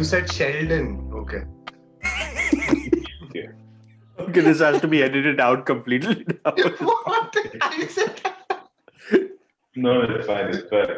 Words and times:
you 0.00 0.04
said 0.04 0.32
Sheldon. 0.32 1.10
Okay. 1.22 1.42
Okay, 4.20 4.42
this 4.42 4.60
has 4.60 4.80
to 4.82 4.86
be 4.86 5.02
edited 5.02 5.40
out 5.40 5.64
completely. 5.66 6.24
now. 6.44 6.52
what? 6.78 7.34
I 7.62 7.86
said 7.86 8.20
No, 9.74 10.02
it's 10.02 10.26
fine, 10.26 10.48
it's 10.50 10.68
fine. 10.68 10.88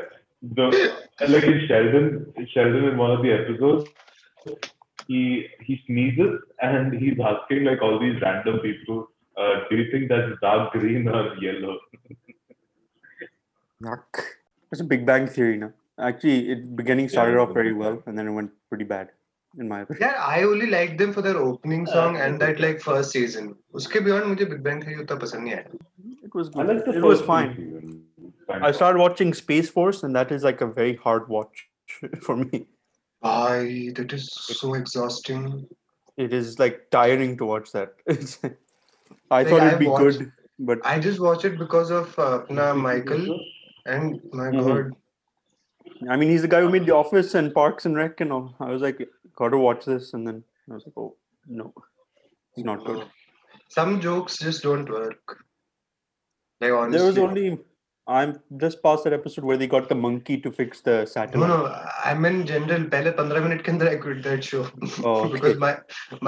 The, 0.55 0.93
like 1.29 1.45
in 1.45 1.67
Sheldon, 1.69 2.35
Sheldon 2.53 2.85
in 2.85 2.99
one 2.99 3.13
of 3.13 3.23
the 3.23 3.33
episodes, 3.33 3.89
he 5.07 5.47
he 5.61 5.81
sneezes 5.87 6.41
and 6.61 6.93
he's 6.93 7.17
asking 7.25 7.65
like 7.65 7.81
all 7.81 7.99
these 8.01 8.21
random 8.21 8.59
people, 8.59 9.09
uh, 9.37 9.55
do 9.71 9.77
you 9.77 9.91
think 9.93 10.09
that's 10.09 10.33
dark 10.41 10.73
green 10.73 11.09
or 11.09 11.37
yellow? 11.41 11.79
Yuck. 13.83 14.25
It's 14.73 14.81
a 14.81 14.85
Big 14.85 15.07
Bang 15.07 15.27
Theory, 15.29 15.59
no? 15.59 15.73
Actually, 16.00 16.50
it 16.52 16.76
beginning 16.76 17.10
started 17.10 17.38
off 17.44 17.54
very 17.54 17.74
well, 17.74 18.02
and 18.06 18.18
then 18.18 18.28
it 18.28 18.32
went 18.32 18.52
pretty 18.70 18.84
bad, 18.90 19.10
in 19.58 19.68
my 19.68 19.80
opinion. 19.82 20.02
Yeah, 20.08 20.24
I 20.32 20.44
only 20.44 20.68
liked 20.74 20.98
them 21.00 21.14
for 21.14 21.24
their 21.28 21.38
opening 21.38 21.86
song 21.94 22.18
and 22.26 22.40
that 22.46 22.60
like 22.66 22.82
first 22.82 23.12
season. 23.12 23.48
उसके 23.80 24.04
beyond 24.08 24.28
मुझे 24.34 24.50
Big 24.52 24.62
Bang 24.68 24.82
Theory 24.84 25.00
उतना 25.06 25.20
पसंद 25.24 25.44
नहीं 25.44 25.54
आया. 25.56 25.80
It 26.28 26.36
was 26.42 26.50
I 26.50 26.52
good. 26.60 26.68
like 26.74 26.86
the 26.90 26.94
It 27.00 27.08
was 27.08 27.18
first 27.20 27.26
fine. 27.32 27.56
season. 27.56 28.04
Fine. 28.52 28.64
I 28.70 28.72
started 28.82 29.00
watching 29.06 29.34
Space 29.42 29.70
Force, 29.80 30.04
and 30.04 30.16
that 30.22 30.32
is 30.38 30.44
like 30.50 30.62
a 30.62 30.68
very 30.68 30.96
hard 31.08 31.28
watch 31.38 31.66
for 32.28 32.36
me. 32.44 32.62
Bye. 33.22 33.90
That 34.02 34.14
is 34.20 34.30
so 34.60 34.74
exhausting. 34.76 35.50
It 36.28 36.34
is 36.42 36.54
like 36.60 36.78
tiring 36.92 37.36
to 37.42 37.46
watch 37.54 37.72
that. 37.72 37.94
It's, 38.06 38.38
I 38.44 38.52
Like, 39.40 39.48
thought 39.50 39.62
I 39.62 39.68
it'd 39.72 39.80
be 39.80 39.88
watched- 39.96 40.20
good, 40.20 40.32
but 40.72 40.86
I 40.92 41.00
just 41.00 41.20
watch 41.20 41.44
it 41.50 41.58
because 41.66 41.90
of 41.98 42.14
uh, 42.20 42.30
अपना 42.40 42.70
Michael 42.86 43.28
and 43.98 44.22
my 44.44 44.48
Mhm. 44.52 44.68
God. 44.70 44.96
I 46.10 46.16
mean, 46.16 46.30
he's 46.30 46.42
the 46.42 46.48
guy 46.48 46.62
who 46.62 46.70
made 46.70 46.86
The 46.86 46.96
Office 46.96 47.34
and 47.36 47.54
Parks 47.54 47.86
and 47.86 47.96
Rec 47.96 48.22
and 48.22 48.32
all. 48.32 48.56
I 48.60 48.70
was 48.72 48.82
like, 48.82 49.00
gotta 49.36 49.58
watch 49.58 49.86
this, 49.86 50.14
and 50.14 50.28
then 50.28 50.44
I 50.70 50.74
was 50.76 50.86
like, 50.86 50.94
oh 50.98 51.16
no, 51.48 51.74
it's 52.56 52.66
not 52.66 52.86
good. 52.86 53.06
Some 53.70 54.00
jokes 54.02 54.38
just 54.38 54.64
don't 54.64 54.90
work. 54.90 55.44
Like 56.62 56.72
honestly. 56.72 56.98
There 56.98 57.08
was 57.08 57.18
only 57.18 57.60
I'm 58.08 58.40
just 58.58 58.82
past 58.82 59.04
that 59.04 59.12
episode 59.14 59.44
where 59.44 59.58
they 59.58 59.68
got 59.68 59.90
the 59.90 59.96
monkey 59.96 60.38
to 60.44 60.52
fix 60.52 60.80
the 60.82 61.00
No, 61.00 61.06
satellite. 61.06 61.50
no, 61.50 61.58
I'm 62.06 62.24
in 62.26 62.46
general. 62.52 62.86
पहले 62.94 63.12
15 63.18 63.42
minute 63.48 63.62
के 63.66 63.72
अंदर 63.72 63.88
I 63.92 63.96
quit 64.06 64.22
that 64.28 64.44
show 64.50 64.62
Oh, 65.04 65.16
okay. 65.26 65.34
because 65.34 65.58
my 65.66 65.72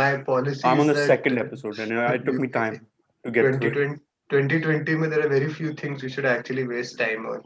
my 0.01 0.09
policy. 0.29 0.61
I'm 0.65 0.79
on 0.81 0.89
is 0.89 0.95
the 0.95 0.99
that 1.01 1.07
second 1.13 1.39
episode, 1.45 1.79
and 1.79 1.93
it 1.93 2.25
took 2.25 2.35
me 2.35 2.49
time 2.57 2.85
to 3.25 3.31
get 3.31 3.43
through. 3.45 3.71
it. 3.71 3.99
2020, 4.31 4.59
2020 4.59 4.95
में 5.03 5.09
there 5.15 5.25
are 5.25 5.29
very 5.29 5.53
few 5.61 5.73
things 5.83 6.03
we 6.03 6.09
should 6.17 6.25
actually 6.35 6.67
waste 6.73 6.99
time 6.99 7.25
on, 7.35 7.41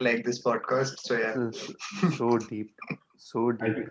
like 0.00 0.24
this 0.24 0.42
podcast. 0.42 0.98
So 1.00 1.18
yeah. 1.18 2.10
So 2.16 2.38
deep, 2.38 2.72
so 3.16 3.52
I 3.60 3.66
deep. 3.68 3.76
think, 3.76 3.88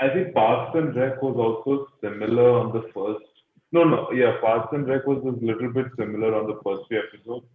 I 0.00 0.08
think 0.08 0.34
Parks 0.34 0.76
and 0.76 0.94
Rec 0.94 1.22
was 1.22 1.36
also 1.36 1.88
similar 2.02 2.50
on 2.58 2.72
the 2.72 2.82
first. 2.94 3.24
No, 3.70 3.84
no, 3.84 4.10
yeah, 4.12 4.36
Parks 4.40 4.68
and 4.72 4.88
Rec 4.88 5.06
was 5.06 5.22
a 5.24 5.44
little 5.44 5.72
bit 5.72 5.86
similar 5.98 6.34
on 6.34 6.46
the 6.46 6.58
first 6.64 6.88
few 6.88 6.98
episodes. 6.98 7.46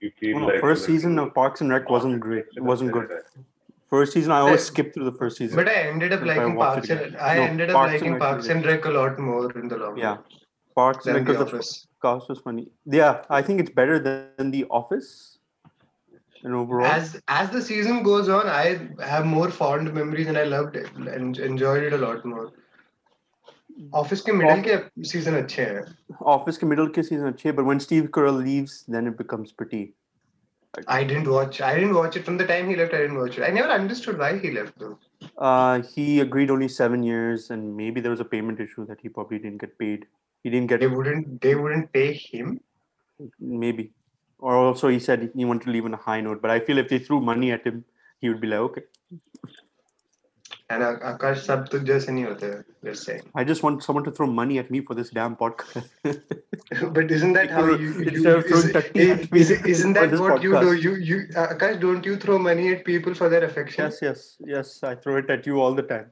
You 0.00 0.10
feel 0.18 0.40
no, 0.40 0.46
like 0.46 0.60
first 0.60 0.82
a 0.82 0.86
season 0.86 1.18
of 1.18 1.32
Parks 1.34 1.60
and 1.60 1.70
Rec 1.70 1.88
wasn't 1.88 2.18
great. 2.20 2.46
It 2.56 2.62
wasn't 2.62 2.92
good. 2.92 3.08
First 3.88 4.14
season, 4.14 4.32
I 4.32 4.38
always 4.40 4.64
skipped 4.64 4.94
through 4.94 5.04
the 5.04 5.12
first 5.12 5.36
season. 5.36 5.54
But 5.54 5.68
I 5.68 5.74
ended 5.74 6.12
up 6.12 6.22
If 6.22 6.28
I 6.28 6.34
liking 6.36 6.56
Parks 6.56 6.88
and. 6.90 7.16
I 7.18 7.36
No, 7.36 7.42
ended 7.42 7.70
up 7.70 7.74
Parks 7.74 7.92
liking 7.92 8.12
Rec 8.12 8.20
Parks 8.20 8.48
and 8.48 8.64
Rec 8.66 8.84
a 8.86 8.90
lot 8.90 9.18
more 9.18 9.52
in 9.58 9.68
the 9.68 9.76
long 9.76 9.90
run. 9.90 9.98
Yeah, 9.98 10.16
Parks 10.74 11.06
and 11.06 11.16
Rec 11.16 11.24
because 11.26 11.38
the 11.38 11.56
Office. 11.56 11.86
cast 12.00 12.28
was 12.28 12.38
funny. 12.40 12.68
Yeah, 12.86 13.24
I 13.28 13.42
think 13.42 13.60
it's 13.60 13.70
better 13.70 13.98
than 14.00 14.50
The 14.50 14.64
Office 14.70 15.31
And 16.43 16.53
overall, 16.53 16.85
As 16.85 17.19
as 17.27 17.49
the 17.49 17.61
season 17.61 18.03
goes 18.03 18.29
on, 18.29 18.47
I 18.47 18.79
have 19.03 19.25
more 19.25 19.49
fond 19.49 19.93
memories 19.93 20.27
and 20.27 20.37
I 20.37 20.43
loved 20.43 20.75
it 20.75 20.91
and 20.95 21.37
enjoyed 21.37 21.83
it 21.83 21.93
a 21.93 21.97
lot 21.97 22.25
more. 22.25 22.51
Office 23.93 24.21
के 24.21 24.33
middle 24.33 24.63
के 24.63 25.05
season 25.13 25.35
अच्छे 25.43 25.61
हैं. 25.61 25.83
Office 26.21 26.57
के 26.57 26.67
middle 26.67 26.89
के 26.93 27.03
season 27.09 27.33
अच्छे, 27.33 27.55
but 27.55 27.65
when 27.65 27.79
Steve 27.79 28.11
Carell 28.17 28.43
leaves, 28.43 28.83
then 28.87 29.07
it 29.07 29.17
becomes 29.17 29.51
pretty. 29.51 29.93
I 30.87 31.03
didn't 31.03 31.29
watch. 31.29 31.59
I 31.61 31.73
didn't 31.75 31.95
watch 31.95 32.15
it 32.17 32.25
from 32.25 32.37
the 32.37 32.45
time 32.45 32.69
he 32.69 32.75
left. 32.75 32.93
I 32.93 32.97
didn't 32.97 33.17
watch 33.17 33.37
it. 33.37 33.43
I 33.43 33.49
never 33.49 33.69
understood 33.69 34.19
why 34.19 34.37
he 34.37 34.51
left 34.51 34.77
though. 34.79 34.97
Uh, 35.37 35.81
he 35.81 36.19
agreed 36.19 36.51
only 36.51 36.67
seven 36.67 37.03
years, 37.03 37.49
and 37.49 37.75
maybe 37.75 38.01
there 38.01 38.11
was 38.11 38.19
a 38.19 38.25
payment 38.25 38.59
issue 38.59 38.85
that 38.85 38.99
he 39.01 39.09
probably 39.09 39.39
didn't 39.39 39.59
get 39.59 39.77
paid. 39.79 40.05
He 40.43 40.49
didn't 40.49 40.67
get 40.67 40.79
They 40.79 40.87
wouldn't. 40.87 41.41
They 41.41 41.55
wouldn't 41.55 41.91
pay 41.93 42.13
him. 42.13 42.59
maybe, 43.39 43.91
or 44.42 44.56
also 44.56 44.88
he 44.88 44.98
said 44.98 45.30
he 45.36 45.44
wanted 45.44 45.64
to 45.66 45.70
leave 45.70 45.84
on 45.84 45.94
a 45.94 46.02
high 46.08 46.20
note. 46.20 46.42
But 46.42 46.50
I 46.50 46.58
feel 46.58 46.78
if 46.78 46.88
they 46.88 46.98
threw 46.98 47.20
money 47.20 47.52
at 47.52 47.64
him, 47.64 47.84
he 48.20 48.28
would 48.28 48.40
be 48.40 48.48
like, 48.48 48.60
okay. 48.60 48.82
And 50.68 50.82
Akash. 50.82 51.44
Just 52.84 53.04
saying. 53.04 53.22
I 53.36 53.44
just 53.44 53.62
want 53.62 53.84
someone 53.84 54.04
to 54.04 54.10
throw 54.10 54.26
money 54.26 54.58
at 54.58 54.70
me 54.70 54.80
for 54.80 54.94
this 54.94 55.10
damn 55.10 55.36
podcast. 55.36 55.88
but 56.92 57.10
isn't 57.10 57.34
that 57.34 57.50
how 57.50 57.66
you, 57.66 57.76
you, 57.76 58.10
you 58.10 58.38
is, 59.32 59.50
is, 59.50 59.64
isn't 59.74 59.92
that 59.92 60.10
what 60.18 60.40
podcast. 60.40 60.42
you 60.42 60.60
do? 60.60 60.72
You 60.72 60.94
you 60.96 61.26
Akash, 61.34 61.80
don't 61.80 62.04
you 62.04 62.16
throw 62.16 62.38
money 62.38 62.72
at 62.72 62.84
people 62.84 63.14
for 63.14 63.28
their 63.28 63.44
affection? 63.44 63.84
Yes, 63.84 63.98
yes, 64.02 64.36
yes. 64.44 64.82
I 64.82 64.94
throw 64.96 65.16
it 65.18 65.30
at 65.30 65.46
you 65.46 65.60
all 65.60 65.74
the 65.74 65.82
time. 65.82 66.06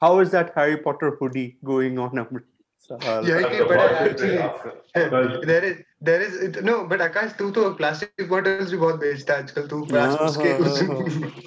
How 0.00 0.18
is 0.20 0.30
that 0.32 0.52
Harry 0.54 0.76
Potter 0.76 1.16
hoodie 1.18 1.56
going 1.64 1.98
on? 1.98 2.42
Amrit? 2.91 3.07
Uh, 3.07 3.21
Yeah, 3.25 3.35
That's 3.35 3.45
okay, 3.45 3.57
the 3.57 3.65
but 3.65 3.77
part 3.77 3.91
I 3.91 4.07
that 4.07 4.17
they 4.17 4.37
actually 4.37 4.37
ask. 4.37 5.45
there 5.51 5.63
is 5.65 5.77
there 6.01 6.21
is 6.21 6.33
it- 6.47 6.63
no 6.63 6.75
but 6.87 7.01
आकाश 7.01 7.35
तू 7.37 7.49
तो 7.51 7.69
plastic 7.77 8.27
bottles 8.29 8.71
भी 8.71 8.77
बहुत 8.77 8.99
बेचता 8.99 9.33
है 9.33 9.43
आजकल 9.43 9.67
तू 9.67 9.83
plastic 9.93 10.41
के 10.41 10.51
उस 10.63 11.45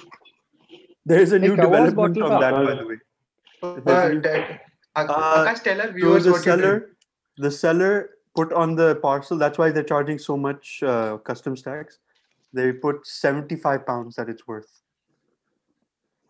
There's 1.11 1.31
a 1.31 1.39
new 1.43 1.55
क्या 1.55 1.65
हुआ 1.65 1.79
उस 1.79 1.93
development 1.93 2.17
bottle 2.17 2.23
on 2.23 2.31
का? 2.31 2.39
that, 2.41 2.53
by 2.65 2.73
the 2.79 2.87
way. 2.89 2.97
Uh, 3.63 3.69
There's 3.85 4.03
a 4.05 4.13
new- 4.13 4.21
that- 4.21 4.49
Ak- 4.99 5.09
Uh, 5.13 5.37
Akash 5.37 5.61
tell 5.63 5.81
our 5.81 5.87
So 5.87 5.93
viewers 5.93 6.23
the 6.27 6.31
what 6.35 6.45
you 6.45 6.51
seller, 6.51 6.73
did. 6.79 7.43
the 7.45 7.51
seller 7.55 7.93
put 8.39 8.53
on 8.61 8.75
the 8.79 8.87
parcel. 9.05 9.37
That's 9.43 9.57
why 9.61 9.67
they're 9.77 9.89
charging 9.91 10.19
so 10.25 10.35
much 10.45 10.71
uh, 10.93 11.17
customs 11.29 11.61
tax. 11.67 11.99
They 12.59 12.67
put 12.85 13.07
seventy-five 13.13 13.85
pounds 13.89 14.15
that 14.21 14.29
it's 14.33 14.47
worth 14.51 14.69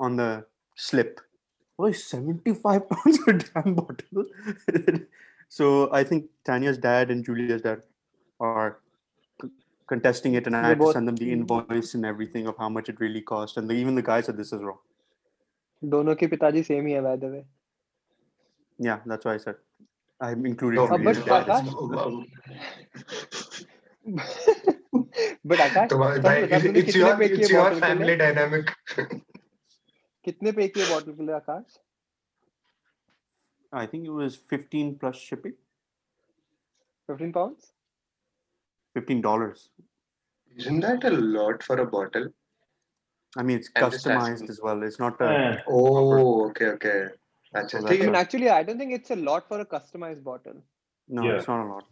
on 0.07 0.17
the 0.21 0.29
slip. 0.87 1.21
Why 1.77 1.91
seventy-five 1.93 2.89
pounds 2.89 3.17
for 3.19 3.31
a 3.31 3.37
damn 3.39 3.73
bottle? 3.75 4.25
so 5.57 5.89
I 5.93 6.03
think 6.03 6.25
Tanya's 6.45 6.77
dad 6.77 7.09
and 7.11 7.23
Julia's 7.23 7.61
dad 7.61 7.83
are 8.39 8.79
c- 9.41 9.49
contesting 9.87 10.33
it, 10.33 10.45
and 10.47 10.55
I 10.57 10.61
They 10.61 10.67
had 10.69 10.77
to 10.79 10.83
both- 10.83 10.93
send 10.97 11.07
them 11.07 11.15
the 11.15 11.31
invoice 11.31 11.93
and 11.99 12.05
everything 12.05 12.47
of 12.47 12.57
how 12.57 12.69
much 12.69 12.89
it 12.89 12.99
really 12.99 13.21
cost. 13.21 13.57
And 13.57 13.69
the, 13.69 13.75
even 13.75 13.95
the 13.95 14.01
guy 14.09 14.19
said 14.21 14.37
this 14.37 14.51
is 14.59 14.61
wrong. 14.69 14.79
दोनों 15.83 16.15
के 16.21 16.27
पिताजी 16.27 16.61
same 16.63 16.85
ही 16.85 16.93
है 16.93 17.01
by 17.01 17.17
the 17.17 17.31
way 17.33 17.43
Yeah, 18.87 18.99
that's 19.05 19.25
why 19.25 19.33
I 19.35 19.37
said 19.37 19.55
I'm 20.21 20.45
included. 20.45 20.77
No, 20.79 20.85
Uh, 20.87 20.97
Julia's 20.97 21.19
but 21.19 21.47
dad. 21.47 21.65
Akash- 21.65 22.29
but 25.47 25.59
आकाश 25.61 25.89
तुम्हारे 25.89 26.17
तब 26.19 26.23
भाई 26.23 26.41
बता 26.43 26.59
तूने 26.59 26.79
it's 26.81 26.85
कितने 26.85 27.01
your 27.01 27.15
पे 27.19 27.25
it's 27.29 27.37
किए 27.37 27.47
your 27.55 27.63
बॉटल 27.63 27.79
के 27.79 27.85
family 27.87 28.05
लिए 28.07 28.17
dynamic 28.21 28.65
कितने 30.25 30.51
पे 30.59 30.67
किए 30.67 30.85
बॉटल 30.89 31.13
के 31.19 31.23
लिए 31.25 31.35
आकाश 31.35 31.77
I 33.79 33.85
think 33.89 34.05
it 34.09 34.13
was 34.17 34.35
15 34.51 34.87
plus 35.01 35.17
shipping. 35.23 35.53
15 37.09 37.33
pounds 37.33 37.67
Fifteen 38.95 39.19
dollars. 39.25 39.59
isn't 40.57 40.79
that 40.85 41.03
a 41.09 41.11
lot 41.35 41.61
for 41.67 41.75
a 41.83 41.85
bottle 41.95 42.25
I 43.37 43.43
mean, 43.49 43.59
it's 43.59 43.69
I'm 43.75 43.91
just 43.91 44.05
customized 44.07 44.31
asking. 44.31 44.49
as 44.53 44.59
well. 44.67 44.81
It's 44.87 44.97
not 45.01 45.19
a. 45.21 45.27
Eh, 45.41 45.57
oh 45.67 46.47
okay 46.47 46.69
okay 46.77 46.95
अच्छा 47.53 47.81
So 47.81 47.87
ठीक 47.87 48.01
I 48.01 48.05
mean 48.05 48.15
है 48.15 48.21
actually 48.21 48.49
I 48.55 48.63
don't 48.69 48.81
think 48.83 48.95
it's 48.97 49.13
a 49.17 49.19
lot 49.29 49.47
for 49.51 49.59
a 49.65 49.67
customized 49.75 50.23
bottle 50.29 50.57
No, 51.09 51.27
Yeah. 51.27 51.35
it's 51.37 51.47
not 51.51 51.63
a 51.65 51.69
lot. 51.73 51.85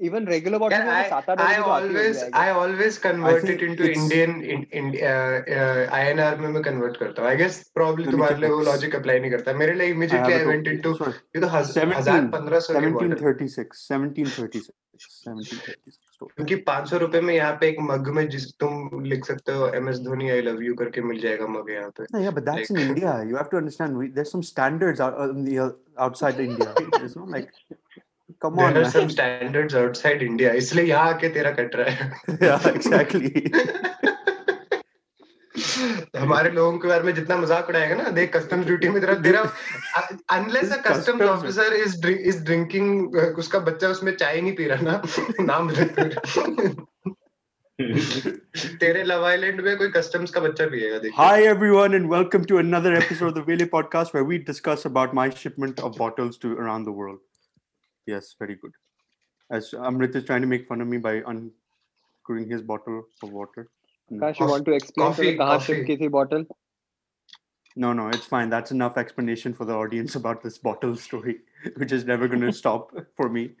even 0.00 0.24
regular 0.24 0.58
water 0.58 0.76
yeah, 0.76 0.96
I, 0.96 1.08
सात 1.08 1.28
आठ 1.30 1.40
I 1.40 1.56
always 1.74 2.22
I 2.32 2.48
always 2.52 2.98
convert 2.98 3.48
it 3.54 3.62
into 3.62 3.90
Indian 3.92 4.42
in, 4.42 4.66
in 4.72 4.90
uh, 5.02 5.40
uh, 5.56 5.98
INR 6.00 6.32
में 6.40 6.48
मैं 6.48 6.62
convert 6.62 6.98
करता 6.98 7.22
हूँ 7.22 7.30
I 7.30 7.36
guess 7.36 7.62
probably 7.78 8.10
तुम्हारे 8.10 8.36
लिए 8.40 8.50
वो 8.50 8.64
logic 8.64 8.98
apply 9.00 9.20
नहीं 9.20 9.30
करता 9.30 9.52
मेरे 9.62 9.74
लिए 9.74 9.94
immediately 9.94 10.34
I 10.34 10.44
went 10.52 10.70
into 10.74 10.94
ये 11.00 11.40
तो 11.40 11.48
हज़ार 11.56 12.28
पंद्रह 12.36 12.60
सौ 12.60 12.74
seventeen 12.74 13.16
thirty 13.24 13.50
six 13.56 13.88
seventeen 13.88 14.30
thirty 14.36 14.62
six 14.68 15.18
seventeen 15.24 15.66
thirty 15.66 15.90
six 15.90 15.98
क्योंकि 16.22 16.56
पाँच 16.64 16.88
सौ 16.88 16.96
रुपए 16.98 17.20
में 17.20 17.34
यहाँ 17.34 17.52
पे 17.60 17.68
एक 17.68 17.76
मग 17.80 18.08
में 18.14 18.28
जिस 18.28 18.44
तुम 18.60 19.02
लिख 19.04 19.24
सकते 19.24 19.52
हो 19.52 19.68
M 19.76 19.88
S 19.88 19.98
Dhoni 20.04 20.28
I 20.30 20.40
love 20.40 20.62
you 20.62 20.74
करके 20.80 21.02
मिल 21.02 21.20
जाएगा 21.20 21.46
मग 21.46 21.70
यहाँ 21.70 21.90
पे 21.98 22.22
या 22.24 22.30
but 22.30 22.42
that's 22.48 22.70
in 22.70 22.78
India 22.78 23.20
you 23.22 23.36
have 23.36 23.46
to 23.52 23.56
understand 23.56 23.96
there 24.14 24.26
some 24.26 24.40
standards 24.48 25.00
outside 25.00 26.40
India 26.40 26.74
it's 26.80 27.16
not 27.16 27.30
like 27.30 27.50
come 28.44 28.60
India 30.22 30.52
इसलिए 30.52 30.84
यहाँ 30.84 31.08
आके 31.08 31.28
तेरा 31.28 31.50
कट 31.50 31.76
रहा 31.76 31.90
है 31.90 32.10
हमारे 36.16 36.50
लोगों 36.50 36.78
के 36.78 36.88
बारे 36.88 37.02
में 37.02 37.14
जितना 37.14 37.36
मज़ाक 37.36 37.68
उड़ाएगा 37.68 37.94
ना 37.94 38.10
देख 38.10 38.36
कस्टम 38.36 38.62
ड्यूटी 38.64 38.88
में 38.88 39.00
तेरा 39.00 39.14
तेरा 39.14 39.40
unless 40.30 40.72
custom 40.86 41.22
officer 41.22 41.74
is 41.74 42.06
is 42.08 42.44
drinking 42.44 43.16
उसका 43.38 43.58
बच्चा 43.58 43.88
उसमें 43.88 44.12
चाय 44.16 44.40
नहीं 44.40 44.54
पी 44.54 44.64
रहा 44.64 44.80
ना 44.80 45.02
नाम 45.40 45.70
तेरे 48.80 49.02
लव 49.02 49.24
आइलैंड 49.26 49.60
में 49.60 49.76
कोई 49.76 49.88
कस्टम्स 49.88 50.30
का 50.30 50.40
बच्चा 50.40 50.66
पिएगा 50.66 50.98
देख। 50.98 51.12
Hi 51.16 51.44
everyone 51.44 51.94
and 51.94 52.10
welcome 52.12 52.44
to 52.44 52.58
another 52.58 52.96
episode 52.96 53.28
of 53.28 53.38
the 53.38 53.44
Vele 53.48 53.64
podcast 53.64 54.14
where 54.14 54.26
we 54.26 54.38
discuss 54.38 54.82
about 54.86 55.14
my 55.14 55.30
shipment 55.36 55.80
of 55.80 55.98
bottles 55.98 56.38
to 56.42 56.54
around 56.56 56.86
the 56.86 56.94
world 56.96 57.18
Yes, 58.06 58.34
very 58.38 58.56
good. 58.56 58.72
As 59.50 59.70
Amrit 59.72 60.14
is 60.14 60.24
trying 60.24 60.42
to 60.42 60.46
make 60.46 60.66
fun 60.68 60.80
of 60.80 60.88
me 60.88 60.98
by 60.98 61.22
unscrewing 61.26 62.50
his 62.50 62.62
bottle 62.62 63.04
of 63.22 63.32
water. 63.32 63.68
Mm. 64.10 64.20
Akash, 64.20 64.40
you 64.40 64.46
want 64.46 64.64
to 64.64 64.72
explain 64.72 65.08
coffee, 65.08 65.36
coffee. 65.36 65.84
Ki 65.84 65.96
thi 65.96 66.08
bottle? 66.08 66.44
No, 67.76 67.92
no, 67.92 68.08
it's 68.08 68.26
fine. 68.26 68.50
That's 68.50 68.72
enough 68.72 68.96
explanation 68.98 69.54
for 69.54 69.64
the 69.64 69.74
audience 69.74 70.16
about 70.16 70.42
this 70.42 70.58
bottle 70.58 70.96
story, 70.96 71.40
which 71.76 71.92
is 71.92 72.04
never 72.04 72.26
going 72.26 72.40
to 72.40 72.52
stop 72.52 72.92
for 73.16 73.28
me. 73.28 73.52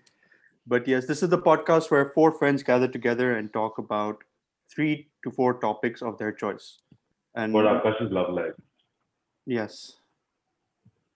But 0.66 0.86
yes, 0.86 1.06
this 1.06 1.22
is 1.22 1.28
the 1.28 1.38
podcast 1.38 1.90
where 1.90 2.10
four 2.14 2.32
friends 2.32 2.62
gather 2.62 2.88
together 2.88 3.36
and 3.36 3.52
talk 3.52 3.78
about 3.78 4.22
three 4.72 5.08
to 5.24 5.30
four 5.30 5.54
topics 5.54 6.02
of 6.02 6.18
their 6.18 6.32
choice. 6.32 6.78
And 7.34 7.52
what 7.52 7.64
Akash's 7.64 8.12
love 8.12 8.34
life. 8.34 8.54
Yes. 9.46 9.96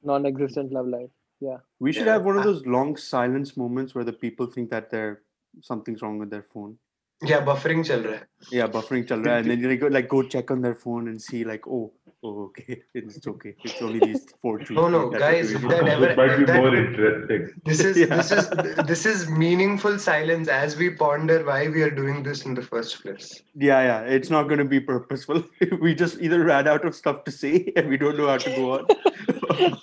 Non 0.02 0.26
existent 0.26 0.72
love 0.72 0.86
life 0.86 1.10
yeah. 1.44 1.58
We 1.80 1.92
should 1.92 2.06
yeah. 2.06 2.14
have 2.14 2.24
one 2.24 2.38
of 2.38 2.44
those 2.44 2.64
long 2.66 2.96
silence 2.96 3.56
moments 3.56 3.94
where 3.94 4.04
the 4.04 4.18
people 4.24 4.46
think 4.46 4.70
that 4.70 4.90
they're 4.90 5.22
something's 5.60 6.02
wrong 6.02 6.18
with 6.18 6.30
their 6.30 6.46
phone. 6.54 6.78
Yeah 7.22 7.42
buffering 7.48 7.84
chal 7.88 8.00
raha 8.04 8.22
yeah 8.50 8.66
buffering 8.66 9.04
chal 9.08 9.20
raha 9.26 9.36
and 9.40 9.50
then 9.50 9.62
they 9.68 9.76
go 9.82 9.86
like 9.96 10.08
go 10.08 10.22
check 10.22 10.50
on 10.54 10.60
their 10.60 10.74
phone 10.74 11.08
and 11.08 11.22
see 11.26 11.44
like 11.50 11.68
oh, 11.76 11.92
oh 12.22 12.34
okay 12.46 12.82
it's 12.94 13.26
okay. 13.32 13.54
It's 13.64 13.80
only 13.80 14.00
these 14.00 14.26
four 14.42 14.58
trees. 14.58 14.76
No 14.78 14.88
no 14.88 15.02
guys 15.10 15.52
that 15.52 15.88
ever 15.92 16.10
might 16.16 16.36
be 16.40 16.52
more 16.52 16.74
interesting. 16.74 17.46
this 17.64 17.80
is 17.80 18.02
yeah. 18.02 18.16
this 18.16 18.32
is 18.32 18.50
this 18.92 19.06
is 19.12 19.24
meaningful 19.44 19.98
silence 19.98 20.48
as 20.48 20.76
we 20.76 20.90
ponder 20.90 21.38
why 21.44 21.60
we 21.68 21.82
are 21.82 21.94
doing 22.02 22.22
this 22.28 22.44
in 22.44 22.54
the 22.60 22.66
first 22.74 23.00
place. 23.02 23.42
Yeah 23.70 23.82
yeah. 23.90 24.14
It's 24.18 24.30
not 24.36 24.44
going 24.52 24.62
to 24.66 24.70
be 24.76 24.80
purposeful. 24.92 25.44
We 25.86 25.94
just 26.04 26.20
either 26.20 26.44
ran 26.52 26.68
out 26.74 26.84
of 26.84 26.94
stuff 27.02 27.24
to 27.24 27.30
say 27.40 27.72
and 27.76 27.88
we 27.88 27.96
don't 27.96 28.16
know 28.22 28.28
how 28.28 28.38
to 28.38 28.56
go 28.60 28.72
on. 28.78 29.78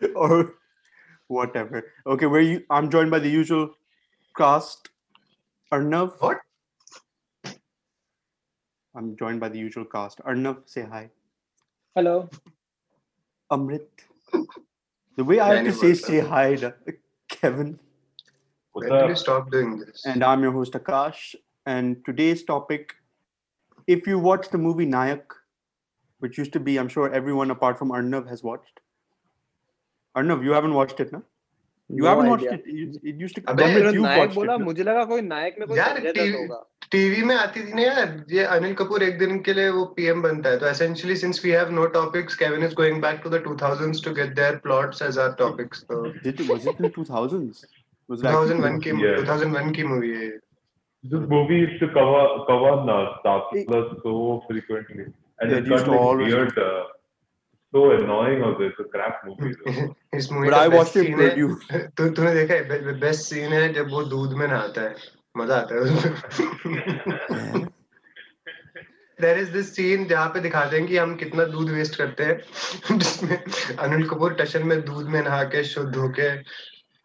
or 0.14 0.54
whatever. 1.28 1.84
Okay, 2.06 2.26
where 2.26 2.40
you? 2.40 2.64
I'm 2.70 2.90
joined 2.90 3.10
by 3.10 3.18
the 3.18 3.30
usual 3.30 3.70
cast. 4.36 4.88
Arnav. 5.72 6.14
What? 6.20 6.38
I'm 8.94 9.16
joined 9.16 9.40
by 9.40 9.48
the 9.48 9.58
usual 9.58 9.84
cast. 9.84 10.18
Arnav, 10.20 10.62
say 10.66 10.82
hi. 10.82 11.10
Hello. 11.94 12.28
Amrit. 13.50 13.86
The 15.16 15.24
way 15.24 15.40
I 15.40 15.56
have 15.56 15.64
to 15.66 15.72
say 15.72 15.94
say 15.94 16.20
hi, 16.20 16.54
to 16.56 16.74
Kevin. 17.28 17.78
When 18.72 18.88
will 18.88 19.08
you 19.08 19.16
stop 19.16 19.50
doing 19.50 19.78
this 19.78 20.04
And 20.06 20.22
I'm 20.22 20.42
your 20.42 20.52
host 20.52 20.72
Akash. 20.72 21.34
And 21.66 22.04
today's 22.04 22.44
topic, 22.44 22.94
if 23.86 24.06
you 24.06 24.18
watch 24.18 24.48
the 24.50 24.58
movie 24.58 24.86
Nayak, 24.86 25.24
which 26.20 26.38
used 26.38 26.52
to 26.52 26.60
be, 26.60 26.78
I'm 26.78 26.88
sure 26.88 27.12
everyone 27.12 27.50
apart 27.50 27.78
from 27.78 27.90
Arnav 27.90 28.28
has 28.28 28.42
watched. 28.42 28.80
Arnav 30.16 30.44
you 30.44 30.54
haven't 30.54 30.74
watched 30.74 31.00
it 31.00 31.12
ना 31.12 31.20
you 31.90 32.06
haven't 32.06 32.28
watched 32.28 32.44
it 32.44 32.64
it 33.04 33.20
used 33.20 33.36
to 33.36 33.42
come 33.52 33.64
with 33.64 33.94
you 33.94 34.02
watched 34.04 34.34
बोला 34.34 34.56
मुझे 34.58 34.82
लगा 34.82 35.04
कोई 35.12 35.20
नायक 35.20 35.56
में 35.58 35.68
कोई 35.68 35.78
यार 35.78 36.00
TV 36.90 37.22
में 37.22 37.34
आती 37.36 37.62
थी 37.62 37.72
ना 37.74 37.82
यार 37.82 38.24
ये 38.30 38.44
अनिल 38.56 38.74
कपूर 38.74 39.02
एक 39.02 39.18
दिन 39.18 39.38
के 39.46 39.52
लिए 39.54 39.68
वो 39.70 39.84
पीएम 39.96 40.22
बनता 40.22 40.50
है। 40.50 40.58
तो 40.58 40.66
essentially 40.66 41.16
since 41.16 41.44
we 41.44 41.50
have 41.50 41.70
no 41.70 41.86
topics 41.96 42.34
Kevin 42.42 42.64
is 42.64 42.74
going 42.74 43.00
back 43.02 43.20
to 43.24 43.30
the 43.30 43.42
2000s 43.46 44.04
to 44.04 44.14
get 44.14 44.34
their 44.36 44.56
plots 44.66 45.02
as 45.02 45.18
our 45.18 45.34
topics 45.38 45.82
तो 45.90 46.02
did 46.10 46.40
was 46.50 46.68
it 46.68 46.80
in 46.80 46.90
2000s 46.98 47.64
2001 48.10 48.82
की 48.84 48.92
2001 49.16 49.74
की 49.76 49.82
मूवी 49.84 50.14
है 50.16 50.30
this 51.04 51.20
movie 51.30 51.56
used 51.56 51.80
to 51.80 51.88
cover 51.88 52.22
cover 52.46 52.70
Star 53.18 53.40
Plus 53.66 53.90
so 54.04 54.42
frequently. 54.46 55.04
And 55.38 55.50
yeah, 55.50 55.58
it 55.58 55.68
got 55.68 55.88
like, 55.88 56.16
weird 56.18 56.58
uh, 56.58 56.84
so 57.74 57.90
annoying 57.92 58.42
of 58.42 58.58
this. 58.58 58.72
It's 58.72 58.80
a 58.80 58.84
crap 58.84 59.24
movie. 59.24 59.54
though. 59.64 59.94
इस 60.14 60.30
movie 60.32 60.48
But 60.48 60.54
का 60.54 60.60
I 60.60 60.68
watched 60.68 60.96
it 60.96 61.06
scene 61.06 61.20
है 61.20 61.28
produced. 61.30 61.72
तू 61.96 62.08
तूने 62.18 62.34
देखा 62.34 62.54
है 62.54 62.98
best 63.00 63.22
scene 63.22 63.52
है 63.52 63.72
जब 63.74 63.90
वो 63.90 64.02
दूध 64.14 64.32
में 64.38 64.46
नहाता 64.46 64.82
है 64.82 64.94
मज़ा 65.36 65.56
आता 65.56 65.74
है 65.74 65.80
उसमें 65.80 67.66
देयर 69.18 69.38
इज़ 69.38 69.52
दिस 69.52 69.74
सीन 69.76 70.06
जहाँ 70.08 70.28
पे 70.34 70.40
दिखाते 70.40 70.76
हैं 70.76 70.86
कि 70.86 70.96
हम 70.96 71.14
कितना 71.22 71.44
दूध 71.54 71.70
वेस्ट 71.70 71.96
करते 71.98 72.24
हैं 72.24 72.98
जिसमें 72.98 73.36
अनिल 73.36 74.06
कपूर 74.08 74.34
टशन 74.40 74.66
में 74.66 74.80
दूध 74.84 75.08
में 75.08 75.20
नहा 75.22 75.42
के 75.54 75.62
शुद्ध 75.70 75.94
होके 75.96 76.28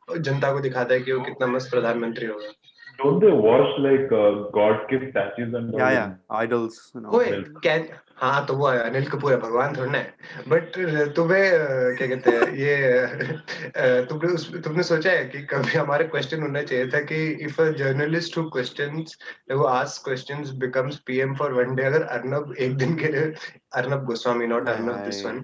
जनता 0.08 0.52
को 0.54 0.60
दिखाता 0.60 0.94
है 0.94 1.00
कि 1.02 1.12
वो 1.12 1.24
कितना 1.26 1.48
मस्त 1.48 1.72
प्रधानमंत्री 1.72 2.26
होगा 2.28 2.52
Don't 3.00 3.20
they 3.22 3.30
wash 3.44 3.70
like 3.84 4.12
uh, 4.14 4.50
God 4.56 4.82
gift 4.90 5.06
statues 5.10 5.54
and 5.56 5.74
Yeah, 5.74 5.94
yeah. 5.94 6.12
Idols. 6.40 6.76
You 6.96 7.02
know. 7.02 7.14
ओए 7.16 7.30
क्या 7.64 7.78
हाँ 8.24 8.46
तो 8.46 8.54
वो 8.58 8.66
अनिल 8.66 9.06
कपूर 9.10 9.32
है 9.32 9.38
भगवान 9.40 9.76
थोड़ा 9.76 9.92
ना 9.92 9.98
है। 9.98 10.44
बट 10.48 10.76
तुम्हें 11.16 11.96
क्या 11.98 12.08
कहते 12.08 12.32
हैं 12.32 12.46
ये 12.58 14.06
तुमने 14.06 14.32
उस 14.34 14.46
तुमने 14.64 14.84
सोचा 14.84 15.12
है 15.12 15.26
कि 15.26 15.42
कभी 15.46 15.78
हमारे 15.78 16.04
क्वेश्चन 16.08 16.42
होना 16.42 16.62
चाहिए 16.62 16.88
था 16.88 17.02
कि 17.02 17.18
if 17.46 17.62
a 17.62 17.70
journalist 17.78 18.38
who 18.38 18.44
questions 18.50 19.18
वो 19.52 19.64
ask 19.64 20.04
questions 20.06 20.52
becomes 20.62 20.98
PM 21.08 21.36
for 21.36 21.54
one 21.54 21.76
day 21.76 21.84
अगर 21.84 22.04
अर्नब 22.18 22.54
एक 22.60 22.78
दिन 22.78 22.96
के 22.98 23.08
लिए 23.08 23.34
Arnab 23.76 24.06
Goswami 24.06 24.48
not 24.48 24.70
Arnab 24.70 25.04
this 25.06 25.26
one 25.26 25.40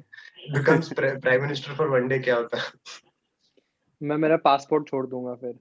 becomes 0.53 0.93
prime 0.99 1.41
minister 1.41 1.75
for 1.75 1.87
one 1.87 2.07
day 2.07 2.19
क्या 2.19 2.35
होता? 2.35 2.57
मैं 4.01 4.17
मेरा 4.17 4.37
पासपोर्ट 4.37 4.87
छोड़ 4.87 5.05
दूँगा 5.07 5.33
फिर। 5.35 5.59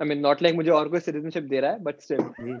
आई 0.00 0.08
मीन 0.08 0.18
नॉट 0.20 0.42
लाइक 0.42 0.54
मुझे 0.54 0.70
और 0.70 0.88
कोई 0.88 1.00
सिटीजनशिप 1.00 1.44
दे 1.44 1.60
रहा 1.60 1.70
है 1.70 1.82
but 1.82 2.00
still 2.00 2.58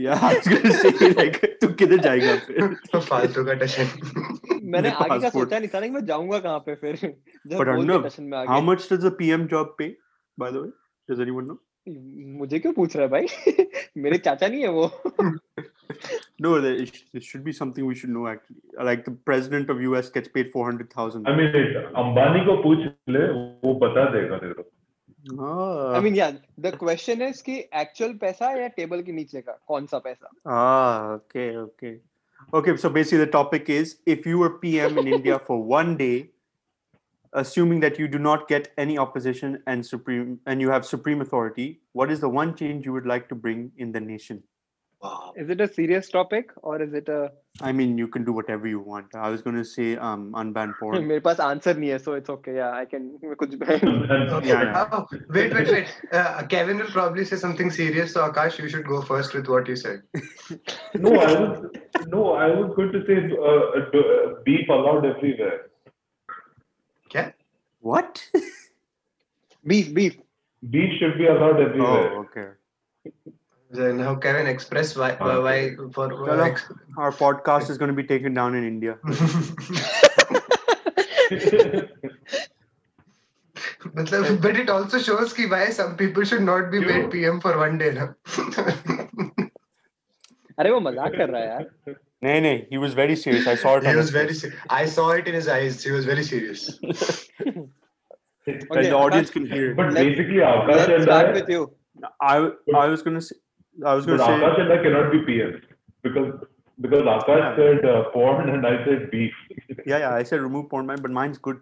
Yeah, 0.00 0.20
I 0.26 0.34
was 0.34 0.48
gonna 0.50 0.72
say 0.72 1.06
like 1.14 1.38
तू 1.60 1.68
किधर 1.78 1.98
जाएगा 2.02 2.34
फिर? 2.46 2.74
तो 2.92 3.00
फालतू 3.06 3.44
का 3.44 3.54
टशन 3.62 3.88
मैंने 4.74 4.90
आगे 4.90 5.18
का 5.20 5.28
सोचा 5.28 5.58
नहीं 5.58 5.68
था 5.68 5.80
ना 5.80 5.86
कि 5.86 5.92
मैं 5.92 6.04
जाऊँगा 6.06 6.38
कहाँ 6.44 6.58
पे 6.66 6.74
फिर 6.82 6.96
जब 6.96 7.56
But 7.56 7.66
बोल 7.66 7.86
दिया 7.86 7.96
Arnav, 7.96 8.04
टशन 8.06 8.22
में 8.24 8.46
How 8.48 8.60
much 8.68 8.86
does 8.92 9.08
a 9.10 9.12
PM 9.22 9.48
job 9.54 9.72
pay? 9.80 9.88
By 10.38 10.50
the 10.56 10.62
way, 10.62 10.70
does 11.08 11.24
anyone 11.26 11.50
know? 11.50 11.58
मुझे 12.38 12.58
क्यों 12.58 12.72
पूछ 12.72 12.96
रहा 12.96 13.04
है 13.04 13.10
भाई 13.10 13.66
मेरे 14.06 14.18
चाचा 14.28 14.48
नहीं 14.48 14.62
है 14.62 14.68
वो 14.68 14.90
No, 16.40 16.50
there, 16.60 16.74
it, 16.82 16.98
should 17.28 17.44
be 17.44 17.52
something 17.52 17.86
we 17.90 17.94
should 18.00 18.10
know 18.16 18.26
actually. 18.32 18.86
Like 18.88 19.04
the 19.04 19.14
president 19.30 19.70
of 19.74 19.80
US 19.84 20.10
gets 20.16 20.28
paid 20.28 20.50
four 20.52 20.66
hundred 20.66 20.92
thousand. 20.92 21.30
I 21.30 21.32
mean, 21.38 21.56
Ambani 22.02 22.44
को 22.48 22.56
पूछ 22.62 22.84
ले, 23.14 23.22
वो 23.64 23.74
बता 23.84 24.04
देगा 24.12 24.38
तेरे 24.38 24.52
को. 24.58 24.70
ah, 25.31 25.95
आई 25.95 26.01
मीन 26.01 26.15
या 26.15 26.29
द 26.59 26.75
क्वेश्चन 26.79 27.21
इज 27.21 27.41
कि 27.41 27.57
एक्चुअल 27.81 28.13
पैसा 28.21 28.51
या 28.59 28.67
टेबल 28.77 29.01
के 29.03 29.11
नीचे 29.11 29.41
का 29.41 29.57
कौन 29.67 29.85
सा 29.91 29.99
पैसा 30.07 30.31
ah, 30.57 31.15
okay, 31.17 31.49
okay, 31.65 31.93
okay. 32.59 32.77
So 32.77 32.89
basically, 32.89 33.25
the 33.25 33.31
topic 33.31 33.69
is 33.69 33.97
if 34.05 34.25
you 34.31 34.39
were 34.43 34.53
PM 34.65 34.97
in 34.97 35.07
India 35.19 35.39
for 35.49 35.59
one 35.73 35.95
day, 35.97 36.15
assuming 37.33 37.79
that 37.79 37.99
you 37.99 38.07
do 38.07 38.19
not 38.19 38.47
get 38.47 38.71
any 38.77 38.97
opposition 38.97 39.61
and 39.67 39.85
supreme 39.85 40.39
and 40.45 40.61
you 40.61 40.69
have 40.69 40.85
supreme 40.85 41.21
authority, 41.21 41.67
what 41.93 42.11
is 42.11 42.19
the 42.19 42.29
one 42.29 42.55
change 42.55 42.85
you 42.85 42.93
would 42.93 43.05
like 43.05 43.29
to 43.29 43.35
bring 43.35 43.71
in 43.77 43.91
the 43.91 43.99
nation? 43.99 44.43
Is 45.37 45.49
it 45.51 45.61
a 45.61 45.65
serious 45.65 46.09
topic 46.13 46.51
और 46.63 46.83
is 46.83 46.95
it 46.95 47.09
a 47.09 47.27
I 47.61 47.71
mean, 47.77 47.91
you 48.01 48.05
can 48.13 48.23
do 48.27 48.33
whatever 48.35 48.69
you 48.69 48.79
want. 48.91 49.15
I 49.23 49.27
was 49.33 49.41
going 49.47 49.57
to 49.57 49.63
say 49.71 49.87
um, 50.05 50.21
unban 50.41 50.71
porn. 50.77 51.03
मेरे 51.09 51.19
पास 51.25 51.39
answer 51.47 51.77
नहीं 51.77 51.89
है 51.89 51.97
so 52.05 52.15
it's 52.17 52.29
okay 52.29 52.55
या 52.55 52.69
I 52.75 52.85
can 52.93 53.35
कुछ 53.41 53.53
भी 53.63 53.75
Okay. 54.37 54.47
Yeah, 54.47 54.63
yeah. 54.67 54.95
Oh, 54.97 55.01
wait, 55.37 55.53
wait, 55.57 55.69
wait. 55.75 55.91
Uh, 56.21 56.43
Kevin 56.53 56.81
will 56.83 56.89
probably 56.95 57.25
say 57.31 57.39
something 57.43 57.69
serious. 57.75 58.15
So 58.17 58.23
Akash, 58.29 58.57
you 58.63 58.71
should 58.73 58.87
go 58.93 59.01
first 59.11 59.37
with 59.39 59.51
what 59.55 59.69
you 59.73 59.75
said. 59.75 60.01
No, 61.05 61.13
I 61.25 61.29
was 61.35 62.07
no, 62.15 62.23
I 62.45 62.49
was 62.55 62.73
going 62.79 62.91
to 62.97 63.03
say 63.11 63.19
uh, 63.51 63.83
uh, 64.01 64.33
beef 64.49 64.73
allowed 64.77 65.07
everywhere. 65.11 65.61
क्या? 67.15 67.31
What? 67.91 68.25
Beef 69.73 69.93
beef 70.01 70.19
Beef 70.63 70.99
should 70.99 71.17
be 71.21 71.31
allowed 71.37 71.59
everywhere. 71.61 72.11
oh, 72.17 72.25
okay. 72.25 72.49
Then 73.71 73.99
how 73.99 74.15
Kevin 74.15 74.45
express 74.47 74.95
why 74.95 75.11
why, 75.19 75.37
why 75.39 75.75
for 75.93 76.09
Chalo. 76.09 76.59
Our 76.97 77.11
podcast 77.11 77.69
is 77.71 77.77
going 77.79 77.89
to 77.89 77.95
be 78.01 78.03
taken 78.03 78.33
down 78.33 78.53
in 78.55 78.63
India. 78.63 78.97
मतलब 83.87 84.41
but 84.41 84.55
it 84.63 84.69
also 84.69 84.99
shows 84.99 85.33
कि 85.33 85.49
why 85.49 85.65
some 85.69 85.95
people 85.97 86.23
should 86.31 86.43
not 86.49 86.71
be 86.71 86.79
made 86.79 87.09
PM 87.15 87.39
for 87.45 87.57
one 87.57 87.77
day 87.77 87.91
ना 87.97 88.05
अरे 90.59 90.71
वो 90.71 90.79
मजाक 90.87 91.15
कर 91.17 91.29
रहा 91.29 91.41
है 91.41 91.47
यार 91.49 91.95
No, 92.25 92.33
no, 92.43 92.51
he 92.71 92.77
was 92.81 92.93
very 92.97 93.15
serious. 93.21 93.47
I 93.51 93.53
saw 93.61 93.71
it. 93.77 93.83
he 93.85 93.89
on 93.91 93.97
was 93.99 94.05
his 94.05 94.11
very 94.17 94.27
face. 94.35 94.41
se- 94.43 94.67
I 94.75 94.85
saw 94.91 95.05
it 95.21 95.25
in 95.31 95.33
his 95.37 95.47
eyes 95.55 95.79
he 95.87 95.91
was 95.95 96.05
very 96.09 96.23
serious 96.27 96.61
And 98.51 98.61
Okay, 98.75 98.83
the 98.83 98.95
audience 98.99 99.29
Akash, 99.29 99.33
can 99.33 99.45
hear. 99.55 99.65
it. 99.71 99.75
But 99.79 99.89
Let's- 99.97 100.05
basically, 100.05 100.39
Akash 100.51 100.69
let's 100.77 100.93
and 100.93 101.03
start 101.07 101.27
I, 101.27 101.33
with 101.39 101.49
you 101.55 101.59
I, 102.29 102.35
I 102.83 102.85
was 102.93 103.03
going 103.07 103.17
to 103.19 103.21
say, 103.25 103.35
I 103.84 103.94
was 103.94 104.06
going 104.06 104.18
to 104.18 104.24
say. 104.24 104.30
Akash 104.30 104.60
and 104.60 104.72
I 104.72 104.82
cannot 104.82 105.12
be 105.12 105.18
PMs 105.18 105.62
because 106.02 106.32
because 106.80 107.02
Akash 107.02 107.38
yeah. 107.38 107.56
said 107.56 107.84
uh, 107.84 108.10
porn 108.10 108.48
and 108.48 108.66
I 108.66 108.84
said 108.84 109.10
beef. 109.10 109.32
yeah, 109.86 109.98
yeah. 109.98 110.14
I 110.14 110.22
said 110.22 110.40
remove 110.40 110.68
porn, 110.68 110.86
man, 110.86 111.00
but 111.00 111.10
mine's 111.10 111.38
good. 111.38 111.60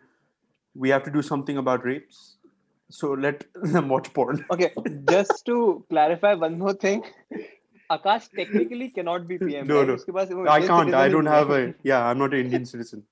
We 0.75 0.91
have 0.91 1.03
to 1.05 1.11
do 1.11 1.23
something 1.23 1.59
about 1.59 1.85
rapes. 1.85 2.37
So 2.91 3.13
let 3.13 3.45
them 3.55 3.89
watch 3.89 4.13
porn. 4.15 4.45
okay, 4.51 4.73
just 5.11 5.45
to 5.47 5.85
clarify 5.91 6.35
one 6.35 6.59
more 6.59 6.75
thing. 6.75 7.05
Akash 7.91 8.31
technically 8.35 8.89
cannot 8.91 9.29
be 9.29 9.39
PM. 9.39 9.67
No, 9.67 9.85
right? 9.85 10.31
no. 10.31 10.49
I 10.49 10.61
can't. 10.61 10.95
I 10.95 11.09
don't 11.09 11.27
have 11.27 11.51
a. 11.51 11.75
Yeah, 11.83 12.05
I'm 12.05 12.19
not 12.19 12.35
an 12.35 12.41
Indian 12.41 12.65
citizen. 12.65 13.05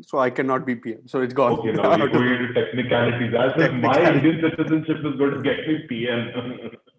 So 0.00 0.18
I 0.18 0.30
cannot 0.30 0.64
be 0.64 0.74
PM. 0.74 1.06
So 1.06 1.20
it's 1.20 1.34
gone. 1.34 1.52
Okay, 1.52 1.72
now 1.72 1.96
you're 1.98 2.08
going 2.08 2.32
into 2.32 2.54
technicalities. 2.54 3.34
As 3.38 3.52
technicalities. 3.52 3.82
my 3.82 4.12
Indian 4.12 4.40
citizenship 4.40 4.98
is 5.04 5.18
going 5.18 5.34
to 5.34 5.42
get 5.42 5.68
me 5.68 5.84
PM. 5.88 6.70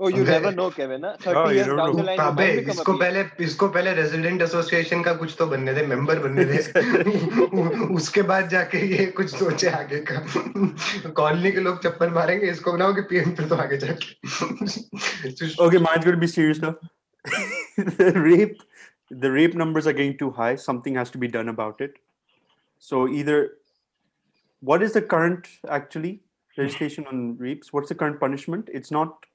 Oh, 0.00 0.08
you 0.08 0.22
Okay. 0.22 0.32
never 0.32 0.50
know, 0.50 0.68
Kevin. 0.76 1.02
Huh? 1.06 1.16
30 1.20 1.36
Oh, 1.38 1.48
you 1.48 1.54
years 1.56 1.66
don't 1.66 1.76
down 1.76 1.90
know. 1.90 1.96
the 1.98 2.02
line, 2.06 2.18
you 2.18 2.24
अबे 2.24 2.46
might 2.46 2.56
become 2.56 2.70
a 2.70 2.74
इसको 2.74 2.92
PM. 2.92 2.98
पहले 3.00 3.44
इसको 3.44 3.68
पहले 3.74 3.92
resident 3.94 4.42
association 4.42 5.02
का 5.02 5.12
कुछ 5.20 5.34
तो 5.38 5.46
बनने 5.52 5.72
दे 5.74 5.82
member 5.92 6.18
बनने 6.24 6.44
दे 6.44 6.58
उसके 7.94 8.22
बाद 8.32 8.48
जाके 8.54 8.78
ये 8.94 9.06
कुछ 9.20 9.30
सोचे 9.34 9.68
आगे 9.80 10.00
का 10.10 11.10
कॉलोनी 11.20 11.52
के 11.52 11.60
लोग 11.68 11.82
चप्पल 11.82 12.10
मारेंगे 12.18 12.50
इसको 12.50 12.72
बनाओ 12.72 12.94
कि 12.94 13.02
पीएम 13.12 13.34
फिर 13.34 13.48
तो 13.48 13.56
आगे 13.66 13.76
जाके 13.84 15.60
Okay, 15.66 15.78
mine's 15.78 16.04
going 16.04 16.16
to 16.18 16.24
be 16.26 16.32
serious 16.34 16.60
now. 16.66 16.74
the 18.02 18.12
rape, 18.16 18.60
the 19.10 19.30
rape 19.30 19.54
numbers 19.54 19.86
are 19.86 19.92
getting 19.92 20.16
too 20.18 20.30
high. 20.32 20.54
Something 20.56 20.96
has 20.96 21.10
to 21.10 21.18
be 21.18 21.28
done 21.28 21.48
about 21.48 21.80
it. 21.80 21.94
So 22.78 23.06
either, 23.08 23.38
what 24.60 24.82
is 24.82 24.92
the 24.94 25.02
current 25.02 25.46
actually 25.68 26.20
legislation 26.58 27.06
on 27.06 27.36
rapes? 27.38 27.72
What's 27.72 27.88
the 27.88 27.94
current 27.94 28.18
punishment? 28.18 28.68
It's 28.80 28.90
not 28.90 29.25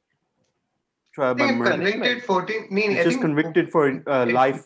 trial 1.15 1.35
by 1.35 1.53
murder. 1.53 1.71
convicted 1.73 2.25
14 2.25 2.67
mean 2.71 2.93
It's 2.93 3.01
I 3.01 3.05
just 3.05 3.15
think 3.15 3.23
convicted 3.23 3.71
for 3.71 4.03
uh, 4.09 4.27
life. 4.27 4.65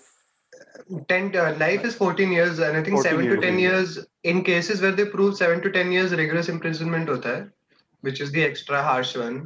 10 1.08 1.36
uh, 1.36 1.56
life 1.58 1.84
is 1.84 1.94
14 1.96 2.30
years 2.32 2.58
and 2.58 2.76
I 2.76 2.82
think 2.82 2.96
14 2.96 3.12
7 3.12 3.28
to 3.30 3.40
10 3.40 3.58
yeah. 3.58 3.68
years 3.68 3.98
in 4.24 4.42
cases 4.44 4.80
where 4.80 4.92
they 4.92 5.04
prove 5.04 5.36
7 5.36 5.60
to 5.62 5.70
10 5.70 5.90
years 5.92 6.12
rigorous 6.14 6.48
imprisonment 6.48 7.08
hota 7.08 7.28
hai 7.36 7.44
which 8.08 8.20
is 8.20 8.30
the 8.32 8.44
extra 8.50 8.82
harsh 8.90 9.16
one 9.16 9.38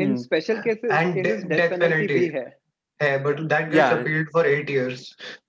In 0.00 0.10
Hmm. 0.10 0.16
special 0.22 0.58
cases, 0.64 0.90
And 0.94 1.14
de- 1.14 1.22
death, 1.26 1.44
death 1.50 1.70
penalty 1.70 1.82
penalty. 1.82 2.16
भी 2.22 2.26
है. 2.32 3.22
But 3.26 3.38
that 3.52 3.70
gets 3.70 3.76
Yeah. 3.76 3.92
appealed 4.00 4.26
for 4.34 4.42
eight 4.48 4.68
years. 4.72 5.04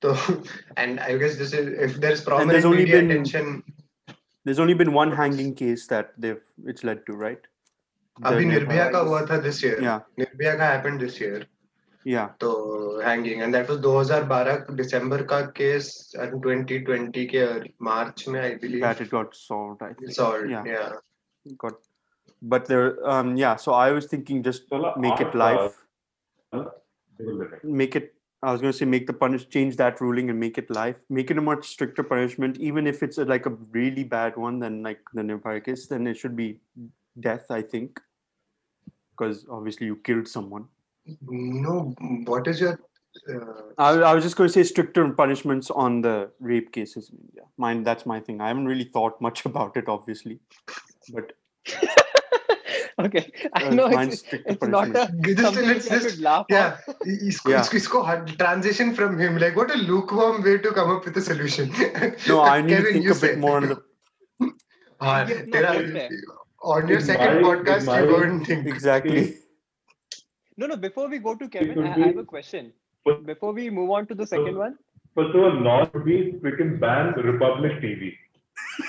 So, 0.05 0.13
and 0.84 1.01
I 1.08 1.17
guess 1.24 1.36
this 1.41 1.51
is 1.62 1.67
if 1.88 1.98
there's 2.05 2.22
prominent 2.27 2.53
there's 2.55 2.67
only 2.69 2.84
media 2.86 3.00
been- 3.01 3.12
attention. 3.15 3.50
There's 4.46 4.62
only 4.65 4.75
been 4.81 4.93
one 5.00 5.12
hanging 5.17 5.50
case 5.63 5.84
that 5.93 6.13
they've 6.25 6.39
it's 6.74 6.86
led 6.91 7.01
to, 7.10 7.17
right? 7.24 7.50
The 8.20 8.28
अभी 8.28 8.44
Nepal- 8.44 8.52
Nirbhaya 8.52 8.90
का 8.90 8.99
हुआ 9.08 9.20
था 9.26 9.42
this 9.42 9.62
year. 9.64 9.80
Yeah, 9.82 10.00
Nirbhaya 10.18 10.54
का 10.58 10.70
happened 10.73 11.00
this 11.00 11.20
year. 11.20 11.40
yeah. 12.04 12.28
तो 12.40 12.49
hanging 13.02 13.42
and 13.44 13.54
that 13.54 13.68
was 13.68 13.78
2012 13.84 14.70
दिसंबर 14.80 15.23
का 15.32 15.40
case 15.58 15.87
and 16.25 16.34
2020 16.46 17.26
के 17.34 17.44
मार्च 17.82 18.25
में 18.28 18.40
I 18.42 18.54
believe. 18.64 18.82
That 18.82 19.00
it 19.00 19.11
got 19.11 19.34
solved. 19.34 19.82
I 19.82 19.92
think. 19.94 20.12
solved. 20.12 20.50
Yeah. 20.50 20.64
Yeah. 20.66 20.92
Got. 21.58 21.80
But 22.42 22.66
there, 22.66 22.88
um, 23.08 23.37
yeah. 23.37 23.56
So 23.56 23.73
I 23.73 23.90
was 23.90 24.06
thinking 24.06 24.42
just 24.42 24.68
Chala, 24.70 24.96
make 24.99 25.20
it 25.20 25.28
aap, 25.28 25.34
life. 25.34 25.80
uh, 26.52 26.64
make 27.62 27.96
it 27.96 28.14
i 28.42 28.52
was 28.52 28.61
going 28.61 28.73
to 28.73 28.76
say 28.78 28.84
make 28.84 29.06
the 29.06 29.12
punish 29.12 29.49
change 29.49 29.76
that 29.76 30.00
ruling 30.00 30.30
and 30.30 30.38
make 30.38 30.58
it 30.58 30.70
life 30.70 30.96
make 31.08 31.30
it 31.30 31.38
a 31.38 31.40
much 31.40 31.68
stricter 31.68 32.02
punishment 32.02 32.58
even 32.58 32.87
if 32.87 33.02
it's 33.02 33.18
a, 33.18 33.25
like 33.25 33.46
a 33.46 33.50
really 33.76 34.04
bad 34.04 34.37
one 34.37 34.58
then 34.58 34.82
like 34.82 35.00
the 35.14 35.23
Nepal 35.23 35.61
case 35.61 35.87
then 35.87 36.06
it 36.06 36.16
should 36.16 36.37
be 36.37 36.61
death 37.20 37.50
i 37.50 37.62
think 37.62 38.00
because 39.19 39.45
obviously 39.49 39.85
you 39.85 39.95
killed 39.97 40.27
someone 40.27 40.65
no 41.21 41.93
what 42.25 42.47
is 42.47 42.61
your 42.61 42.79
uh, 43.27 43.61
I, 43.77 43.89
I, 43.89 44.13
was 44.13 44.23
just 44.23 44.35
going 44.35 44.47
to 44.47 44.53
say 44.53 44.63
stricter 44.63 45.07
punishments 45.09 45.71
on 45.71 46.01
the 46.01 46.29
rape 46.39 46.71
cases 46.71 47.09
in 47.09 47.17
India. 47.17 47.41
Mine, 47.57 47.83
that's 47.83 48.05
my 48.05 48.19
thing. 48.19 48.39
I 48.39 48.47
haven't 48.49 48.67
really 48.67 48.83
thought 48.83 49.19
much 49.19 49.45
about 49.49 49.75
it, 49.77 49.89
obviously, 49.89 50.39
but 51.11 51.33
okay, 52.99 53.31
I 53.53 53.65
uh, 53.65 53.69
know 53.71 53.88
it's, 53.88 54.23
it's 54.31 54.63
not 54.63 54.95
a 54.95 55.09
just, 55.23 55.55
let's 55.55 55.89
just 55.89 56.19
laugh. 56.19 56.45
Yeah, 56.49 56.77
isko, 57.07 57.49
yeah. 57.49 58.35
Transition 58.35 58.93
from 58.93 59.17
him. 59.19 59.39
Like, 59.39 59.55
what 59.55 59.73
a 59.73 59.77
lukewarm 59.77 60.43
way 60.43 60.59
to 60.59 60.71
come 60.71 60.91
up 60.91 61.03
with 61.03 61.17
a 61.17 61.21
solution. 61.21 61.73
Yeah. 61.79 62.39
I 62.39 62.61
need 62.61 62.77
Kevin, 62.77 63.11
a 63.11 63.15
bit 63.15 63.39
more 63.39 63.57
on 63.57 63.69
the. 63.69 64.51
Ah, 65.01 65.27
yeah, 65.27 66.09
on 66.61 66.87
your 66.87 66.99
In 66.99 67.05
second 67.05 67.41
my- 67.41 67.49
podcast 67.55 67.79
in 67.79 67.81
you 67.81 68.11
my- 68.11 68.17
go 68.17 68.21
and 68.23 68.45
think. 68.45 68.67
exactly. 68.67 69.37
No, 70.57 70.67
no. 70.67 70.75
Before 70.75 71.07
we 71.07 71.19
go 71.19 71.35
to 71.35 71.47
Kevin, 71.47 71.75
could 71.75 71.85
I, 71.85 71.93
I 71.95 72.07
have 72.07 72.17
a 72.17 72.23
question. 72.23 72.73
But- 73.05 73.25
Before 73.25 73.53
we 73.53 73.69
move 73.69 73.89
on 73.91 74.07
to 74.07 74.15
the 74.15 74.27
second 74.27 74.57
one, 74.57 74.77
First 75.15 75.35
of 75.35 75.41
all, 75.43 75.59
not 75.59 75.91
be 76.05 76.33
freaking 76.41 76.79
ban 76.79 77.13
Republic 77.13 77.73
TV. 77.81 78.13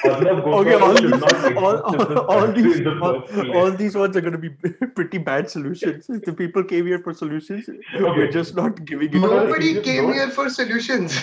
Okay 0.05 0.75
all 0.75 0.95
these, 0.95 1.11
not 1.11 1.57
all, 1.57 1.79
all, 1.79 2.19
all 2.35 2.53
these 2.53 2.79
the 2.79 2.93
all, 3.01 3.57
all 3.57 3.71
these 3.71 3.97
ones 3.97 4.17
are 4.17 4.21
going 4.21 4.33
to 4.33 4.39
be 4.39 4.51
pretty 4.95 5.19
bad 5.19 5.49
solutions. 5.51 6.09
If 6.09 6.23
the 6.25 6.33
people 6.33 6.63
came 6.65 6.87
here 6.87 6.99
for 7.01 7.13
solutions 7.15 7.69
we're 7.99 8.31
just 8.31 8.55
not 8.57 8.85
giving 8.85 9.09
it 9.15 9.19
nobody 9.21 9.73
just 9.75 9.85
came 9.85 10.05
don't- 10.05 10.13
here 10.15 10.31
for 10.31 10.49
solutions. 10.51 11.17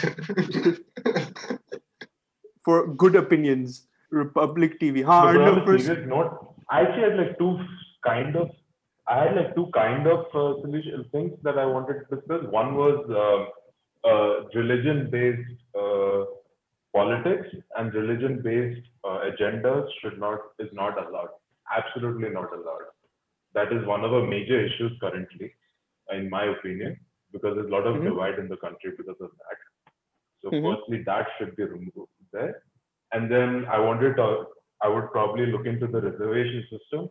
For 2.66 2.88
good 2.94 3.16
opinions 3.16 3.88
republic 4.12 4.80
tv 4.80 5.02
No, 5.02 5.08
but 5.08 5.36
Arnav 5.36 5.66
first- 5.66 5.86
serious 5.86 6.08
note, 6.08 6.56
I 6.70 6.82
actually 6.82 7.04
had 7.10 7.18
like 7.18 7.38
two 7.40 7.60
kind 8.06 8.36
of, 8.36 8.50
I 9.08 9.24
had 9.24 9.36
like 9.36 9.56
two 9.56 9.68
kind 9.74 10.08
of 10.08 10.26
uh, 10.34 10.62
solution 10.62 11.06
things 11.12 11.34
that 11.44 11.58
I 11.58 11.66
wanted 11.66 12.00
to 12.10 12.16
discuss. 12.16 12.44
One 12.52 12.76
was 12.76 13.00
um 13.10 13.48
uh, 14.10 14.48
religion-based 14.54 15.52
uh, 15.84 16.24
politics 16.96 17.48
and 17.78 17.94
religion-based 17.94 18.86
uh, 19.04 19.20
agendas 19.30 19.88
should 20.02 20.18
not 20.20 20.40
is 20.60 20.70
not 20.74 20.98
allowed. 21.06 21.30
Absolutely 21.78 22.30
not 22.30 22.54
allowed. 22.54 22.86
That 23.54 23.74
is 23.74 23.86
one 23.86 24.04
of 24.06 24.12
the 24.12 24.22
major 24.22 24.60
issues 24.66 24.92
currently, 25.02 25.54
in 26.14 26.30
my 26.30 26.44
opinion, 26.46 26.98
because 27.34 27.56
there's 27.56 27.68
a 27.68 27.76
lot 27.76 27.88
of 27.88 27.96
Mhm. 27.98 28.06
divide 28.10 28.40
in 28.40 28.48
the 28.48 28.58
country 28.58 28.92
because 29.00 29.20
of 29.28 29.32
that. 29.44 29.60
So 30.42 30.52
Mhm. 30.52 30.64
firstly, 30.68 31.04
that 31.12 31.28
should 31.38 31.56
be 31.58 31.64
removed 31.64 32.14
there. 32.32 32.64
And 33.14 33.32
then 33.32 33.66
I 33.72 33.80
wanted 33.80 34.16
to, 34.16 34.46
I 34.82 34.88
would 34.88 35.12
probably 35.12 35.48
look 35.48 35.66
into 35.66 35.88
the 35.88 36.02
reservation 36.02 36.64
system 36.70 37.10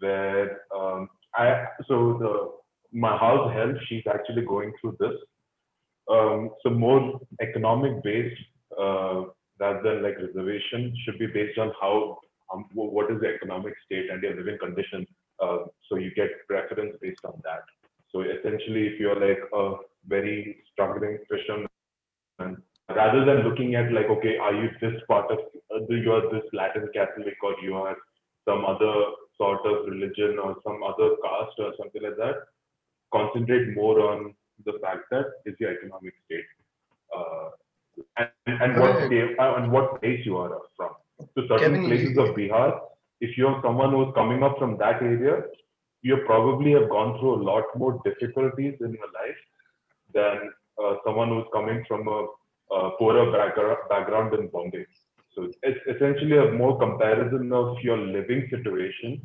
where 0.00 0.62
um, 0.74 1.08
I, 1.34 1.66
so 1.86 2.16
the, 2.18 2.98
my 2.98 3.16
house 3.16 3.52
help, 3.54 3.76
she's 3.88 4.04
actually 4.12 4.44
going 4.46 4.72
through 4.80 4.96
this. 4.98 5.14
Um, 6.10 6.50
so 6.62 6.70
more 6.70 7.20
economic 7.42 8.02
based, 8.02 8.40
uh, 8.80 9.24
rather 9.60 9.82
than 9.82 10.02
like 10.02 10.16
reservation 10.16 10.96
should 11.04 11.18
be 11.18 11.26
based 11.26 11.58
on 11.58 11.72
how, 11.80 12.18
um, 12.52 12.64
what 12.72 13.10
is 13.10 13.20
the 13.20 13.34
economic 13.34 13.74
state 13.84 14.08
and 14.10 14.22
your 14.22 14.36
living 14.36 14.58
condition. 14.58 15.06
Uh, 15.42 15.58
so 15.88 15.96
you 15.96 16.10
get 16.14 16.30
preference 16.48 16.96
based 17.02 17.24
on 17.24 17.40
that. 17.44 17.62
So 18.10 18.22
essentially, 18.22 18.86
if 18.86 18.98
you're 18.98 19.20
like 19.20 19.38
a 19.52 19.74
very 20.06 20.56
struggling 20.72 21.18
fisherman, 21.28 22.62
rather 22.94 23.24
than 23.24 23.48
looking 23.48 23.74
at 23.74 23.92
like, 23.92 24.06
okay, 24.06 24.36
are 24.38 24.54
you 24.54 24.70
this 24.80 25.00
part 25.06 25.30
of, 25.30 25.38
uh, 25.74 25.84
you 25.88 26.12
are 26.12 26.32
this 26.32 26.44
Latin 26.52 26.88
Catholic 26.94 27.36
or 27.42 27.54
you 27.62 27.74
are 27.76 27.96
some 28.48 28.64
other 28.64 28.94
sort 29.36 29.64
of 29.66 29.86
religion 29.86 30.38
or 30.42 30.56
some 30.64 30.82
other 30.82 31.16
caste 31.22 31.58
or 31.58 31.72
something 31.78 32.02
like 32.02 32.16
that, 32.16 32.36
concentrate 33.12 33.74
more 33.74 34.00
on 34.00 34.34
the 34.64 34.72
fact 34.82 35.04
that 35.10 35.26
is 35.44 35.54
your 35.60 35.72
economic 35.72 36.14
state. 36.24 36.44
Uh, 37.16 37.50
and, 38.16 38.30
and 38.46 38.80
what 38.80 39.06
state, 39.06 39.38
uh, 39.38 39.54
and 39.56 39.70
what 39.70 40.00
place 40.00 40.24
you 40.24 40.36
are 40.36 40.60
from. 40.76 40.90
So 41.34 41.42
certain 41.48 41.74
Kevin, 41.74 41.86
places 41.86 42.18
of 42.18 42.28
Bihar, 42.36 42.80
if 43.20 43.36
you're 43.36 43.60
someone 43.62 43.90
who's 43.92 44.14
coming 44.14 44.42
up 44.42 44.58
from 44.58 44.78
that 44.78 45.02
area, 45.02 45.42
you 46.02 46.18
probably 46.26 46.72
have 46.72 46.88
gone 46.88 47.18
through 47.18 47.42
a 47.42 47.42
lot 47.42 47.64
more 47.76 48.00
difficulties 48.04 48.74
in 48.80 48.92
your 48.92 49.10
life 49.20 49.40
than 50.14 50.50
uh, 50.82 50.94
someone 51.04 51.28
who's 51.28 51.46
coming 51.52 51.84
from 51.88 52.06
a, 52.06 52.26
a 52.77 52.89
poorer 52.97 53.31
background, 53.31 53.77
background 53.89 54.33
in 54.33 54.47
Bombay. 54.47 54.85
So 55.35 55.49
it's 55.63 55.79
essentially 55.87 56.37
a 56.37 56.51
more 56.51 56.77
comparison 56.79 57.51
of 57.51 57.77
your 57.81 57.97
living 57.97 58.47
situation 58.49 59.21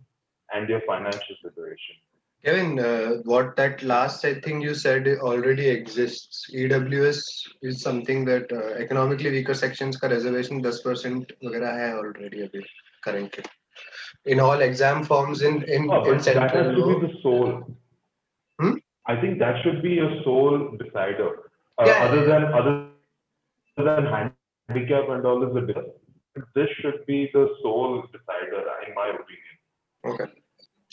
and 0.54 0.68
your 0.68 0.80
financial 0.86 1.36
situation. 1.42 1.96
Kevin, 2.44 2.78
uh, 2.78 3.16
what 3.24 3.56
that 3.56 3.82
last 3.82 4.24
I 4.24 4.34
think 4.40 4.62
you 4.62 4.72
said 4.72 5.08
already 5.20 5.68
exists. 5.68 6.48
EWS 6.54 7.20
is 7.62 7.82
something 7.82 8.24
that 8.26 8.50
uh, 8.52 8.74
economically 8.80 9.30
weaker 9.30 9.54
sections 9.54 9.96
का 9.98 10.08
reservation 10.08 10.62
10% 10.62 11.32
वगैरह 11.44 11.72
है 11.80 11.94
already 11.98 12.42
अभी 12.48 12.62
currently. 13.04 13.44
In 14.24 14.40
all 14.40 14.60
exam 14.60 15.02
forms 15.04 15.42
in 15.42 15.62
in, 15.64 15.90
Oh, 15.90 16.04
in 16.04 16.14
but 16.16 16.24
that 16.24 16.36
has 16.36 16.52
central 16.52 16.74
to 16.74 16.80
law. 16.80 17.00
be 17.00 17.06
the 17.06 17.12
sole. 17.22 17.76
Hmm? 18.60 18.74
I 19.06 19.20
think 19.20 19.38
that 19.40 19.62
should 19.62 19.82
be 19.82 19.98
a 19.98 20.22
sole 20.22 20.76
decider. 20.78 21.30
Uh, 21.78 21.84
Yeah. 21.86 22.04
Other 22.04 22.24
than 22.24 22.44
other 22.44 22.81
than 23.77 24.05
handicap 24.69 25.09
and 25.09 25.25
all 25.25 25.43
is 25.49 25.55
a 25.55 25.65
different. 25.65 25.89
This 26.55 26.69
should 26.81 27.05
be 27.05 27.29
the 27.33 27.47
sole 27.61 28.03
decider, 28.11 28.63
in 28.87 28.93
my 28.95 29.07
opinion. 29.09 29.53
Okay. 30.05 30.25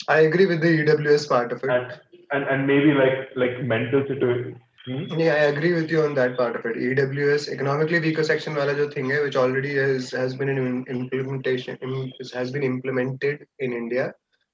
I 0.07 0.19
agree 0.21 0.45
with 0.45 0.61
the 0.61 0.83
EWS 0.83 1.27
part 1.29 1.51
of 1.51 1.63
it. 1.63 1.69
And 1.69 1.99
and, 2.31 2.43
and 2.45 2.65
maybe 2.65 2.93
like 2.93 3.29
like 3.35 3.63
mental 3.63 4.03
situation. 4.07 4.59
Hmm? 4.85 5.19
Yeah, 5.19 5.33
I 5.33 5.43
agree 5.53 5.73
with 5.73 5.91
you 5.91 6.01
on 6.01 6.15
that 6.15 6.37
part 6.37 6.55
of 6.55 6.65
it. 6.65 6.75
EWS, 6.75 7.49
economically 7.49 7.99
weaker 7.99 8.23
section 8.23 8.55
wala 8.55 8.73
jo 8.75 8.89
thing 8.89 9.11
hai, 9.11 9.21
which 9.21 9.35
already 9.35 9.75
has, 9.75 10.09
has 10.11 10.35
been 10.35 10.49
in 10.49 10.85
implementation, 10.87 11.77
im- 11.83 12.11
has 12.33 12.51
been 12.51 12.63
implemented 12.63 13.45
in 13.59 13.73
India 13.73 14.13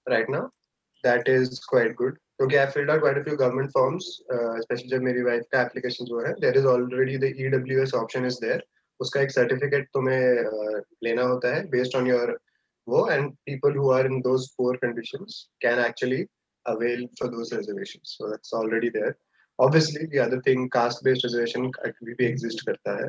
right 0.10 0.28
now. 0.28 0.50
That 1.04 1.30
is 1.30 1.60
quite 1.60 1.96
good 1.96 2.18
क्योंकि 2.37 2.57
आई 2.57 2.67
filled 2.67 2.91
out 2.91 3.01
quite 3.03 3.19
a 3.19 3.25
few 3.25 3.37
government 3.41 3.73
forms 3.79 4.07
uh, 4.35 4.53
especially 4.61 4.91
जब 4.91 5.03
मेरी 5.03 5.23
wife 5.23 5.45
का 5.53 5.63
application 5.63 6.13
हुआ 6.13 6.27
है 6.29 6.35
there 6.45 6.61
is 6.61 6.69
already 6.75 7.17
the 7.25 7.31
EWS 7.47 7.95
option 8.03 8.29
is 8.31 8.39
there 8.45 8.61
उसका 9.01 9.21
एक 9.21 9.31
certificate 9.31 9.89
तुम्हें 9.95 10.45
uh, 10.45 10.81
लेना 11.05 11.23
होता 11.23 11.55
है 11.57 11.71
based 11.71 11.97
on 12.01 12.09
your 12.13 12.27
वो 12.89 13.03
and 13.17 13.33
people 13.51 13.71
who 13.81 13.91
are 13.97 14.05
in 14.11 14.21
those 14.29 14.47
poor 14.61 14.77
conditions 14.85 15.37
can 15.67 15.79
actually 15.79 16.21
avail 16.67 17.05
for 17.21 17.29
those 17.29 17.53
reservations 17.53 18.17
so 18.19 18.31
that's 18.31 18.53
already 18.61 18.91
there 18.99 19.13
obviously 19.59 20.07
the 20.15 20.21
other 20.27 20.41
thing 20.41 20.69
caste 20.77 21.03
based 21.09 21.27
reservation 21.29 21.71
अभी 21.87 22.15
भी 22.15 22.29
exist 22.33 22.65
करता 22.69 22.97
है 23.03 23.09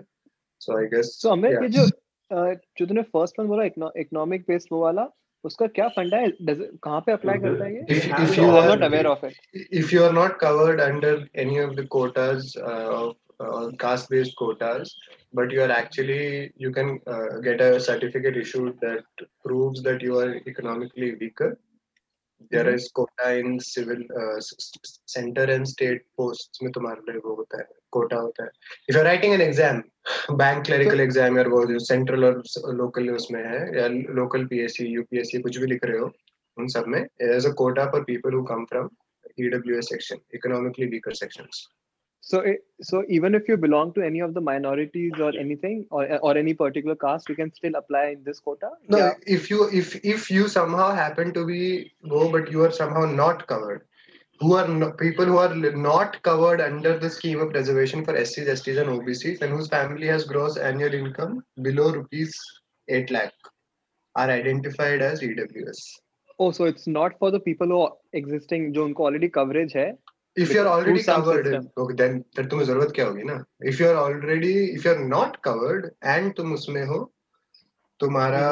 so 0.62 0.78
I 0.78 0.86
guess 0.94 1.12
so 1.22 1.30
Amit 1.30 1.52
yeah. 1.52 1.64
ये 1.64 1.70
जो 1.70 1.84
अ, 1.84 2.54
जो 2.78 2.86
तूने 2.86 3.02
first 3.02 3.40
one 3.40 3.48
बोला 3.48 3.64
economic 3.64 4.46
based 4.48 4.68
वो 4.72 4.82
वाला 4.82 5.04
उसका 5.46 5.68
क्या 5.78 5.88
फंडा 5.96 6.18
है 6.18 6.28
Does 6.50 6.60
it- 6.66 6.78
कहाँ 6.84 7.00
पे 7.06 7.12
अप्लाई 7.12 7.40
करता 7.40 7.66
है 7.66 7.74
ये 7.76 7.82
if, 7.82 7.88
They 7.90 7.98
if 7.98 8.20
have 8.20 8.38
you 8.38 8.44
I 8.44 8.50
am 8.50 8.62
are 8.62 8.68
not 8.70 8.84
aware 8.84 9.06
of 9.08 9.24
it 9.26 9.68
if 9.82 9.92
you 9.96 10.04
are 10.08 10.14
not 10.20 10.38
covered 10.44 10.82
under 10.86 11.12
any 11.46 11.58
of 11.66 11.76
the 11.80 11.86
quotas 11.96 12.54
uh, 12.72 12.88
of 13.00 13.12
uh, 13.46 13.66
caste 13.84 14.10
based 14.14 14.36
quotas 14.42 14.94
but 15.40 15.54
you 15.56 15.62
are 15.66 15.72
actually 15.76 16.24
you 16.66 16.72
can 16.78 16.92
uh, 17.14 17.28
get 17.48 17.62
a 17.68 17.70
certificate 17.90 18.36
issued 18.44 18.76
that 18.88 19.24
proves 19.48 19.82
that 19.88 20.06
you 20.08 20.20
are 20.24 20.30
economically 20.54 21.10
weaker 21.24 21.50
there 22.43 22.69
is 22.69 22.89
quota 22.95 23.31
in 23.39 23.59
civil 23.63 24.07
centre 24.41 25.51
and 25.51 25.67
state 25.67 26.05
posts 26.17 26.63
में 26.63 26.71
तुम्हारे 26.73 27.13
लिए 27.13 27.21
वो 27.25 27.35
होता 27.35 27.59
है 27.59 27.67
quota 27.93 28.17
होता 28.17 28.45
है। 28.45 28.51
If 28.89 28.97
you 28.97 28.99
are 28.99 29.05
writing 29.05 29.35
an 29.35 29.41
exam 29.41 29.83
bank 30.37 30.65
clerical 30.67 31.01
exam 31.01 31.39
या 31.39 31.45
वो 31.49 31.65
जो 31.67 31.79
सेंट्रल 31.87 32.25
और 32.25 32.43
लोकल 32.75 33.11
उसमें 33.11 33.43
है 33.45 33.61
या 33.79 33.87
लोकल 34.15 34.45
पीएससी 34.47 34.87
यूपीएससी 34.87 35.41
कुछ 35.41 35.59
भी 35.59 35.67
लिख 35.67 35.85
रहे 35.85 35.99
हो 35.99 36.11
उन 36.57 36.69
सब 36.69 36.85
में 36.89 37.01
as 37.01 37.47
a 37.47 37.53
quota 37.59 37.91
for 37.91 38.03
people 38.05 38.35
who 38.35 38.43
come 38.45 38.65
from 38.65 38.89
EWS 39.41 39.89
section 39.89 40.21
economically 40.35 40.87
weaker 40.87 41.15
sections 41.15 41.67
So, 42.28 42.40
it, 42.40 42.60
so 42.82 43.04
even 43.10 43.36
if 43.36 43.50
you 43.50 43.58
belong 43.58 43.94
to 43.96 44.02
any 44.02 44.22
of 44.22 44.34
the 44.34 44.42
minorities 44.42 45.12
or 45.20 45.34
anything, 45.38 45.86
or 45.92 46.08
or 46.20 46.38
any 46.38 46.54
particular 46.54 46.96
caste, 46.96 47.28
you 47.30 47.36
can 47.36 47.54
still 47.54 47.76
apply 47.76 48.04
in 48.12 48.24
this 48.24 48.40
quota. 48.40 48.70
no 48.90 48.98
Yeah. 48.98 49.14
if 49.26 49.50
you 49.50 49.70
if 49.82 49.96
if 50.14 50.30
you 50.32 50.48
somehow 50.48 50.94
happen 50.94 51.34
to 51.34 51.46
be 51.46 51.92
go 52.14 52.32
but 52.32 52.52
you 52.52 52.64
are 52.64 52.72
somehow 52.72 53.04
not 53.06 53.46
covered 53.48 53.84
who 54.40 54.56
are 54.56 54.68
no, 54.68 54.92
people 54.92 55.26
who 55.26 55.38
are 55.38 55.54
li- 55.56 55.74
not 55.76 56.22
covered 56.24 56.62
under 56.62 56.98
the 56.98 57.10
scheme 57.10 57.40
of 57.40 57.54
reservation 57.54 58.04
for 58.04 58.14
SCs, 58.14 58.48
STs, 58.48 58.78
and 58.78 58.90
OBCs, 58.90 59.42
and 59.42 59.54
whose 59.54 59.68
family 59.68 60.08
has 60.08 60.26
gross 60.26 60.58
annual 60.58 60.94
income 60.94 61.44
below 61.62 61.92
rupees 61.92 62.40
8 62.90 63.12
lakh 63.12 63.34
are 64.16 64.30
identified 64.30 65.02
as 65.02 65.22
EWS. 65.22 66.00
Oh, 66.40 66.52
so 66.52 66.66
it's 66.66 66.88
not 66.88 67.18
for 67.20 67.32
the 67.32 67.40
people 67.40 67.68
who 67.68 67.82
are 67.82 67.94
existing, 68.14 68.74
जो 68.74 68.86
उनको 68.86 69.06
already 69.10 69.30
coverage 69.30 69.74
है. 69.74 69.98
If 70.43 70.53
you 70.53 70.61
are 70.61 70.67
already 70.67 71.03
covered 71.03 71.47
okay 71.83 71.95
then 71.95 72.19
फिर 72.37 72.47
तुम्हें 72.47 72.67
ज़रूरत 72.67 72.93
क्या 72.95 73.07
होगी 73.07 73.23
ना? 73.23 73.43
If 73.67 73.83
you 73.83 73.89
are 73.89 73.95
already 73.97 74.53
if 74.65 74.87
you 74.89 74.93
are 74.95 74.99
not 74.99 75.37
covered 75.45 75.87
and 76.05 76.33
तुम 76.37 76.53
उसमें 76.55 76.85
हो 76.87 76.99
तुम्हारा 78.01 78.47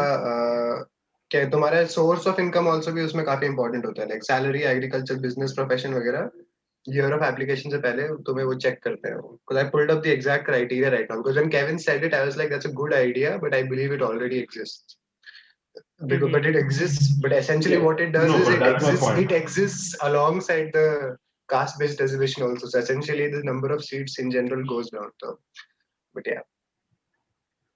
क्या 1.30 1.44
तुम्हारा 1.50 1.84
सोर्स 1.92 2.26
ऑफ़ 2.28 2.40
इनकम 2.40 2.68
आल्सो 2.68 2.92
भी 2.92 3.02
उसमें 3.04 3.24
काफ़ी 3.26 3.46
इंपॉर्टेंट 3.46 3.86
होता 3.86 4.02
है। 4.02 4.08
Like 4.08 4.24
salary 4.24 4.62
agriculture 4.72 5.14
business 5.22 5.52
profession 5.56 5.94
वगैरह 5.94 6.30
ईयर 6.86 7.12
ऑफ़ 7.12 7.24
एप्लीकेशन 7.24 7.70
से 7.70 7.78
पहले 7.86 8.08
तुम्हें 8.26 8.44
वो 8.46 8.54
चेक 8.66 8.82
करते 8.84 9.08
हैं। 9.08 9.16
Because 9.20 9.58
I 9.58 9.64
pulled 9.70 9.90
up 9.90 10.02
the 10.02 10.06
exact 10.18 10.46
criteria 10.46 10.90
right 10.90 11.10
now 11.10 11.18
because 11.22 11.36
when 11.38 11.50
Kevin 11.50 11.76
said 11.88 12.04
it 12.04 12.14
I 12.14 12.24
was 12.24 12.38
like 12.38 12.50
that's 12.50 12.66
a 12.66 12.70
good 12.82 12.94
idea 12.94 13.36
but 13.44 13.54
I 13.54 13.62
believe 13.74 13.94
it 13.94 14.02
already 14.12 14.38
exists 14.38 14.96
because 16.10 16.32
but 16.32 16.46
it 16.48 16.56
exists 16.60 17.06
but 17.20 17.32
essentially 17.34 17.76
yeah. 17.76 17.84
what 17.84 18.00
it 18.06 18.10
does 18.14 18.30
no, 18.30 18.40
is 18.40 18.48
it 18.54 18.62
exists 18.64 19.20
it 19.20 19.30
exists 19.36 19.94
alongside 20.06 20.66
the 20.74 20.82
caste-based 21.48 22.00
reservation 22.00 22.42
also. 22.42 22.66
So 22.66 22.78
essentially, 22.78 23.30
the 23.30 23.42
number 23.42 23.72
of 23.72 23.84
seats 23.84 24.18
in 24.18 24.30
general 24.30 24.64
goes 24.64 24.90
down. 24.90 25.10
So, 25.22 25.38
but 26.14 26.24
yeah. 26.26 26.40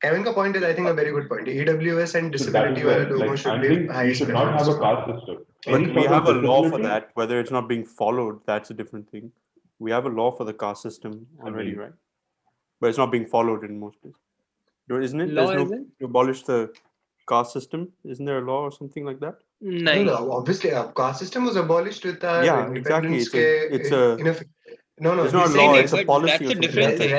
Kevin 0.02 0.24
ka 0.24 0.32
point 0.32 0.56
is, 0.56 0.62
I 0.62 0.72
think, 0.72 0.88
a 0.88 0.94
very 0.94 1.12
good 1.12 1.28
point. 1.28 1.46
EWS 1.46 2.14
and 2.14 2.32
disability 2.32 2.80
is 2.80 2.86
wale 2.86 2.98
where, 3.00 3.10
logo 3.10 3.30
like, 3.30 3.38
should 3.38 3.52
I 3.52 3.58
be 3.58 3.68
think 3.68 4.06
you 4.06 4.14
should 4.14 4.28
not 4.28 4.58
have 4.58 4.68
a 4.68 4.78
preference. 4.78 5.06
caste 5.06 5.26
system. 5.26 5.46
But 5.66 5.94
we 5.94 6.04
have 6.04 6.26
a 6.26 6.32
law 6.32 6.68
for 6.70 6.78
that. 6.78 7.10
Whether 7.14 7.38
it's 7.38 7.50
not 7.50 7.68
being 7.68 7.84
followed, 7.84 8.40
that's 8.46 8.70
a 8.70 8.74
different 8.74 9.10
thing. 9.10 9.30
We 9.78 9.90
have 9.90 10.06
a 10.06 10.08
law 10.08 10.30
for 10.32 10.44
the 10.44 10.54
caste 10.54 10.82
system 10.82 11.26
already, 11.42 11.72
Agreed. 11.72 11.82
right? 11.82 11.92
But 12.80 12.88
it's 12.88 12.98
not 12.98 13.12
being 13.12 13.26
followed 13.26 13.62
in 13.62 13.78
most 13.78 14.00
places. 14.00 14.20
Isn't 14.90 15.20
it? 15.20 15.30
Law 15.30 15.46
There's 15.46 15.58
no 15.58 15.64
isn't? 15.66 15.98
to 15.98 16.04
abolish 16.06 16.42
the 16.44 16.72
caste 17.28 17.52
system. 17.52 17.92
Isn't 18.04 18.24
there 18.24 18.38
a 18.38 18.40
law 18.44 18.62
or 18.62 18.72
something 18.72 19.04
like 19.04 19.20
that? 19.20 19.36
No, 19.62 19.92
नहीं. 19.92 20.04
no, 20.06 20.30
obviously, 20.32 20.72
our 20.72 20.90
caste 20.92 21.18
system 21.18 21.44
was 21.44 21.56
abolished 21.56 22.04
with 22.04 22.22
our 22.24 22.44
Yeah, 22.44 22.70
exactly. 22.72 23.18
It's 23.18 23.28
a- 23.28 23.38
ke- 23.38 23.74
it's 23.78 23.90
a- 23.92 24.16
in 24.16 24.28
a- 24.28 24.36
no, 25.06 25.14
no, 25.14 25.24
it's 25.24 25.32
not 25.34 25.46
a 25.46 25.50
saying 25.50 25.66
law, 25.66 25.72
like 25.74 25.84
it's 25.84 25.92
a 25.92 26.04
policy 26.04 26.30
that's 26.30 26.40
a 26.40 26.46
something. 26.46 26.60
different 26.60 26.98
thing. 26.98 27.12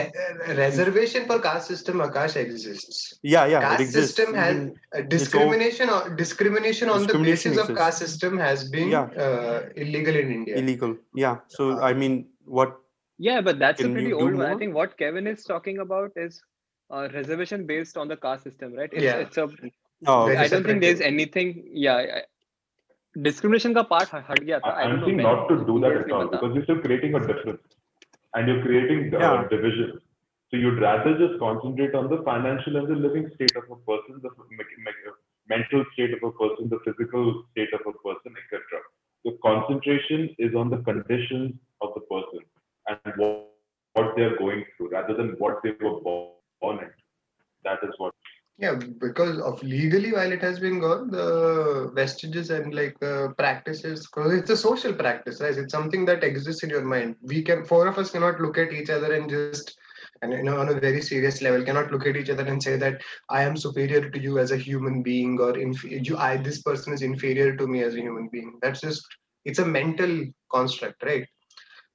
re- 0.48 0.56
reservation 0.58 1.26
for 1.28 1.38
caste 1.40 1.68
system, 1.68 2.00
Akash 2.00 2.36
exists. 2.36 3.20
Yeah, 3.22 3.46
yeah, 3.46 3.60
it 3.60 3.62
caste 3.68 3.82
exists. 3.82 4.16
system 4.16 4.34
has 4.36 4.58
uh, 4.98 5.02
discrimination 5.14 5.90
or 5.90 6.10
discrimination 6.22 6.90
on 6.90 7.02
the 7.02 7.08
Discrimination 7.08 7.52
basis 7.52 7.64
of 7.64 7.70
exists. 7.70 7.84
caste 7.84 8.00
system 8.06 8.38
has 8.40 8.64
been 8.78 8.90
Yeah. 8.90 9.04
uh, 9.28 9.60
illegal 9.76 10.16
in 10.24 10.32
India. 10.38 10.56
illegal. 10.64 10.96
Yeah. 11.26 11.38
So 11.48 11.70
Uh, 11.74 11.80
I 11.90 11.94
mean, 11.94 12.18
what? 12.46 12.76
Yeah, 13.20 13.42
but 13.42 13.60
that's 13.60 13.82
a 13.82 13.90
pretty 13.90 14.14
old 14.14 14.34
one. 14.34 14.48
I 14.48 14.58
think 14.58 14.74
what 14.82 14.98
Kevin 14.98 15.28
is 15.28 15.44
talking 15.44 15.78
about 15.88 16.12
is 16.26 16.42
uh, 16.90 17.08
reservation 17.14 17.66
based 17.68 17.98
on 17.98 18.08
the 18.08 18.18
caste 18.18 18.44
system, 18.44 18.74
right? 18.74 18.90
It's, 18.92 19.04
Yeah. 19.04 19.18
it's 19.28 19.38
a. 19.38 19.48
Oh, 20.08 20.26
Very 20.26 20.38
I 20.38 20.48
don't 20.48 20.64
think 20.64 20.82
there's 20.82 21.02
anything. 21.08 21.50
Yeah, 21.72 22.22
I, 23.11 23.23
discrimination 23.23 23.75
का 23.75 23.89
part 23.89 24.15
ह- 24.15 24.25
हट 24.31 24.45
गया 24.45 24.59
था. 24.59 24.73
I 24.73 24.81
I- 24.81 24.85
don't 24.85 24.93
I'm 24.93 25.01
know 25.01 25.07
saying 25.07 25.17
when. 25.17 25.27
not 25.27 25.49
to 25.49 25.57
do 25.67 25.81
that 25.81 25.95
Yes, 25.95 26.05
at 26.05 26.13
all 26.13 26.21
नहीं 26.21 26.29
पता. 26.29 26.41
because 26.41 26.55
you're 26.55 26.65
still 26.65 26.81
creating 26.83 27.15
a 27.15 27.27
difference 27.27 27.63
and 28.35 28.49
you're 28.49 28.63
creating 28.63 29.15
uh, 29.15 29.21
Yeah. 29.21 29.49
division. 29.49 30.01
So 30.51 30.57
you'd 30.57 30.81
rather 30.81 31.19
just 31.19 31.39
concentrate 31.39 31.95
on 31.95 32.09
the 32.11 32.23
financial 32.23 32.77
and 32.77 32.89
the 32.89 32.95
living 32.95 33.31
state 33.35 33.57
of 33.57 33.65
a 33.71 33.77
person, 33.91 34.21
the 34.23 34.31
me- 34.51 34.77
me- 34.89 35.15
mental 35.49 35.85
state 35.93 36.13
of 36.15 36.23
a 36.23 36.33
person, 36.43 36.69
the 36.69 36.79
physical 36.85 37.45
state 37.51 37.73
of 37.73 37.81
a 37.87 37.93
person, 38.05 38.37
etc. 38.43 38.81
The 39.25 39.33
concentration 39.47 40.29
is 40.39 40.55
on 40.55 40.71
the 40.71 40.79
conditions 40.91 41.55
of 41.81 41.95
the 41.95 42.01
person 42.01 42.41
and 42.89 43.17
what, 43.17 43.49
what 43.95 44.17
they're 44.17 44.37
going 44.37 44.65
through 44.77 44.91
rather 44.91 45.15
than 45.15 45.31
what 45.39 45.63
they 45.65 45.71
were 45.71 46.01
born 46.01 46.29
born 46.61 46.79
into. 46.79 47.03
That 47.65 47.81
is 47.83 47.91
what. 47.99 48.15
yeah, 48.58 48.76
because 48.76 49.40
of 49.40 49.62
legally, 49.64 50.12
while 50.14 50.32
it 50.32 50.42
has 50.42 50.60
been 50.60 50.80
gone, 50.80 51.10
the 51.10 51.92
vestiges 51.96 52.52
and 52.52 52.74
like 52.74 52.96
uh, 53.02 53.30
practices, 53.38 54.06
because 54.08 54.34
it's 54.34 54.52
a 54.52 54.58
social 54.58 54.94
practice, 54.94 55.42
right? 55.42 55.58
It's 55.58 55.72
something 55.72 56.06
that 56.06 56.24
exists 56.24 56.64
in 56.64 56.70
your 56.70 56.84
mind. 56.84 57.16
We 57.24 57.42
can, 57.42 57.66
four 57.66 57.88
of 57.88 57.98
us 57.98 58.12
cannot 58.12 58.40
look 58.40 58.60
at 58.60 58.72
each 58.72 58.92
other 58.92 59.14
and 59.16 59.28
just, 59.30 59.68
and 60.22 60.22
you 60.34 60.44
know, 60.44 60.60
on 60.60 60.70
a 60.70 60.80
very 60.80 61.02
serious 61.02 61.42
level, 61.42 61.64
cannot 61.64 61.92
look 61.92 62.06
at 62.06 62.16
each 62.16 62.30
other 62.30 62.44
and 62.44 62.62
say 62.62 62.76
that 62.78 63.02
I 63.30 63.42
am 63.42 63.56
superior 63.58 64.10
to 64.10 64.20
you 64.20 64.38
as 64.38 64.52
a 64.52 64.58
human 64.58 65.02
being, 65.02 65.40
or 65.40 65.58
inf- 65.58 65.84
you, 65.84 66.16
I, 66.18 66.38
this 66.38 66.62
person 66.62 66.94
is 66.94 67.02
inferior 67.02 67.56
to 67.56 67.68
me 67.68 67.82
as 67.84 67.96
a 67.96 68.00
human 68.02 68.30
being. 68.32 68.60
That's 68.62 68.82
just, 68.82 69.04
it's 69.44 69.60
a 69.60 69.66
mental 69.66 70.26
construct, 70.52 71.02
right? 71.04 71.26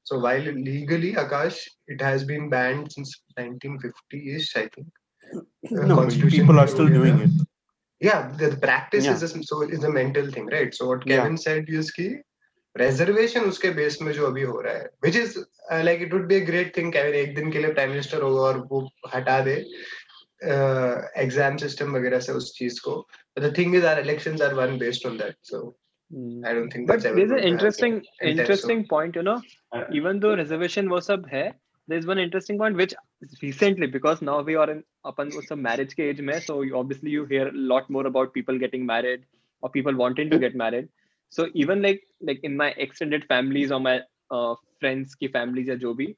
So 0.04 0.18
while 0.18 0.40
legally, 0.42 1.12
Akash, 1.12 1.58
it 1.86 2.00
has 2.00 2.24
been 2.24 2.48
banned 2.50 2.92
since 2.92 3.20
1950-ish, 3.38 4.56
I 4.56 4.68
think. 4.74 4.88
no, 5.70 6.08
people 6.28 6.58
are 6.58 6.66
still 6.66 6.88
doing 6.88 7.18
it. 7.20 7.30
Yeah, 8.00 8.30
the, 8.36 8.50
the 8.50 8.56
practice 8.56 9.04
yeah. 9.04 9.14
is 9.14 9.22
a, 9.22 9.42
so 9.42 9.62
is 9.62 9.84
a 9.84 9.90
mental 9.90 10.30
thing, 10.30 10.46
right? 10.46 10.74
So 10.74 10.88
what 10.88 11.06
Kevin 11.06 11.32
yeah. 11.32 11.36
said 11.36 11.64
is 11.68 11.92
that 11.96 12.22
reservation 12.76 13.44
उसके 13.48 13.70
base 13.74 13.98
में 14.02 14.12
जो 14.12 14.26
अभी 14.26 14.42
हो 14.42 14.60
रहा 14.60 14.72
है 14.74 14.90
which 15.04 15.16
is 15.16 15.38
like 15.84 16.02
it 16.02 16.12
would 16.14 16.26
be 16.28 16.40
a 16.40 16.44
great 16.46 16.76
thing 16.76 16.92
Kevin 16.92 17.14
एक 17.20 17.34
दिन 17.34 17.50
के 17.52 17.58
लिए 17.58 17.72
प्राइम 17.72 17.90
मिनिस्टर 17.90 18.22
होगा 18.22 18.40
और 18.40 18.58
वो 18.70 18.88
हटा 19.14 19.40
दे 19.44 19.54
एग्ज़ाम 21.22 21.56
सिस्टम 21.56 21.96
वगैरह 21.96 22.20
से 22.26 22.32
उस 22.32 22.52
चीज़ 22.58 22.80
को 22.84 23.06
the 23.38 23.52
thing 23.58 23.76
is 23.76 23.86
are 23.86 24.00
elections 24.00 24.42
are 24.42 24.54
won 24.54 24.78
based 24.78 25.06
on 25.06 25.16
that 25.18 25.36
so 25.50 25.76
I 26.48 26.52
don't 26.54 26.70
think 26.72 26.86
but 26.88 27.00
there's 27.02 27.32
an 27.32 27.40
interesting 27.46 27.94
interesting 28.22 28.82
point 28.90 29.16
you 29.16 29.22
know 29.28 29.40
even 30.00 30.20
though 30.20 30.34
reservation 30.40 30.88
वो 30.90 31.00
सब 31.00 31.24
है 31.32 31.46
there's 31.88 32.06
one 32.06 32.18
interesting 32.18 32.58
point 32.58 32.76
which 32.76 32.94
recently 33.42 33.86
because 33.86 34.20
now 34.20 34.40
we 34.40 34.56
are 34.56 34.70
in 34.70 34.82
upon 35.04 35.30
some 35.30 35.62
marriage 35.62 35.94
age 35.98 36.20
mein, 36.20 36.40
so 36.40 36.62
you, 36.62 36.76
obviously 36.76 37.10
you 37.10 37.24
hear 37.24 37.48
a 37.48 37.52
lot 37.72 37.88
more 37.88 38.06
about 38.06 38.34
people 38.34 38.58
getting 38.58 38.84
married 38.84 39.24
or 39.62 39.70
people 39.70 39.94
wanting 39.94 40.30
to 40.30 40.38
get 40.38 40.54
married. 40.54 40.88
So 41.28 41.48
even 41.54 41.82
like 41.82 42.02
like 42.20 42.40
in 42.42 42.56
my 42.56 42.70
extended 42.76 43.24
families 43.26 43.72
or 43.72 43.80
my 43.80 44.00
uh, 44.30 44.54
friends 44.80 45.14
ki 45.14 45.28
families 45.28 45.68
or 45.68 45.76
jobi 45.76 46.16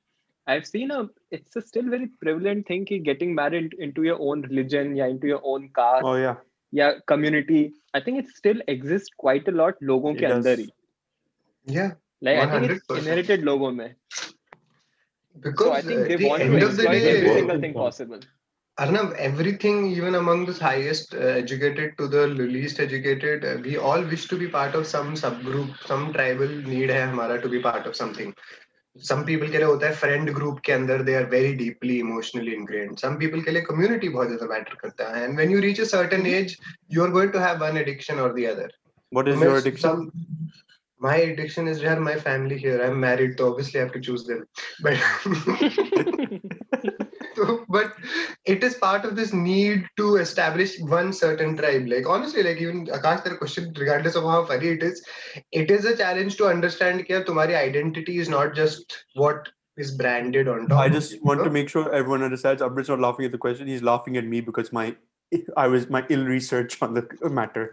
i've 0.52 0.66
seen 0.66 0.90
a 0.90 1.00
it's 1.30 1.56
a 1.60 1.62
still 1.70 1.88
very 1.94 2.08
prevalent 2.22 2.66
thing 2.66 2.84
ki 2.90 2.98
getting 3.08 3.34
married 3.34 3.74
into 3.86 4.04
your 4.08 4.18
own 4.28 4.42
religion 4.50 4.94
yeah 5.00 5.14
into 5.14 5.30
your 5.32 5.40
own 5.44 5.68
caste 5.78 6.08
oh 6.10 6.16
yeah. 6.16 6.36
yeah 6.72 6.92
community. 7.06 7.72
I 7.94 8.00
think 8.00 8.18
it 8.18 8.28
still 8.28 8.60
exists 8.68 9.10
quite 9.24 9.48
a 9.48 9.54
lot 9.60 9.82
logon 9.90 10.18
ke 10.20 10.26
andar 10.32 10.56
hi. 10.60 10.66
Yeah. 11.78 11.92
Like 12.26 12.38
100%. 12.38 12.52
i 12.54 12.60
think 12.60 12.72
it's 12.76 12.98
inherited 13.00 13.44
logon 13.48 13.76
mein 13.80 13.94
because 15.39 15.67
So 15.67 15.73
I 15.73 15.81
think 15.81 15.99
at 16.01 16.07
they 16.09 16.15
the 16.17 16.27
want 16.27 16.41
end 16.41 16.59
to 16.59 16.65
of 16.67 16.77
the 16.77 16.83
exploit 16.83 17.09
every 17.09 17.21
day, 17.21 17.35
single 17.35 17.59
thing 17.59 17.73
possible. 17.73 18.19
Arnav, 18.79 19.13
everything, 19.15 19.85
even 19.91 20.15
among 20.15 20.45
the 20.45 20.53
highest 20.53 21.13
uh, 21.13 21.17
educated 21.19 21.95
to 21.97 22.07
the 22.07 22.27
least 22.27 22.79
educated, 22.79 23.45
uh, 23.45 23.57
we 23.63 23.77
all 23.77 24.01
wish 24.01 24.27
to 24.27 24.35
be 24.37 24.47
part 24.47 24.73
of 24.73 24.87
some 24.87 25.13
subgroup, 25.13 25.75
some 25.85 26.11
tribal 26.13 26.47
need 26.47 26.89
hai 26.89 27.01
hamara 27.01 27.41
to 27.41 27.49
be 27.49 27.59
part 27.59 27.85
of 27.85 27.95
something. 27.95 28.33
Some 28.97 29.25
people 29.25 29.49
के 29.49 29.57
लिए 29.57 29.67
होता 29.67 29.87
है 29.87 29.95
friend 29.99 30.33
group 30.33 30.59
के 30.63 30.73
अंदर 30.73 31.05
they 31.05 31.15
are 31.15 31.27
very 31.27 31.53
deeply 31.55 31.99
emotionally 31.99 32.55
ingrained. 32.55 32.99
Some 32.99 33.17
people 33.17 33.43
के 33.43 33.51
लिए 33.51 33.65
community 33.65 34.09
बहुत 34.09 34.27
ज़्यादा 34.27 34.47
matter 34.47 34.75
करता 34.83 35.15
है. 35.15 35.27
And 35.27 35.37
when 35.37 35.49
you 35.49 35.61
reach 35.61 35.79
a 35.79 35.85
certain 35.85 36.25
age, 36.25 36.57
you 36.89 37.03
are 37.03 37.09
going 37.09 37.31
to 37.31 37.39
have 37.39 37.59
one 37.59 37.77
addiction 37.77 38.19
or 38.19 38.33
the 38.33 38.47
other. 38.47 38.69
What 39.11 39.27
is 39.27 39.35
तो 39.35 39.39
मैं 39.41 39.47
your 39.47 39.57
addiction? 39.57 39.89
some- 39.89 40.11
my 41.00 41.16
addiction 41.16 41.68
is 41.68 41.80
here, 41.80 41.98
my 41.98 42.16
family 42.16 42.58
here. 42.58 42.82
I'm 42.82 42.98
married, 42.98 43.38
so 43.38 43.50
obviously 43.50 43.80
I 43.80 43.84
have 43.84 43.92
to 43.92 44.00
choose 44.00 44.24
them. 44.24 44.46
But 44.80 44.94
so, 47.36 47.64
but 47.68 47.94
it 48.44 48.64
is 48.64 48.74
part 48.74 49.04
of 49.04 49.14
this 49.14 49.32
need 49.32 49.86
to 49.96 50.16
establish 50.16 50.78
one 50.80 51.12
certain 51.12 51.56
tribe. 51.56 51.86
Like 51.86 52.06
honestly, 52.08 52.42
like 52.42 52.58
even 52.58 52.86
Akash, 52.86 53.22
their 53.24 53.36
question, 53.36 53.72
regardless 53.78 54.16
of 54.16 54.24
how 54.24 54.44
funny 54.44 54.68
it 54.68 54.82
is, 54.82 55.04
it 55.52 55.70
is 55.70 55.84
a 55.84 55.96
challenge 55.96 56.36
to 56.38 56.46
understand 56.48 57.06
that 57.08 57.08
your 57.08 57.58
identity 57.58 58.18
is 58.18 58.28
not 58.28 58.54
just 58.54 59.04
what 59.14 59.48
is 59.76 59.92
branded 59.92 60.48
on 60.48 60.66
top. 60.66 60.80
I 60.80 60.88
just 60.88 61.22
want 61.22 61.38
know? 61.38 61.44
to 61.44 61.50
make 61.50 61.68
sure 61.68 61.92
everyone 61.94 62.22
understands. 62.22 62.60
Amrit's 62.60 62.88
not 62.88 62.98
laughing 62.98 63.24
at 63.24 63.32
the 63.32 63.38
question. 63.38 63.68
He's 63.68 63.82
laughing 63.82 64.16
at 64.16 64.24
me 64.26 64.40
because 64.40 64.72
my 64.72 64.96
I 65.57 65.67
was 65.67 65.89
my 65.89 66.05
ill 66.09 66.25
research 66.25 66.81
on 66.81 66.93
the 66.93 67.07
matter. 67.29 67.71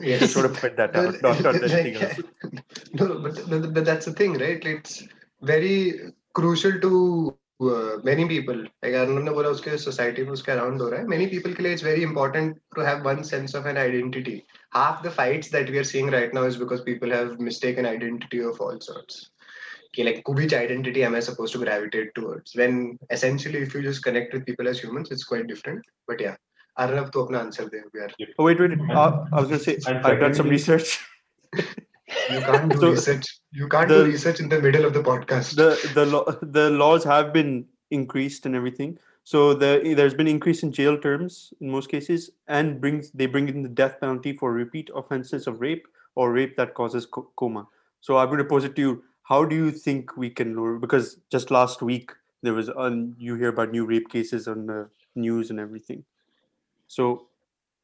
Yes. 0.00 0.20
Just 0.20 0.34
sort 0.34 0.46
of 0.46 0.54
point 0.56 0.76
that 0.76 0.96
out, 0.96 1.20
not, 1.22 1.42
not 1.42 1.54
anything 1.56 1.96
else. 1.96 2.20
no, 2.92 3.18
but, 3.18 3.48
but, 3.48 3.74
but 3.74 3.84
that's 3.84 4.06
the 4.06 4.12
thing, 4.12 4.34
right? 4.34 4.64
It's 4.64 5.04
very 5.42 6.12
crucial 6.34 6.80
to 6.80 7.36
uh, 7.60 7.98
many 8.02 8.26
people. 8.26 8.56
Like 8.82 8.94
Arnav 8.94 9.22
ने 9.24 9.30
बोला 9.30 9.48
उसके 9.48 9.78
society 9.78 10.24
में 10.24 10.32
उसके 10.32 10.52
around 10.56 10.80
हो 10.80 10.88
रहा 10.88 11.00
है. 11.00 11.06
Many 11.08 11.28
people 11.28 11.54
के 11.54 11.62
लिए 11.62 11.72
it's 11.72 11.82
very 11.82 12.02
important 12.02 12.56
to 12.74 12.84
have 12.84 13.04
one 13.04 13.22
sense 13.24 13.54
of 13.54 13.66
an 13.66 13.76
identity. 13.76 14.44
Half 14.72 15.02
the 15.02 15.10
fights 15.10 15.50
that 15.50 15.70
we 15.70 15.78
are 15.78 15.84
seeing 15.84 16.10
right 16.10 16.32
now 16.32 16.44
is 16.44 16.56
because 16.56 16.80
people 16.82 17.10
have 17.10 17.38
mistaken 17.40 17.86
identity 17.86 18.40
of 18.40 18.60
all 18.60 18.80
sorts. 18.80 19.30
Okay, 19.88 20.04
like 20.04 20.26
which 20.26 20.54
identity 20.54 21.04
am 21.04 21.14
I 21.14 21.20
supposed 21.20 21.52
to 21.52 21.58
gravitate 21.58 22.14
towards? 22.14 22.56
When 22.56 22.98
essentially, 23.10 23.58
if 23.58 23.74
you 23.74 23.82
just 23.82 24.02
connect 24.02 24.32
with 24.32 24.46
people 24.46 24.66
as 24.66 24.80
humans, 24.80 25.10
it's 25.10 25.24
quite 25.24 25.46
different. 25.46 25.84
But 26.08 26.20
yeah, 26.20 26.36
Arnav 26.77 27.11
to 27.11 27.19
apna 27.19 27.39
answer 27.39 27.69
de 27.69 27.81
yaar. 27.99 28.11
Oh, 28.37 28.43
wait, 28.43 28.59
wait. 28.59 28.79
Uh, 28.89 29.25
I 29.33 29.39
was 29.39 29.49
going 29.49 29.59
to 29.59 29.63
say, 29.63 29.77
I've, 29.87 30.19
done 30.19 30.33
some 30.33 30.49
research. 30.49 30.99
you 31.55 32.41
can't 32.41 32.71
do 32.71 32.79
so 32.81 32.91
research. 32.91 33.39
You 33.51 33.67
can't 33.67 33.89
the, 33.89 34.03
do 34.03 34.05
research 34.05 34.39
in 34.39 34.49
the 34.49 34.61
middle 34.61 34.85
of 34.85 34.93
the 34.93 35.01
podcast. 35.01 35.55
The 35.55 35.71
the 35.93 36.05
lo- 36.05 36.37
the 36.41 36.69
laws 36.69 37.03
have 37.03 37.33
been 37.33 37.65
increased 37.91 38.45
and 38.45 38.55
everything. 38.55 38.97
So 39.23 39.53
the 39.53 39.93
there's 39.95 40.13
been 40.13 40.27
increase 40.27 40.63
in 40.63 40.71
jail 40.71 40.97
terms 40.97 41.53
in 41.59 41.69
most 41.69 41.89
cases, 41.89 42.29
and 42.47 42.79
brings 42.79 43.11
they 43.11 43.25
bring 43.25 43.49
in 43.49 43.63
the 43.63 43.69
death 43.69 43.99
penalty 43.99 44.33
for 44.33 44.53
repeat 44.53 44.89
offenses 44.95 45.47
of 45.47 45.59
rape 45.61 45.87
or 46.15 46.31
rape 46.31 46.55
that 46.57 46.73
causes 46.75 47.05
co- 47.05 47.29
coma. 47.35 47.67
So 48.01 48.17
I'm 48.17 48.27
going 48.27 48.37
to 48.39 48.45
pose 48.45 48.63
it 48.63 48.75
to 48.75 48.81
you: 48.81 49.03
How 49.23 49.43
do 49.43 49.55
you 49.55 49.71
think 49.71 50.15
we 50.15 50.29
can 50.29 50.55
lower? 50.55 50.77
Because 50.77 51.17
just 51.31 51.51
last 51.51 51.81
week 51.81 52.13
there 52.43 52.53
was 52.53 52.69
um, 52.77 53.15
you 53.17 53.35
hear 53.35 53.49
about 53.49 53.71
new 53.71 53.85
rape 53.85 54.09
cases 54.09 54.47
on 54.47 54.67
the 54.67 54.89
news 55.15 55.49
and 55.49 55.59
everything. 55.59 56.05
So 56.88 57.28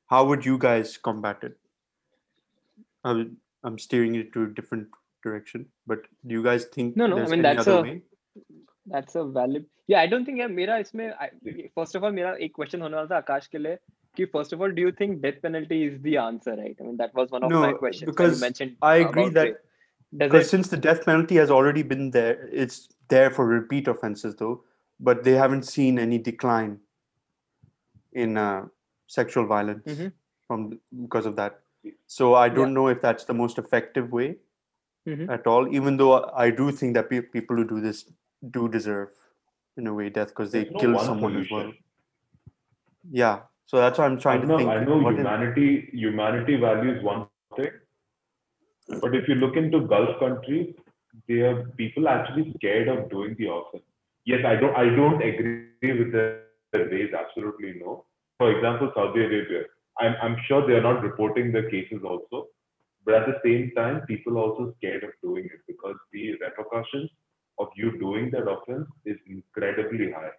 how 0.07 0.25
would 0.27 0.45
you 0.45 0.59
guys 0.59 0.97
combat 0.97 1.39
it? 1.43 1.57
I 3.05 3.13
would, 3.13 3.37
I'm 3.65 3.79
steering 3.79 4.15
it 4.17 4.33
to 4.35 4.45
a 4.45 4.47
different 4.47 4.89
direction, 5.23 5.67
but 5.87 6.03
do 6.27 6.35
you 6.35 6.43
guys 6.43 6.65
think 6.67 6.97
No, 6.97 7.07
no, 7.07 7.17
I 7.17 7.19
there's 7.21 7.31
mean, 7.31 7.45
any 7.45 7.57
that's 7.57 7.69
other 7.69 7.79
a- 7.79 7.83
way? 7.83 8.03
That's 8.87 9.15
a 9.17 9.25
valid. 9.25 9.67
Yeah, 9.87 10.01
I 10.01 10.07
don't 10.07 10.25
think 10.25 10.39
यार 10.41 10.49
मेरा 10.49 10.77
इसमें 10.79 11.71
first 11.79 11.95
of 11.95 12.05
all 12.05 12.13
मेरा 12.13 12.35
एक 12.47 12.53
question 12.59 12.83
होने 12.83 12.97
वाला 12.97 13.07
था 13.11 13.17
आकाश 13.17 13.47
के 13.53 13.59
लिए 13.59 13.79
कि 14.17 14.27
first 14.35 14.53
of 14.53 14.61
all, 14.63 14.71
do 14.79 14.83
you 14.83 14.93
think 15.01 15.21
death 15.23 15.41
penalty 15.43 15.83
is 15.89 16.01
the 16.03 16.17
answer, 16.23 16.55
right? 16.57 16.77
I 16.81 16.85
mean, 16.85 16.97
that 16.99 17.15
was 17.15 17.31
one 17.31 17.43
of 17.43 17.51
No, 17.51 17.61
my 17.61 17.73
questions. 17.73 18.07
when 18.07 18.15
because 18.15 18.35
you 18.39 18.41
mentioned 18.47 18.77
I 18.83 19.03
uh, 19.03 19.09
agree 19.09 19.23
about 19.25 19.35
that 19.35 19.45
rape. 19.45 19.57
does 20.19 20.29
because 20.31 20.47
it 20.47 20.51
since 20.51 20.69
the 20.69 20.77
death 20.89 21.05
penalty 21.05 21.37
has 21.37 21.51
already 21.51 21.83
been 21.83 22.11
there, 22.11 22.49
it's 22.65 22.89
there 23.09 23.31
for 23.31 23.47
repeat 23.47 23.89
offenses 23.89 24.37
though, 24.37 24.65
but 25.01 25.23
they 25.25 25.33
haven't 25.43 25.65
seen 25.65 25.99
any 25.99 26.19
decline 26.19 26.79
in 28.13 28.37
uh, 28.39 28.67
sexual 29.08 29.46
violence 29.46 29.86
Mhm. 29.86 30.12
from 30.48 30.80
because 31.02 31.26
of 31.26 31.36
that. 31.36 31.60
So 32.08 32.34
I 32.36 32.50
don't 32.50 32.74
know 32.74 32.88
if 32.88 33.02
that's 33.02 33.26
the 33.26 33.34
most 33.34 33.58
effective 33.58 34.12
way 34.12 34.38
Mhm. 35.08 35.30
at 35.30 35.48
all. 35.48 35.68
Even 35.76 35.98
though 35.98 36.14
I 36.46 36.50
do 36.50 36.72
think 36.72 36.94
that 36.96 37.10
pe- 37.10 37.22
people 37.22 37.58
who 37.58 37.66
do 37.66 37.82
this 37.82 38.10
do 38.58 38.68
deserve, 38.70 39.10
in 39.78 39.88
a 39.88 39.94
way, 39.94 40.10
death 40.10 40.30
because 40.30 40.52
they 40.52 40.64
There's 40.64 40.74
no 40.74 40.80
kill 40.80 40.94
one 40.94 41.06
someone 41.06 41.36
as 41.38 41.52
well. 41.52 41.74
Yeah. 43.12 43.42
So 43.66 43.78
that's 43.78 43.98
why 44.00 44.06
I'm 44.06 44.20
trying 44.20 44.40
I 44.40 44.42
to 44.42 44.48
know, 44.48 44.58
think. 44.58 44.70
I 44.70 44.84
know 44.84 44.98
what 44.98 45.14
is- 45.14 45.20
humanity 45.20 45.90
humanity 45.94 46.56
values 46.58 47.04
one 47.04 47.28
thing, 47.56 47.72
but 49.02 49.16
if 49.16 49.28
you 49.28 49.36
look 49.36 49.56
into 49.56 49.82
Gulf 49.94 50.20
countries, 50.20 50.76
they 51.28 51.40
are 51.42 51.64
people 51.82 52.08
actually 52.08 52.54
scared 52.54 52.88
of 52.88 53.10
doing 53.10 53.36
the 53.36 53.48
offense. 53.52 53.84
Yes, 54.26 54.46
I 54.46 54.56
don't 54.56 54.76
I 54.76 54.86
don't 54.96 55.22
agree 55.22 55.94
with 56.00 56.12
the, 56.12 56.26
the 56.72 56.84
ways, 56.92 57.14
absolutely 57.14 57.74
no. 57.80 58.06
For 58.44 58.52
example, 58.52 58.92
Saudi 58.94 59.22
Arabia. 59.24 59.62
I'm 60.02 60.16
I'm 60.22 60.36
sure 60.46 60.68
they 60.68 60.74
are 60.74 60.84
not 60.86 61.02
reporting 61.02 61.54
the 61.54 61.62
cases 61.74 62.02
also, 62.04 62.48
but 63.06 63.14
at 63.20 63.26
the 63.26 63.38
same 63.42 63.72
time, 63.74 64.02
people 64.06 64.34
are 64.38 64.42
also 64.48 64.74
scared 64.78 65.06
of 65.06 65.12
doing 65.24 65.46
it 65.46 65.62
because 65.66 65.96
the 66.12 66.24
repercussions 66.42 67.10
of 67.58 67.70
you 67.78 67.98
doing 68.00 68.32
that 68.32 68.50
offense 68.54 68.90
is 69.06 69.16
incredibly 69.36 70.12
high. 70.12 70.34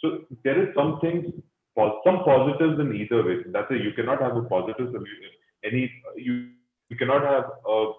So 0.00 0.10
there 0.44 0.60
is 0.62 0.68
some 0.74 1.00
things, 1.00 1.32
some 2.04 2.20
positives 2.28 2.78
in 2.78 2.94
either 2.94 3.24
way. 3.24 3.36
That's 3.56 3.70
it. 3.70 3.84
You 3.88 3.94
cannot 3.94 4.20
have 4.20 4.36
a 4.36 4.42
positive 4.42 4.88
solution. 4.92 5.32
Any 5.64 5.90
you 6.16 6.34
you 6.90 6.96
cannot 6.98 7.22
have 7.32 7.46
a 7.76 7.92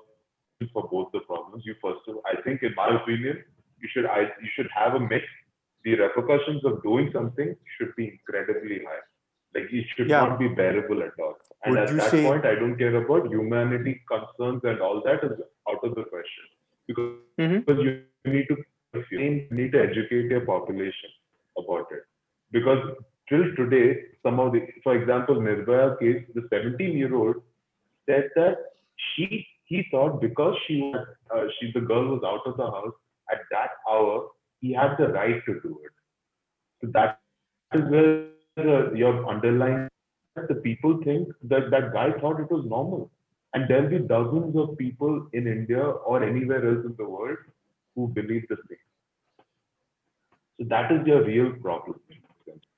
for 0.71 0.87
both 0.95 1.11
the 1.13 1.21
problems. 1.21 1.63
You 1.65 1.73
first 1.81 2.05
of 2.07 2.17
I 2.33 2.39
think, 2.43 2.61
in 2.61 2.75
my 2.75 2.89
opinion, 3.01 3.43
you 3.81 3.89
should 3.91 4.05
I 4.05 4.19
you 4.45 4.51
should 4.55 4.69
have 4.81 4.93
a 4.93 4.99
mix. 4.99 5.25
The 5.83 5.95
repercussions 5.95 6.63
of 6.63 6.83
doing 6.83 7.09
something 7.11 7.55
should 7.75 7.95
be 7.95 8.05
incredibly 8.07 8.85
high. 8.85 9.01
Like 9.55 9.71
it 9.71 9.85
should 9.95 10.09
Yeah. 10.09 10.21
not 10.25 10.39
be 10.39 10.47
bearable 10.47 11.03
at 11.03 11.19
all. 11.19 11.37
And 11.63 11.75
Would 11.75 11.83
at 11.83 11.95
that 11.97 12.11
say- 12.11 12.23
point, 12.25 12.45
I 12.45 12.55
don't 12.55 12.77
care 12.77 12.95
about 12.95 13.27
humanity 13.27 14.01
concerns 14.11 14.63
and 14.63 14.81
all 14.81 15.01
that 15.07 15.23
is 15.23 15.39
out 15.69 15.83
of 15.83 15.95
the 15.95 16.03
question 16.05 16.45
because, 16.87 17.15
Mhm. 17.39 17.65
because 17.65 17.83
you 17.85 18.31
need 18.37 18.47
to 18.49 18.57
you 19.09 19.47
need 19.57 19.71
to 19.71 19.79
educate 19.81 20.25
your 20.35 20.41
population 20.41 21.11
about 21.57 21.91
it 21.91 22.03
because 22.51 22.81
till 23.29 23.55
today, 23.55 23.85
some 24.23 24.39
of 24.39 24.51
the, 24.51 24.67
for 24.83 24.95
example, 24.95 25.35
Nirbhaya 25.35 25.97
case, 25.99 26.25
the 26.35 26.45
17 26.49 26.97
year 26.97 27.13
old 27.15 27.37
said 28.05 28.29
that 28.35 28.57
she 28.97 29.47
he 29.65 29.83
thought 29.91 30.19
because 30.19 30.57
she 30.65 30.81
was 30.81 31.07
uh, 31.33 31.45
she 31.57 31.71
the 31.71 31.79
girl 31.91 32.07
was 32.15 32.23
out 32.31 32.45
of 32.45 32.57
the 32.57 32.69
house 32.75 32.93
at 33.31 33.39
that 33.51 33.71
hour, 33.89 34.29
he 34.59 34.73
had 34.73 34.97
the 34.97 35.07
right 35.13 35.41
to 35.45 35.53
do 35.61 35.79
it. 35.85 35.93
So 36.81 36.87
that 36.97 37.19
is 37.73 37.83
where 37.89 38.25
your 38.95 39.27
underlying 39.27 39.87
the 40.47 40.55
people 40.55 40.99
think 41.03 41.27
that 41.43 41.69
that 41.71 41.91
guy 41.93 42.11
thought 42.19 42.39
it 42.39 42.49
was 42.49 42.65
normal. 42.65 43.11
And 43.53 43.67
there'll 43.69 43.89
be 43.89 43.99
dozens 43.99 44.55
of 44.55 44.77
people 44.77 45.27
in 45.33 45.45
India 45.47 45.83
or 45.83 46.23
anywhere 46.23 46.65
else 46.65 46.85
in 46.85 46.95
the 46.97 47.05
world 47.05 47.37
who 47.95 48.07
believe 48.07 48.47
the 48.47 48.55
same. 48.69 48.77
So 50.59 50.67
that 50.69 50.91
is 50.91 51.05
your 51.05 51.23
real 51.23 51.51
problem. 51.53 51.99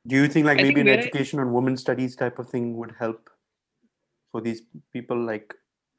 Do 0.07 0.15
you 0.15 0.27
think 0.27 0.45
like 0.45 0.57
maybe 0.57 0.75
think 0.75 0.87
an 0.89 0.99
education 0.99 1.39
on 1.39 1.53
women 1.53 1.77
studies 1.77 2.15
type 2.15 2.39
of 2.39 2.49
thing 2.49 2.75
would 2.77 2.95
help 2.97 3.29
for 4.31 4.41
these 4.41 4.63
people 4.91 5.17
like 5.17 5.53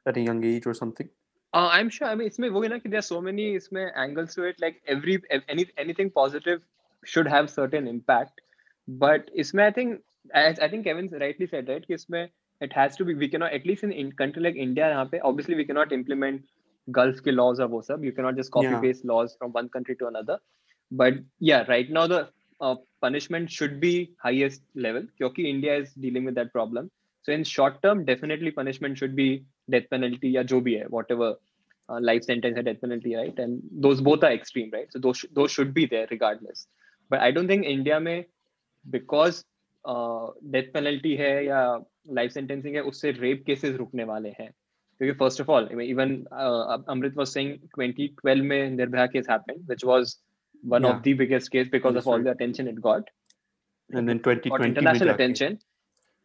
at 0.05 0.17
a 0.17 0.21
young 0.21 0.43
age 0.43 0.65
or 0.65 0.73
something? 0.73 1.09
Uh, 1.53 1.69
I'm 1.71 1.89
sure. 1.89 2.07
I 2.07 2.15
mean, 2.15 2.27
it's 2.27 2.37
wo 2.37 2.61
na 2.61 2.79
there 2.83 2.99
are 2.99 3.01
so 3.01 3.21
many 3.21 3.57
angles 3.95 4.35
to 4.35 4.43
it. 4.43 4.59
Like 4.59 4.81
every 4.87 5.23
any 5.47 5.67
anything 5.77 6.11
positive 6.11 6.61
should 7.05 7.27
have 7.27 7.49
certain 7.49 7.87
impact 7.87 8.41
But 8.88 9.30
इसमें 9.34 9.64
I 9.64 9.70
think 9.70 10.00
as 10.34 10.58
I 10.58 10.68
think 10.68 10.84
Kevin 10.84 11.08
rightly 11.20 11.46
said 11.46 11.68
right 11.68 11.86
कि 11.86 11.94
इसमें 11.94 12.28
it 12.60 12.72
has 12.72 12.96
to 12.96 13.04
be 13.04 13.14
we 13.14 13.28
cannot 13.28 13.52
at 13.52 13.66
least 13.66 13.84
in 13.84 13.92
in 13.92 14.12
country 14.12 14.42
like 14.42 14.56
India 14.56 14.88
यहाँ 14.88 15.04
पे 15.12 15.20
obviously 15.24 15.54
we 15.54 15.64
cannot 15.64 15.92
implement 15.92 16.42
Gulf 16.88 17.20
के 17.24 17.32
laws 17.32 17.60
और 17.60 17.68
वो 17.68 17.80
सब. 17.82 18.04
You 18.04 18.12
cannot 18.12 18.36
just 18.36 18.50
copy 18.50 18.68
Yeah. 18.68 18.80
paste 18.80 19.04
laws 19.04 19.36
from 19.38 19.52
one 19.52 19.68
country 19.68 19.96
to 20.02 20.06
another. 20.06 20.38
But 20.90 21.20
yeah, 21.38 21.64
right 21.68 21.90
now 21.98 22.06
the 22.06 22.28
uh, 22.60 22.74
punishment 23.00 23.50
should 23.50 23.80
be 23.80 23.92
highest 24.24 24.62
level 24.74 25.06
क्योंकि 25.20 25.46
India 25.50 25.76
is 25.76 25.92
dealing 26.06 26.24
with 26.24 26.34
that 26.34 26.52
problem. 26.52 26.90
So 27.22 27.32
in 27.32 27.44
short 27.44 27.82
term, 27.82 28.04
definitely 28.04 28.50
punishment 28.50 28.98
should 28.98 29.14
be 29.14 29.44
death 29.70 29.88
penalty 29.90 30.34
या 30.34 30.42
जो 30.52 30.60
भी 30.60 30.74
है 30.74 30.88
whatever 30.88 31.30
uh, 31.88 32.00
life 32.00 32.24
sentence 32.24 32.58
or 32.58 32.62
death 32.62 32.80
penalty, 32.80 33.14
right? 33.16 33.38
And 33.38 33.62
those 33.86 34.00
both 34.00 34.24
are 34.24 34.32
extreme, 34.32 34.70
right? 34.72 34.92
So 34.92 34.98
those 34.98 35.18
sh- 35.18 35.32
those 35.32 35.50
should 35.50 35.72
be 35.74 35.86
there 35.86 36.06
regardless. 36.10 36.66
But 37.10 37.20
I 37.20 37.30
don't 37.30 37.48
think 37.48 37.64
India 37.66 38.00
में 38.00 38.24
because 38.89 39.43
uh, 39.85 40.27
death 40.51 40.71
penalty 40.73 41.15
है 41.17 41.45
या 41.45 41.85
life 42.19 42.31
sentencing 42.33 42.75
है 42.75 42.81
उससे 42.91 43.13
rape 43.19 43.43
cases 43.49 43.77
रुकने 43.77 44.03
वाले 44.03 44.29
हैं 44.39 44.51
क्योंकि 44.99 45.17
first 45.19 45.39
of 45.39 45.49
all 45.49 45.65
I 45.71 45.75
mean, 45.75 45.89
even 45.89 46.25
uh, 46.31 46.77
Amrit 46.87 47.15
was 47.15 47.31
saying 47.31 47.59
2012 47.77 48.41
में 48.51 48.77
Nirbhaya 48.77 49.11
case 49.13 49.27
happened 49.27 49.67
which 49.67 49.83
was 49.83 50.17
one 50.63 50.83
Yeah. 50.83 50.95
of 50.95 51.03
the 51.03 51.13
biggest 51.13 51.51
case 51.51 51.67
because 51.69 51.93
That's 51.93 52.05
of 52.05 52.07
all 52.07 52.17
right. 52.17 52.23
the 52.23 52.31
attention 52.31 52.67
it 52.67 52.81
got 52.81 53.09
and 53.93 54.09
then 54.09 54.19
2020 54.19 54.69
international 54.69 55.09
attention. 55.09 55.59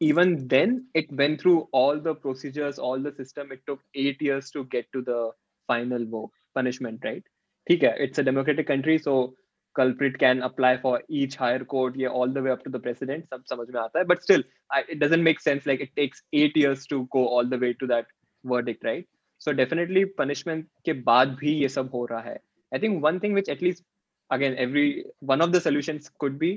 Even 0.03 0.49
then, 0.49 0.87
it 0.95 1.13
went 1.13 1.41
through 1.43 1.69
all 1.73 2.01
the 2.01 2.15
procedures, 2.15 2.79
all 2.79 2.99
the 2.99 3.13
system. 3.13 3.53
It 3.53 3.61
took 3.67 3.81
eight 3.95 4.23
years 4.23 4.51
to 4.53 4.65
get 4.65 4.87
to 4.95 5.03
the 5.03 5.33
final 5.67 6.07
wo, 6.07 6.31
punishment, 6.55 7.01
right? 7.05 7.23
ठीक 7.69 7.83
है, 7.83 7.97
it's 8.01 8.19
a 8.19 8.25
democratic 8.25 8.67
country, 8.67 8.97
so 8.99 9.35
culprit 9.75 10.19
can 10.19 10.43
apply 10.43 10.77
for 10.79 11.03
each 11.09 11.37
higher 11.37 11.65
court, 11.65 11.97
yeah, 11.97 12.09
all 12.09 12.29
the 12.29 12.43
way 12.43 12.51
up 12.51 12.65
to 12.65 12.71
the 12.71 12.81
president. 12.87 13.29
सब 13.35 13.45
समझ 13.53 13.69
में 13.75 13.81
आता 13.81 13.99
है, 13.99 14.05
but 14.05 14.23
still, 14.23 14.43
I, 14.71 14.83
it 14.89 14.99
doesn't 14.99 15.23
make 15.23 15.41
sense. 15.41 15.67
Like 15.67 15.81
it 15.81 15.95
takes 15.97 16.23
eight 16.33 16.57
years 16.57 16.87
to 16.87 17.07
go 17.13 17.27
all 17.29 17.45
the 17.45 17.59
way 17.59 17.73
to 17.75 17.87
that 17.87 18.07
verdict, 18.45 18.85
right? 18.85 19.07
So 19.39 19.53
definitely 19.53 20.05
punishment 20.23 20.67
के 20.85 20.93
बाद 21.03 21.37
भी 21.41 21.55
ये 21.61 21.69
सब 21.69 21.91
हो 21.95 22.05
रहा 22.11 22.21
है. 22.21 22.39
I 22.75 22.79
think 22.79 23.03
one 23.03 23.21
thing 23.21 23.33
which 23.33 23.49
at 23.49 23.63
least 23.63 23.85
again 24.31 24.57
every 24.65 25.05
one 25.21 25.41
of 25.41 25.53
the 25.53 25.61
solutions 25.61 26.11
could 26.19 26.39
be 26.39 26.51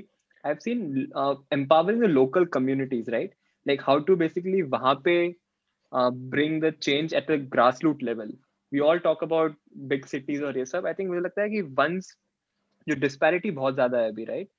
I've 0.44 0.60
seen 0.60 1.10
uh, 1.14 1.34
empowering 1.50 2.00
the 2.00 2.08
local 2.08 2.46
communities, 2.46 3.06
right? 3.12 3.30
Like 3.66 3.80
how 3.80 3.98
to 4.00 4.16
basically 4.16 4.62
वहाँ 4.62 4.94
पे 5.04 5.34
uh, 5.92 6.10
bring 6.10 6.60
the 6.60 6.72
change 6.72 7.14
at 7.14 7.30
a 7.30 7.38
grassroots 7.38 8.02
level. 8.02 8.28
We 8.72 8.80
all 8.80 9.00
talk 9.00 9.22
about 9.22 9.54
big 9.88 10.06
cities 10.06 10.42
और 10.42 10.58
ये 10.58 10.64
सब. 10.66 10.86
I 10.86 10.92
think 10.92 11.08
मुझे 11.10 11.20
लगता 11.20 11.42
है 11.42 11.48
कि 11.50 11.62
once 11.76 12.12
जो 12.87 12.95
disparity 12.95 13.51
बहुत 13.51 13.73
ज़्यादा 13.73 13.97
है 13.97 14.11
अभी, 14.11 14.25
right? 14.29 14.49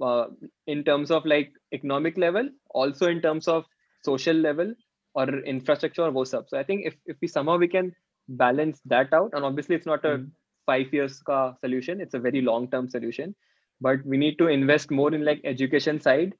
Uh, 0.00 0.26
in 0.66 0.84
terms 0.84 1.10
of 1.10 1.24
like 1.24 1.52
economic 1.72 2.18
level, 2.18 2.50
also 2.70 3.08
in 3.08 3.20
terms 3.20 3.48
of 3.48 3.64
social 4.04 4.36
level 4.36 4.74
or 5.14 5.28
infrastructure 5.54 6.02
or 6.02 6.10
वो 6.10 6.24
सब. 6.24 6.46
So 6.48 6.58
I 6.58 6.62
think 6.62 6.86
if 6.86 6.94
if 7.06 7.16
we 7.22 7.28
somehow 7.28 7.56
we 7.58 7.68
can 7.68 7.92
balance 8.28 8.80
that 8.86 9.12
out, 9.12 9.34
and 9.34 9.44
obviously 9.44 9.76
it's 9.76 9.86
not 9.86 10.04
a 10.04 10.24
five 10.66 10.92
years 10.92 11.20
ka 11.22 11.54
solution, 11.60 12.00
it's 12.00 12.14
a 12.14 12.18
very 12.18 12.40
long 12.40 12.70
term 12.70 12.88
solution 12.88 13.34
but 13.80 14.04
we 14.04 14.16
need 14.16 14.38
to 14.38 14.48
invest 14.48 14.90
more 14.90 15.14
in 15.14 15.24
like 15.24 15.40
education 15.44 16.00
side 16.00 16.34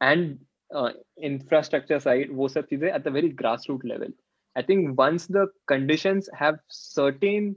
and 0.00 0.38
uh, 0.74 0.90
infrastructure 1.22 2.00
side 2.00 2.30
wo 2.30 2.48
sab 2.48 2.68
cheeze 2.68 2.88
at 2.92 3.04
the 3.04 3.10
very 3.10 3.30
grassroots 3.42 3.84
level 3.92 4.08
i 4.56 4.62
think 4.62 4.98
once 4.98 5.26
the 5.26 5.46
conditions 5.72 6.30
have 6.42 6.58
certain 6.68 7.54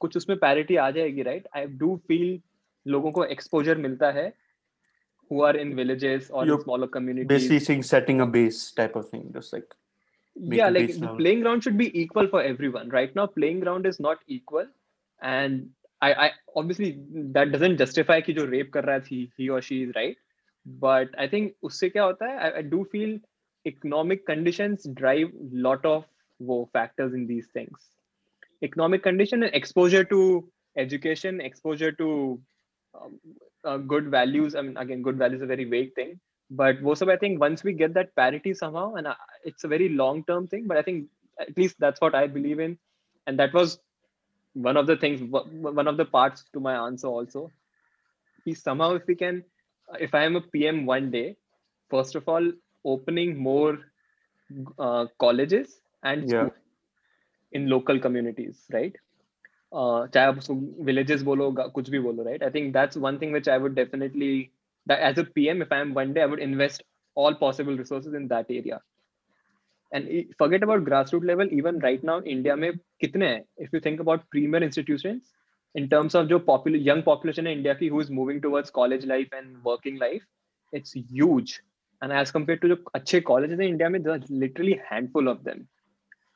कुछ 0.00 0.16
उसमें 0.16 0.36
parity 0.42 0.76
आ 0.78 0.90
जाएगी 0.90 1.24
right 1.26 1.44
i 1.54 1.66
do 1.82 1.90
feel 2.08 2.30
लोगों 2.95 3.11
को 3.11 3.25
exposure 3.35 3.77
मिलता 3.77 4.11
है 4.11 4.31
who 5.29 5.41
are 5.41 5.55
in 5.61 5.75
villages 5.75 6.29
or 6.29 6.43
in 6.43 6.49
You're 6.49 6.61
smaller 6.61 6.87
communities 6.87 7.27
basically 7.27 7.59
saying 7.59 7.83
setting 7.83 8.21
a 8.21 8.25
base 8.25 8.71
type 8.71 8.95
of 8.95 9.09
thing 9.09 9.25
just 9.37 9.53
like 9.53 9.73
yeah 10.35 10.69
like 10.69 10.93
the 10.99 11.07
playing 11.15 11.41
ground 11.41 11.63
should 11.63 11.77
be 11.77 11.87
equal 12.01 12.27
for 12.27 12.41
everyone 12.41 12.89
right 12.89 13.15
now 13.15 13.25
playing 13.25 13.59
ground 13.59 13.85
is 13.85 13.99
not 13.99 14.19
equal 14.27 14.67
and 15.21 15.69
i 16.01 16.13
i 16.25 16.31
obviously 16.55 16.89
that 17.37 17.51
doesn't 17.51 17.77
justify 17.83 18.19
कि 18.21 18.33
जो 18.33 18.45
rape 18.51 18.71
कर 18.73 18.83
रहा 18.83 18.95
है 18.95 19.03
he, 19.09 19.19
he 19.37 19.49
or 19.49 19.61
she 19.61 19.81
is 19.83 19.95
right 19.95 20.17
but 20.85 21.17
i 21.17 21.27
think 21.27 21.53
उससे 21.63 21.89
क्या 21.89 22.03
होता 22.03 22.25
है 22.25 22.39
I, 22.39 22.59
I 22.59 22.61
do 22.61 22.83
feel 22.95 23.17
economic 23.65 24.25
conditions 24.25 24.87
drive 25.01 25.31
lot 25.67 25.85
of 25.85 26.03
wo 26.39 26.69
factors 26.73 27.13
in 27.13 27.25
these 27.27 27.47
things 27.47 27.89
economic 28.63 29.03
condition 29.03 29.43
and 29.43 29.55
exposure 29.55 30.03
to 30.03 30.21
education 30.85 31.41
exposure 31.41 31.91
to 31.91 32.39
um, 33.01 33.19
uh, 33.65 33.77
good 33.77 34.09
values 34.09 34.55
i 34.55 34.61
mean 34.61 34.77
again 34.77 35.01
good 35.01 35.17
values 35.17 35.39
is 35.41 35.43
a 35.43 35.53
very 35.53 35.65
vague 35.65 35.93
thing 35.95 36.19
but 36.49 36.81
most 36.81 37.01
of 37.01 37.09
i 37.09 37.17
think 37.17 37.39
once 37.39 37.63
we 37.63 37.73
get 37.73 37.93
that 37.93 38.15
parity 38.15 38.53
somehow 38.53 38.93
and 38.95 39.07
I, 39.07 39.15
it's 39.43 39.63
a 39.63 39.67
very 39.67 39.89
long 39.89 40.23
term 40.25 40.47
thing 40.47 40.67
but 40.67 40.77
i 40.77 40.81
think 40.81 41.07
at 41.39 41.55
least 41.57 41.75
that's 41.79 42.01
what 42.01 42.15
i 42.15 42.27
believe 42.27 42.59
in 42.59 42.77
and 43.27 43.39
that 43.39 43.53
was 43.53 43.79
one 44.53 44.77
of 44.77 44.87
the 44.87 44.95
things 44.97 45.21
one 45.23 45.87
of 45.87 45.97
the 45.97 46.05
parts 46.05 46.45
to 46.53 46.59
my 46.59 46.75
answer 46.87 47.07
also 47.07 47.51
is 48.45 48.61
somehow 48.61 48.93
if 48.93 49.05
we 49.07 49.15
can 49.15 49.43
if 49.99 50.13
i 50.15 50.23
am 50.23 50.35
a 50.35 50.41
pm 50.41 50.85
one 50.85 51.09
day 51.11 51.35
first 51.89 52.15
of 52.15 52.27
all 52.27 52.51
opening 52.85 53.37
more 53.37 53.77
uh, 54.79 55.05
colleges 55.19 55.81
and 56.03 56.25
Yeah. 56.25 56.49
in 57.51 57.69
local 57.69 57.99
communities 57.99 58.65
right 58.73 58.95
uh, 58.95 59.06
चाहे 59.73 60.25
आप 60.25 60.37
उसको 60.37 60.53
villages 60.85 61.21
बोलो 61.21 61.51
कुछ 61.59 61.89
भी 61.89 61.99
बोलो 61.99 62.23
right 62.23 62.43
I 62.43 62.49
think 62.49 62.73
that's 62.73 62.97
one 62.97 63.17
thing 63.17 63.33
which 63.33 63.49
I 63.49 63.59
would 63.59 63.73
definitely 63.75 64.29
as 64.87 65.19
a 65.19 65.23
P 65.35 65.47
M 65.47 65.61
if 65.61 65.73
I 65.73 65.81
am 65.81 65.93
one 65.93 66.13
day 66.13 66.21
I 66.21 66.27
would 66.27 66.39
invest 66.39 66.83
all 67.17 67.33
possible 67.39 67.77
resources 67.77 68.15
in 68.15 68.27
that 68.27 68.51
area 68.51 68.79
and 69.91 70.07
forget 70.39 70.63
about 70.63 70.83
grass 70.83 71.13
root 71.13 71.25
level 71.25 71.49
even 71.53 71.79
right 71.81 72.03
now 72.03 72.21
India 72.21 72.55
में 72.55 72.71
कितने 72.99 73.27
हैं? 73.27 73.43
If 73.61 73.69
you 73.73 73.81
think 73.85 73.99
about 74.01 74.21
premier 74.31 74.63
institution 74.63 75.21
in 75.75 75.87
terms 75.87 76.15
of 76.15 76.27
जो 76.27 76.39
young 76.65 77.03
population 77.03 77.47
है 77.47 77.53
India 77.53 77.73
की 77.73 77.87
who 77.87 78.01
is 78.01 78.11
moving 78.13 78.41
towards 78.41 78.69
college 78.69 79.05
life 79.05 79.33
and 79.33 79.55
working 79.65 79.97
life 79.97 80.25
it's 80.73 80.97
huge 80.97 81.59
and 82.01 82.11
as 82.11 82.31
compare 82.31 82.59
to 82.59 82.67
जो 82.67 82.83
अच्छे 82.95 83.21
college 83.21 83.51
हैं 83.51 83.67
India 83.67 83.89
में 83.89 83.99
literally 84.31 84.79
handful 84.91 85.27
of 85.27 85.43
them 85.43 85.65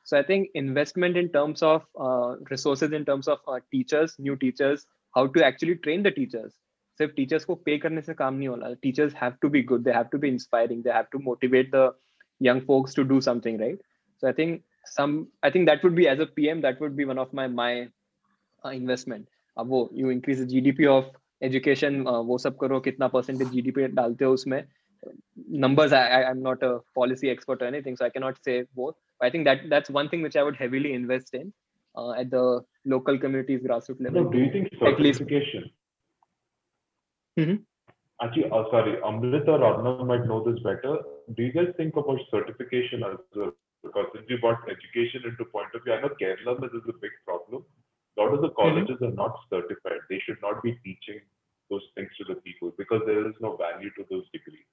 so 0.03 0.17
i 0.17 0.23
think 0.23 0.49
investment 0.53 1.17
in 1.17 1.27
terms 1.29 1.63
of 1.63 1.81
uh, 2.05 2.35
resources 2.51 2.91
in 2.91 3.05
terms 3.05 3.27
of 3.27 3.39
uh, 3.47 3.59
teachers 3.71 4.15
new 4.19 4.35
teachers 4.35 4.87
how 5.15 5.27
to 5.27 5.45
actually 5.51 5.75
train 5.87 6.03
the 6.03 6.15
teachers 6.21 6.55
सिर्फ 6.99 7.11
teachers 7.15 7.43
को 7.45 7.55
पे 7.65 7.77
करने 7.77 8.01
से 8.01 8.13
काम 8.13 8.33
नहीं 8.33 8.47
होना 8.47 8.73
teachers 8.81 9.13
have 9.15 9.33
to 9.41 9.49
be 9.49 9.61
good 9.71 9.83
they 9.83 9.91
have 9.91 10.03
to 10.11 10.17
be 10.17 10.27
inspiring 10.27 10.83
they 10.83 10.89
have 10.91 11.05
to 11.11 11.19
motivate 11.19 11.69
the 11.75 11.91
young 12.45 12.61
folks 12.61 12.93
to 12.93 13.03
do 13.03 13.19
something 13.19 13.55
right 13.59 13.79
so 14.17 14.27
i 14.27 14.31
think 14.31 14.63
some 14.85 15.27
i 15.43 15.49
think 15.49 15.67
that 15.67 15.83
would 15.83 15.95
be 15.95 16.07
as 16.07 16.19
a 16.19 16.25
pm 16.25 16.61
that 16.61 16.79
would 16.79 16.95
be 16.95 17.05
one 17.05 17.17
of 17.17 17.31
my 17.33 17.47
my 17.47 17.87
uh, 18.65 18.73
investment 18.73 19.25
अब 19.57 19.67
वो 19.69 19.89
you 19.93 20.09
increase 20.09 20.39
the 20.39 20.47
gdp 20.53 20.87
of 20.87 21.05
education 21.49 22.05
uh, 22.07 22.21
वो 22.25 22.37
सब 22.37 22.57
करो 22.57 22.79
कितना 22.79 23.11
percentage 23.11 23.51
gdp 23.55 23.87
डालते 23.95 24.25
हो 24.25 24.33
उसमें 24.33 24.63
numbers 25.65 25.93
I, 25.93 26.03
I 26.17 26.23
i'm 26.29 26.41
not 26.41 26.63
a 26.63 26.79
policy 26.95 27.29
expert 27.29 27.61
or 27.61 27.65
anything 27.65 27.95
so 27.95 28.05
i 28.05 28.09
cannot 28.09 28.43
say 28.45 28.63
both 28.75 28.95
but 28.95 29.00
i 29.22 29.30
think 29.30 29.44
that 29.44 29.68
that's 29.68 29.90
one 29.90 30.08
thing 30.08 30.22
which 30.22 30.36
i 30.36 30.42
would 30.42 30.56
heavily 30.56 30.92
invest 30.92 31.34
in 31.34 31.52
uh, 31.96 32.12
at 32.12 32.30
the 32.30 32.44
local 32.84 33.18
communities 33.18 33.62
grassroots 33.66 34.04
level 34.08 34.30
do 34.30 34.38
you 34.38 34.50
think 34.52 34.68
certification? 34.78 35.70
Mhm. 37.38 37.64
Actually, 38.20 38.50
oh, 38.50 38.70
sorry, 38.70 38.96
Amrit 39.02 39.48
or 39.48 39.58
Arnav 39.58 40.06
might 40.06 40.26
know 40.26 40.42
this 40.44 40.62
better. 40.62 40.98
Do 41.34 41.42
you 41.42 41.52
guys 41.52 41.72
think 41.76 41.96
about 41.96 42.20
certification 42.30 43.02
as 43.02 43.16
well? 43.34 43.52
Because 43.82 44.06
since 44.14 44.26
you 44.28 44.38
brought 44.38 44.68
education 44.70 45.22
into 45.24 45.44
point 45.46 45.74
of 45.74 45.82
view, 45.82 45.94
I 45.94 46.00
know 46.02 46.10
Kerala 46.20 46.60
this 46.60 46.72
is 46.72 46.88
a 46.88 46.98
big 47.00 47.10
problem. 47.24 47.64
A 48.16 48.20
lot 48.20 48.34
of 48.34 48.42
the 48.42 48.50
colleges 48.50 49.00
are 49.02 49.10
not 49.22 49.40
certified. 49.50 50.02
They 50.08 50.20
should 50.20 50.40
not 50.42 50.62
be 50.62 50.78
teaching 50.84 51.20
those 51.70 51.82
things 51.96 52.10
to 52.18 52.24
the 52.24 52.36
people 52.42 52.72
because 52.78 53.02
there 53.06 53.26
is 53.26 53.34
no 53.40 53.56
value 53.56 53.90
to 53.96 54.04
those 54.10 54.28
degrees. 54.32 54.68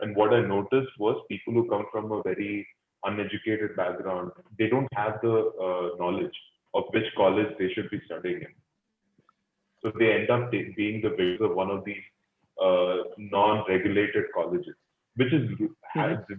And 0.00 0.16
what 0.16 0.32
I 0.32 0.40
noticed 0.40 0.98
was 0.98 1.22
people 1.28 1.52
who 1.52 1.68
come 1.68 1.86
from 1.92 2.10
a 2.10 2.22
very 2.22 2.66
uneducated 3.07 3.75
background, 3.75 4.31
they 4.57 4.67
don't 4.67 4.87
have 4.93 5.19
the 5.21 5.35
uh, 5.67 5.95
knowledge 5.99 6.37
of 6.73 6.83
which 6.91 7.05
college 7.15 7.47
they 7.59 7.69
should 7.73 7.89
be 7.89 8.01
studying 8.05 8.41
in. 8.41 8.53
So 9.81 9.91
they 9.99 10.11
end 10.13 10.29
up 10.29 10.51
ta- 10.51 10.71
being 10.77 11.01
the 11.01 11.09
victims 11.09 11.41
of 11.41 11.55
one 11.55 11.69
of 11.69 11.83
these 11.85 12.03
uh, 12.61 12.97
non-regulated 13.17 14.25
colleges, 14.33 14.75
which 15.15 15.33
is 15.33 15.49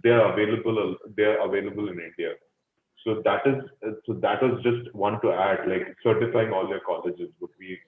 they 0.02 0.10
are 0.10 0.32
available 0.32 0.96
they 1.16 1.24
are 1.24 1.40
available 1.48 1.88
in 1.88 2.00
India. 2.00 2.32
So 3.04 3.22
that 3.24 3.46
is 3.46 3.62
so 4.06 4.14
that 4.14 4.42
was 4.42 4.62
just 4.62 4.94
one 4.94 5.20
to 5.20 5.32
add, 5.32 5.68
like 5.68 5.94
certifying 6.02 6.52
all 6.52 6.68
your 6.68 6.80
colleges 6.80 7.28
would 7.40 7.50
be 7.58 7.78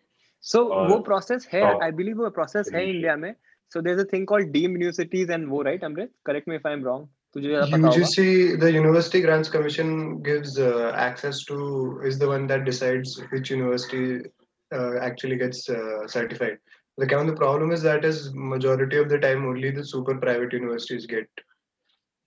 So 0.40 0.60
Uh, 0.72 0.88
वो 0.88 1.04
process 1.04 1.46
है 1.52 1.60
top 1.62 1.82
I 1.82 1.90
believe 1.90 2.16
वो 2.16 2.30
process 2.34 2.66
है 2.72 2.80
solution. 2.80 2.94
India 2.96 3.16
में 3.16 3.34
so 3.72 3.80
there's 3.80 4.00
a 4.00 4.04
thing 4.04 4.26
called 4.26 4.52
deemed 4.52 4.78
universities 4.80 5.30
and 5.30 5.48
वो 5.48 5.64
right 5.64 5.80
Amrit 5.80 6.10
correct 6.24 6.46
me 6.46 6.56
if 6.56 6.66
I'm 6.66 6.82
wrong 6.82 7.08
UGC, 7.35 8.59
the 8.59 8.71
University 8.71 9.21
Grants 9.21 9.49
Commission 9.49 10.21
gives 10.21 10.59
uh, 10.59 10.91
access 10.95 11.43
to 11.45 12.01
is 12.03 12.19
the 12.19 12.27
one 12.27 12.45
that 12.47 12.65
decides 12.65 13.21
which 13.31 13.49
university 13.49 14.29
uh, 14.73 14.97
actually 14.97 15.37
gets 15.37 15.69
uh, 15.69 16.07
certified. 16.07 16.57
The 16.97 17.07
kind 17.07 17.21
of 17.21 17.33
the 17.33 17.39
problem 17.39 17.71
is 17.71 17.81
that 17.83 18.03
is 18.03 18.33
majority 18.33 18.97
of 18.97 19.07
the 19.07 19.17
time 19.17 19.45
only 19.45 19.71
the 19.71 19.85
super 19.85 20.15
private 20.15 20.51
universities 20.51 21.05
get 21.05 21.27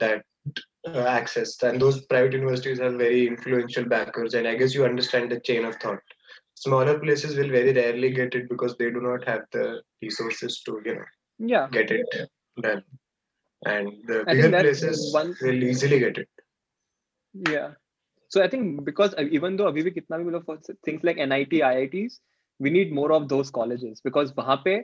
that 0.00 0.24
access, 0.86 1.62
and 1.62 1.80
those 1.80 2.04
private 2.06 2.32
universities 2.32 2.80
have 2.80 2.94
very 2.94 3.26
influential 3.26 3.84
backers. 3.84 4.34
And 4.34 4.48
I 4.48 4.54
guess 4.54 4.74
you 4.74 4.84
understand 4.84 5.30
the 5.30 5.40
chain 5.40 5.66
of 5.66 5.76
thought. 5.76 6.00
Smaller 6.54 6.98
places 6.98 7.36
will 7.36 7.50
very 7.50 7.74
rarely 7.74 8.10
get 8.10 8.34
it 8.34 8.48
because 8.48 8.76
they 8.78 8.90
do 8.90 9.00
not 9.02 9.26
have 9.26 9.42
the 9.52 9.82
resources 10.00 10.62
to 10.64 10.80
you 10.84 10.94
know 10.94 11.04
get 11.68 11.90
it 11.90 12.06
done. 12.60 12.82
And 13.62 13.88
the 14.06 14.24
I 14.26 14.34
bigger 14.34 14.60
places 14.60 15.12
one- 15.14 15.34
will 15.40 15.62
easily 15.70 15.98
get 16.00 16.18
it. 16.18 16.28
yeah 17.34 17.70
so 18.28 18.42
I 18.42 18.48
think 18.48 18.84
because 18.84 19.14
uh, 19.20 19.24
even 19.38 19.56
though 19.56 19.66
अभी 19.68 19.82
भी 19.82 19.90
कितना 19.90 20.18
भी 20.18 20.24
मतलब 20.24 20.44
for 20.44 20.56
things 20.88 21.02
like 21.08 21.18
NIT 21.28 21.54
IITs 21.70 22.18
we 22.60 22.70
need 22.70 22.92
more 22.98 23.10
of 23.12 23.28
those 23.32 23.50
colleges 23.50 24.00
because 24.08 24.32
वहाँ 24.38 24.56
पे 24.64 24.76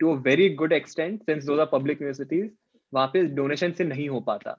to 0.00 0.10
a 0.10 0.16
very 0.28 0.48
good 0.62 0.72
extent 0.72 1.22
since 1.30 1.46
those 1.50 1.58
are 1.64 1.70
public 1.74 2.00
universities 2.00 2.50
वहाँ 2.94 3.06
पे 3.14 3.22
donation 3.36 3.74
से 3.78 3.84
नहीं 3.84 4.08
हो 4.08 4.20
पाता 4.30 4.56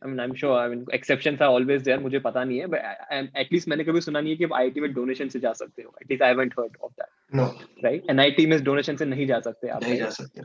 I 0.00 0.06
mean, 0.06 0.20
I'm 0.20 0.32
sure. 0.40 0.52
I 0.56 0.68
mean, 0.68 0.82
exceptions 0.96 1.40
are 1.44 1.48
always 1.52 1.82
there. 1.86 1.98
मुझे 2.00 2.18
पता 2.24 2.42
नहीं 2.44 2.58
है, 2.58 2.66
but 2.72 2.82
I, 2.88 2.90
I, 3.14 3.16
at 3.42 3.48
least 3.52 3.68
मैंने 3.68 3.84
कभी 3.84 4.00
सुना 4.00 4.20
नहीं 4.20 4.32
है 4.32 4.36
कि 4.36 4.46
IIT 4.58 4.76
में 4.82 4.88
donation 4.98 5.30
से 5.32 5.40
जा 5.40 5.52
सकते 5.60 5.82
हो. 5.82 5.90
At 6.02 6.10
least 6.10 6.22
I 6.22 6.28
haven't 6.32 6.54
heard 6.58 6.76
of 6.84 6.92
that. 7.00 7.08
No, 7.40 7.46
right? 7.86 8.04
NIT 8.14 8.46
में 8.52 8.56
donation 8.68 8.98
से 8.98 9.04
नहीं 9.04 9.26
जा 9.26 9.40
सकते 9.48 9.68
आप. 9.68 9.82
नहीं? 9.82 9.96
जा 9.98 10.10
सकते 10.18 10.42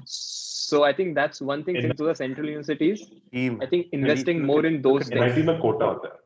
So 0.62 0.82
I 0.84 0.92
think 0.92 1.14
that's 1.18 1.40
one 1.50 1.64
thing. 1.66 1.76
In- 1.76 1.82
Since 1.86 1.98
those 2.00 2.10
are 2.12 2.14
central 2.14 2.48
universities, 2.54 3.04
Team. 3.32 3.58
I 3.62 3.66
think 3.66 3.86
investing 3.98 4.38
look 4.40 4.46
more 4.52 4.60
at- 4.60 4.68
in 4.72 4.80
those 4.86 5.02
look 5.02 5.02
at 5.02 5.08
things. 5.08 5.22
NIT 5.22 5.42
में 5.50 5.58
कोटा 5.66 5.86
होता 5.92 6.08
है 6.08 6.18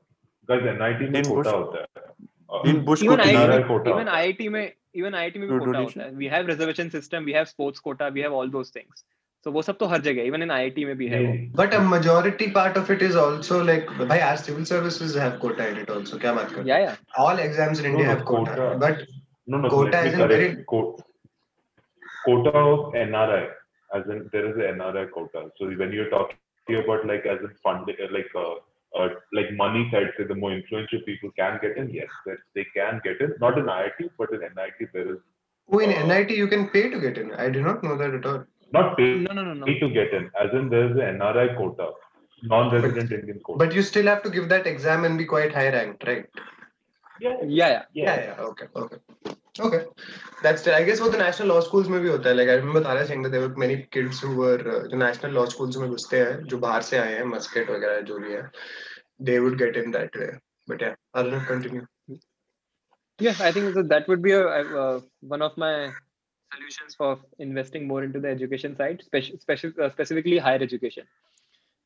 गाइस 0.50 0.66
एनआईटी 0.74 1.08
में 1.16 1.20
In 1.22 1.28
कोटा 1.28 1.50
Bush- 1.50 1.58
होता 1.60 1.78
है 1.80 2.10
Uh, 2.56 2.58
In 2.70 2.80
Bush 2.86 3.02
even 3.04 3.18
Koti, 3.20 3.28
IIT, 3.28 3.36
NRI 3.42 3.58
में, 3.58 3.66
quota 3.68 3.90
even 3.90 4.08
होता 4.08 4.16
है। 4.16 4.24
IIT 4.32 4.48
में 4.54 4.64
even 5.00 5.14
IIT 5.20 5.36
में 5.42 5.44
भी 5.48 5.54
No 5.54 5.58
quota 5.60 5.68
donation? 5.68 6.00
होता 6.02 6.08
है 6.08 6.16
we 6.22 6.28
have 6.32 6.48
reservation 6.52 6.90
system 6.94 7.28
we 7.28 7.36
have 7.36 7.46
sports 7.52 7.82
quota 7.86 8.08
we 8.16 8.24
have 8.24 8.34
all 8.40 8.50
those 8.56 8.72
things 8.74 9.04
so 9.46 9.52
वो 9.54 9.62
सब 9.68 9.78
तो 9.82 9.86
हर 9.92 10.00
जगह 10.08 10.26
even 10.30 10.44
in 10.46 10.52
IIT 10.56 10.84
में 10.88 10.96
भी 10.98 11.06
है 11.12 11.20
वो 11.22 11.30
नहीं, 11.30 11.46
But 11.60 11.76
a 11.78 11.80
majority 11.92 12.48
part 12.58 12.76
of 12.82 12.90
it 12.96 13.04
is 13.08 13.16
also 13.22 13.60
like, 13.70 13.88
by 14.12 14.18
our 14.26 14.36
civil 14.42 14.66
services 14.72 15.16
have 15.22 15.38
quota 15.46 15.68
in 15.70 15.80
it 15.84 15.94
also. 15.96 16.18
क्या 16.26 16.32
बात 16.40 16.50
कर 16.50 16.62
रहे 16.62 16.68
yeah 16.72 16.82
yeah 16.84 16.98
हो? 17.18 17.24
All 17.24 17.42
exams 17.46 17.80
in 17.84 17.88
No, 17.88 17.92
India 17.94 18.06
no, 18.06 18.12
have 18.12 18.24
quota. 18.32 18.58
quota. 18.58 18.78
But 18.84 19.02
no 19.54 19.62
no 19.64 19.72
Quota 19.76 20.04
let 23.93 24.07
me 24.07 24.15
is 24.15 24.23
in 24.23 24.29
correct 24.29 24.35
very- 24.35 24.51
Co- 24.51 24.51
quota 24.51 24.51
of 24.51 24.51
NRI 24.51 24.51
as 24.51 24.51
in 24.51 24.51
there 24.51 24.51
is 24.51 24.55
an 24.55 24.79
NRI 24.79 25.11
quota 25.11 25.49
so 25.57 25.67
when 25.67 25.91
you're 25.91 26.09
talking 26.09 26.37
about 26.83 27.05
like 27.05 27.25
as 27.25 27.39
in 27.39 27.51
funding 27.63 27.95
uh, 28.03 28.07
like 28.11 28.31
uh, 28.35 28.55
uh, 28.99 29.09
like 29.33 29.53
money 29.53 29.89
side 29.91 30.11
say 30.17 30.23
the 30.23 30.35
more 30.35 30.53
influential 30.53 30.99
people 31.05 31.31
can 31.37 31.59
get 31.61 31.77
in 31.77 31.89
yes 31.89 32.09
that 32.25 32.37
they 32.55 32.65
can 32.75 33.01
get 33.03 33.21
in 33.21 33.33
not 33.39 33.57
in 33.57 33.65
IIT 33.65 34.09
but 34.17 34.31
in 34.33 34.41
NIT 34.41 34.89
there 34.93 35.13
is 35.13 35.19
oh, 35.71 35.79
in 35.79 35.91
NIT 36.07 36.31
you 36.31 36.47
can 36.47 36.69
pay 36.69 36.89
to 36.89 36.99
get 36.99 37.17
in. 37.17 37.33
I 37.33 37.49
did 37.49 37.63
not 37.63 37.83
know 37.83 37.97
that 37.97 38.13
at 38.13 38.25
all. 38.25 38.43
not 38.73 38.97
pay, 38.97 39.15
no 39.17 39.33
no 39.33 39.43
no 39.43 39.53
no 39.53 39.65
pay 39.65 39.79
to 39.79 39.89
get 39.89 40.13
in 40.13 40.31
as 40.39 40.51
in 40.53 40.69
there 40.69 40.85
is 40.91 40.91
an 40.97 41.19
NRI 41.19 41.55
quota 41.57 41.91
non-resident 42.43 43.11
Indian 43.11 43.39
quota 43.39 43.57
But 43.57 43.73
you 43.73 43.81
still 43.81 44.05
have 44.05 44.23
to 44.23 44.29
give 44.29 44.49
that 44.49 44.67
exam 44.67 45.05
and 45.05 45.17
be 45.17 45.25
quite 45.25 45.53
high 45.53 45.69
ranked, 45.69 46.05
right? 46.07 46.25
yeah 47.19 47.37
yeah 47.43 47.67
yeah 47.67 47.83
Yeah, 47.93 48.15
yeah. 48.25 48.41
Okay, 48.41 48.67
okay. 48.75 48.97
Okay. 49.59 49.85
That's 50.43 50.61
still, 50.61 50.75
I 50.75 50.83
guess 50.83 50.99
what 50.99 51.11
the 51.11 51.17
national 51.17 51.47
law 51.47 51.61
schools 51.61 51.87
में 51.87 51.99
भी 52.01 52.09
होता 52.09 52.29
है. 52.29 52.35
Like 52.35 52.49
I 52.49 52.53
remember 52.53 52.83
Tara 52.83 53.07
saying 53.07 53.23
that 53.23 53.31
there 53.31 53.41
were 53.41 53.55
many 53.55 53.87
kids 53.91 54.19
who 54.19 54.35
were 54.35 54.59
uh, 54.59 54.87
जो 54.87 54.97
national 54.97 55.31
law 55.31 55.45
schools 55.45 55.77
में 55.77 55.89
घुसते 55.89 56.19
हैं, 56.19 56.43
जो 56.43 56.57
बाहर 56.57 56.81
से 56.81 56.97
आए 56.97 57.13
हैं, 57.13 57.23
मस्केट 57.23 57.69
वगैरह 57.69 58.01
जो 58.01 58.19
भी 58.19 58.33
है, 58.33 58.49
they 59.19 59.39
would 59.39 59.57
get 59.57 59.83
in 59.83 59.91
that 59.91 60.15
way. 60.15 60.31
But 60.69 60.81
yeah, 60.81 60.95
I'll 61.13 61.31
not 61.31 61.47
continue. 61.47 61.85
yeah 63.19 63.35
i 63.39 63.51
think 63.51 63.73
that, 63.73 63.89
that 63.89 64.07
would 64.07 64.21
be 64.21 64.31
a, 64.31 64.47
uh, 64.47 64.99
one 65.21 65.41
of 65.41 65.57
my 65.57 65.89
solutions 66.53 66.95
for 66.95 67.19
investing 67.39 67.87
more 67.87 68.03
into 68.03 68.19
the 68.19 68.29
education 68.29 68.75
side 68.75 69.01
speci- 69.07 69.37
speci- 69.43 69.79
uh, 69.79 69.89
specifically 69.89 70.37
higher 70.37 70.61
education 70.61 71.03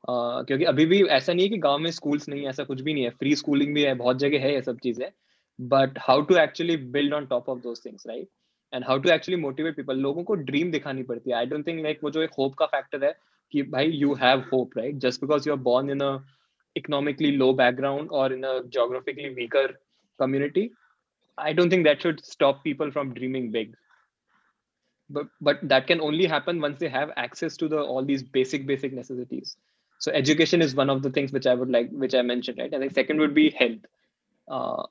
uh, 0.08 0.44
क्योंकि 0.44 0.64
अभी 0.64 0.86
भी 0.86 1.04
ऐसा 1.04 1.34
नहीं 1.34 1.46
है 1.46 1.50
कि 1.50 1.58
गाँव 1.58 1.78
में 1.78 1.92
schools 1.92 2.30
नहीं 2.30 2.42
है 2.42 2.50
ऐसा 2.50 2.64
कुछ 2.64 2.82
भी 2.82 2.94
नहीं 2.94 3.04
है 3.04 3.10
फ्री 3.10 3.36
स्कूलिंग 3.36 3.74
भी 3.74 3.84
है 3.84 3.94
बहुत 3.94 4.18
जगह 4.18 4.40
है 4.40 4.54
ये 4.54 4.62
सब 4.62 4.80
चीज़ें 4.80 5.06
but 5.61 5.99
how 5.99 6.23
to 6.31 6.37
actually 6.37 6.77
build 6.99 7.15
on 7.15 7.27
top 7.27 7.49
of 7.49 7.63
those 7.63 7.85
things 7.85 8.07
right 8.07 8.29
and 8.73 8.85
how 8.85 8.99
to 8.99 9.11
actually 9.11 9.41
motivate 9.43 9.77
people 9.77 9.99
लोगों 10.01 10.25
को 10.25 10.35
ड्रीम 10.51 10.71
दिखानी 10.71 11.03
पड़ती 11.11 11.31
है 11.31 11.37
आई 11.37 11.47
डोंट 11.47 11.67
थिंक 11.67 11.83
लाइक 11.83 12.01
वो 12.05 12.11
जो 12.11 12.23
एक 12.23 12.31
होप 12.39 12.55
का 12.59 12.67
फैक्टर 12.77 13.05
है 13.05 13.15
कि 13.53 13.63
भाई 13.75 13.91
you 13.91 14.15
have 14.23 14.45
hope 14.53 14.79
right 14.79 14.97
just 15.07 15.21
because 15.21 15.49
you 15.49 15.55
are 15.55 15.61
born 15.71 15.91
in 15.91 16.01
a 16.01 16.17
economically 16.77 17.31
low 17.37 17.53
background 17.63 18.11
और 18.11 18.33
in 18.33 18.43
a 18.43 18.59
geographically 18.77 19.29
weaker 19.35 19.77
community 20.19 20.73
i 21.39 21.53
don't 21.53 21.71
think 21.71 21.85
that 21.85 22.01
should 22.01 22.25
stop 22.25 22.63
people 22.65 22.91
from 22.91 23.13
dreaming 23.15 23.51
big 23.51 23.75
but 25.11 25.27
but 25.41 25.59
that 25.63 25.87
can 25.87 26.01
only 26.01 26.27
happen 26.27 26.61
once 26.61 26.79
they 26.79 26.89
have 26.89 27.11
access 27.17 27.57
to 27.57 27.69
the 27.69 27.81
all 27.81 28.05
these 28.05 28.23
basic 28.23 28.67
basic 28.67 28.93
necessities 28.93 29.57
so 30.01 30.11
education 30.13 30.63
is 30.63 30.75
one 30.75 30.91
of 30.91 31.03
the 31.03 31.11
things 31.11 31.33
which 31.33 31.47
i 31.47 31.55
would 31.55 31.71
like 31.71 31.91
which 32.05 32.15
i 32.15 32.23
mentioned 32.23 32.59
right 32.59 32.73
and 32.73 32.83
the 32.83 32.95
second 32.95 33.19
would 33.19 33.35
be 33.35 33.51
health 33.51 33.85
uh, 34.49 34.83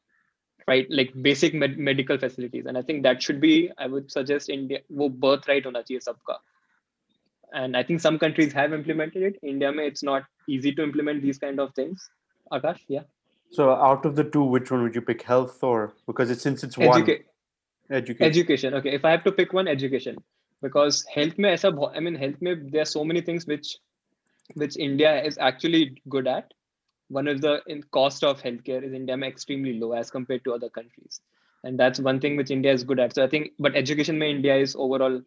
right? 0.68 0.86
Like 0.90 1.10
basic 1.22 1.54
med- 1.54 1.78
medical 1.78 2.18
facilities. 2.18 2.66
And 2.66 2.78
i 2.78 2.82
think 2.82 3.02
that 3.02 3.22
should 3.22 3.40
be 3.40 3.70
i 3.78 3.86
would 3.86 4.10
suggest 4.10 4.48
india 4.48 4.80
wo 4.88 5.08
birthright 5.08 5.64
hona 5.64 5.82
chahiye 5.90 6.02
sabka. 6.08 6.36
And 7.52 7.76
i 7.76 7.82
think 7.82 8.00
some 8.00 8.18
countries 8.18 8.52
have 8.52 8.72
implemented 8.72 9.22
it. 9.22 9.38
India 9.42 9.72
mein 9.72 9.86
it's 9.86 10.02
not 10.02 10.24
easy 10.48 10.72
to 10.72 10.82
implement 10.82 11.22
these 11.22 11.38
kind 11.38 11.60
of 11.60 11.74
things. 11.74 12.08
Akash 12.52 12.82
yeah. 12.88 13.08
So 13.50 13.70
out 13.74 14.04
of 14.04 14.14
the 14.16 14.24
two, 14.24 14.44
which 14.44 14.70
one 14.70 14.82
would 14.84 14.94
you 14.94 15.02
pick? 15.02 15.22
Health 15.22 15.62
or 15.62 15.94
because 16.06 16.30
it's 16.30 16.42
since 16.42 16.62
it's 16.62 16.78
one? 16.78 16.88
Education. 17.90 18.26
education. 18.26 18.74
Okay 18.74 18.94
if 18.94 19.04
i 19.04 19.10
have 19.10 19.24
to 19.24 19.32
pick 19.32 19.52
one 19.52 19.68
education. 19.68 20.22
Because 20.62 21.04
health 21.12 21.36
bahut- 21.36 21.96
i 21.96 22.00
mean 22.00 22.14
health 22.14 22.40
mein 22.46 22.70
there 22.72 22.82
are 22.82 22.92
so 22.94 23.04
many 23.10 23.20
things 23.28 23.46
which 23.46 23.68
which 24.62 24.76
india 24.76 25.12
is 25.28 25.38
actually 25.38 25.82
good 26.14 26.26
at 26.26 26.52
one 27.09 27.27
is 27.27 27.41
the 27.41 27.53
in 27.67 27.81
cost 27.97 28.23
of 28.29 28.41
healthcare 28.41 28.83
is 28.89 28.93
india 28.99 29.17
mein 29.23 29.31
extremely 29.35 29.73
low 29.81 29.91
as 30.01 30.09
compared 30.17 30.43
to 30.45 30.53
other 30.57 30.69
countries 30.77 31.19
and 31.63 31.79
that's 31.83 31.99
one 32.07 32.19
thing 32.23 32.35
which 32.41 32.51
india 32.57 32.71
is 32.77 32.83
good 32.91 32.99
at 33.05 33.13
so 33.17 33.23
i 33.25 33.27
think 33.33 33.51
but 33.67 33.75
education 33.83 34.17
mein 34.23 34.35
india 34.37 34.55
is 34.67 34.75
overall 34.85 35.19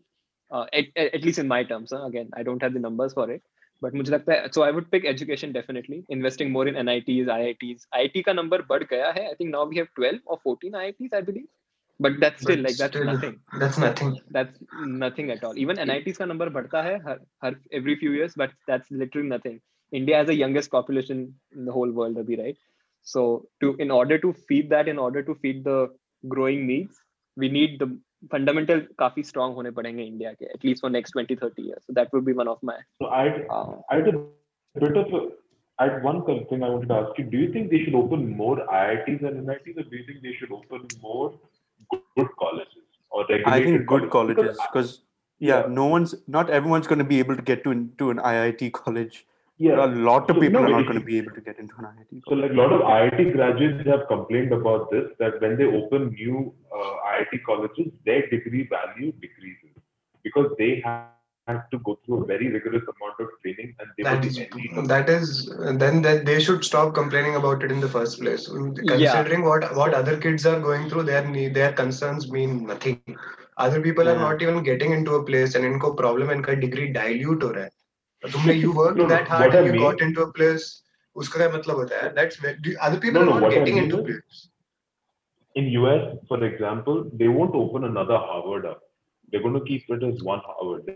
uh, 0.51 0.67
at, 0.73 0.87
at 1.19 1.23
least 1.29 1.39
in 1.45 1.49
my 1.55 1.63
terms 1.73 1.93
huh? 1.97 2.05
again 2.11 2.29
i 2.41 2.43
don't 2.43 2.63
have 2.63 2.75
the 2.79 2.85
numbers 2.89 3.15
for 3.21 3.31
it 3.37 3.43
but 3.85 3.95
मुझे 3.99 4.11
लगता 4.13 4.33
है 4.35 4.49
so 4.55 4.63
I 4.67 4.71
would 4.77 4.87
pick 4.93 5.05
education 5.09 5.53
definitely 5.57 5.97
investing 6.15 6.49
more 6.55 6.63
in 6.71 6.79
NITs 6.85 7.29
IITs 7.35 7.85
IIT 7.99 8.23
का 8.29 8.33
number 8.39 8.59
बढ़ 8.71 8.85
गया 8.93 9.11
है 9.19 9.27
I 9.33 9.35
think 9.41 9.53
now 9.57 9.61
we 9.73 9.77
have 9.81 9.91
12 9.99 10.19
or 10.27 10.39
14 10.47 10.79
IITs 10.81 11.15
I 11.19 11.21
believe 11.29 11.47
but 12.07 12.19
that's 12.25 12.43
still 12.47 12.57
But 12.57 12.65
like 12.67 12.81
that's 12.81 12.97
still- 12.97 13.11
nothing 13.11 13.37
That's 13.63 13.79
nothing. 13.85 14.11
that's 14.39 14.59
nothing 15.05 15.31
at 15.37 15.45
all 15.49 15.61
even 15.67 15.83
NITs 15.85 16.19
का 16.23 16.27
number 16.33 16.49
बढ़ता 16.57 16.83
है 16.89 16.97
हर, 17.07 17.21
हर 17.45 17.57
every 17.81 17.97
few 18.03 18.17
years 18.19 18.35
but 18.43 18.57
that's 18.73 18.91
literally 19.03 19.31
nothing 19.37 19.61
India 19.93 20.17
has 20.17 20.27
the 20.27 20.35
youngest 20.35 20.71
population 20.71 21.35
in 21.57 21.65
the 21.65 21.73
whole 21.73 21.91
world 21.91 22.17
Abhi, 22.17 22.39
right 22.39 22.57
so 23.03 23.47
to 23.61 23.75
in 23.77 23.91
order 23.91 24.19
to 24.19 24.35
feed 24.49 24.69
that 24.71 24.89
in 24.89 24.99
order 24.99 25.23
to 25.23 25.35
feed 25.37 25.65
the 25.65 25.89
growing 26.27 26.67
needs 26.67 27.01
we 27.37 27.49
need 27.49 27.79
the 27.79 27.89
fundamental 28.31 28.81
काफी 29.01 29.25
strong 29.27 29.55
होने 29.55 29.71
पड़ेंगे 29.71 30.05
India 30.05 30.33
के 30.33 30.47
at 30.55 30.65
least 30.65 30.81
for 30.85 30.91
next 30.91 31.13
20 31.19 31.37
30 31.43 31.63
years 31.63 31.83
so 31.87 31.93
that 31.99 32.13
would 32.13 32.25
be 32.25 32.33
one 32.41 32.49
of 32.55 32.65
my 32.71 32.77
so 33.03 33.07
I 33.07 33.27
uh, 33.57 33.75
I 33.91 34.01
had 34.01 34.09
a 34.09 34.17
bit 34.81 34.97
of 34.97 35.15
a, 35.19 35.21
I 35.79 35.89
had 35.89 36.03
one 36.03 36.23
quick 36.23 36.49
thing 36.51 36.65
I 36.65 36.69
wanted 36.69 36.89
to 36.89 36.95
ask 36.95 37.19
you. 37.19 37.25
Do 37.25 37.39
you 37.39 37.53
think 37.53 37.71
they 37.71 37.85
should 37.85 37.95
open 37.95 38.29
more 38.37 38.57
IITs 38.79 39.25
and 39.29 39.47
NITs, 39.47 39.79
or 39.79 39.85
do 39.85 39.97
you 39.97 40.05
think 40.07 40.23
they 40.23 40.35
should 40.39 40.51
open 40.51 40.89
more 41.01 41.35
good, 41.91 42.01
good 42.17 42.29
colleges 42.39 42.89
or 43.11 43.25
I 43.31 43.37
regulated 43.37 43.67
think 43.67 43.87
good 43.87 44.11
colleges 44.11 44.43
Because 44.43 44.67
because 44.73 45.01
yeah, 45.39 45.61
yeah. 45.61 45.67
no 45.69 45.87
one's 45.87 46.15
not 46.27 46.51
everyone's 46.51 46.89
going 46.89 46.99
to 46.99 47.05
be 47.05 47.21
able 47.21 47.37
to 47.37 47.43
get 47.43 47.63
to 47.65 47.75
to 47.99 48.11
an 48.11 48.19
IIT 48.19 48.73
college. 48.73 49.25
I- 49.61 49.65
yeah, 49.67 49.85
A 49.85 49.89
lot 50.09 50.31
of 50.31 50.37
So, 50.37 50.41
people 50.43 50.61
no, 50.61 50.67
are 50.67 50.71
not 50.71 50.81
it- 50.83 50.87
going 50.89 51.01
to 51.01 51.05
be 51.05 51.19
able 51.19 51.33
to 51.33 51.41
get 51.41 51.59
into 51.59 51.75
an 51.79 51.87
IIT. 51.87 52.21
So, 52.25 52.31
College. 52.31 52.43
like 52.43 52.53
a 52.53 52.61
lot 52.63 52.73
of 52.73 52.83
IIT 52.83 53.33
graduates 53.33 53.87
have 53.87 54.07
complained 54.09 54.53
about 54.53 54.91
this 54.93 55.07
that 55.19 55.41
when 55.41 55.57
they 55.61 55.65
open 55.65 56.11
new 56.11 56.55
uh, 56.73 56.93
IIT 57.13 57.43
colleges, 57.45 57.89
their 58.07 58.27
degree 58.29 58.67
value 58.75 59.13
decreases 59.25 59.75
because 60.23 60.53
they 60.59 60.81
have 60.85 61.07
had 61.49 61.63
to 61.73 61.79
go 61.81 61.99
through 62.05 62.23
a 62.23 62.27
very 62.27 62.49
rigorous 62.55 62.83
amount 62.93 63.19
of 63.25 63.29
training 63.43 63.75
and 63.81 63.89
they 63.97 64.05
That 64.05 64.21
were 64.21 64.27
is, 64.29 64.39
any- 64.39 64.87
that 64.87 65.09
is, 65.09 65.51
then 65.85 66.03
that 66.03 66.25
they 66.27 66.39
should 66.41 66.63
stop 66.63 66.95
complaining 66.95 67.37
about 67.37 67.65
it 67.65 67.73
in 67.73 67.81
the 67.81 67.89
first 67.89 68.21
place. 68.21 68.47
Considering 68.93 69.43
what 69.45 69.67
what 69.81 69.95
other 69.95 70.17
kids 70.27 70.47
are 70.47 70.61
going 70.61 70.89
through, 70.91 71.05
their 71.11 71.25
need, 71.27 71.55
their 71.55 71.73
concerns 71.73 72.31
mean 72.31 72.67
nothing. 72.67 73.01
Other 73.67 73.81
people 73.89 74.09
are 74.09 74.19
Yeah. 74.19 74.27
not 74.29 74.43
even 74.43 74.63
getting 74.63 74.93
into 74.93 75.15
a 75.15 75.25
place, 75.33 75.57
and 75.57 75.65
इनको 75.71 75.97
problem 76.03 76.31
इनका 76.37 76.61
degree 76.67 76.89
dilute 77.01 77.43
हो 77.43 77.51
रहा 77.59 77.65
है. 77.65 77.71
तुमने 78.33 78.55
you 78.61 78.73
worked 78.73 78.97
No, 78.99 79.05
no, 79.05 79.09
that 79.09 79.29
hard 79.29 79.47
what 79.47 79.55
and 79.55 79.65
I 79.65 79.67
you 79.67 79.73
mean- 79.73 79.83
got 79.83 80.01
into 80.07 80.23
a 80.23 80.33
place. 80.33 80.69
उसका 81.17 81.39
क्या 81.39 81.49
मतलब 81.59 81.77
होता 81.77 82.01
है? 82.03 82.15
That's 82.17 82.37
very, 82.43 82.77
other 82.89 82.99
people 83.05 83.15
No, 83.15 83.23
are 83.23 83.27
no, 83.27 83.33
not 83.35 83.43
what 83.43 83.53
I 83.53 83.59
getting 83.59 83.75
mean 83.75 83.85
into 83.85 83.99
is- 83.99 84.05
place. 84.09 84.43
in 85.55 85.69
US, 85.77 86.05
for 86.29 86.39
example, 86.49 86.99
they 87.23 87.29
won't 87.37 87.55
open 87.61 87.85
another 87.85 88.19
Harvard 88.27 88.67
up. 88.67 88.83
They're 89.31 89.43
going 89.47 89.55
to 89.55 89.65
keep 89.71 89.89
it 89.97 90.05
as 90.09 90.23
one 90.23 90.43
Harvard. 90.51 90.93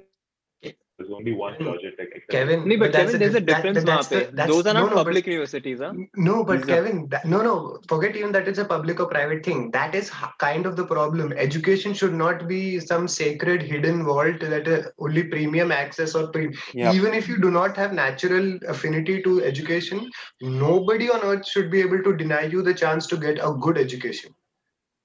There's 0.98 1.12
only 1.12 1.34
one 1.34 1.54
hmm. 1.54 1.66
project. 1.66 2.00
Like 2.00 2.24
Kevin, 2.32 2.68
no, 2.68 2.78
but 2.78 2.92
Kevin, 2.92 3.20
there's 3.20 3.36
a, 3.36 3.38
a 3.38 3.42
difference. 3.42 3.84
That, 3.84 4.10
the, 4.10 4.46
Those 4.48 4.66
are 4.66 4.74
not 4.74 4.86
no, 4.86 4.90
no, 4.90 4.96
public 4.96 5.26
but, 5.26 5.32
universities, 5.32 5.80
huh? 5.80 5.94
No, 6.16 6.44
but 6.44 6.60
exactly. 6.60 6.74
Kevin, 6.74 7.08
that, 7.10 7.26
no, 7.26 7.44
no. 7.44 7.80
Forget 7.88 8.16
even 8.16 8.32
that 8.32 8.48
it's 8.48 8.58
a 8.58 8.66
public 8.66 9.00
or 9.00 9.06
private 9.06 9.46
thing. 9.46 9.70
That 9.72 9.94
is 9.94 10.12
kind 10.40 10.66
of 10.66 10.76
the 10.76 10.86
problem. 10.86 11.34
Education 11.34 11.94
should 11.94 12.16
not 12.16 12.48
be 12.48 12.80
some 12.80 13.08
sacred 13.08 13.62
hidden 13.62 14.06
vault 14.06 14.40
that 14.40 14.68
uh, 14.68 14.90
only 15.00 15.24
premium 15.24 15.72
access 15.72 16.16
or 16.16 16.30
pre- 16.30 16.56
even 16.74 17.14
if 17.14 17.28
you 17.28 17.38
do 17.38 17.52
not 17.52 17.78
have 17.78 17.94
natural 17.94 18.58
affinity 18.68 19.22
to 19.22 19.44
education, 19.44 20.10
nobody 20.42 21.12
on 21.12 21.22
earth 21.22 21.48
should 21.48 21.70
be 21.70 21.80
able 21.80 22.02
to 22.02 22.18
deny 22.18 22.46
you 22.46 22.64
the 22.64 22.74
chance 22.74 23.06
to 23.08 23.18
get 23.18 23.38
a 23.38 23.54
good 23.54 23.78
education 23.78 24.34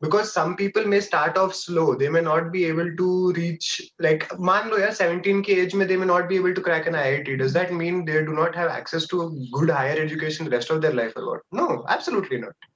because 0.02 0.32
some 0.32 0.56
people 0.56 0.84
may 0.84 1.00
start 1.00 1.38
off 1.38 1.54
slow 1.54 1.94
they 1.94 2.08
may 2.08 2.20
not 2.20 2.50
be 2.52 2.64
able 2.64 2.90
to 3.00 3.32
reach 3.32 3.68
like 4.06 4.26
man 4.48 4.68
lo 4.70 4.78
17 4.90 5.42
ke 5.48 5.56
age 5.64 5.76
mein 5.80 5.90
they 5.92 6.00
may 6.02 6.10
not 6.12 6.28
be 6.32 6.38
able 6.42 6.56
to 6.58 6.64
crack 6.68 6.88
an 6.92 6.98
iit 7.02 7.30
does 7.42 7.54
that 7.58 7.72
mean 7.82 8.04
they 8.08 8.24
do 8.30 8.34
not 8.40 8.58
have 8.62 8.74
access 8.78 9.06
to 9.12 9.28
good 9.58 9.72
higher 9.78 9.98
education 10.06 10.50
the 10.50 10.56
rest 10.56 10.74
of 10.76 10.82
their 10.86 10.96
life 11.00 11.14
or 11.20 11.24
what 11.30 11.46
no 11.60 11.68
absolutely 11.96 12.40
not 12.46 12.68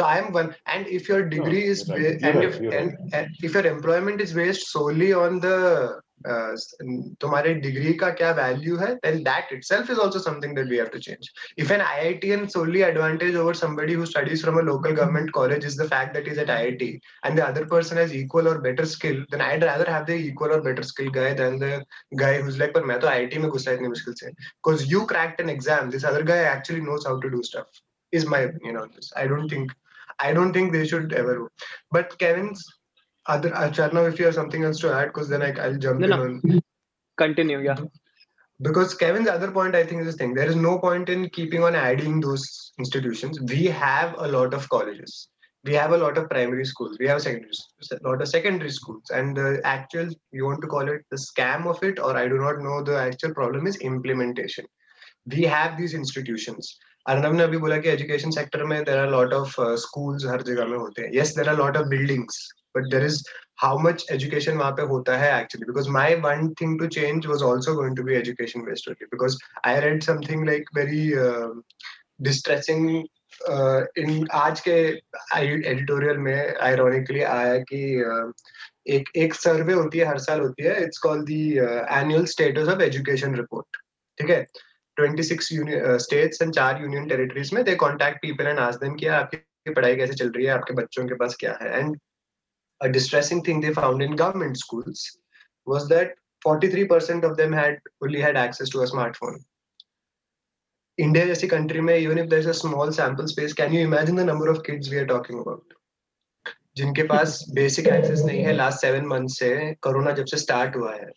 so 0.00 0.08
i 0.14 0.16
am 0.22 0.32
one 0.38 0.50
and 0.76 0.92
if 0.98 1.12
your 1.12 1.22
degree 1.36 1.66
no, 1.66 1.72
is 1.74 1.84
right. 1.90 2.26
and, 2.30 2.40
right. 2.40 2.48
if, 2.48 2.58
right. 2.60 2.96
and 3.12 3.44
if 3.50 3.58
your 3.58 3.66
employment 3.74 4.26
is 4.26 4.34
based 4.42 4.72
solely 4.76 5.12
on 5.24 5.40
the 5.46 5.56
तुम्हारे 6.24 7.52
degree 7.56 7.92
का 7.94 8.08
क्या 8.10 8.30
value 8.32 8.76
है 8.76 8.94
then 8.96 9.22
that 9.22 9.52
itself 9.52 9.90
is 9.90 10.00
also 10.00 10.18
something 10.18 10.54
that 10.56 10.66
we 10.66 10.76
have 10.76 10.86
to 10.86 10.98
change 10.98 11.28
if 11.58 11.72
an 11.72 11.80
IIT 11.80 12.30
and 12.30 12.48
solely 12.48 12.82
advantage 12.82 13.36
over 13.36 13.54
somebody 13.54 13.94
who 13.94 14.06
studies 14.06 14.42
from 14.42 14.58
a 14.58 14.62
local 14.62 14.90
government 14.92 15.30
college 15.30 15.66
is 15.66 15.80
the 15.82 15.86
fact 15.86 16.14
that 16.14 16.28
is 16.28 16.40
at 16.40 16.50
IIT 16.50 16.88
and 17.26 17.38
the 17.38 17.42
other 17.42 17.64
person 17.66 17.98
has 17.98 18.14
equal 18.14 18.48
और 18.48 18.60
better 18.60 18.84
skill 18.94 19.20
then 19.30 19.40
I'd 19.40 19.64
rather 19.64 19.90
have 19.90 20.04
the 20.04 20.18
equal 20.26 20.52
और 20.52 20.60
better 20.62 20.82
skill 20.84 21.10
guy 21.10 21.32
than 21.34 21.58
the 21.58 21.82
guy 22.14 22.40
who 22.40 22.48
is 22.48 22.58
like 22.58 22.74
पर 22.74 22.84
मैं 22.84 22.98
तो 23.00 23.08
IIT 23.08 23.38
में 23.38 23.48
घुसा 23.48 23.72
इतनी 23.72 23.88
मुश्किल 23.88 24.14
से 24.14 24.30
because 24.30 24.86
you 24.88 25.04
cracked 25.06 25.40
an 25.40 25.50
exam 25.50 25.90
this 25.90 26.04
other 26.04 26.22
guy 26.26 26.44
actually 26.52 26.82
knows 26.82 27.06
how 27.06 27.20
to 27.20 27.28
do 27.28 27.42
stuff 27.42 27.82
is 28.12 28.26
my 28.28 28.46
opinion 28.46 28.76
on 28.76 28.88
this 28.88 29.12
I 29.16 29.28
don't 29.28 29.52
think 29.52 29.72
I 30.20 30.32
don't 30.32 30.54
think 30.56 30.72
they 30.72 30.84
should 30.86 31.12
ever 31.14 31.38
but 31.94 32.12
Kevin's 32.16 32.66
other 33.27 33.49
Acharna, 33.51 34.07
if 34.11 34.19
you 34.19 34.25
have 34.25 34.35
something 34.35 34.63
else 34.63 34.79
to 34.79 34.93
add, 34.93 35.07
because 35.07 35.29
then 35.29 35.41
I, 35.41 35.51
I'll 35.63 35.77
jump 35.77 35.99
No, 35.99 36.05
in 36.05 36.09
no. 36.11 36.21
on 36.53 36.61
Continue. 37.17 37.59
Yeah. 37.59 37.75
because 38.61 38.93
Kevin's 38.93 39.27
other 39.27 39.51
point, 39.51 39.75
I 39.75 39.83
think, 39.83 40.01
is 40.01 40.07
this 40.07 40.15
thing. 40.15 40.33
There 40.33 40.47
is 40.47 40.55
no 40.55 40.77
point 40.79 41.09
in 41.09 41.29
keeping 41.29 41.63
on 41.63 41.75
adding 41.75 42.19
those 42.19 42.73
institutions. 42.79 43.39
We 43.41 43.65
have 43.65 44.15
a 44.17 44.27
lot 44.27 44.53
of 44.53 44.67
colleges. 44.69 45.27
We 45.63 45.73
have 45.75 45.91
a 45.91 45.97
lot 45.97 46.17
of 46.17 46.27
primary 46.29 46.65
schools. 46.65 46.97
We 46.99 47.07
have 47.07 47.21
secondary, 47.21 47.51
a 47.91 48.07
lot 48.07 48.21
of 48.21 48.27
secondary 48.27 48.71
schools. 48.71 49.03
And 49.13 49.37
the 49.37 49.61
actual, 49.63 50.09
you 50.31 50.45
want 50.45 50.61
to 50.61 50.67
call 50.67 50.87
it 50.89 51.01
the 51.11 51.17
scam 51.17 51.67
of 51.67 51.83
it, 51.83 51.99
or 51.99 52.17
I 52.17 52.27
do 52.27 52.39
not 52.39 52.59
know. 52.59 52.83
The 52.83 52.97
actual 52.99 53.33
problem 53.35 53.67
is 53.67 53.77
implementation. 53.77 54.65
We 55.27 55.43
have 55.43 55.77
these 55.77 55.93
institutions. 55.93 56.77
Arnab 57.09 57.33
ने 57.35 57.43
अभी 57.43 57.57
बोला 57.57 57.77
कि 57.83 57.89
education 57.89 58.31
sector 58.31 58.63
में 58.71 58.83
there 58.85 58.97
are 58.97 59.09
lot 59.09 59.33
of 59.33 59.53
schools 59.83 60.25
हर 60.31 60.41
जगह 60.49 60.65
में 60.65 60.77
होते 60.77 61.01
हैं 61.01 61.09
yes 61.13 61.35
there 61.37 61.49
are 61.49 61.57
lot 61.57 61.77
of 61.77 61.87
buildings 61.93 62.37
But 62.76 62.90
there 62.90 63.04
is 63.04 63.22
how 63.62 63.78
much 63.78 64.06
education 64.12 64.56
वहाँ 64.56 64.72
पे 64.72 64.82
होता 64.82 65.16
है 65.18 65.40
actually 65.40 65.66
because 65.66 65.88
my 65.90 66.14
one 66.14 66.48
thing 66.60 66.78
to 66.78 66.86
change 66.86 67.26
was 67.26 67.44
also 67.44 67.74
going 67.74 67.96
to 67.96 68.02
be 68.02 68.14
education 68.14 68.60
based 68.60 68.88
only 68.88 69.06
because 69.06 69.38
I 69.64 69.80
read 69.80 70.02
something 70.02 70.46
like 70.46 70.70
very 70.76 71.04
distressing 72.22 72.90
in 73.98 74.26
आज 74.34 74.60
के 74.68 74.76
editorial 75.36 76.18
में 76.18 76.54
ironically 76.56 77.20
आया 77.22 77.56
कि 77.70 77.80
uh, 78.04 78.32
एक 78.88 79.08
एक 79.16 79.34
सर्वे 79.34 79.72
होती 79.72 79.98
है, 79.98 80.04
हर 80.04 80.18
साल 80.18 80.40
होती 80.40 80.62
है. 80.62 80.82
It's 80.82 80.98
called 80.98 81.24
the 81.24 81.40
annual 82.00 82.24
status 82.24 82.68
of 82.68 82.82
education 82.82 83.34
report 83.34 83.76
ठीक 84.18 84.30
है? 84.30 84.46
26 84.96 85.98
स्टेट्स 86.02 86.42
एंड 86.42 86.52
चार 86.54 86.80
यूनियन 86.82 87.06
टेरिटरीज 87.08 87.52
में 87.54 87.62
दे 87.64 87.74
कांटेक्ट 87.74 88.18
पीपल 88.22 88.46
एंड 88.46 88.58
आज 88.58 88.74
देम 88.74 88.94
किया 88.94 89.18
आपकी 89.18 89.72
पढ़ाई 89.72 89.96
कैसे 89.96 90.14
चल 90.14 90.30
रही 90.30 90.46
है, 90.46 90.52
आपके 90.52 90.74
बच्चों 90.74 91.06
के 91.06 91.14
पास 91.14 91.36
क्या 91.40 91.58
है? 91.62 91.78
And 91.78 91.96
a 92.81 92.89
distressing 92.89 93.41
thing 93.43 93.61
they 93.61 93.73
found 93.73 94.01
in 94.01 94.15
government 94.15 94.57
schools 94.57 95.17
was 95.65 95.87
that 95.89 96.15
43% 96.45 97.23
of 97.23 97.37
them 97.37 97.53
had 97.53 97.79
only 98.03 98.19
had 98.19 98.35
access 98.35 98.69
to 98.69 98.81
a 98.81 98.85
smartphone. 98.85 99.37
India 100.97 101.25
जैसी 101.25 101.49
country 101.49 101.81
में 101.81 101.97
even 101.97 102.17
if 102.17 102.29
there's 102.29 102.47
a 102.47 102.53
small 102.53 102.91
sample 102.91 103.27
space, 103.27 103.53
can 103.53 103.71
you 103.73 103.81
imagine 103.81 104.15
the 104.15 104.25
number 104.25 104.49
of 104.49 104.63
kids 104.63 104.89
we 104.89 104.97
are 104.97 105.07
talking 105.07 105.39
about? 105.39 105.63
जिनके 106.77 107.03
पास 107.07 107.45
basic 107.55 107.87
access 107.87 108.21
नहीं 108.25 108.43
है 108.43 108.55
last 108.55 108.79
seven 108.79 109.07
months 109.07 109.37
से 109.39 109.73
corona 109.83 110.11
जब 110.11 110.25
से 110.25 110.37
start 110.37 110.75
हुआ 110.75 110.93
है 110.93 111.11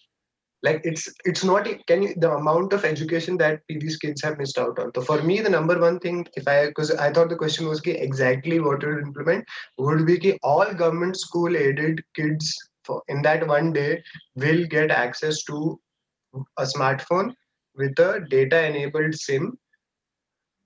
like 0.63 0.81
it's 0.83 1.07
it's 1.25 1.43
not 1.43 1.67
can 1.87 2.01
you 2.03 2.13
the 2.17 2.31
amount 2.31 2.73
of 2.73 2.83
education 2.83 3.37
that 3.37 3.61
these 3.69 3.97
kids 3.97 4.21
have 4.21 4.37
missed 4.37 4.57
out 4.57 4.79
on 4.79 4.91
so 4.95 5.01
for 5.01 5.21
me 5.23 5.39
the 5.39 5.49
number 5.49 5.79
one 5.79 5.99
thing 5.99 6.25
if 6.35 6.47
i 6.47 6.67
because 6.67 6.91
i 6.95 7.11
thought 7.11 7.29
the 7.29 7.41
question 7.43 7.67
was 7.67 7.81
ki 7.81 7.91
exactly 7.91 8.59
what 8.59 8.81
to 8.81 8.91
implement 8.99 9.45
would 9.77 10.05
be 10.05 10.17
ki 10.25 10.33
all 10.43 10.73
government 10.73 11.17
school 11.17 11.55
aided 11.55 12.03
kids 12.15 12.51
for 12.83 13.01
in 13.07 13.21
that 13.21 13.47
one 13.47 13.71
day 13.71 14.01
will 14.35 14.65
get 14.75 14.91
access 14.91 15.43
to 15.43 15.79
a 16.57 16.63
smartphone 16.75 17.33
with 17.77 18.05
a 18.09 18.11
data 18.35 18.63
enabled 18.73 19.19
sim 19.23 19.51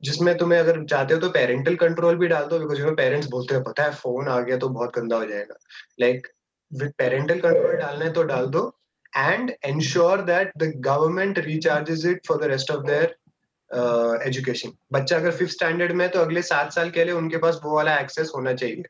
जिसमें 0.01 0.37
तुम्हें 0.37 0.57
अगर 0.59 0.83
चाहते 0.83 1.13
हो 1.13 1.19
तो 1.19 1.29
parental 1.31 1.75
control 1.81 2.15
भी 2.21 2.27
डाल 2.27 2.45
दो 2.47 2.57
because 2.59 2.79
you 2.79 2.91
parents 2.95 3.27
बोलते 3.35 3.53
हैं 3.55 3.63
पता 3.63 3.83
है 3.83 3.91
फ़ोन 3.99 4.27
आ 4.29 4.39
गया 4.47 4.57
तो 4.63 4.69
बहुत 4.69 4.95
गंदा 4.95 5.17
हो 5.17 5.25
जाएगा 5.25 5.55
लाइक 5.99 6.27
विद 6.71 6.93
पेरेंटल 6.97 7.39
कंट्रोल 7.41 7.75
डालना 7.81 8.05
है 8.05 8.11
तो 8.13 8.23
डाल 8.31 8.47
दो 8.55 8.63
and 9.15 9.55
ensure 9.63 10.21
that 10.21 10.51
the 10.57 10.73
government 10.73 11.37
recharges 11.37 12.05
it 12.05 12.25
for 12.25 12.37
the 12.37 12.49
rest 12.49 12.69
of 12.69 12.85
their 12.85 13.11
uh, 13.71 14.13
education. 14.13 14.71
uh, 14.71 14.99
बच्चा 14.99 15.17
अगर 15.17 15.31
फिफ्थ 15.31 15.53
स्टैंडर्ड 15.53 15.91
में 15.91 16.09
तो 16.09 16.19
अगले 16.19 16.41
सात 16.41 16.73
साल 16.73 16.89
के 16.89 17.03
लिए 17.03 17.13
उनके 17.13 17.37
पास 17.37 17.59
वो 17.63 17.75
वाला 17.75 17.97
एक्सेस 17.97 18.31
होना 18.35 18.53
चाहिए 18.53 18.83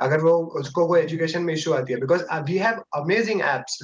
अगर 0.00 0.20
वो 0.20 0.38
उसको 0.60 0.86
कोई 0.86 1.00
एजुकेशन 1.00 1.42
में 1.42 1.54
इशू 1.54 1.72
आती 1.72 1.92
है 1.92 2.00
because 2.00 2.24
we 2.48 2.58
have 2.58 2.84
amazing 2.94 3.40
apps 3.40 3.78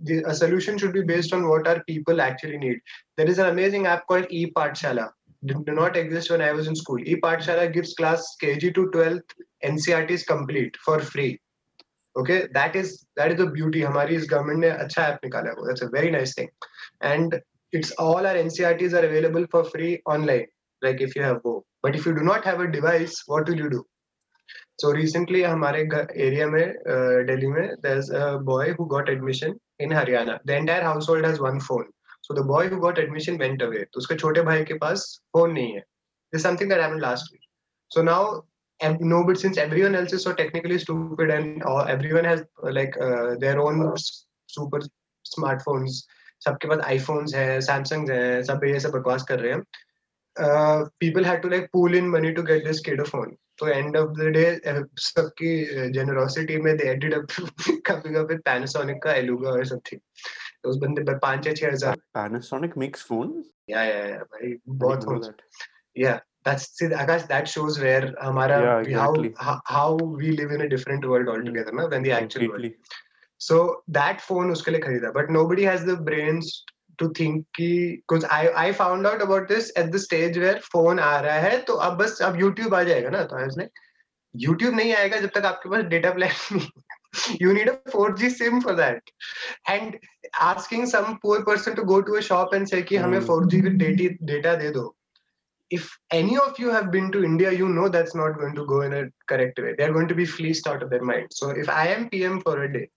The, 0.00 0.22
a 0.28 0.34
solution 0.34 0.76
should 0.76 0.92
be 0.92 1.02
based 1.02 1.32
on 1.32 1.48
what 1.48 1.66
our 1.66 1.82
people 1.84 2.20
actually 2.20 2.58
need. 2.58 2.78
There 3.16 3.26
is 3.26 3.38
an 3.38 3.46
amazing 3.46 3.86
app 3.86 4.06
called 4.06 4.24
ePathshala. 4.24 5.10
Did 5.44 5.66
not 5.66 5.96
exist 5.96 6.30
when 6.30 6.42
I 6.42 6.52
was 6.52 6.66
in 6.66 6.74
school. 6.74 6.98
ePathshala 6.98 7.72
gives 7.72 7.94
class 7.94 8.36
KG 8.42 8.74
to 8.74 8.90
12th 8.90 9.22
NCRTs 9.64 10.26
complete 10.26 10.76
for 10.84 11.00
free. 11.00 11.40
Okay 12.16 12.38
that 12.58 12.76
is 12.76 12.92
that 13.18 13.32
is 13.32 13.42
the 13.42 13.48
beauty 13.52 13.80
हमारी 13.82 14.16
इस 14.16 14.26
government 14.30 14.60
ने 14.60 14.68
अच्छा 14.84 15.06
app 15.06 15.18
निकाला 15.24 15.50
है 15.50 15.66
that's 15.68 15.82
a 15.82 15.86
very 15.94 16.10
nice 16.10 16.36
thing 16.38 16.48
and 17.04 17.40
it's 17.72 17.92
all 18.00 18.26
are 18.26 18.36
NCRTs 18.36 18.94
are 18.94 19.04
available 19.04 19.46
for 19.52 19.64
free 19.70 19.96
online 20.08 20.46
like 20.82 21.02
if 21.02 21.18
you 21.18 21.24
have 21.24 21.40
वो 21.44 21.58
but 21.84 21.96
if 21.96 22.08
you 22.08 22.14
do 22.14 22.22
not 22.24 22.46
have 22.46 22.62
a 22.62 22.66
device 22.76 23.24
what 23.30 23.50
will 23.50 23.60
you 23.60 23.68
do 23.68 23.86
so 24.82 24.92
recently 24.92 25.42
हमारे 25.42 25.80
area 26.26 26.46
में 26.48 26.74
दिल्ली 27.26 27.46
में 27.46 27.66
there 27.66 27.98
is 27.98 28.12
a 28.14 28.30
boy 28.46 28.70
who 28.80 28.84
got 28.94 29.10
admission 29.10 29.54
in 29.80 29.92
Haryana 29.92 30.38
the 30.46 30.50
entire 30.50 30.82
house 30.84 31.08
hold 31.08 31.26
has 31.26 31.40
one 31.40 31.58
phone 31.68 31.90
so 32.22 32.34
the 32.34 32.46
boy 32.46 32.66
who 32.68 32.76
got 32.80 32.98
admission 32.98 33.36
went 33.38 33.62
away 33.62 33.84
तो 33.92 33.98
उसके 33.98 34.14
छोटे 34.14 34.42
भाई 34.42 34.64
के 34.64 34.74
पास 34.78 35.06
phone 35.32 35.52
नहीं 35.52 35.72
है. 35.74 35.80
This 36.32 36.42
something 36.42 36.70
that 36.70 36.80
happened 36.80 37.00
last 37.02 37.32
week 37.32 37.40
so 37.90 38.02
now 38.02 38.40
and 38.80 39.00
no 39.00 39.24
but 39.24 39.38
since 39.38 39.56
everyone 39.56 39.94
else 39.94 40.12
is 40.12 40.22
so 40.22 40.32
technically 40.32 40.78
stupid 40.78 41.30
and 41.30 41.62
uh, 41.64 41.84
everyone 41.84 42.24
has 42.24 42.42
uh, 42.62 42.70
like 42.70 42.96
uh, 43.00 43.36
their 43.36 43.60
own 43.60 43.94
super 44.48 44.80
smartphones 45.24 46.02
सबके 46.44 46.68
पास 46.68 46.78
iPhones 46.86 47.34
है 47.34 47.60
Samsung 47.60 48.10
है 48.10 48.42
सब 48.42 48.64
ये 48.64 48.80
सब 48.80 48.90
बकवास 48.92 49.22
कर 49.28 49.38
रहे 49.40 49.52
हैं 49.52 49.62
people 51.00 51.24
had 51.24 51.40
to 51.42 51.48
like 51.48 51.68
pool 51.72 51.94
in 51.96 52.08
money 52.08 52.32
to 52.32 52.42
get 52.42 52.64
this 52.64 52.80
kid 52.88 53.02
phone 53.06 53.36
तो 53.58 53.68
एंड 53.68 53.96
ऑफ़ 53.96 54.10
द 54.18 54.26
डे 54.34 54.44
सबकी 55.00 55.52
uh, 55.66 55.92
जेनरोसिटी 55.94 56.56
में 56.62 56.76
they 56.76 56.88
added 56.90 57.14
up 57.14 57.26
coming 57.86 58.16
up 58.16 58.32
Panasonic 58.44 59.02
का 59.02 59.12
एलुगा 59.12 59.50
और 59.50 59.64
समथिंग 59.66 60.00
तो 60.62 60.70
उस 60.70 60.76
बंदे 60.84 61.02
पर 61.02 61.18
5 61.24 61.46
या 61.46 61.54
6000 61.54 61.98
पैनासोनिक 62.18 62.76
मेक्स 62.78 63.06
फ़ोन 63.06 63.32
या 63.70 63.82
या 63.84 64.18
भाई 64.34 64.54
बहुत 64.84 65.04
फ़ोन 65.04 65.32
या 65.98 66.20
that's 66.44 66.66
see 66.78 66.86
Akash 67.02 67.26
that 67.28 67.48
shows 67.48 67.78
where 67.78 68.12
hamara 68.22 68.60
Yeah, 68.62 68.78
exactly. 68.80 69.34
how, 69.38 69.60
how 69.66 69.94
we 69.96 70.32
live 70.42 70.50
in 70.50 70.62
a 70.62 70.68
different 70.68 71.06
world 71.08 71.28
altogether 71.28 71.72
mm. 71.72 71.76
na, 71.82 71.88
than 71.88 72.02
the 72.02 72.12
actual 72.12 72.42
Completely. 72.42 72.68
world 72.68 72.74
so 73.38 73.82
that 73.98 74.20
phone 74.28 74.50
uske 74.56 74.70
liye 74.76 74.82
kharida 74.86 75.12
but 75.18 75.30
nobody 75.38 75.64
has 75.70 75.84
the 75.90 75.96
brains 76.10 76.52
to 77.02 77.08
think 77.18 77.44
कि 77.58 77.68
because 78.06 78.24
I 78.34 78.42
I 78.64 78.72
found 78.80 79.06
out 79.12 79.22
about 79.28 79.48
this 79.48 79.72
at 79.82 79.90
the 79.94 79.98
stage 80.06 80.36
where 80.44 80.60
phone 80.74 81.00
आ 81.00 81.14
रहा 81.28 81.38
है 81.46 81.56
तो 81.70 81.74
अब 81.86 81.96
बस 82.02 82.20
अब 82.22 82.38
YouTube 82.42 82.74
आ 82.80 82.82
जाएगा 82.90 83.10
ना 83.16 83.22
तो 83.32 83.38
I 83.40 83.46
was 83.46 83.56
like 83.62 83.72
YouTube 84.34 84.74
नहीं 84.80 84.94
आएगा 84.94 85.20
जब 85.20 85.30
तक 85.34 85.46
आपके 85.52 85.70
पास 85.70 85.84
डेटा 85.94 86.10
प्लान 86.18 86.58
नहीं 86.58 86.68
you 87.40 87.52
need 87.56 87.68
a 87.72 87.74
4G 87.90 88.28
SIM 88.36 88.60
for 88.62 88.72
that 88.78 89.10
and 89.72 89.98
asking 90.46 90.86
some 90.92 91.18
poor 91.24 91.44
person 91.48 91.76
to 91.80 91.84
go 91.90 91.98
to 92.02 92.16
a 92.20 92.22
shop 92.28 92.52
and 92.58 92.68
say 92.74 92.82
कि 92.92 92.96
हमें 92.96 93.18
Hmm. 93.20 93.28
4G 93.28 93.60
data 93.82 94.08
data 94.32 94.56
दे 94.62 94.70
दो 94.78 94.84
if 95.69 95.97
any 96.11 96.37
of 96.37 96.57
you 96.57 96.69
have 96.69 96.91
been 96.91 97.11
to 97.11 97.23
India, 97.23 97.51
you 97.51 97.69
know 97.69 97.89
that's 97.89 98.15
not 98.15 98.37
going 98.39 98.55
to 98.55 98.65
go 98.65 98.81
in 98.81 98.93
a 98.93 99.03
correct 99.27 99.59
way. 99.59 99.75
They're 99.77 99.93
going 99.93 100.07
to 100.07 100.15
be 100.15 100.25
fleeced 100.25 100.67
out 100.67 100.81
of 100.81 100.89
their 100.89 101.03
mind. 101.03 101.27
So 101.31 101.49
if 101.49 101.69
I 101.69 101.87
am 101.89 102.09
PM 102.09 102.41
for 102.41 102.63
a 102.63 102.73
day, 102.73 102.89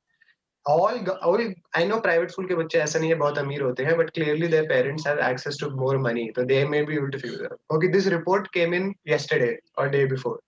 all 0.64 0.98
go- 1.02 1.18
all 1.22 1.40
I 1.74 1.84
know 1.84 2.00
private 2.00 2.30
school 2.30 2.46
के 2.48 2.54
बच्चे 2.54 2.78
ऐसा 2.78 2.98
नहीं 2.98 3.08
है 3.10 3.14
बहुत 3.18 3.38
अमीर 3.38 3.62
होते 3.62 3.84
हैं 3.84 3.96
but 3.96 4.12
clearly 4.14 4.46
their 4.46 4.66
parents 4.68 5.04
have 5.06 5.18
access 5.18 5.56
to 5.62 5.70
more 5.70 5.98
money 5.98 6.30
so 6.36 6.44
they 6.44 6.64
may 6.64 6.82
be 6.84 6.94
able 6.94 7.10
to 7.10 7.18
figure 7.18 7.44
it 7.44 7.52
out. 7.52 7.60
Okay, 7.76 7.88
this 7.88 8.06
report 8.06 8.50
came 8.52 8.72
in 8.72 8.94
yesterday 9.04 9.58
or 9.76 9.88
day 9.88 10.04
before. 10.06 10.38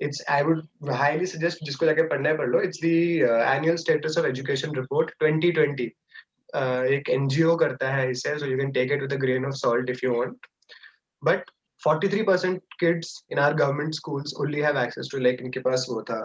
It's 0.00 0.22
I 0.28 0.42
would 0.42 0.66
highly 1.02 1.26
suggest 1.26 1.64
जिसको 1.64 1.86
जाके 1.86 2.08
पढ़ना 2.08 2.28
है 2.28 2.36
पढ़ 2.36 2.48
लो. 2.50 2.62
It's 2.68 2.80
the 2.80 3.24
uh, 3.24 3.40
annual 3.54 3.78
status 3.78 4.16
of 4.16 4.24
education 4.24 4.72
report 4.72 5.12
2020. 5.22 5.90
Uh, 6.54 6.82
एक 6.96 7.10
NGO 7.16 7.58
करता 7.58 7.92
है 7.94 8.10
इसे 8.10 8.38
so 8.40 8.46
you 8.46 8.56
can 8.56 8.72
take 8.72 8.90
it 8.90 9.02
with 9.02 9.12
a 9.12 9.18
grain 9.18 9.44
of 9.44 9.56
salt 9.56 9.90
if 9.90 10.02
you 10.02 10.14
want. 10.14 10.50
But 11.22 11.44
43% 11.85 12.61
kids 12.79 13.23
in 13.29 13.39
our 13.39 13.53
government 13.53 13.95
schools 13.95 14.33
only 14.39 14.61
have 14.61 14.75
access 14.75 15.07
to 15.07 15.19
like 15.19 15.41
इनके 15.41 15.59
पास 15.67 15.85
वो 15.89 16.01
था 16.09 16.19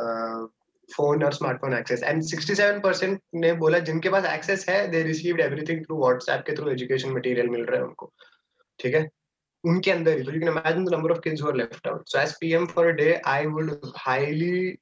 uh, 0.00 0.46
phone 0.88 1.24
और 1.24 1.34
smartphone 1.34 1.74
access 1.78 2.02
and 2.10 2.22
67% 2.22 3.18
ने 3.34 3.52
बोला 3.64 3.78
जिनके 3.88 4.10
पास 4.10 4.24
access 4.34 4.68
है 4.68 4.78
they 4.92 5.02
received 5.08 5.40
everything 5.48 5.82
through 5.84 5.98
WhatsApp 6.04 6.46
के 6.46 6.56
through 6.56 6.72
education 6.76 7.16
material 7.18 7.50
मिल 7.56 7.64
रहा 7.64 7.80
है 7.80 7.84
उनको 7.84 8.12
ठीक 8.80 8.94
है 8.94 9.08
उनके 9.64 9.90
अंदर 9.90 10.18
ही 10.18 10.24
so 10.24 10.32
you 10.32 10.40
can 10.40 10.56
imagine 10.56 10.84
the 10.84 10.94
number 10.96 11.12
of 11.12 11.22
kids 11.22 11.40
who 11.40 11.50
are 11.50 11.58
left 11.62 11.86
out 11.86 12.08
so 12.08 12.18
as 12.18 12.36
PM 12.42 12.66
for 12.66 12.88
a 12.88 12.96
day 12.96 13.20
I 13.24 13.46
would 13.46 13.78
highly 14.06 14.80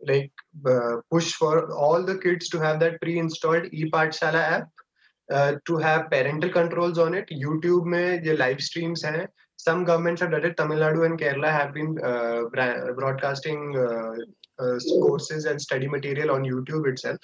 like 0.00 0.32
uh, 0.66 0.96
push 1.10 1.32
for 1.34 1.72
all 1.72 2.02
the 2.02 2.18
kids 2.18 2.48
to 2.50 2.58
have 2.58 2.80
that 2.80 3.00
pre-installed 3.00 3.66
e-Pathshala 3.72 4.42
app 4.58 4.68
uh, 5.30 5.54
to 5.66 5.76
have 5.76 6.10
parental 6.10 6.50
controls 6.50 6.98
on 6.98 7.14
it. 7.14 7.28
YouTube 7.28 7.86
में 7.86 8.22
ये 8.24 8.36
live 8.38 8.60
streams 8.60 9.04
हैं. 9.04 9.28
some 9.64 9.84
governments 9.84 10.22
have 10.22 10.30
done 10.30 10.44
it. 10.44 10.56
Tamil 10.56 10.78
Nadu 10.78 11.04
and 11.04 11.18
Kerala 11.18 11.50
have 11.52 11.74
been 11.74 11.98
uh, 12.02 12.44
broadcasting 12.98 13.76
uh, 13.76 14.14
uh, 14.62 14.78
courses 15.02 15.44
and 15.44 15.60
study 15.60 15.86
material 15.86 16.30
on 16.30 16.44
YouTube 16.44 16.86
itself. 16.88 17.18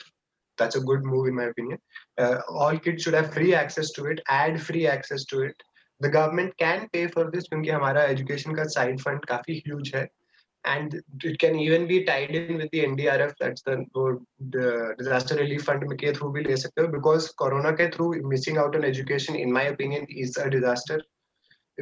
That's 0.59 0.77
a 0.77 0.81
good 0.81 1.03
move, 1.05 1.29
in 1.29 1.35
my 1.35 1.45
opinion. 1.45 1.79
Uh, 2.19 2.41
all 2.49 2.79
kids 2.79 3.03
should 3.03 3.15
have 3.15 3.33
free 3.33 3.55
access 3.55 3.91
to 3.93 4.05
it, 4.07 4.21
Ad 4.29 4.61
free 4.61 4.87
access 4.87 5.25
to 5.27 5.43
it. 5.43 5.57
The 6.01 6.11
government 6.11 6.53
can 6.59 6.89
pay 6.93 7.07
for 7.07 7.31
this 7.31 7.49
because 7.49 7.81
our 7.81 7.97
education 7.97 8.55
ka 8.55 8.65
side 8.65 9.01
fund 9.01 9.23
is 9.49 9.63
huge 9.65 9.93
hai. 9.95 10.09
And 10.67 11.01
it 11.23 11.39
can 11.39 11.59
even 11.59 11.87
be 11.87 12.05
tied 12.05 12.31
in 12.35 12.57
with 12.59 12.71
the 12.71 12.85
NDRF, 12.85 13.35
that's 13.41 13.63
the, 13.63 13.85
the 14.51 14.95
disaster 14.99 15.37
relief 15.37 15.63
fund 15.63 15.83
through 15.83 16.89
because 16.99 17.33
corona 17.41 17.73
के 17.73 17.95
through 17.95 18.23
missing 18.29 18.57
out 18.59 18.75
on 18.75 18.85
education, 18.85 19.37
in 19.37 19.53
my 19.53 19.65
opinion, 19.75 20.07
is 20.11 20.37
a 20.37 20.51
disaster 20.51 21.01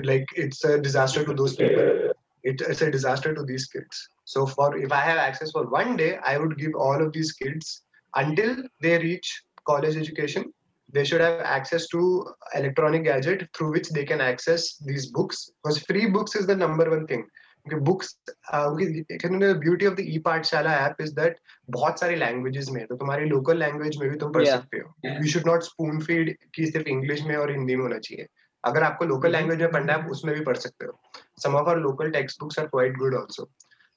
like 0.02 0.26
it's 0.36 0.64
a 0.64 0.80
disaster 0.80 1.24
to 1.24 1.34
those 1.34 1.56
people. 1.56 2.12
It, 2.42 2.60
it's 2.60 2.82
a 2.82 2.90
disaster 2.90 3.34
to 3.34 3.42
these 3.42 3.66
kids. 3.66 4.08
So 4.24 4.46
for 4.46 4.76
if 4.76 4.92
i 4.92 5.00
have 5.00 5.18
access 5.18 5.50
for 5.50 5.66
one 5.68 5.96
day 5.96 6.18
i 6.24 6.36
would 6.38 6.56
give 6.58 6.74
all 6.74 7.02
of 7.04 7.12
these 7.12 7.32
kids 7.32 7.82
until 8.16 8.56
they 8.80 8.98
reach 8.98 9.42
college 9.66 9.96
education 9.96 10.52
they 10.94 11.04
should 11.04 11.20
have 11.20 11.40
access 11.40 11.88
to 11.88 12.24
electronic 12.54 13.04
gadget 13.04 13.48
through 13.54 13.72
which 13.72 13.88
they 13.90 14.04
can 14.04 14.20
access 14.20 14.76
these 14.76 15.06
books. 15.06 15.50
Because 15.62 15.78
free 15.78 16.06
books 16.06 16.36
is 16.36 16.46
the 16.46 16.54
number 16.54 16.88
one 16.88 17.06
thing. 17.06 17.26
Okay, 17.66 17.80
books 17.80 18.18
uh, 18.52 18.74
the 18.74 19.58
beauty 19.60 19.86
of 19.86 19.96
the 19.96 20.02
e-pathshala 20.02 20.68
app 20.68 21.00
is 21.00 21.14
that 21.14 21.38
बहुत 21.70 21.98
सारी 21.98 22.18
languages 22.18 22.70
में 22.70 22.86
so 22.88 22.96
तुम्हारी 22.96 23.30
local 23.30 23.54
language 23.54 23.96
में 23.98 24.10
भी 24.10 24.18
yeah. 24.44 25.18
you 25.18 25.26
should 25.26 25.46
not 25.46 25.64
spoon 25.64 26.00
feed 26.00 26.36
कि 26.54 26.66
सिर्फ 26.72 26.86
English 26.86 27.24
में 27.24 27.36
or 27.36 27.50
Hindi 27.50 27.76
में 27.76 27.82
होना 27.82 27.98
चाहिए। 27.98 28.26
अगर 28.66 28.82
आपको 28.82 29.04
लोकल 29.04 29.32
लैंग्वेज 29.32 29.62
हम्म। 29.62 29.64
में 29.64 29.72
पढ़ना 29.72 29.92
है 29.92 30.10
उसमें 30.10 30.34
भी 30.34 30.40
पढ़ 30.44 30.56
सकते 30.56 30.86
हो। 30.86 30.98
Some 31.42 31.54
of 31.56 31.68
our 31.68 31.78
local 31.80 32.10
text 32.10 32.40
books 32.40 32.58
are 32.58 32.66
quite 32.66 32.96
good 32.98 33.14
also 33.14 33.48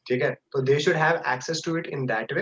ठीक 0.05 0.21
है? 0.21 0.29
तो 0.51 0.61
they 0.61 0.79
should 0.79 0.95
have 0.95 1.21
access 1.33 1.61
to 1.65 1.77
it 1.77 1.87
in 1.87 2.05
that 2.05 2.33
way 2.33 2.41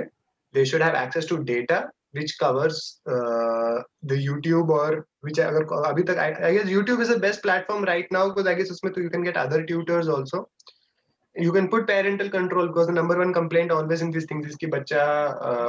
they 0.53 0.65
should 0.65 0.83
have 0.83 0.95
access 1.03 1.29
to 1.29 1.37
data 1.51 1.79
which 2.15 2.31
covers 2.41 2.77
the 3.07 4.17
YouTube 4.19 4.71
और 4.71 4.95
विच 5.25 5.39
अगर 5.39 5.63
अभी 5.85 6.03
तक 6.03 6.17
I 6.17 6.53
guess 6.57 6.69
YouTube 6.69 7.01
is 7.01 7.13
the 7.13 7.19
best 7.21 7.41
platform 7.41 7.85
right 7.85 8.13
now 8.13 8.29
because 8.29 8.47
I 8.47 8.55
guess 8.55 8.71
उसमें 8.71 8.93
तो 8.93 9.01
you 9.01 9.09
can 9.09 9.23
get 9.23 9.37
other 9.37 9.63
tutors 9.71 10.07
also 10.17 10.49
you 11.35 11.51
can 11.51 11.67
put 11.67 11.87
parental 11.87 12.27
control 12.35 12.67
because 12.67 12.91
number 12.91 13.17
one 13.19 13.33
complaint 13.33 13.71
always 13.71 14.03
in 14.03 14.11
this 14.11 14.29
things 14.31 14.55
की 14.55 14.67
बच्चा 14.77 15.05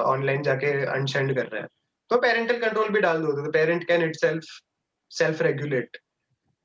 online 0.07 0.43
जाके 0.43 0.73
अनशेंड 0.87 1.35
कर 1.37 1.47
रहा 1.47 1.63
है। 1.63 1.69
तो 2.11 2.17
parental 2.21 2.59
control 2.61 2.89
भी 2.89 3.01
डाल 3.01 3.23
दो 3.23 3.51
parent 3.53 3.87
can 3.89 4.03
it 4.03 4.17
self 4.17 4.45
self 5.11 5.43
regulate 5.43 5.97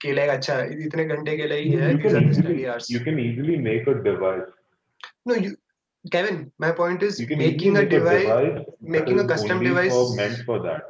कि 0.04 0.14
like 0.20 0.30
अच्छा 0.36 0.60
इतने 0.86 1.06
घंटे 1.16 1.36
के 1.38 1.47
लिए 1.47 1.60
ही 1.60 1.72
है 1.82 1.89
You 1.91 1.97
these 1.97 2.14
can 2.14 2.22
are 2.22 2.28
the 2.28 2.34
study 2.39 2.54
easily, 2.54 2.70
hours 2.74 2.89
you 2.95 3.02
can 3.08 3.20
easily 3.26 3.58
make 3.70 3.88
a 3.88 3.95
device. 4.10 4.47
no 5.32 5.36
you 5.45 5.52
Kevin 6.14 6.38
my 6.66 6.72
point 6.78 7.04
is 7.10 7.20
making 7.41 7.76
a 7.78 7.86
device 7.89 8.30
that 8.30 8.70
making 8.95 9.20
a 9.20 9.28
custom 9.34 9.60
device- 9.66 9.97
for, 9.97 10.06
meant 10.22 10.39
for 10.47 10.60
that. 10.64 10.88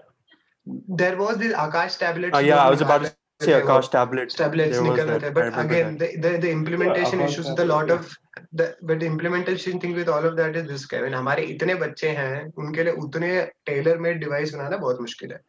there 1.01 1.17
was 1.17 1.37
this 1.41 1.53
Akash 1.65 1.97
tablets 2.03 2.37
Uh, 2.37 2.39
yeah, 2.49 2.61
I 2.63 2.69
was 2.69 2.81
about 2.87 3.03
to 3.05 3.11
say 3.41 3.53
Akash 3.59 3.89
tablet. 3.91 4.29
tablets 4.41 4.77
There 4.77 4.89
was 4.91 5.05
that. 5.11 5.33
but 5.39 5.57
again 5.65 5.97
the, 6.01 6.09
the 6.25 6.31
the 6.45 6.51
implementation 6.57 7.19
Akash 7.19 7.29
issues 7.29 7.49
with 7.51 7.59
a 7.59 7.69
lot 7.73 7.89
of 7.97 8.11
the 8.59 8.67
but 8.91 8.99
the 9.03 9.07
implementation 9.13 9.79
thing 9.85 9.95
with 10.01 10.09
all 10.15 10.25
of 10.31 10.35
that 10.41 10.55
is 10.61 10.67
this 10.73 10.85
Kevin 10.93 11.13
हमारे 11.21 11.43
इतने 11.55 11.75
बच्चे 11.85 12.09
हैं 12.19 12.33
उनके 12.65 12.83
लिए 12.83 12.93
उतने 13.05 13.31
tailor 13.71 13.97
made 14.07 14.21
device 14.25 14.53
बनाना 14.55 14.77
बहुत 14.85 15.01
मुश्किल 15.07 15.31
है 15.31 15.39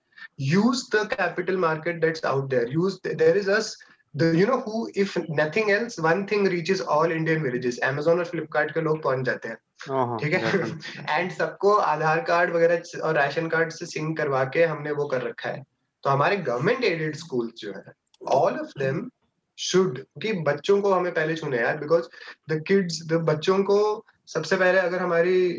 use 0.51 0.85
the 0.91 1.07
capital 1.09 1.59
market 1.65 2.01
that's 2.01 2.25
out 2.25 2.49
there 2.51 2.69
use 2.69 3.01
there 3.25 3.35
is 3.37 3.49
us 3.49 3.73
the 4.15 4.31
you 4.39 4.47
know 4.47 4.61
who 4.61 4.79
if 4.95 5.17
nothing 5.41 5.71
else 5.71 5.99
one 6.07 6.27
thing 6.27 6.45
reaches 6.55 6.81
all 6.95 7.15
Indian 7.19 7.43
villages 7.43 7.79
Amazon 7.91 8.19
और 8.19 8.31
Flipkart 8.31 8.73
के 8.75 8.81
लोग 8.81 9.03
पहुँच 9.03 9.25
जाते 9.27 9.49
हैं 9.49 9.59
Uh-huh, 9.91 10.19
ठीक 10.21 10.35
है 10.35 11.21
एंड 11.21 11.31
सबको 11.33 11.73
आधार 11.75 12.21
कार्ड 12.27 12.55
वगैरह 12.55 13.01
और 13.05 13.15
राशन 13.15 13.49
कार्ड 13.49 13.71
से 13.73 13.87
सिंक 13.87 14.17
करवा 14.19 14.43
के 14.55 14.65
हमने 14.65 14.91
वो 14.91 15.07
कर 15.07 15.23
रखा 15.23 15.49
है 15.49 15.63
तो 16.05 16.11
हमारे 16.11 16.37
गवर्नमेंट 16.49 16.85
एडेड 16.85 17.17
स्कूल 17.17 17.51
जो 17.59 17.73
है 17.73 17.93
ऑल 18.23 18.59
ऑफ़ 18.61 18.79
देम 18.79 19.01
शुड 19.59 19.99
कि 20.23 20.33
बच्चों 20.49 20.81
को 20.83 20.93
हमें 20.93 21.13
पहले 21.15 21.35
छूने 21.37 21.59
यार 21.59 21.79
बिकॉज़ 21.79 22.05
द 22.51 22.63
किड्स 22.69 23.03
द 23.07 23.21
बच्चों 23.31 23.59
को 23.71 23.81
सबसे 24.29 24.57
पहले 24.57 24.79
अगर 24.79 24.99
हमारी 24.99 25.59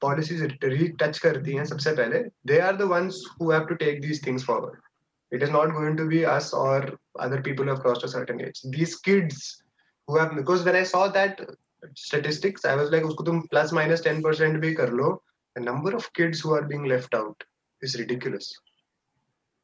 पॉलिसीज़ 0.00 0.44
री 0.64 0.88
टच 1.00 1.18
करती 1.18 1.52
हैं 1.52 1.64
सबसे 1.64 1.92
पहले 1.92 2.18
they 2.46 2.58
are 2.58 2.76
the 2.76 2.82
ones 2.82 3.22
who 3.40 3.50
have 3.52 3.64
to 3.64 3.74
take 3.74 4.00
these 4.00 4.26
things 4.26 4.44
forward 4.44 5.36
it 5.36 5.42
is 5.42 5.50
not 5.50 5.72
going 5.72 5.98
to 5.98 6.04
be 6.08 6.22
us 6.34 6.50
और 6.54 6.96
other 7.20 7.40
people 7.42 7.68
have 7.68 7.76
crossed 7.76 8.04
a 8.04 8.08
certain 8.08 8.40
age 8.40 8.62
these 8.66 8.94
kids 8.94 9.62
who 10.08 10.16
have 10.16 10.34
because 10.34 10.64
when 10.64 10.76
I 10.76 10.82
saw 10.82 11.08
that 11.08 11.40
statistics, 11.94 12.64
I 12.64 12.74
was 12.74 12.90
like, 12.90 13.04
उसको 13.04 13.24
तुम 13.24 13.42
plus 13.48 13.72
minus 13.72 14.02
10% 14.06 14.60
भी 14.60 14.74
कर 14.74 14.92
लो, 14.92 15.22
the 15.56 15.62
number 15.62 15.94
of 15.94 16.12
kids 16.14 16.40
who 16.40 16.54
are 16.54 16.62
being 16.62 16.84
left 16.84 17.14
out 17.14 17.44
is 17.82 17.94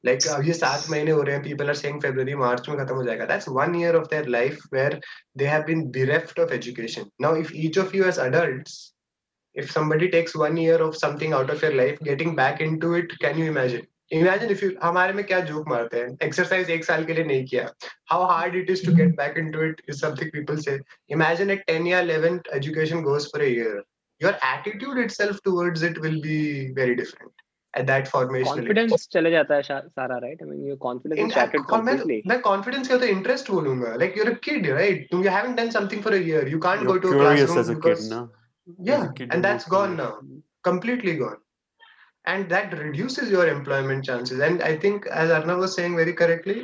ridiculous. 0.04 0.26
Like 0.26 0.38
अब 0.38 0.46
ये 0.46 0.52
सात 0.52 0.90
महीने 0.90 1.10
हो 1.10 1.22
रहे 1.22 1.34
हैं, 1.36 1.42
people 1.44 1.68
are 1.68 1.74
saying 1.74 2.00
February, 2.00 2.34
March 2.34 2.68
में 2.68 2.78
खत्म 2.78 2.94
हो 2.94 3.04
जाएगा. 3.04 3.28
That's 3.28 3.48
one 3.48 3.74
year 3.74 3.94
of 3.96 4.08
their 4.08 4.24
life 4.24 4.58
where 4.70 5.00
they 5.34 5.46
have 5.46 5.66
been 5.66 5.90
bereft 5.90 6.38
of 6.38 6.52
education. 6.52 7.10
Now, 7.18 7.34
if 7.34 7.54
each 7.54 7.76
of 7.76 7.94
you 7.94 8.04
as 8.04 8.18
adults, 8.18 8.92
if 9.54 9.70
somebody 9.70 10.10
takes 10.10 10.34
one 10.34 10.56
year 10.56 10.78
of 10.82 10.96
something 10.96 11.32
out 11.32 11.50
of 11.50 11.62
your 11.62 11.74
life, 11.74 11.98
getting 12.00 12.34
back 12.34 12.60
into 12.60 12.94
it, 12.94 13.18
can 13.20 13.38
you 13.38 13.46
imagine? 13.46 13.86
Imagine 14.10 14.50
if 14.50 14.62
you 14.62 14.70
हमारे 14.82 15.12
में 15.12 15.24
क्या 15.26 15.40
joke 15.40 15.68
मारते 15.68 15.98
हैं 15.98 16.16
exercise 16.22 16.70
एक 16.70 16.84
साल 16.84 17.04
के 17.04 17.14
लिए 17.14 17.24
नहीं 17.24 17.44
किया 17.44 17.68
how 18.12 18.26
hard 18.26 18.54
it 18.54 18.68
is 18.74 18.82
to 18.82 18.92
get 18.92 19.16
back 19.16 19.38
into 19.42 19.62
it 19.68 19.80
is 19.88 19.98
something 19.98 20.30
people 20.30 20.58
say. 20.58 20.78
Imagine 21.08 21.50
at 21.50 21.66
10 21.66 21.86
year 21.86 22.00
11 22.00 22.42
education 22.52 23.02
goes 23.02 23.28
for 23.28 23.40
a 23.40 23.48
year. 23.48 23.82
Your 24.20 24.34
attitude 24.42 24.98
itself 24.98 25.40
towards 25.42 25.82
it 25.82 25.98
will 26.00 26.20
be 26.20 26.70
very 26.74 26.94
different 26.94 27.43
at 27.80 27.86
that 27.86 28.08
formation. 28.08 28.48
Confidence 28.48 29.06
चले 29.12 29.30
जाता 29.30 29.54
है 29.54 29.62
शा- 29.62 29.82
सारा 29.86 30.18
right 30.24 30.42
I 30.42 30.48
mean 30.48 30.66
your 30.68 30.76
confidence 30.82 31.20
is 31.20 31.34
shattered 31.34 31.64
completely 31.70 32.22
मैं 32.26 32.40
confidence 32.46 32.88
का 32.88 32.98
तो 32.98 33.06
interest 33.14 33.50
बोलूँगा. 33.50 33.94
Like 34.02 34.18
you're 34.20 34.30
a 34.32 34.38
kid, 34.48 34.68
right? 34.76 35.06
You 35.18 35.22
haven't 35.36 35.60
done 35.62 35.72
something 35.78 36.04
for 36.08 36.14
a 36.18 36.22
year. 36.30 36.42
You 36.54 36.60
can't 36.66 36.86
You're 36.86 36.92
go 36.92 36.98
to 37.06 37.14
a 37.14 37.18
curious 37.18 37.54
classroom 37.54 37.64
as 37.64 37.72
a 37.74 37.78
because 37.80 38.04
kid, 38.04 38.16
no? 38.16 38.22
yeah, 38.92 39.06
kid, 39.18 39.34
and 39.34 39.44
that's 39.44 39.68
gone 39.76 39.96
now. 39.96 40.12
completely 40.66 41.12
gone 41.16 41.40
and 42.24 42.48
that 42.48 42.70
reduces 42.78 43.30
your 43.32 43.42
employment 43.48 44.04
chances 44.08 44.38
and 44.46 44.62
i 44.68 44.70
think 44.84 45.08
as 45.22 45.32
arnav 45.38 45.58
was 45.62 45.74
saying 45.78 45.96
very 46.00 46.12
correctly 46.20 46.54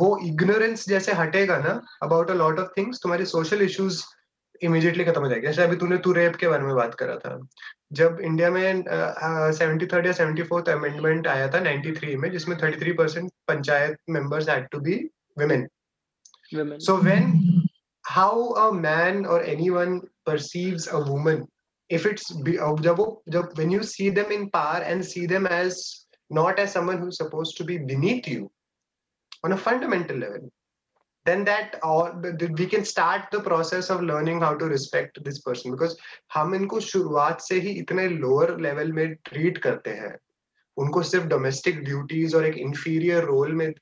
वो 0.00 0.08
ignorance 0.26 0.84
जैसे 0.88 1.12
हटेगा 1.20 1.56
ना 1.66 1.72
about 2.06 2.32
a 2.34 2.36
lot 2.40 2.60
of 2.64 2.68
things 2.74 3.00
तुम्हारी 3.04 3.28
social 3.30 3.64
issues 3.68 4.00
immediately 4.62 5.04
खत्म 5.04 5.20
हो 5.22 5.28
जाएगी। 5.28 5.46
जैसे 5.46 5.62
अभी 5.62 5.76
तूने 5.76 5.96
तू 6.04 6.12
रेप 6.12 6.36
के 6.36 6.48
बारे 6.48 6.62
में 6.64 6.74
बात 6.76 6.94
करा 6.94 7.16
था। 7.18 7.38
जब 7.92 8.18
इंडिया 8.24 8.50
में 8.50 8.84
सेवेंटी 8.88 9.86
थर्ड 9.86 10.06
या 10.06 10.12
सेवेंटी 10.12 10.42
फोर्थ 10.42 10.68
अमेंडमेंट 10.68 11.26
आया 11.28 11.48
था 11.52 11.60
नाइनटी 11.60 11.92
थ्री 11.92 12.14
में 12.16 12.30
जिसमें 12.32 12.56
thirty 12.62 12.80
three 12.80 12.92
percent 13.00 13.30
panchayat 13.48 13.96
members 14.10 14.48
had 14.48 14.68
to 14.72 14.80
be 14.80 14.94
women 15.38 15.66
so 16.80 16.96
when 16.98 17.32
how 18.04 18.46
a 18.48 18.70
man 18.70 19.26
और 19.26 19.44
any 19.48 19.68
one 19.70 19.98
a 20.28 20.96
woman 21.08 21.44
if 21.90 22.08
it's 22.08 22.32
जब 22.32 22.94
वो 22.98 23.22
जब 23.28 23.52
when 23.58 23.72
you 23.72 23.82
see 23.82 24.10
them 24.10 24.32
in 24.32 24.46
power 24.48 24.82
and 24.82 25.02
see 25.04 25.26
them 25.26 25.46
as 25.52 25.84
not 26.30 26.58
as 26.58 26.68
someone 26.68 26.98
who 26.98 27.10
suppose 27.10 27.56
to 27.58 27.64
be 27.64 27.78
beneath 27.92 28.28
you 28.28 28.50
on 29.44 29.52
a 29.52 29.56
fundamental 29.56 30.18
level 30.20 30.48
then 31.26 31.44
that 31.44 31.78
all 31.82 32.10
we 32.58 32.66
can 32.66 32.84
start 32.84 33.30
the 33.30 33.40
process 33.40 33.90
of 33.90 34.02
learning 34.02 34.40
how 34.40 34.54
to 34.54 34.66
respect 34.66 35.22
this 35.24 35.40
person 35.40 35.70
because 35.70 35.96
हम 36.34 36.54
इनको 36.54 36.80
शुरुआत 36.80 37.40
से 37.40 37.60
ही 37.60 37.70
इतने 37.82 38.08
lower 38.18 38.48
level 38.66 38.92
में 38.98 39.16
treat 39.28 39.58
करते 39.62 39.90
हैं 40.02 40.16
उनको 40.76 41.02
सिर्फ़ 41.02 41.26
domestic 41.28 41.82
duties 41.90 42.34
और 42.34 42.46
एक 42.46 42.56
inferior 42.66 43.24
role 43.30 43.54
में 43.60 43.72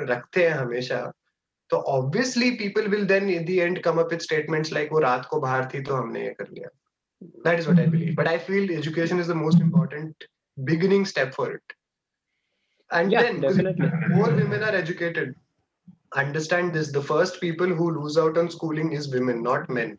रखते 0.00 0.48
हैं 0.48 0.54
हमेशा 0.54 1.00
तो 1.70 1.76
obviously 1.90 2.50
people 2.56 2.88
will 2.88 3.04
then 3.06 3.28
in 3.30 3.44
the 3.44 3.50
end 3.50 3.82
come 3.82 3.98
up 4.00 4.08
with 4.10 4.20
statements 4.20 4.72
like 4.72 4.92
वो 4.92 4.98
रात 5.00 5.26
को 5.30 5.40
बाहर 5.40 5.68
थी 5.74 5.80
तो 5.82 5.94
हमने 5.94 6.24
ये 6.24 6.34
कर 6.40 6.48
लिया 6.52 6.68
that 7.46 7.58
is 7.58 7.68
what 7.68 7.80
I 7.80 7.86
believe 7.90 8.14
but 8.14 8.28
I 8.28 8.38
feel 8.48 8.70
education 8.70 9.20
is 9.20 9.32
the 9.32 9.36
most 9.36 9.60
important 9.60 10.24
beginning 10.56 11.04
step 11.06 11.30
for 11.34 11.44
it 11.50 11.72
and 12.90 13.12
Yeah, 13.12 13.22
then 13.22 13.40
definitely. 13.40 13.90
more 14.08 14.30
women 14.30 14.62
are 14.62 14.74
educated 14.74 15.34
understand 16.16 16.72
this 16.74 16.90
the 16.92 17.02
first 17.02 17.40
people 17.40 17.66
who 17.66 17.90
lose 17.90 18.16
out 18.18 18.36
on 18.38 18.50
schooling 18.50 18.92
is 18.92 19.12
women 19.18 19.42
not 19.42 19.68
men 19.80 19.98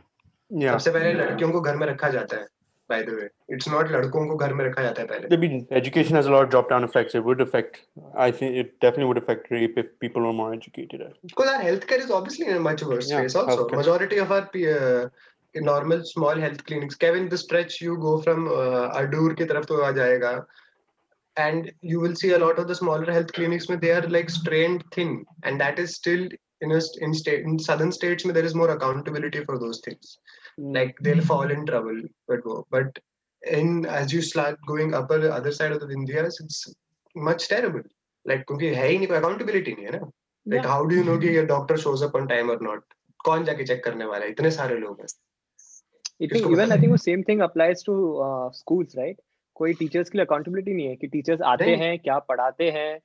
Yeah. 0.61 0.73
सबसे 0.73 0.91
पहले 0.93 1.13
लड़कियों 1.13 1.51
को 1.51 1.59
घर 1.61 1.75
में 1.77 1.85
रखा 1.87 2.09
जाता 2.15 2.37
है 2.37 2.47
by 2.91 2.97
the 3.05 3.13
way 3.19 3.27
it's 3.55 3.67
not 3.73 3.91
लड़कों 3.91 4.25
को 4.27 4.35
घर 4.35 4.53
में 4.53 4.63
रखा 4.65 4.81
जाता 4.83 5.01
है 5.01 5.07
पहले 5.07 5.29
I 5.35 5.39
mean, 5.43 5.55
education 5.79 6.15
has 6.15 6.27
a 6.27 6.33
lot 6.33 6.43
of 6.43 6.49
drop 6.55 6.69
down 6.69 6.83
effects. 6.87 7.15
It 7.15 7.23
would 7.27 7.41
affect, 7.45 7.79
I 8.15 8.29
think 8.39 8.57
it 8.63 8.79
definitely 8.79 9.05
would 9.11 9.17
affect 9.21 9.49
rape 9.55 9.79
if 9.83 9.87
people 9.99 10.21
were 10.21 10.33
more 10.41 10.53
educated. 10.53 11.01
because 11.31 11.49
our 11.53 11.63
healthcare 11.63 12.03
is 12.05 12.11
obviously 12.11 12.45
in 12.47 12.57
a 12.57 12.59
much 12.59 12.83
worse 12.83 13.09
Yeah, 13.09 13.21
place 13.21 13.35
also 13.35 13.55
healthcare. 13.55 13.77
majority 13.81 14.17
of 14.17 14.31
our 14.31 14.49
uh, 14.75 15.09
normal 15.55 16.03
small 16.11 16.35
health 16.45 16.63
clinics. 16.65 16.95
Kevin, 17.05 17.27
the 17.29 17.37
stretch 17.45 17.81
you 17.81 17.97
go 18.05 18.13
from 18.27 18.47
uh, 18.47 19.01
Adur 19.01 19.33
की 19.41 19.45
तरफ़ 19.53 19.65
तो 19.73 19.81
आ 19.81 19.91
जाएगा, 20.01 20.35
and 21.36 21.72
you 21.80 22.00
will 22.00 22.14
see 22.14 22.32
a 22.32 22.38
lot 22.38 22.58
of 22.58 22.68
the 22.68 22.74
smaller 22.74 23.10
health 23.12 23.32
clinics 23.32 23.68
where 23.68 23.78
they 23.78 23.92
are 23.92 24.06
like 24.08 24.28
strained 24.28 24.84
thin, 24.92 25.24
and 25.44 25.60
that 25.60 25.78
is 25.78 25.94
still 25.94 26.28
in 26.60 26.72
a 26.72 26.80
st- 26.80 27.02
in 27.02 27.14
state 27.14 27.44
in 27.44 27.58
southern 27.58 27.92
states 27.92 28.24
where 28.24 28.34
there 28.34 28.44
is 28.44 28.54
more 28.54 28.70
accountability 28.70 29.44
for 29.44 29.58
those 29.58 29.80
things. 29.84 30.18
Mm. 30.60 30.74
Like 30.74 30.96
they'll 31.00 31.22
fall 31.22 31.50
in 31.50 31.64
trouble, 31.66 32.00
but 32.26 32.42
go. 32.42 32.66
But 32.70 32.98
in 33.58 33.86
as 33.86 34.12
you 34.12 34.22
start 34.22 34.58
going 34.66 34.94
upper 34.94 35.30
other 35.30 35.52
side 35.52 35.72
of 35.72 35.80
the 35.80 35.86
Vindhyas, 35.86 36.40
it's 36.40 36.74
much 37.14 37.48
terrible. 37.48 37.82
Like 38.24 38.44
क्योंकि 38.46 38.74
है 38.74 38.88
ही 38.88 38.98
नहीं 38.98 39.08
कोई 39.08 39.18
accountability 39.18 39.74
नहीं 39.76 39.84
है 39.84 39.98
ना. 39.98 40.10
Like 40.46 40.64
Yeah. 40.64 40.72
how 40.72 40.84
do 40.90 40.96
you 40.96 41.04
know 41.04 41.18
कि 41.18 41.32
your 41.32 41.46
doctor 41.46 41.76
shows 41.76 42.02
up 42.02 42.18
on 42.20 42.28
time 42.34 42.50
or 42.50 42.58
not? 42.68 42.82
कौन 43.24 43.44
जाके 43.44 43.66
check 43.66 43.80
करने 43.84 44.04
वाला 44.04 44.24
है? 44.24 44.30
इतने 44.30 44.50
सारे 44.50 44.76
लोग 44.78 45.00
हैं. 45.00 45.06
I 46.20 46.26
think 46.26 46.32
किसको 46.32 46.50
even 46.50 46.66
पता 46.66 46.74
I 46.74 46.80
think 46.80 46.92
the 46.92 47.04
same 47.06 47.24
thing 47.24 47.42
applies 47.46 47.82
to 47.88 47.96
uh, 48.26 48.50
schools, 48.50 48.96
right? 48.96 49.20
कोई 49.55 49.73
टीचर्स 49.73 50.09
के 50.09 50.17
लिए 50.17 50.25
अकाउंटेबिलिटी 50.25 50.73
नहीं 50.73 50.87
है 50.87 50.95
कि 50.95 51.07
टीचर्स 51.07 51.41
आते 51.41 51.65
नहीं। 51.65 51.75
हैं 51.75 51.99
क्या 51.99 52.19
पढ़ाते 52.19 52.69
हैं 52.71 52.99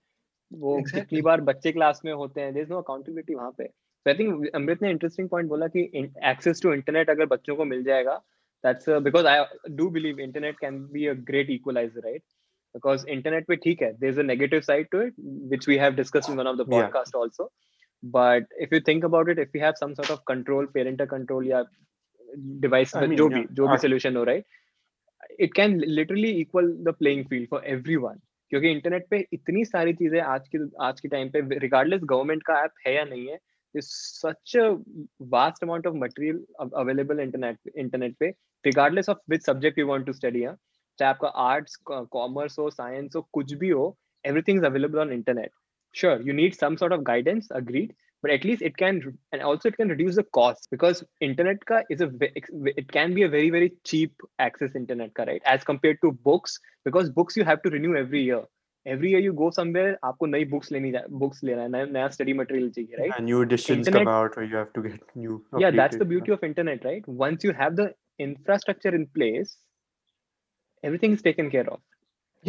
वो 0.52 0.78
Exactly. 0.78 0.94
कितनी 0.94 1.20
बार 1.20 1.40
बच्चे 1.40 1.72
क्लास 1.72 2.00
में 2.04 2.12
होते 2.12 2.40
हैं 2.40 2.52
देयर 2.54 2.64
इज़ 2.64 2.72
नो 2.72 2.78
अकाउंटेबिलिटी 2.78 3.34
वहाँ 3.34 3.50
पे। 3.58 3.64
आई 4.06 4.14
थिंक 4.14 4.48
अमृत 4.54 4.82
ने 4.82 4.90
इंटरेस्टिंग 4.90 5.28
पॉइंट 5.28 5.48
बोला 5.48 5.66
कि 5.66 5.80
एक्सेस 6.24 6.62
टू 6.62 6.72
इंटरनेट 6.72 7.10
अगर 7.10 7.26
बच्चों 7.26 7.56
को 7.56 7.64
मिल 7.64 7.84
जाएगा 7.84 8.16
that's 8.64 8.88
because 8.88 9.26
I 9.26 9.44
do 9.70 9.88
believe 9.90 10.20
internet 10.20 10.58
can 10.58 10.78
be 10.92 11.06
a 11.06 11.12
great 11.12 11.50
equaliser 11.50 12.00
right 12.00 12.22
because 12.74 13.06
internet 13.08 13.46
पे 13.46 13.56
ठीक 13.56 13.82
है 13.82 13.92
there 13.92 14.12
is 14.12 14.20
a 14.20 14.22
negative 14.22 14.60
side 14.60 14.88
to 14.92 15.02
it 15.02 15.14
which 15.20 15.68
we 15.68 15.76
have 15.76 15.94
discussed 15.94 16.30
in 16.30 16.36
one 16.36 16.46
of 16.46 16.56
the 16.56 16.70
podcast 16.70 17.16
also 17.16 17.52
but 18.02 18.42
if 18.64 18.74
you 18.74 18.80
think 18.80 19.04
about 19.06 19.28
it 19.28 19.38
if 19.38 19.54
you 19.54 19.60
have 19.62 19.78
some 19.78 19.94
sort 19.94 20.10
of 20.10 20.18
control 20.24 20.66
parental 20.74 21.06
control 21.06 21.46
या 21.46 21.62
mean, 22.34 23.16
जो 23.16 23.28
भी 23.28 23.44
जो 23.52 23.68
भी 23.68 23.76
solution 23.76 24.16
हो 24.16 24.24
right? 24.24 24.44
It 25.38 25.54
can 25.54 25.78
literally 25.98 26.30
equal 26.40 26.72
the 26.82 26.92
playing 26.92 27.24
field 27.28 27.48
for 27.48 27.62
everyone. 27.76 28.18
क्योंकि 28.50 28.70
internet 28.70 29.06
पे 29.10 29.18
इतनी 29.32 29.64
सारी 29.64 29.92
चीज़ें 29.92 30.20
आज 30.20 30.48
के 30.48 30.58
आज 30.84 31.00
के 31.00 31.08
टाइम 31.08 31.30
पे 31.30 31.58
रिगार्डलेस 31.58 32.00
गवर्नमेंट 32.04 32.42
का 32.42 32.54
ऐप 32.64 32.70
है 32.86 32.94
या 32.94 33.04
नहीं 33.04 33.26
है 33.28 33.38
such 33.76 34.56
vast 35.32 35.64
amount 35.64 35.86
of 35.86 35.94
material 35.94 36.40
available 36.74 37.20
internet 37.20 37.70
internet 37.76 38.16
पे 38.20 38.28
regardless 38.66 39.08
of 39.08 39.18
which 39.30 39.44
subject 39.46 39.78
you 39.78 39.86
want 39.86 40.06
to 40.06 40.12
study 40.12 40.40
चाहे 40.98 41.08
आपका 41.10 41.28
आर्ट्स 41.28 41.76
कॉमर्स 41.88 42.58
हो 42.58 42.70
साइंस 42.70 43.16
हो, 43.16 43.28
कुछ 43.32 43.52
भी 43.52 43.68
हो 43.68 43.96
everything 44.26 44.60
is 44.60 44.66
available 44.68 45.04
on 45.04 45.12
internet. 45.12 45.50
Sure, 45.94 46.20
you 46.22 46.32
need 46.32 46.54
some 46.54 46.76
sort 46.76 46.92
of 46.92 47.04
guidance, 47.04 47.46
agreed 47.50 47.94
but 48.21 48.31
at 48.31 48.43
least 48.49 48.61
it 48.61 48.75
can 48.77 48.99
and 49.33 49.41
also 49.41 49.69
it 49.69 49.77
can 49.77 49.89
reduce 49.93 50.15
the 50.21 50.23
cost 50.37 50.67
because 50.75 51.03
internet 51.27 51.65
ka 51.71 51.79
is 51.95 52.01
a 52.01 52.07
ve- 52.07 52.31
it 52.83 52.91
can 52.97 53.13
be 53.19 53.23
a 53.23 53.29
very 53.35 53.49
very 53.55 53.71
cheap 53.91 54.27
access 54.47 54.75
internet 54.81 55.13
ka 55.19 55.23
right 55.31 55.41
as 55.55 55.63
compared 55.71 55.99
to 56.05 56.11
books 56.29 56.59
because 56.89 57.09
books 57.21 57.39
you 57.41 57.47
have 57.51 57.61
to 57.65 57.73
renew 57.77 57.95
every 58.03 58.21
year 58.29 58.41
every 58.93 59.09
year 59.15 59.19
you 59.25 59.33
go 59.41 59.49
somewhere 59.57 59.91
आपको 60.11 60.29
नई 60.35 60.45
books 60.53 60.71
लेनी 60.77 60.93
books 61.23 61.43
लेना 61.49 61.61
है 61.61 61.69
नया 61.75 61.85
नया 61.97 62.07
study 62.15 62.37
material 62.43 62.71
चाहिए 62.77 63.01
right 63.03 63.17
And 63.17 63.31
new 63.31 63.41
editions 63.47 63.87
Internet- 63.87 64.07
come 64.07 64.13
out, 64.15 64.37
or 64.37 64.43
you 64.53 64.57
have 64.61 64.71
to 64.77 64.85
get 64.87 65.03
new. 65.25 65.37
yeah 65.63 65.71
that's 65.81 65.97
the 65.97 66.05
updated, 66.05 66.09
beauty 66.13 66.31
of 66.37 66.43
internet 66.51 66.87
right 66.91 67.07
once 67.25 67.49
you 67.49 67.53
have 67.63 67.77
the 67.81 67.87
infrastructure 68.27 68.95
in 69.01 69.05
place 69.19 69.53
everything 70.89 71.13
is 71.19 71.21
taken 71.31 71.49
care 71.57 71.67
of 71.75 71.81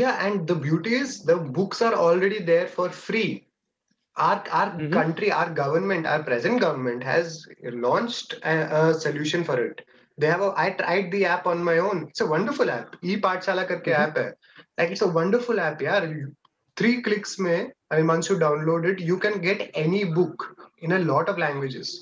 Yeah, 0.00 0.26
and 0.26 0.48
the 0.50 0.54
beauty 0.62 0.94
is 1.00 1.10
the 1.26 1.34
books 1.56 1.80
are 1.88 1.94
already 2.04 2.38
there 2.46 2.66
for 2.70 2.86
free. 3.00 3.26
Our 4.19 4.43
our 4.51 4.71
Mhm. 4.77 4.91
country, 4.93 5.31
our 5.31 5.49
government, 5.59 6.07
our 6.13 6.23
present 6.23 6.61
government 6.61 7.03
has 7.03 7.37
launched 7.85 8.33
a, 8.43 8.55
a 8.79 8.93
solution 8.93 9.43
for 9.49 9.57
it. 9.65 9.81
They 10.17 10.27
have 10.27 10.41
a. 10.41 10.53
I 10.63 10.71
tried 10.81 11.11
the 11.11 11.25
app 11.25 11.47
on 11.47 11.63
my 11.63 11.77
own. 11.79 12.01
It's 12.09 12.21
a 12.21 12.29
wonderful 12.33 12.69
app. 12.75 12.95
E 13.01 13.17
Pathshala 13.27 13.65
करके 13.71 13.95
Mhm. 13.95 14.03
app 14.03 14.17
है. 14.23 14.27
Like 14.81 14.91
it's 14.97 15.05
a 15.07 15.11
wonderful 15.19 15.61
app, 15.67 15.81
यार. 15.87 16.09
Three 16.77 17.01
clicks 17.07 17.37
में, 17.39 17.71
I 17.91 17.97
mean, 17.97 18.07
once 18.13 18.29
you 18.31 18.37
download 18.45 18.89
it, 18.93 18.99
you 19.11 19.17
can 19.27 19.39
get 19.47 19.65
any 19.85 20.03
book 20.19 20.47
in 20.81 20.91
a 20.91 20.99
lot 21.13 21.35
of 21.35 21.43
languages. 21.47 21.97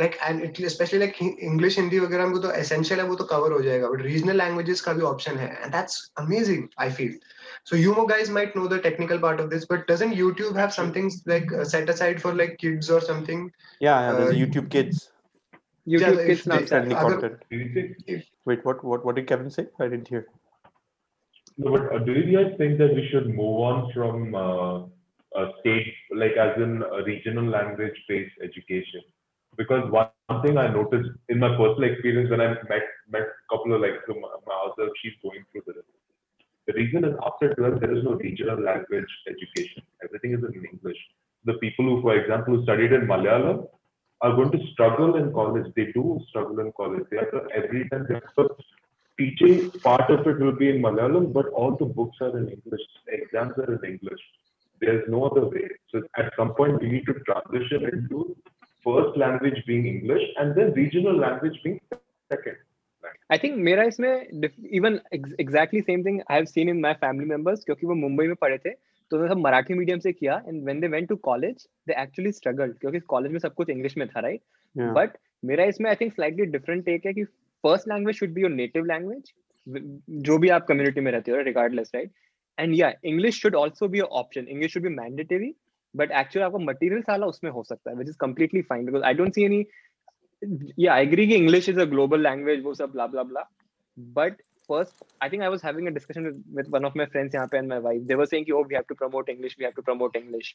like 0.00 0.14
and 0.26 0.42
it 0.44 0.58
especially 0.66 0.98
like 1.00 1.18
English 1.48 1.76
Hindi 1.78 1.98
वगैरह 2.04 2.24
हमको 2.24 2.38
तो 2.44 2.48
essential 2.60 2.98
है 2.98 3.04
वो 3.08 3.14
तो 3.18 3.24
cover 3.32 3.50
हो 3.52 3.60
जाएगा 3.66 3.90
but 3.92 4.00
regional 4.06 4.38
languages 4.40 4.80
का 4.86 4.92
भी 4.92 5.04
option 5.10 5.36
है 5.42 5.48
and 5.62 5.76
that's 5.76 5.98
amazing 6.22 6.64
I 6.84 6.88
feel 6.96 7.12
So 7.64 7.76
you 7.76 8.06
guys 8.06 8.28
might 8.28 8.54
know 8.54 8.68
the 8.68 8.78
technical 8.78 9.18
part 9.18 9.40
of 9.40 9.48
this, 9.48 9.64
but 9.64 9.86
doesn't 9.86 10.12
YouTube 10.12 10.54
have 10.54 10.72
something 10.72 11.10
like 11.24 11.50
uh, 11.50 11.64
set 11.64 11.88
aside 11.88 12.20
for 12.20 12.34
like 12.34 12.58
kids 12.58 12.90
or 12.90 13.00
something? 13.00 13.50
Yeah, 13.80 14.00
yeah 14.00 14.18
there's 14.18 14.34
uh, 14.34 14.38
YouTube 14.38 14.70
Kids. 14.70 15.10
YouTube 15.88 16.18
yeah, 16.18 16.26
Kids 16.26 16.46
now. 16.46 16.58
content. 17.00 17.42
If, 17.50 18.26
Wait, 18.44 18.62
what, 18.66 18.84
what 18.84 19.04
what 19.06 19.16
did 19.16 19.26
Kevin 19.26 19.50
say? 19.50 19.66
I 19.80 19.84
didn't 19.84 20.08
hear. 20.08 20.26
No, 21.56 21.72
but 21.72 21.90
uh, 21.94 21.98
do 22.00 22.12
you 22.12 22.36
guys 22.36 22.52
think 22.58 22.76
that 22.78 22.94
we 22.94 23.08
should 23.10 23.28
move 23.28 23.60
on 23.60 23.92
from 23.94 24.34
uh, 24.34 25.46
state, 25.60 25.94
like 26.14 26.32
as 26.32 26.56
in 26.58 26.80
regional 27.06 27.48
language-based 27.48 28.34
education? 28.42 29.00
Because 29.56 29.90
one 29.90 30.42
thing 30.42 30.58
I 30.58 30.68
noticed 30.68 31.10
in 31.30 31.38
my 31.38 31.56
personal 31.56 31.90
experience 31.90 32.28
when 32.28 32.42
I 32.42 32.48
met 32.48 32.84
met 33.08 33.22
a 33.22 33.56
couple 33.56 33.72
of 33.72 33.80
like 33.80 34.06
my, 34.08 34.28
my 34.46 34.68
other, 34.68 34.90
she's 35.00 35.14
going 35.22 35.44
through 35.52 35.62
this 35.66 35.84
the 36.66 36.72
reason 36.74 37.04
is 37.04 37.14
after 37.24 37.54
12 37.54 37.80
there 37.80 37.96
is 37.96 38.04
no 38.04 38.12
regional 38.12 38.60
language 38.60 39.10
education. 39.28 39.82
Everything 40.02 40.32
is 40.32 40.44
in 40.44 40.64
English. 40.64 40.98
The 41.44 41.54
people 41.54 41.84
who, 41.84 42.00
for 42.00 42.16
example, 42.16 42.62
studied 42.62 42.92
in 42.92 43.02
Malayalam 43.02 43.66
are 44.22 44.34
going 44.34 44.50
to 44.52 44.66
struggle 44.72 45.16
in 45.16 45.32
college. 45.32 45.70
They 45.76 45.92
do 45.92 46.20
struggle 46.28 46.60
in 46.60 46.72
college. 46.72 47.04
They 47.10 47.18
have 47.18 47.30
to 47.32 47.42
every 47.54 47.88
time 47.90 48.06
they 48.08 48.14
have 48.14 48.48
teaching 49.18 49.70
part 49.82 50.10
of 50.10 50.26
it 50.26 50.38
will 50.40 50.56
be 50.56 50.68
in 50.68 50.80
Malayalam, 50.82 51.32
but 51.32 51.46
all 51.48 51.76
the 51.76 51.84
books 51.84 52.16
are 52.20 52.36
in 52.36 52.48
English. 52.48 52.80
Exams 53.08 53.56
are 53.58 53.72
in 53.74 53.84
English. 53.92 54.20
There's 54.80 55.04
no 55.08 55.24
other 55.24 55.46
way. 55.46 55.68
So 55.90 56.02
at 56.16 56.32
some 56.36 56.54
point 56.54 56.80
we 56.80 56.88
need 56.88 57.06
to 57.06 57.14
transition 57.28 57.84
into 57.92 58.36
first 58.82 59.16
language 59.16 59.62
being 59.66 59.86
English 59.86 60.22
and 60.38 60.54
then 60.54 60.72
regional 60.72 61.16
language 61.16 61.58
being 61.62 61.80
second. 62.30 62.56
I 63.32 63.38
think 63.38 63.56
मेरा 63.60 63.82
इसमें 63.84 64.10
even 64.72 64.98
exactly 65.14 65.80
same 65.80 66.04
thing 66.04 66.20
I 66.20 66.36
have 66.36 66.44
seen 66.46 66.68
in 66.68 66.80
my 66.80 66.92
family 67.00 67.28
members 67.28 67.64
क्योंकि 67.64 67.86
वो 67.86 67.94
मुंबई 67.96 68.26
में 68.26 68.34
पढ़े 68.36 68.58
थे 68.58 68.70
तो 68.70 69.16
उन्होंने 69.16 69.34
सब 69.34 69.40
मराठी 69.40 69.74
मीडियम 69.74 69.98
से 69.98 70.12
किया 70.12 70.42
and 70.48 70.62
when 70.64 70.80
they 70.80 70.88
went 70.88 71.08
to 71.08 71.16
college 71.24 71.66
they 71.86 71.94
actually 72.02 72.32
struggle 72.32 72.72
क्योंकि 72.80 73.00
कॉलेज 73.06 73.32
में 73.32 73.38
सब 73.38 73.54
कुछ 73.54 73.70
इंग्लिश 73.70 73.96
में 73.96 74.06
था 74.08 74.20
राइट 74.20 74.40
बट 74.76 75.16
मेरा 75.44 75.64
इसमें 75.64 75.88
I 75.90 75.96
think 76.00 76.14
slightly 76.14 76.46
different 76.48 76.84
take 76.84 77.06
है 77.06 77.12
कि 77.12 77.24
first 77.64 77.88
language 77.88 78.16
should 78.16 78.32
be 78.34 78.40
your 78.40 78.50
native 78.50 78.84
language 78.84 79.32
जो 80.22 80.38
भी 80.38 80.48
आप 80.48 80.66
कम्युनिटी 80.66 81.00
में 81.00 81.10
रहते 81.12 81.32
हो 81.32 81.40
regardless 81.42 81.90
right 81.94 82.10
and 82.58 82.74
yeah 82.74 82.92
English 83.04 83.40
should 83.42 83.56
also 83.56 83.88
be 83.88 84.00
option 84.00 84.48
English 84.48 84.72
should 84.72 84.82
be 84.82 84.88
mandatory 84.88 85.54
but 85.94 86.12
actually 86.12 86.44
आपको 86.44 86.58
मटेरियल 86.58 87.02
साला 87.02 87.26
उसमें 87.26 87.50
हो 87.50 87.62
सकता 87.62 87.90
है 87.90 87.96
which 87.96 88.08
is 88.08 88.16
completely 88.20 88.62
fine 88.62 88.86
because 88.86 89.02
I 89.02 89.14
don't 89.14 89.34
see 89.34 89.44
any 89.44 89.64
yeah 90.76 90.94
i 90.94 91.00
agree 91.00 91.28
english 91.36 91.68
is 91.68 91.78
a 91.78 91.86
global 91.94 92.26
language 92.28 92.62
वो 92.64 92.74
सब 92.74 92.92
blah 92.92 93.06
blah 93.14 93.24
blah 93.30 93.44
but 94.18 94.42
first 94.68 95.02
i 95.20 95.28
think 95.28 95.42
i 95.42 95.48
was 95.54 95.62
having 95.62 95.88
a 95.88 95.90
discussion 95.90 96.24
with, 96.24 96.38
with 96.52 96.68
one 96.68 96.84
of 96.84 96.96
my 96.96 97.06
friends 97.06 97.34
यहाँ 97.34 97.48
पे 97.50 97.58
and 97.58 97.68
my 97.68 97.78
wife 97.78 98.06
they 98.10 98.18
were 98.20 98.26
saying 98.26 98.46
oh 98.52 98.64
we 98.70 98.74
have 98.74 98.88
to 98.88 98.98
promote 99.02 99.28
english 99.28 99.56
we 99.58 99.64
have 99.64 99.74
to 99.74 99.86
promote 99.88 100.16
english 100.16 100.54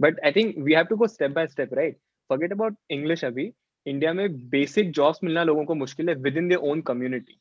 but 0.00 0.20
i 0.24 0.32
think 0.32 0.56
we 0.68 0.76
have 0.80 0.88
to 0.88 0.96
go 0.96 1.10
step 1.14 1.34
by 1.40 1.46
step 1.46 1.74
right 1.80 1.98
forget 2.30 2.56
about 2.58 2.78
english 2.98 3.24
अभी 3.24 3.52
India 3.86 4.12
में 4.12 4.26
basic 4.50 4.90
jobs 4.92 5.20
मिलना 5.24 5.42
लोगों 5.44 5.64
को 5.64 5.74
मुश्किल 5.74 6.08
है 6.08 6.14
with 6.24 6.36
in 6.36 6.48
their 6.48 6.60
own 6.70 6.80
community 6.88 7.38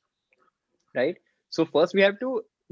right 0.96 1.20
so 1.54 1.64
first 1.74 1.96
we 1.96 2.02
have 2.02 2.14
to 2.22 2.30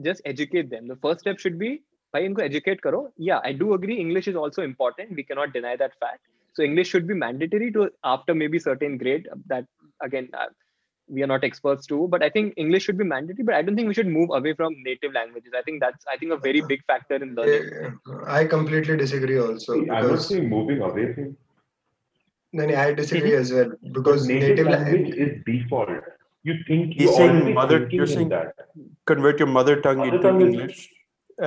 just 0.07 0.27
educate 0.27 0.69
them 0.69 0.87
the 0.87 0.97
first 1.03 1.19
step 1.19 1.37
should 1.39 1.57
be 1.57 1.69
भाई 2.13 2.25
इनको 2.25 2.41
educate 2.41 2.81
करो 2.81 3.09
yeah 3.21 3.41
I 3.45 3.53
do 3.53 3.73
agree 3.73 3.95
English 4.03 4.27
is 4.27 4.37
also 4.37 4.63
important 4.63 5.11
we 5.15 5.23
can 5.23 5.37
not 5.37 5.53
deny 5.53 5.77
that 5.77 5.93
fact 6.03 6.21
so 6.55 6.63
english 6.67 6.89
should 6.93 7.07
be 7.07 7.17
mandatory 7.25 7.71
to 7.77 7.89
after 8.15 8.33
maybe 8.41 8.59
certain 8.67 8.97
grade 8.97 9.27
that 9.53 9.65
again 10.07 10.27
uh, 10.41 10.47
we 11.15 11.21
are 11.23 11.27
not 11.31 11.43
experts 11.47 11.85
too 11.91 12.07
but 12.13 12.23
i 12.27 12.29
think 12.35 12.53
english 12.63 12.83
should 12.85 12.97
be 13.01 13.07
mandatory 13.13 13.43
but 13.49 13.55
i 13.57 13.61
don't 13.61 13.75
think 13.79 13.87
we 13.91 13.97
should 13.97 14.11
move 14.17 14.29
away 14.39 14.53
from 14.59 14.75
native 14.89 15.13
languages 15.17 15.53
i 15.59 15.63
think 15.67 15.79
that's 15.85 16.05
i 16.13 16.17
think 16.17 16.31
a 16.37 16.37
very 16.45 16.61
big 16.71 16.83
factor 16.91 17.17
in 17.25 17.35
learning 17.35 17.97
I 18.39 18.45
completely 18.53 18.95
disagree 19.01 19.39
also 19.39 19.73
I'm 19.73 19.87
not 19.87 20.01
because 20.03 20.27
saying 20.29 20.49
moving 20.49 20.81
away 20.87 21.05
from 21.13 21.27
then 22.59 22.73
I 22.83 22.93
disagree 22.93 23.35
as 23.35 23.51
well 23.55 23.69
because 23.69 23.93
because 23.97 24.27
native, 24.27 24.49
native 24.49 24.67
language 24.67 25.07
language 25.09 25.15
is 25.25 25.43
default. 25.47 25.89
You 26.43 26.53
think 26.67 26.93
He's 26.93 27.03
you're 27.03 27.13
saying 27.17 27.53
mother- 27.53 27.87
you're 27.91 28.07
saying- 28.07 28.29
that. 28.29 28.53
Convert 29.11 29.39
your 29.43 29.49
mother 29.55 29.75
tongue 29.81 29.97
Mother 29.97 30.15
into 30.15 30.21
tongue 30.27 30.41
is- 30.41 30.53
English, 30.53 30.79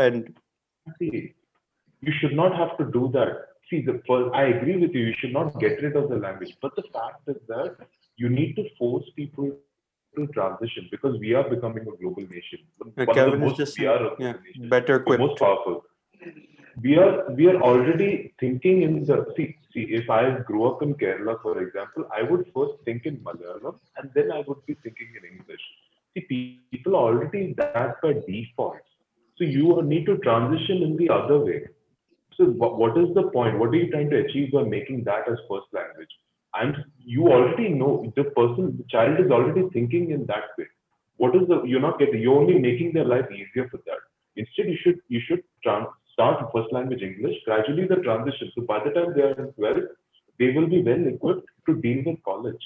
and 0.02 0.36
See, 0.98 1.34
you 2.08 2.12
should 2.20 2.34
not 2.42 2.54
have 2.62 2.76
to 2.80 2.84
do 2.98 3.10
that. 3.14 3.47
See, 3.70 3.82
the 3.82 4.00
first, 4.06 4.34
I 4.34 4.44
agree 4.44 4.76
with 4.78 4.94
you. 4.94 5.06
You 5.06 5.14
should 5.18 5.32
not 5.32 5.58
get 5.60 5.82
rid 5.82 5.94
of 5.94 6.08
the 6.08 6.16
language, 6.16 6.56
but 6.62 6.74
the 6.74 6.84
fact 6.92 7.28
is 7.28 7.36
that 7.48 7.76
you 8.16 8.28
need 8.28 8.56
to 8.56 8.64
force 8.78 9.04
people 9.14 9.52
to 10.16 10.26
transition 10.28 10.88
because 10.90 11.18
we 11.20 11.34
are 11.34 11.48
becoming 11.48 11.82
a 11.82 11.96
global 12.02 12.22
nation. 12.22 12.60
Uh, 12.96 13.06
Kevin 13.12 13.42
is 13.42 13.56
just 13.56 13.78
we 13.78 13.84
saying, 13.84 13.98
are 13.98 14.06
a 14.06 14.16
yeah, 14.18 14.68
better 14.68 15.04
We're 15.06 15.18
most 15.18 15.32
equipped. 15.32 15.40
powerful. 15.40 15.84
We 16.82 16.96
are 16.96 17.30
we 17.32 17.48
are 17.48 17.60
already 17.60 18.32
thinking 18.40 18.82
in 18.82 19.04
the 19.04 19.26
see 19.36 19.56
see, 19.72 19.82
if 20.00 20.08
I 20.08 20.38
grew 20.50 20.64
up 20.66 20.82
in 20.82 20.94
Kerala, 20.94 21.40
for 21.42 21.60
example, 21.60 22.08
I 22.16 22.22
would 22.22 22.46
first 22.54 22.74
think 22.84 23.04
in 23.04 23.16
Malayalam 23.18 23.78
and 23.96 24.10
then 24.14 24.30
I 24.32 24.42
would 24.46 24.64
be 24.66 24.74
thinking 24.82 25.08
in 25.18 25.38
English. 25.38 25.64
See, 26.14 26.60
people 26.70 26.96
already 26.96 27.54
that 27.58 28.00
by 28.00 28.14
default. 28.26 28.78
So 29.36 29.44
you 29.44 29.82
need 29.82 30.06
to 30.06 30.18
transition 30.18 30.82
in 30.82 30.96
the 30.96 31.10
other 31.10 31.38
way. 31.38 31.66
So 32.37 32.45
wha- 32.63 32.75
what 32.83 32.97
is 32.97 33.13
the 33.15 33.23
point? 33.23 33.57
What 33.59 33.69
are 33.69 33.75
you 33.75 33.89
trying 33.91 34.09
to 34.09 34.17
achieve 34.17 34.51
by 34.51 34.63
making 34.63 35.03
that 35.03 35.27
as 35.27 35.37
first 35.49 35.67
language? 35.73 36.13
And 36.53 36.77
you 36.99 37.27
already 37.27 37.69
know 37.69 38.11
the 38.15 38.23
person, 38.23 38.77
the 38.77 38.83
child 38.89 39.19
is 39.19 39.31
already 39.31 39.69
thinking 39.69 40.11
in 40.11 40.25
that 40.25 40.43
way. 40.57 40.65
What 41.17 41.35
is 41.35 41.47
the 41.47 41.61
you're 41.63 41.81
not 41.81 41.99
getting? 41.99 42.21
You're 42.21 42.39
only 42.39 42.59
making 42.59 42.93
their 42.93 43.05
life 43.05 43.25
easier 43.31 43.67
for 43.69 43.77
that. 43.77 44.01
Instead, 44.35 44.67
you 44.67 44.77
should 44.83 44.99
you 45.09 45.19
should 45.19 45.43
trans, 45.63 45.87
start 46.11 46.41
with 46.41 46.51
first 46.53 46.73
language 46.73 47.01
English. 47.01 47.37
Gradually, 47.45 47.87
the 47.87 47.95
transition. 47.95 48.51
So 48.55 48.61
by 48.61 48.79
the 48.83 48.91
time 48.91 49.13
they 49.15 49.21
are 49.21 49.35
in 49.45 49.51
12th, 49.59 49.87
they 50.39 50.51
will 50.51 50.67
be 50.67 50.81
well 50.83 51.07
equipped 51.07 51.47
to 51.67 51.75
deal 51.75 52.03
with 52.05 52.21
college. 52.23 52.65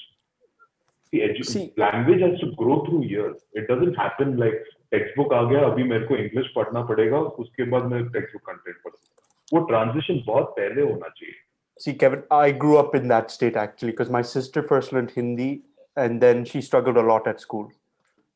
See, 1.10 1.20
edu- 1.20 1.44
See- 1.44 1.72
language 1.76 2.20
has 2.22 2.40
to 2.40 2.50
grow 2.56 2.84
through 2.84 3.04
years. 3.04 3.36
It 3.52 3.68
doesn't 3.68 3.94
happen 3.94 4.36
like 4.36 4.58
textbook 4.94 5.32
आ 5.32 5.42
गया 5.50 5.64
अभी 5.66 5.84
मेरे 5.84 6.04
को 6.06 6.16
English 6.16 6.52
पढ़ना 6.56 6.82
पड़ेगा 6.82 7.18
उसके 7.20 7.64
बाद 7.64 7.84
मैं 7.84 8.08
टेक्स्ट 8.08 8.32
बुक 8.34 8.42
कंटेंट 8.50 8.76
पढ़ूंगा 8.76 9.21
वो 9.52 9.60
ट्रांजिशन 9.66 10.22
बहुत 10.26 10.54
पहले 10.58 10.82
होना 10.92 11.08
चाहिए 11.08 11.34
See, 11.82 11.92
Kevin, 11.94 12.22
I 12.36 12.50
grew 12.50 12.76
up 12.76 12.94
in 12.98 13.06
that 13.10 13.30
state 13.30 13.56
actually 13.56 13.92
because 13.92 14.08
my 14.10 14.20
sister 14.20 14.62
first 14.70 14.92
learned 14.92 15.12
Hindi 15.16 15.62
and 16.04 16.20
then 16.20 16.44
she 16.44 16.60
struggled 16.60 16.96
a 16.96 17.04
lot 17.08 17.28
at 17.32 17.40
school 17.40 17.68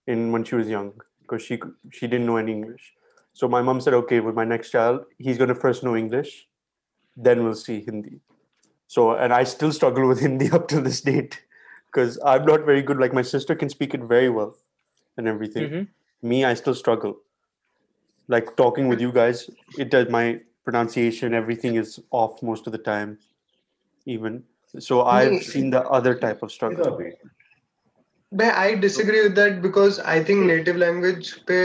in 0.07 0.30
when 0.35 0.45
she 0.51 0.55
was 0.55 0.68
young 0.68 0.93
because 1.22 1.43
she 1.43 1.59
she 1.91 2.07
didn't 2.12 2.26
know 2.26 2.37
any 2.43 2.53
English. 2.53 2.85
So 3.41 3.49
my 3.49 3.62
mom 3.62 3.80
said, 3.80 3.95
okay, 3.95 4.20
with 4.20 4.37
my 4.37 4.45
next 4.45 4.70
child, 4.70 5.07
he's 5.18 5.39
going 5.39 5.49
to 5.49 5.57
first 5.64 5.83
know 5.83 5.97
English, 5.97 6.47
then 7.16 7.43
we'll 7.45 7.59
see 7.62 7.80
Hindi. 7.89 8.20
So, 8.87 9.12
and 9.12 9.33
I 9.33 9.43
still 9.45 9.72
struggle 9.72 10.07
with 10.07 10.20
Hindi 10.20 10.51
up 10.51 10.68
to 10.68 10.80
this 10.80 11.01
date 11.01 11.41
because 11.91 12.18
I'm 12.24 12.45
not 12.45 12.64
very 12.70 12.83
good. 12.83 12.99
Like 12.99 13.12
my 13.20 13.22
sister 13.22 13.55
can 13.55 13.70
speak 13.70 13.95
it 13.95 14.03
very 14.14 14.28
well 14.39 14.55
and 15.16 15.26
everything. 15.26 15.68
Mhm. 15.70 15.89
Me, 16.22 16.45
I 16.45 16.55
still 16.62 16.74
struggle. 16.85 17.18
Like 18.28 18.57
talking 18.57 18.89
with 18.95 19.01
you 19.01 19.12
guys, 19.20 19.45
it 19.78 19.91
does 19.91 20.11
my 20.20 20.24
pronunciation, 20.66 21.35
everything 21.35 21.76
is 21.76 21.99
off 22.12 22.43
most 22.43 22.66
of 22.66 22.72
the 22.72 22.83
time, 22.89 23.18
even. 24.07 24.43
So 24.74 25.03
I've 25.14 25.33
Me- 25.33 25.41
seen 25.41 25.70
the 25.70 25.83
other 25.99 26.14
type 26.26 26.43
of 26.43 26.53
struggle. 26.53 26.85
मेरा 26.85 26.97
भी 26.99 27.11
मैं 28.33 28.51
I 28.59 28.74
disagree 28.83 29.20
with 29.22 29.33
that 29.39 29.59
because 29.62 29.99
I 30.12 30.22
think 30.28 30.45
native 30.47 30.76
language 30.83 31.33
पे 31.51 31.57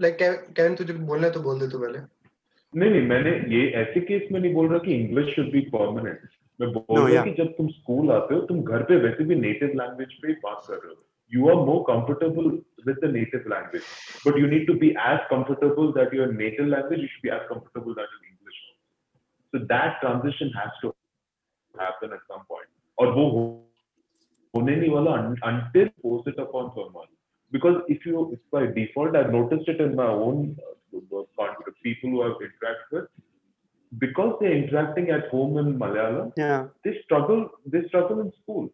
like 0.00 0.18
can 0.56 0.74
तुझे 0.80 0.92
बोलना 0.92 1.26
है 1.26 1.32
तो 1.32 1.40
बोल 1.46 1.58
दे 1.60 1.68
तू 1.68 1.78
पहले 1.78 1.98
नहीं 2.74 2.90
नहीं 2.90 3.02
मैंने 3.08 3.30
ये 3.54 3.62
ऐसे 3.82 4.00
केस 4.10 4.28
में 4.32 4.38
नहीं 4.40 4.52
बोल 4.54 4.68
रहा 4.68 4.78
कि 4.84 4.94
इंग्लिश 4.94 5.34
शुड 5.34 5.50
बी 5.52 5.60
परमानेंट 5.74 6.28
मैं 6.60 6.68
बोल 6.72 6.98
No, 6.98 7.06
रहा 7.06 7.14
yeah. 7.14 7.24
कि 7.24 7.42
जब 7.42 7.52
तुम 7.56 7.68
स्कूल 7.78 8.10
आते 8.12 8.34
हो 8.34 8.40
तुम 8.52 8.62
घर 8.62 8.82
पे 8.90 8.96
वैसे 9.06 9.24
भी 9.24 9.34
नेटिव 9.40 9.72
लैंग्वेज 9.80 10.12
पे 10.22 10.28
ही 10.28 10.34
बात 10.44 10.62
कर 10.68 10.74
रहे 10.74 10.94
हो 10.94 11.02
you 11.32 11.48
are 11.48 11.56
more 11.66 11.82
comfortable 11.90 12.46
with 12.86 12.96
the 13.04 13.10
native 13.14 13.44
language 13.54 13.82
but 14.26 14.38
you 14.40 14.46
need 14.54 14.66
to 14.66 14.74
B 14.84 14.88
as 15.10 15.18
comfortable 15.32 15.92
that 15.98 16.14
your 16.20 16.32
native 16.42 16.66
language 16.76 17.00
you 17.00 17.06
should 17.14 17.28
be 17.28 17.34
as 17.36 17.42
comfortable 17.50 18.00
that 18.00 18.14
in 18.22 18.29
English 19.50 19.60
so 19.60 19.64
that 19.74 20.00
transition 20.00 20.52
has 20.58 20.80
to 20.82 20.88
happen 21.80 22.14
at 22.14 22.20
some 22.20 22.42
point 22.48 22.68
और 23.00 23.12
वो 23.14 23.28
हो- 23.28 23.62
होने 24.56 24.76
नहीं 24.76 24.90
वाला 24.90 25.14
until 25.50 25.88
force 26.04 26.28
it 26.32 26.38
upon 26.46 26.68
someone 26.76 27.10
because 27.52 27.76
if 27.94 28.06
you 28.10 28.22
if 28.36 28.40
by 28.54 28.60
default 28.76 29.16
i've 29.18 29.32
noticed 29.34 29.68
it 29.72 29.80
in 29.86 29.92
my 29.98 30.06
own 30.28 30.38
uh, 30.68 31.24
con- 31.40 31.74
people 31.86 32.14
who 32.14 32.22
i've 32.26 32.40
interacted 32.46 32.96
with 32.96 33.06
because 33.92 34.32
they're 34.40 34.56
interacting 34.62 35.10
at 35.16 35.28
home 35.34 35.58
in 35.62 35.68
malayalam 35.82 36.32
Yeah. 36.42 36.64
they 36.86 36.94
struggle 37.02 37.44
they 37.74 37.82
struggle 37.90 38.22
in 38.24 38.32
school 38.38 38.64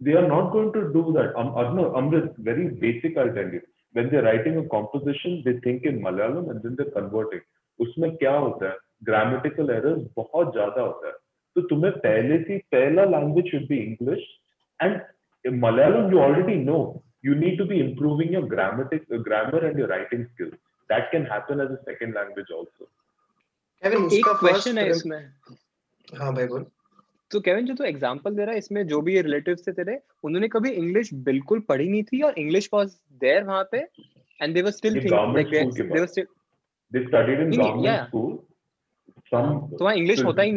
they 0.00 0.14
are 0.20 0.28
not 0.28 0.46
going 0.54 0.70
to 0.76 0.82
do 0.94 1.02
that 1.18 1.36
um, 1.42 1.50
Arnav, 1.62 1.90
Amrit, 2.00 2.30
very 2.38 2.68
basic 2.86 3.18
i'll 3.24 3.34
tell 3.40 3.52
you 3.58 3.62
when 3.92 4.08
they're 4.10 4.24
writing 4.28 4.56
a 4.62 4.64
composition 4.76 5.36
they 5.48 5.56
think 5.66 5.84
in 5.92 6.00
malayalam 6.06 6.48
and 6.54 6.62
then 6.62 6.78
they're 6.80 6.96
converting 7.00 7.44
उसमें 7.80 8.10
क्या 8.16 8.32
होता 8.46 8.68
है 8.70 8.76
Grammatical 9.01 9.69
errors 9.69 10.01
बहुत 10.17 10.51
ज़्यादा 10.53 10.81
होता 10.81 11.07
है। 11.07 11.13
तो 11.55 11.61
तुम्हें 11.67 11.93
पहले 11.99 12.37
से 12.43 12.57
पहला 12.71 13.03
language 13.17 13.51
should 13.51 13.67
be 13.67 13.77
English 13.83 14.25
and 14.79 15.01
Malayalam 15.45 16.11
you 16.13 16.19
already 16.21 16.55
know 16.63 16.81
you 17.27 17.33
need 17.37 17.57
to 17.59 17.65
be 17.69 17.77
improving 17.83 18.29
your 18.33 18.41
grammatic 18.51 19.01
uh, 19.15 19.17
grammar 19.23 19.59
and 19.69 19.79
your 19.79 19.87
writing 19.87 20.21
skills. 20.27 20.53
That 20.89 21.09
can 21.13 21.25
happen 21.31 21.63
as 21.63 21.71
a 21.71 21.79
second 21.87 22.17
language 22.17 22.51
also. 22.57 22.85
Kevin 23.83 24.05
उसका 24.05 24.33
question 24.39 24.77
है 24.77 24.85
इसमें। 24.89 25.17
हाँ 26.19 26.33
भाई 26.35 26.47
बोल। 26.47 26.65
तो 27.31 27.39
Kevin 27.47 27.65
जो 27.65 27.73
तू 27.75 27.83
example 27.83 28.35
दे 28.35 28.45
रहा 28.45 28.51
है 28.51 28.57
इसमें 28.57 28.81
जो 28.87 29.01
भी 29.07 29.21
रिलेटिव्स 29.21 29.67
थे 29.67 29.71
तेरे 29.79 29.99
उन्होंने 30.29 30.47
कभी 30.53 30.69
इंग्लिश 30.83 31.13
बिल्कुल 31.27 31.59
पढ़ी 31.69 31.89
नहीं 31.89 32.03
थी 32.03 32.21
और 32.27 32.39
इंग्लिश 32.39 32.69
वाज 32.73 32.95
देयर 33.21 33.43
वहाँ 33.51 33.67
पे 33.71 33.85
and 34.39 34.53
they 34.53 34.61
were 34.61 34.71
still 34.79 34.95
thinking 34.95 35.35
like 35.35 35.49
they 35.49 35.99
were 35.99 36.05
still 36.05 36.27
they 36.91 37.03
studied 37.09 37.39
in 37.39 37.55
नहीं, 37.55 37.73
नहीं, 37.73 38.37
इंग्लिश 39.33 40.23
होता 40.25 40.41
ही 40.41 40.51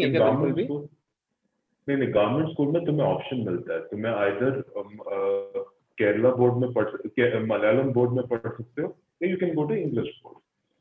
गवर्नमेंट 2.09 2.49
स्कूल 2.51 2.69
में 2.69 2.85
तुम्हें 2.85 3.07
ऑप्शन 3.07 3.37
मिलता 3.47 3.75
है। 3.75 3.81
तुम्हें 3.89 4.13
आइदर 4.13 4.61
केरला 5.99 6.31
बोर्ड 6.37 6.55
में 6.59 6.73
पढ़ 6.73 6.87
मलयालम 7.47 7.93
बोर्ड 7.93 8.13
में 8.13 8.27
पढ़ 8.29 8.51
सकते 8.51 8.83
हो 8.83 8.89
या 9.23 9.31
you 9.31 9.37
can 9.37 9.55
go 9.55 9.65
to 9.65 9.75
English 9.75 10.09
board 10.25 10.39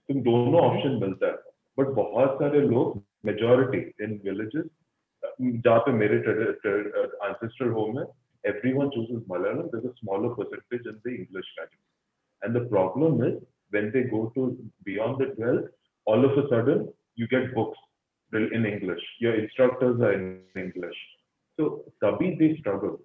तुम 0.09 0.21
दोनों 0.23 0.61
ऑप्शन 0.61 0.99
मिलता 1.01 1.27
है। 1.27 1.37
बट 1.77 1.87
बहुत 1.95 2.37
सारे 2.41 2.61
लोग 2.61 3.01
मेजोरिटी 3.25 3.81
इन 4.03 4.19
विलेजेस 4.25 4.69
जहाँ 5.41 5.79
पे 5.79 5.91
मेरे 5.93 6.15
एंसेस्टर 6.17 7.67
होम 7.77 7.99
है 7.99 8.05
every 8.43 8.73
one 8.73 8.89
choose 8.89 9.11
is 9.13 9.23
Malayalam 9.31 9.67
there 9.75 9.91
smaller 9.91 10.33
percentage 10.35 10.87
in 10.87 10.95
the 11.05 11.13
English 11.13 11.53
language 11.59 12.45
and 12.45 12.57
the 12.57 12.67
problem 12.69 13.23
is 13.25 13.35
when 13.73 13.89
they 13.91 14.03
go 14.09 14.25
to 14.35 14.45
beyond 14.85 15.23
the 15.23 15.29
twelfth 15.35 15.63
all 16.07 16.25
of 16.25 16.39
a 16.39 16.45
sudden 16.47 16.79
you 17.20 17.26
get 17.34 17.44
books 17.56 17.82
in 18.54 18.64
English 18.70 19.04
your 19.24 19.34
instructors 19.42 20.00
are 20.06 20.12
in 20.14 20.24
English 20.62 20.98
so 21.58 21.68
तभी 22.04 22.30
they 22.40 22.50
struggle 22.62 22.96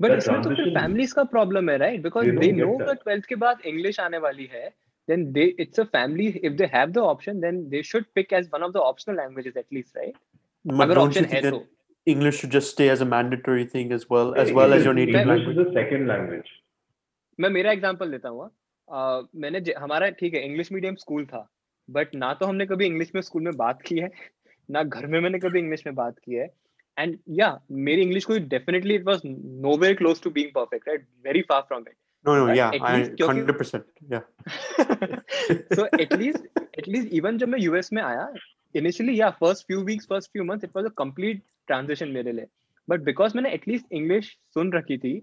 but 0.00 0.10
That 0.10 0.18
इसमें 0.18 0.42
तो 0.42 0.48
फिर 0.48 0.56
transition- 0.56 0.80
families 0.80 1.12
का 1.12 1.22
problem 1.30 1.70
है 1.70 1.76
right 1.78 2.02
because 2.02 2.26
They 2.26 2.34
they 2.36 2.46
don't 2.46 2.58
get 2.58 2.66
no 2.66 2.76
that. 2.78 2.86
That 2.88 2.98
12th 3.08 3.26
के 3.26 3.34
बाद 3.44 3.60
English 3.66 4.00
आने 4.00 4.18
वाली 4.26 4.46
है 4.52 4.68
then 5.08 5.22
they 5.36 5.44
it's 5.64 5.80
a 5.82 5.84
family 5.96 6.28
if 6.48 6.56
they 6.60 6.66
have 6.76 6.90
the 6.98 7.02
option 7.10 7.38
then 7.46 7.58
they 7.74 7.80
should 7.90 8.06
pick 8.18 8.32
as 8.38 8.48
one 8.56 8.64
of 8.66 8.72
the 8.76 8.82
optional 8.90 9.18
languages 9.22 9.54
at 9.62 9.76
least 9.78 10.00
right 10.00 10.16
But 10.64 10.82
अगर 10.84 10.94
don't 10.94 11.16
you 11.18 11.22
option 11.22 11.28
है 11.32 11.40
think 11.40 11.46
that 11.46 11.58
तो 11.58 12.12
English 12.14 12.40
should 12.40 12.52
just 12.56 12.72
stay 12.74 12.88
as 12.94 13.04
a 13.04 13.06
mandatory 13.12 13.64
thing 13.72 13.90
as 13.96 14.04
well, 14.12 14.30
as 14.42 14.50
It 14.52 14.58
well 14.58 14.74
is- 14.74 14.80
as 14.80 14.86
your 14.88 14.94
native 14.98 15.18
English 15.22 15.40
language? 15.46 15.58
is 15.62 15.70
a 15.70 15.74
second 15.78 16.10
language 16.12 16.50
मैं 17.38 17.48
मेरा 17.56 17.72
example 17.72 18.10
देता 18.10 18.28
हूँ 18.28 18.48
uh, 18.48 19.26
मैंने 19.44 19.60
ज- 19.60 19.74
हमारा 19.78 20.08
ठीक 20.20 20.34
है 20.34 20.44
इंग्लिश 20.44 20.72
मीडियम 20.72 20.94
स्कूल 21.04 21.24
था 21.32 21.42
बट 21.89 22.15
ना 22.15 22.33
तो 22.33 22.45
हमने 22.45 22.65
कभी 22.65 22.85
इंग्लिश 22.85 23.11
में 23.15 23.21
स्कूल 23.21 23.43
में 23.43 23.55
बात 23.57 23.81
की 23.81 23.99
है 23.99 24.11
ना 24.69 24.83
घर 24.83 25.07
में 25.07 25.19
मैंने 25.19 25.39
कभी 25.39 25.59
इंग्लिश 25.59 25.83
में 25.87 25.95
बात 25.95 26.19
की 26.19 26.35
है। 26.35 26.47
एंड 26.97 27.17
या 27.29 27.59
मेरी 27.71 28.01
इंग्लिश 28.01 28.25
कोई 28.25 28.39
definitely 28.39 28.95
it 28.95 29.03
was 29.03 29.21
nowhere 29.25 29.93
close 29.95 30.21
to 30.23 30.29
being 30.29 30.51
perfect 30.55 30.87
right 30.87 31.05
very 31.25 31.41
far 31.41 31.61
from 31.61 31.81
it 31.81 31.95
no 32.25 32.35
no 32.35 32.53
yeah 32.53 32.69
I 32.69 33.03
100% 33.21 34.11
या 34.11 34.21
सो 35.75 35.85
एटलीस्ट 35.99 36.45
एटलीस्ट 36.77 37.13
इवन 37.13 37.37
जब 37.37 37.47
मैं 37.47 37.59
यूएस 37.59 37.93
में 37.93 38.01
आया 38.01 38.27
इनिशियली 38.75 39.19
या 39.19 39.29
first 39.39 39.67
few 39.67 39.81
weeks 39.83 40.07
first 40.09 40.31
few 40.31 40.43
months 40.43 40.63
it 40.63 40.71
was 40.75 40.85
a 40.85 40.89
complete 40.97 41.41
transition 41.67 42.09
मेरे 42.09 42.31
लिए। 42.31 42.45
But 42.87 43.01
because 43.01 43.35
मैंने 43.35 43.51
at least 43.51 43.85
English 43.91 44.37
सुन 44.53 44.71
रखी 44.73 44.97
थी 44.97 45.19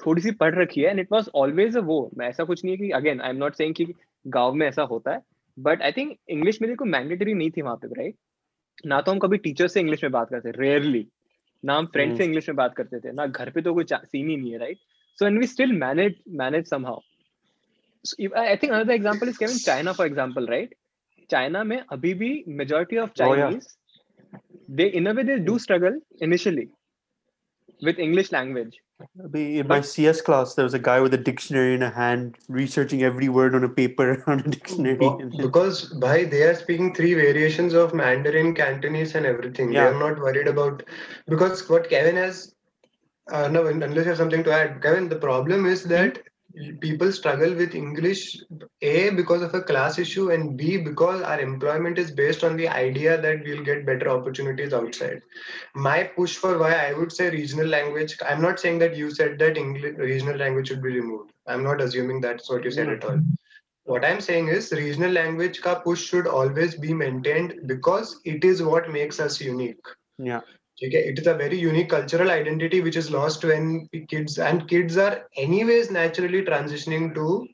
थोड़ी 0.00 0.22
सी 0.22 0.30
पढ़ 0.32 0.54
रखी 0.54 0.80
है 0.80 0.90
and 0.90 1.00
it 1.00 1.08
was 1.12 1.30
always 1.34 1.76
a 1.76 1.80
वो। 1.80 2.10
मैं 2.18 2.28
ऐसा 2.28 2.44
कुछ 2.44 2.64
नहीं 2.64 2.76
है 2.76 2.78
कि 2.78 2.90
again 2.90 3.20
I 3.20 3.30
am 3.30 3.36
not 3.36 3.54
saying 3.54 3.74
कि 3.74 3.86
गाँव 4.26 4.54
में 4.54 4.66
ऐसा 4.66 4.82
होता 4.82 5.12
है 5.12 5.20
बट 5.58 5.82
आई 5.82 5.92
थिंक 5.92 6.16
इंग्लिश 6.30 6.60
मेरी 6.62 6.74
कोई 6.74 6.88
मैंडेटरी 6.88 7.34
नहीं 7.34 7.50
थी 7.50 7.62
वहाँ 7.62 7.76
पे 7.76 7.88
राइट 7.94 8.16
ना 8.86 9.00
तो 9.00 9.12
हम 9.12 9.18
कभी 9.18 9.38
टीचर 9.38 9.68
से 9.68 9.80
इंग्लिश 9.80 10.02
में 10.04 10.12
बात 10.12 10.28
करते 10.30 10.50
रेयरली 10.50 11.06
ना 11.62 11.76
हम 11.76 11.86
फ्रेंड 11.86 12.10
से 12.10 12.16
hmm. 12.16 12.24
इंग्लिश 12.24 12.48
में 12.48 12.56
बात 12.56 12.74
करते 12.76 13.00
थे 13.00 13.12
ना 13.12 13.26
घर 13.26 13.50
पे 13.50 13.62
तो 13.62 13.74
कोई 13.74 13.84
सीन 13.84 14.28
ही 14.30 14.36
नहीं 14.36 14.52
है 14.52 14.58
right 14.58 14.78
so 15.18 15.26
and 15.26 15.38
we 15.38 15.46
still 15.46 15.72
manage 15.78 16.14
manage 16.40 16.68
somehow 16.70 17.00
I 18.36 18.56
think 18.56 18.72
another 18.72 18.92
example 18.92 19.28
is 19.28 19.38
given 19.38 19.56
China 19.56 19.92
for 19.92 20.06
example 20.06 20.46
right 20.46 20.74
China 21.30 21.62
में 21.64 21.78
अभी 21.92 22.12
भी 22.14 22.32
majority 22.58 22.98
of 22.98 23.10
Chinese 23.12 23.68
they 24.70 24.86
in 24.98 25.06
a 25.06 25.12
way 25.12 25.22
they 25.22 25.36
do 25.44 25.58
struggle 25.58 26.00
initially 26.22 26.68
with 27.82 28.00
English 28.00 28.32
language 28.32 28.78
In 29.34 29.68
my 29.68 29.80
CS 29.80 30.20
class, 30.20 30.54
there 30.54 30.64
was 30.64 30.74
a 30.74 30.78
guy 30.78 31.00
with 31.00 31.14
a 31.14 31.18
dictionary 31.18 31.74
in 31.74 31.82
a 31.82 31.90
hand, 31.90 32.36
researching 32.48 33.02
every 33.04 33.28
word 33.28 33.54
on 33.54 33.62
a 33.62 33.68
paper 33.68 34.24
on 34.26 34.40
a 34.40 34.42
dictionary. 34.42 35.08
Because 35.36 35.84
bhai, 35.86 36.24
they 36.24 36.42
are 36.42 36.54
speaking 36.54 36.94
three 36.94 37.14
variations 37.14 37.74
of 37.74 37.94
Mandarin, 37.94 38.54
Cantonese, 38.54 39.14
and 39.14 39.24
everything. 39.24 39.68
They 39.68 39.76
Yeah. 39.76 39.88
are 39.90 39.98
not 39.98 40.18
worried 40.18 40.48
about 40.48 40.82
because 41.26 41.68
what 41.68 41.88
Kevin 41.88 42.16
has. 42.16 42.54
Uh, 43.30 43.46
no, 43.46 43.66
unless 43.66 43.94
you 43.94 44.04
have 44.04 44.16
something 44.16 44.42
to 44.44 44.52
add, 44.52 44.82
Kevin. 44.82 45.08
The 45.08 45.16
problem 45.16 45.66
is 45.66 45.84
that 45.84 46.20
people 46.80 47.10
struggle 47.12 47.54
with 47.54 47.74
english 47.74 48.36
a 48.82 49.10
because 49.10 49.42
of 49.42 49.54
a 49.54 49.60
class 49.62 49.98
issue 49.98 50.30
and 50.30 50.56
b 50.56 50.76
because 50.76 51.22
our 51.22 51.40
employment 51.40 51.98
is 51.98 52.10
based 52.10 52.44
on 52.44 52.56
the 52.56 52.68
idea 52.68 53.20
that 53.20 53.42
we'll 53.44 53.62
get 53.62 53.86
better 53.86 54.08
opportunities 54.08 54.72
outside. 54.72 55.20
My 55.74 56.04
push 56.04 56.36
for 56.36 56.58
why 56.58 56.72
i 56.74 56.92
would 56.92 57.12
say 57.12 57.30
regional 57.30 57.66
language 57.66 58.16
i'm 58.26 58.42
not 58.42 58.60
saying 58.60 58.78
that 58.80 58.96
you 58.96 59.10
said 59.10 59.38
that 59.38 59.56
english 59.56 59.96
regional 59.96 60.36
language 60.36 60.68
should 60.68 60.82
be 60.82 60.94
removed. 61.00 61.32
I'm 61.46 61.62
not 61.62 61.80
assuming 61.80 62.20
that's 62.20 62.50
what 62.50 62.64
you 62.64 62.70
said 62.70 62.88
at 62.88 63.04
all. 63.04 63.20
What 63.84 64.04
i'm 64.04 64.20
saying 64.20 64.48
is 64.48 64.72
regional 64.72 65.12
language 65.12 65.60
ka 65.60 65.76
push 65.80 66.04
should 66.04 66.26
always 66.26 66.74
be 66.74 66.92
maintained 66.92 67.54
because 67.66 68.20
it 68.24 68.44
is 68.44 68.62
what 68.62 68.90
makes 68.90 69.20
us 69.20 69.40
unique. 69.40 69.94
Yeah. 70.18 70.40
ठीक 70.80 70.94
है? 70.94 71.02
It 71.08 71.18
is 71.18 71.28
a 71.28 71.32
very 71.36 71.56
unique 71.58 71.90
cultural 71.90 72.30
identity 72.30 72.80
which 72.80 72.96
is 72.96 73.10
lost 73.12 73.44
when 73.44 73.78
kids 74.10 74.38
and 74.38 74.66
kids 74.68 74.98
are 74.98 75.20
anyways 75.64 75.90
naturally 75.92 76.40
transitioning 76.42 77.10
to 77.10 77.46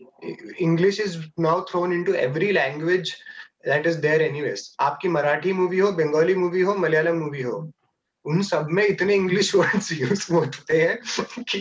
English 0.60 1.00
is 1.00 1.18
now 1.40 1.64
thrown 1.70 1.92
into 2.04 2.14
every 2.18 2.50
language 2.52 3.14
that 3.66 3.86
is 3.86 3.98
there 4.00 4.22
anyways 4.42 4.68
आपकी 4.80 5.08
Marathi 5.08 5.52
movie 5.52 5.78
हो 5.78 5.92
Bengali 5.92 6.34
movie 6.34 6.60
हो 6.60 6.74
Malayalam 6.76 7.18
movie 7.18 7.42
हो 7.42 7.58
उन 8.26 8.42
सब 8.42 8.68
में 8.70 8.86
इतने 8.86 9.14
English 9.14 9.54
words 9.54 9.92
use 9.92 10.32
होते 10.32 10.80
हैं 10.80 11.44
कि 11.50 11.58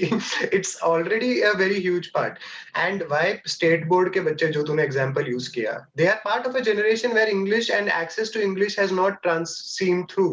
it's 0.53 0.75
already 0.83 1.39
a 1.41 1.51
very 1.57 1.79
huge 1.81 2.07
part 2.15 2.37
and 2.77 3.03
why 3.09 3.33
state 3.53 3.85
board 3.87 4.13
के 4.13 4.19
बच्चे 4.27 4.47
जो 4.57 4.63
तूने 4.63 4.83
एग्जांपल 4.83 5.27
यूज़ 5.31 5.51
किया 5.53 5.73
they 5.97 6.05
are 6.07 6.21
part 6.25 6.47
of 6.47 6.57
a 6.57 6.59
generation 6.69 7.13
where 7.13 7.29
English 7.29 7.69
and 7.69 7.89
access 8.01 8.33
to 8.33 8.39
English 8.39 8.79
has 8.79 8.93
not 8.93 9.21
trans 9.23 9.55
seen 9.67 10.03
through 10.13 10.27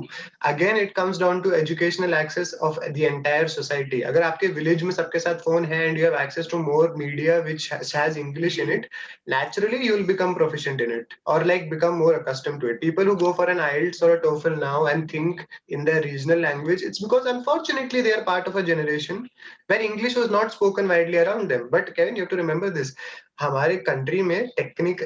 again 0.52 0.76
it 0.76 0.94
comes 0.96 1.18
down 1.20 1.40
to 1.42 1.52
educational 1.60 2.14
access 2.14 2.54
of 2.62 2.78
the 2.80 2.96
entire 2.98 3.48
society 3.48 4.00
अगर 4.12 4.22
आपके 4.22 4.46
village 4.60 4.82
में 4.82 4.92
सबके 4.92 5.18
साथ 5.18 5.44
phone 5.48 5.64
है 5.72 5.84
and 5.86 5.98
you 5.98 6.04
have 6.04 6.20
access 6.22 6.48
to 6.50 6.58
more 6.62 6.94
media 6.98 7.38
which 7.48 7.72
has 7.72 8.18
English 8.18 8.58
in 8.58 8.72
it 8.72 8.86
naturally 9.26 9.84
you 9.84 9.96
will 9.96 10.06
become 10.06 10.34
proficient 10.34 10.80
in 10.80 10.90
it 10.90 11.14
or 11.26 11.44
like 11.44 11.70
become 11.70 11.98
more 11.98 12.14
accustomed 12.14 12.60
to 12.60 12.68
it. 12.68 12.80
People 12.80 13.04
who 13.04 13.16
go 13.16 13.32
for 13.32 13.48
an 13.48 13.58
IELTS 13.58 14.02
or 14.02 14.14
a 14.14 14.20
TOEFL 14.20 14.58
now 14.58 14.86
and 14.86 15.10
think 15.10 15.46
in 15.68 15.84
their 15.84 16.02
regional 16.19 16.39
language 16.39 16.81
it's 16.81 16.99
because 16.99 17.25
unfortunately 17.25 18.01
they 18.01 18.13
are 18.13 18.23
part 18.23 18.47
of 18.47 18.55
a 18.55 18.63
generation 18.63 19.29
where 19.67 19.81
English 19.81 20.15
was 20.15 20.29
not 20.29 20.51
spoken 20.51 20.87
widely 20.87 21.17
around 21.17 21.49
them 21.49 21.67
but 21.71 21.95
Kevin 21.95 22.15
you 22.15 22.23
have 22.23 22.29
to 22.29 22.35
remember 22.35 22.69
this 22.69 22.95
हमारे 23.41 23.75
country 23.89 24.21
में 24.23 24.49
technique 24.57 25.01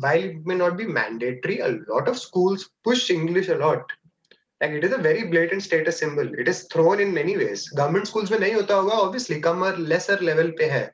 while 0.00 0.24
it 0.24 0.46
may 0.46 0.54
not 0.54 0.76
be 0.76 0.86
mandatory 0.86 1.58
a 1.58 1.68
lot 1.88 2.08
of 2.08 2.18
schools 2.18 2.70
push 2.84 3.10
English 3.10 3.48
a 3.48 3.54
lot 3.54 3.92
like 4.62 4.70
it 4.70 4.84
is 4.84 4.92
a 4.92 4.98
very 4.98 5.24
blatant 5.24 5.62
status 5.62 5.98
symbol 5.98 6.28
it 6.38 6.48
is 6.48 6.62
thrown 6.72 7.00
in 7.00 7.12
many 7.12 7.36
ways 7.36 7.68
government 7.68 8.06
schools 8.06 8.30
में 8.30 8.38
नहीं 8.38 8.54
होता 8.54 8.74
होगा 8.74 9.00
obviously 9.06 9.40
कम 9.40 9.62
और 9.62 9.76
lesser 9.92 10.18
level 10.22 10.50
पे 10.58 10.64
है 10.64 10.90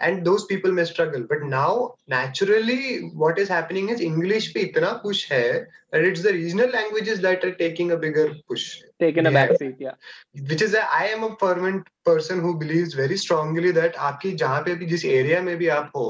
and 0.00 0.24
those 0.24 0.44
people 0.46 0.72
may 0.72 0.84
struggle. 0.84 1.24
But 1.28 1.42
now 1.42 1.94
naturally 2.06 3.10
what 3.14 3.38
is 3.38 3.48
happening 3.48 3.88
is 3.88 4.00
english 4.00 4.52
pe 4.54 4.66
itna 4.68 5.02
push 5.02 5.28
hai 5.28 5.64
that 5.92 6.04
it's 6.10 6.22
the 6.22 6.32
regional 6.32 6.70
languages 6.70 7.20
that 7.20 7.44
are 7.44 7.54
taking 7.54 7.92
a 7.92 7.96
bigger 7.96 8.34
push. 8.48 8.80
Taking 9.00 9.26
a 9.26 9.30
back 9.30 9.50
backseat 9.50 9.76
yeah. 9.78 9.94
Which 10.48 10.62
is 10.62 10.74
a, 10.74 10.84
i 10.92 11.06
am 11.06 11.24
a 11.24 11.34
permanent 11.36 11.86
person 12.04 12.40
who 12.40 12.56
believes 12.58 12.94
very 12.94 13.16
strongly 13.16 13.70
that 13.72 13.94
aapki 13.96 14.36
jahan 14.44 14.64
pe 14.64 14.78
bhi 14.82 14.88
jis 14.94 15.04
area 15.04 15.42
mein 15.42 15.58
bhi 15.64 15.74
aap 15.78 15.90
ho 15.94 16.06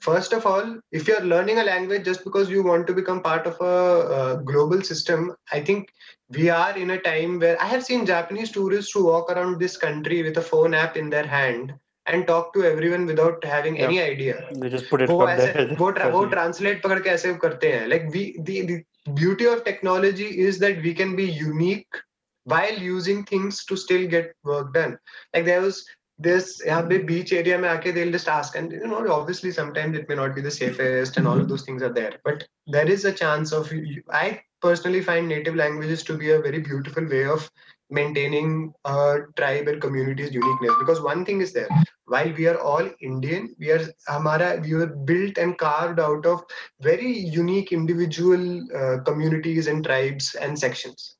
first 0.00 0.32
of 0.32 0.46
all 0.50 0.70
if 0.90 1.06
you 1.08 1.14
are 1.16 1.24
learning 1.32 1.58
a 1.58 1.64
language 1.64 2.04
just 2.04 2.24
because 2.24 2.50
you 2.50 2.62
want 2.68 2.86
to 2.86 2.92
become 2.92 3.22
part 3.22 3.46
of 3.46 3.60
a, 3.60 3.74
a 4.20 4.42
global 4.50 4.82
system 4.82 5.28
i 5.52 5.60
think 5.60 5.92
we 6.36 6.48
are 6.50 6.76
in 6.76 6.90
a 6.94 6.98
time 7.04 7.38
where 7.44 7.60
i 7.66 7.68
have 7.72 7.84
seen 7.88 8.04
japanese 8.06 8.50
tourists 8.56 8.92
who 8.92 9.04
walk 9.04 9.30
around 9.30 9.60
this 9.60 9.76
country 9.76 10.22
with 10.24 10.42
a 10.42 10.46
phone 10.50 10.74
app 10.74 10.96
in 10.96 11.08
their 11.10 11.28
hand 11.34 11.72
and 12.05 12.25
talk 12.27 12.53
to 12.53 12.63
everyone 12.63 13.05
without 13.05 13.43
having 13.43 13.77
any 13.85 14.01
idea 14.01 14.35
They 14.51 14.69
just 14.69 14.89
put 14.89 15.01
it 15.01 15.09
वो 15.09 15.17
from 15.21 15.29
ऐसे 15.29 15.53
there. 15.53 15.75
वो 15.79 15.91
tra- 15.97 16.11
वो 16.11 16.23
translate 16.33 16.81
पकड़ 16.83 16.99
के 16.99 17.09
ऐसे 17.09 17.33
करते 17.45 17.71
हैं 17.71 17.87
like 17.87 18.05
we 18.13 18.23
the 18.49 18.81
beauty 19.19 19.45
of 19.45 19.63
technology 19.65 20.25
is 20.47 20.59
that 20.59 20.79
we 20.83 20.93
can 21.01 21.15
be 21.15 21.25
unique 21.43 22.03
while 22.51 22.77
using 22.83 23.17
things 23.29 23.57
to 23.69 23.75
still 23.79 24.03
get 24.11 24.27
work 24.49 24.67
done 24.75 24.91
like 25.35 25.47
there 25.47 25.63
was 25.63 25.79
this 26.27 26.45
यहाँ 26.67 26.83
पे 26.89 26.97
beach 27.07 27.33
area 27.39 27.57
में 27.63 27.67
आके 27.69 27.93
they'll 27.97 28.13
just 28.17 28.29
ask 28.35 28.55
and 28.59 28.75
you 28.75 28.91
know 28.91 29.01
obviously 29.15 29.51
sometimes 29.57 29.97
it 30.01 30.07
may 30.11 30.15
not 30.19 30.35
be 30.37 30.43
the 30.45 30.53
safest 30.57 31.17
and 31.21 31.31
all 31.31 31.41
of 31.41 31.49
those 31.49 31.65
things 31.65 31.83
are 31.87 31.91
there 31.97 32.13
but 32.29 32.45
there 32.75 32.93
is 32.93 33.03
a 33.09 33.11
chance 33.23 33.51
of 33.57 33.73
I 34.21 34.23
personally 34.67 35.01
find 35.09 35.33
native 35.33 35.59
languages 35.63 36.05
to 36.11 36.15
be 36.23 36.31
a 36.31 36.39
very 36.47 36.61
beautiful 36.69 37.09
way 37.15 37.25
of 37.35 37.51
maintaining 37.92 38.72
a 38.84 39.18
tribe 39.36 39.68
and 39.68 39.80
community's 39.80 40.34
uniqueness 40.34 40.74
because 40.80 41.00
one 41.00 41.24
thing 41.24 41.40
is 41.40 41.52
there 41.52 41.68
while 42.06 42.32
we 42.36 42.46
are 42.46 42.58
all 42.58 42.88
Indian, 43.00 43.54
we 43.58 43.70
are 43.70 43.80
Hamara, 44.08 44.62
we 44.62 44.74
were 44.74 44.86
built 44.86 45.38
and 45.38 45.56
carved 45.58 46.00
out 46.00 46.26
of 46.26 46.42
very 46.80 47.10
unique 47.10 47.72
individual 47.72 48.60
uh, 48.76 49.02
communities 49.04 49.66
and 49.66 49.84
tribes 49.84 50.34
and 50.34 50.58
sections. 50.58 51.16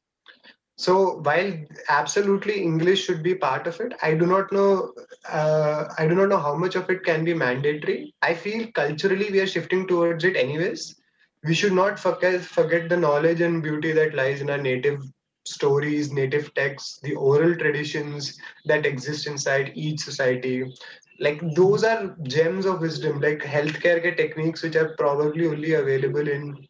So 0.77 1.21
while 1.23 1.53
absolutely 1.89 2.61
English 2.63 3.05
should 3.05 3.23
be 3.23 3.35
part 3.35 3.67
of 3.67 3.81
it, 3.81 3.93
I 4.03 4.15
do 4.15 4.27
not 4.27 4.53
know. 4.53 4.93
Uh, 5.29 5.85
I 5.99 6.07
do 6.09 6.15
not 6.15 6.29
know 6.29 6.39
how 6.39 6.57
much 6.57 6.75
of 6.75 6.91
it 6.91 7.05
can 7.05 7.25
be 7.25 7.35
mandatory. 7.35 8.15
I 8.23 8.35
feel 8.35 8.67
culturally 8.73 9.31
we 9.31 9.41
are 9.41 9.47
shifting 9.47 9.87
towards 9.87 10.25
it 10.25 10.37
anyways. 10.37 10.97
We 11.45 11.55
should 11.55 11.73
not 11.73 11.99
forget 11.99 12.41
forget 12.43 12.89
the 12.89 12.97
knowledge 12.97 13.41
and 13.41 13.63
beauty 13.63 13.93
that 13.93 14.15
lies 14.15 14.41
in 14.41 14.51
our 14.51 14.59
native 14.59 15.03
stories, 15.45 16.13
native 16.13 16.55
texts, 16.55 17.01
the 17.01 17.15
oral 17.15 17.55
traditions 17.57 18.39
that 18.67 18.87
exist 18.87 19.27
inside 19.27 19.73
each 19.75 20.01
society. 20.01 20.73
Like 21.21 21.41
those 21.55 21.85
are 21.85 22.17
gems 22.23 22.67
of 22.67 22.81
wisdom, 22.81 23.21
like 23.21 23.41
healthcare 23.41 24.17
techniques 24.17 24.63
which 24.63 24.77
are 24.77 24.95
probably 24.99 25.47
only 25.47 25.75
available 25.75 26.27
in 26.29 26.67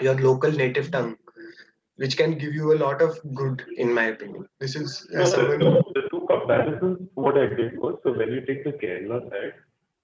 your 0.00 0.14
local 0.14 0.50
native 0.50 0.90
tongue, 0.90 1.16
which 1.96 2.16
can 2.16 2.36
give 2.38 2.52
you 2.54 2.72
a 2.72 2.78
lot 2.78 3.02
of 3.02 3.18
good, 3.34 3.64
in 3.76 3.92
my 3.92 4.04
opinion. 4.06 4.48
This 4.60 4.76
is 4.76 5.06
No, 5.10 5.22
as 5.22 5.30
the, 5.32 5.36
someone. 5.36 5.82
the 5.94 6.02
two 6.10 6.26
comparisons, 6.28 7.08
what 7.14 7.36
I 7.38 7.46
did 7.46 7.78
was, 7.78 7.98
so 8.02 8.12
when 8.12 8.32
you 8.32 8.40
take 8.42 8.64
the 8.64 8.72
Kerala 8.72 9.28
side, 9.30 9.54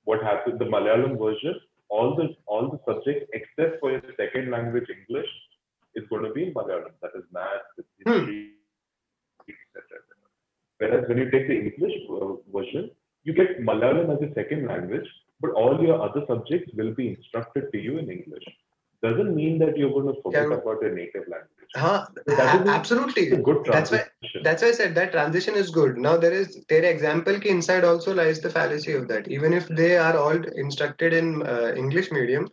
what 0.04 0.22
happens, 0.22 0.58
the 0.58 0.64
Malayalam 0.64 1.18
version, 1.18 1.60
all 1.88 2.16
the 2.16 2.34
all 2.46 2.70
the 2.70 2.80
subjects 2.86 3.30
except 3.32 3.78
for 3.80 3.90
your 3.90 4.02
second 4.16 4.50
language 4.50 4.88
English 4.88 5.28
is 5.94 6.04
going 6.10 6.24
to 6.24 6.32
be 6.32 6.44
in 6.48 6.54
Malayalam. 6.54 6.92
That 7.02 7.12
is 7.20 7.24
math, 7.32 7.66
Hmm. 8.06 8.12
history, 8.12 8.42
etc. 9.48 10.00
Whereas 10.78 11.08
when 11.08 11.18
you 11.18 11.30
take 11.30 11.46
the 11.48 11.58
English 11.64 11.96
uh, 12.10 12.34
version, 12.56 12.90
you 13.24 13.32
get 13.32 13.60
Malayalam 13.60 14.14
as 14.16 14.22
a 14.28 14.34
second 14.34 14.66
language, 14.66 15.08
but 15.40 15.50
all 15.52 15.80
your 15.82 16.00
other 16.02 16.24
subjects 16.26 16.72
will 16.74 16.92
be 16.94 17.08
instructed 17.14 17.70
to 17.72 17.78
you 17.78 17.98
in 17.98 18.10
English. 18.10 18.44
Doesn't 19.02 19.34
mean 19.34 19.58
that 19.58 19.76
you're 19.76 19.90
going 19.90 20.14
to 20.14 20.20
forget 20.22 20.48
Yeah. 20.48 20.56
about 20.58 20.82
your 20.82 20.94
native 20.94 21.26
language. 21.28 21.48
Huh, 21.74 22.06
That 22.26 22.60
is 22.62 22.68
absolutely. 22.68 23.24
Good 23.48 23.64
That's 23.66 23.90
why- 23.90 24.08
That's 24.44 24.62
why 24.62 24.68
I 24.68 24.72
said 24.72 24.94
that 24.96 25.12
transition 25.12 25.54
is 25.54 25.70
good. 25.70 25.96
Now 25.96 26.16
there 26.16 26.32
is 26.32 26.64
their 26.72 26.84
example 26.84 27.38
ki 27.40 27.48
inside 27.48 27.84
also 27.84 28.14
lies 28.14 28.40
the 28.40 28.50
fallacy 28.50 28.92
of 28.92 29.08
that. 29.08 29.28
Even 29.28 29.52
if 29.52 29.66
they 29.68 29.96
are 29.96 30.16
all 30.16 30.40
instructed 30.64 31.12
in 31.20 31.42
uh, 31.54 31.72
English 31.76 32.10
medium 32.12 32.48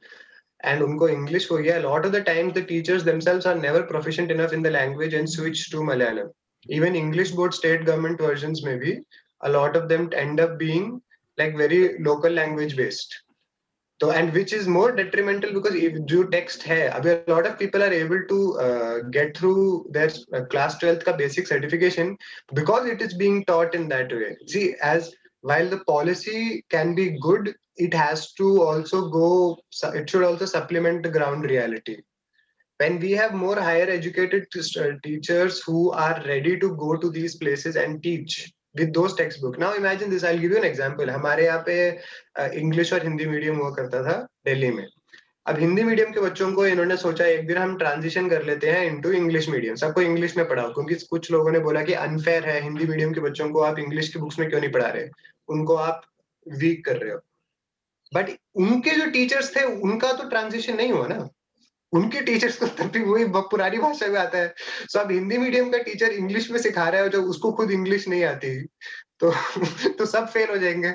and 0.63 0.81
unko 0.83 1.11
English 1.11 1.49
ho 1.49 1.63
gaya, 1.63 1.81
a 1.81 1.87
lot 1.87 2.07
of 2.07 2.13
the 2.13 2.23
times 2.23 2.55
the 2.55 2.65
teachers 2.65 3.05
themselves 3.05 3.47
are 3.47 3.55
never 3.55 3.83
proficient 3.83 4.31
enough 4.31 4.53
in 4.53 4.63
the 4.63 4.71
language 4.71 5.15
and 5.15 5.29
switch 5.29 5.71
to 5.71 5.79
Malayalam. 5.79 6.31
Even 6.69 6.97
English 6.97 7.33
board 7.33 7.53
state 7.53 7.85
government 7.85 8.19
versions 8.19 8.63
maybe 8.65 9.01
a 9.43 9.51
lot 9.51 9.77
of 9.77 9.89
them 9.89 10.11
end 10.15 10.41
up 10.41 10.59
being 10.59 11.01
like 11.37 11.57
very 11.57 11.99
local 11.99 12.31
language 12.31 12.77
based. 12.77 13.15
So 14.03 14.11
and 14.11 14.33
which 14.33 14.53
is 14.53 14.67
more 14.67 14.91
detrimental 14.93 15.53
because 15.53 15.75
if 15.75 15.93
जो 16.13 16.31
text 16.31 16.63
है 16.63 16.91
अभी 16.93 17.11
a 17.27 17.31
lot 17.31 17.47
of 17.47 17.59
people 17.59 17.83
are 17.83 17.93
able 17.93 18.23
to 18.29 18.39
uh, 18.59 18.99
get 19.11 19.37
through 19.37 19.87
their 19.91 20.11
uh, 20.33 20.45
class 20.55 20.79
12th 20.79 21.05
का 21.05 21.17
basic 21.19 21.47
certification 21.47 22.17
because 22.55 22.87
it 22.87 23.03
is 23.03 23.15
being 23.15 23.45
taught 23.45 23.75
in 23.75 23.89
that 23.89 24.11
way. 24.13 24.37
See, 24.47 24.75
as 24.83 25.15
while 25.43 25.69
the 25.69 25.81
policy 25.85 26.65
can 26.71 26.95
be 26.95 27.19
good, 27.21 27.55
it 27.80 27.94
has 27.94 28.34
to 28.34 28.62
also 28.62 29.10
go. 29.10 29.58
It 29.94 30.10
should 30.10 30.24
also 30.24 30.46
supplement 30.46 31.04
the 31.04 31.10
ground 31.10 31.46
reality. 31.46 31.98
When 32.80 33.00
we 33.00 33.12
have 33.12 33.34
more 33.34 33.60
higher 33.60 33.90
educated 33.90 34.48
uh, 34.58 34.92
teachers 35.04 35.62
who 35.64 35.92
are 35.92 36.22
ready 36.26 36.58
to 36.60 36.76
go 36.76 36.96
to 36.96 37.10
these 37.10 37.36
places 37.36 37.76
and 37.76 38.02
teach 38.02 38.52
with 38.76 38.94
those 38.94 39.16
textbook. 39.16 39.58
Now 39.58 39.74
imagine 39.74 40.10
this. 40.10 40.24
I'll 40.24 40.40
give 40.40 40.52
you 40.52 40.58
an 40.58 40.64
example. 40.64 41.10
हमारे 41.10 41.46
यहाँ 41.46 41.64
पे 41.68 41.78
English 42.60 42.94
और 42.94 43.04
Hindi 43.04 43.26
medium 43.28 43.58
हुआ 43.58 43.70
करता 43.76 44.04
था 44.04 44.18
दिल्ली 44.46 44.72
में 44.72 44.86
अब 45.48 45.60
Hindi 45.60 45.84
medium 45.84 46.12
के 46.14 46.22
बच्चों 46.22 46.52
को 46.54 46.66
इन्होंने 46.68 46.98
सोचा 46.98 47.26
एक 47.26 47.48
दिन 47.48 47.58
हम 47.58 47.78
ट्रांजिशन 47.78 48.30
कर 48.30 48.44
लेते 48.46 48.72
हैं 48.72 48.86
इनटू 48.86 49.12
इंग्लिश 49.20 49.48
मीडियम 49.50 49.76
सबको 49.84 50.02
इंग्लिश 50.02 50.36
में 50.38 50.48
पढ़ाओ 50.50 50.74
क्योंकि 50.74 50.96
कुछ 51.10 51.32
लोगों 51.32 51.52
ने 51.52 51.60
बोला 51.60 51.82
कि 51.84 51.94
अनफेयर 52.02 52.46
है 52.50 52.62
हिंदी 52.64 52.88
मीडियम 52.88 53.14
के 53.14 53.22
बच्चों 53.22 53.50
को 53.52 53.62
आप 53.70 53.80
इंग्लिश 53.80 54.14
की 54.14 54.20
बुक्स 54.20 54.40
में 54.40 54.50
क्यों 54.50 54.60
नहीं 54.62 54.72
पढ़ा 54.72 54.88
रहे 54.88 55.08
उनको 55.56 55.76
आप 55.88 56.02
वीक 56.46 56.86
कर 56.86 56.98
रहे 56.98 57.12
हो 57.12 57.20
बट 58.14 58.30
उनके 58.56 58.92
जो 58.92 59.10
टीचर्स 59.12 59.56
थे 59.56 59.64
उनका 59.64 60.12
तो 60.14 60.30
ट्रांजिशन 60.30 60.76
नहीं 60.76 60.92
हुआ 60.92 61.08
ना। 61.08 61.28
उनके 61.94 62.22
टीचर्स 62.22 62.58
को 62.58 62.66
तब 62.68 62.90
भी 62.92 63.00
वही 63.04 63.26
पुरानी 63.28 63.78
भाषा 63.78 64.08
में 64.08 64.20
आता 64.20 64.38
है। 64.38 64.54
सो 64.90 65.00
अब 65.00 65.12
हिंदी 65.12 65.38
मीडियम 65.38 65.70
का 65.72 65.78
टीचर 65.78 66.12
इंग्लिश 66.14 66.50
में 66.52 66.60
सिखा 66.60 66.88
रहा 66.90 67.02
है 67.02 67.10
जो 67.10 67.22
उसको 67.24 67.52
खुद 67.52 67.72
इंग्लिश 67.72 68.08
नहीं 68.08 68.24
आती 68.24 68.62
तो 69.20 69.32
तो 70.00 70.06
सब 70.06 70.28
फेल 70.28 70.50
हो 70.50 70.58
जाएँगे। 70.58 70.92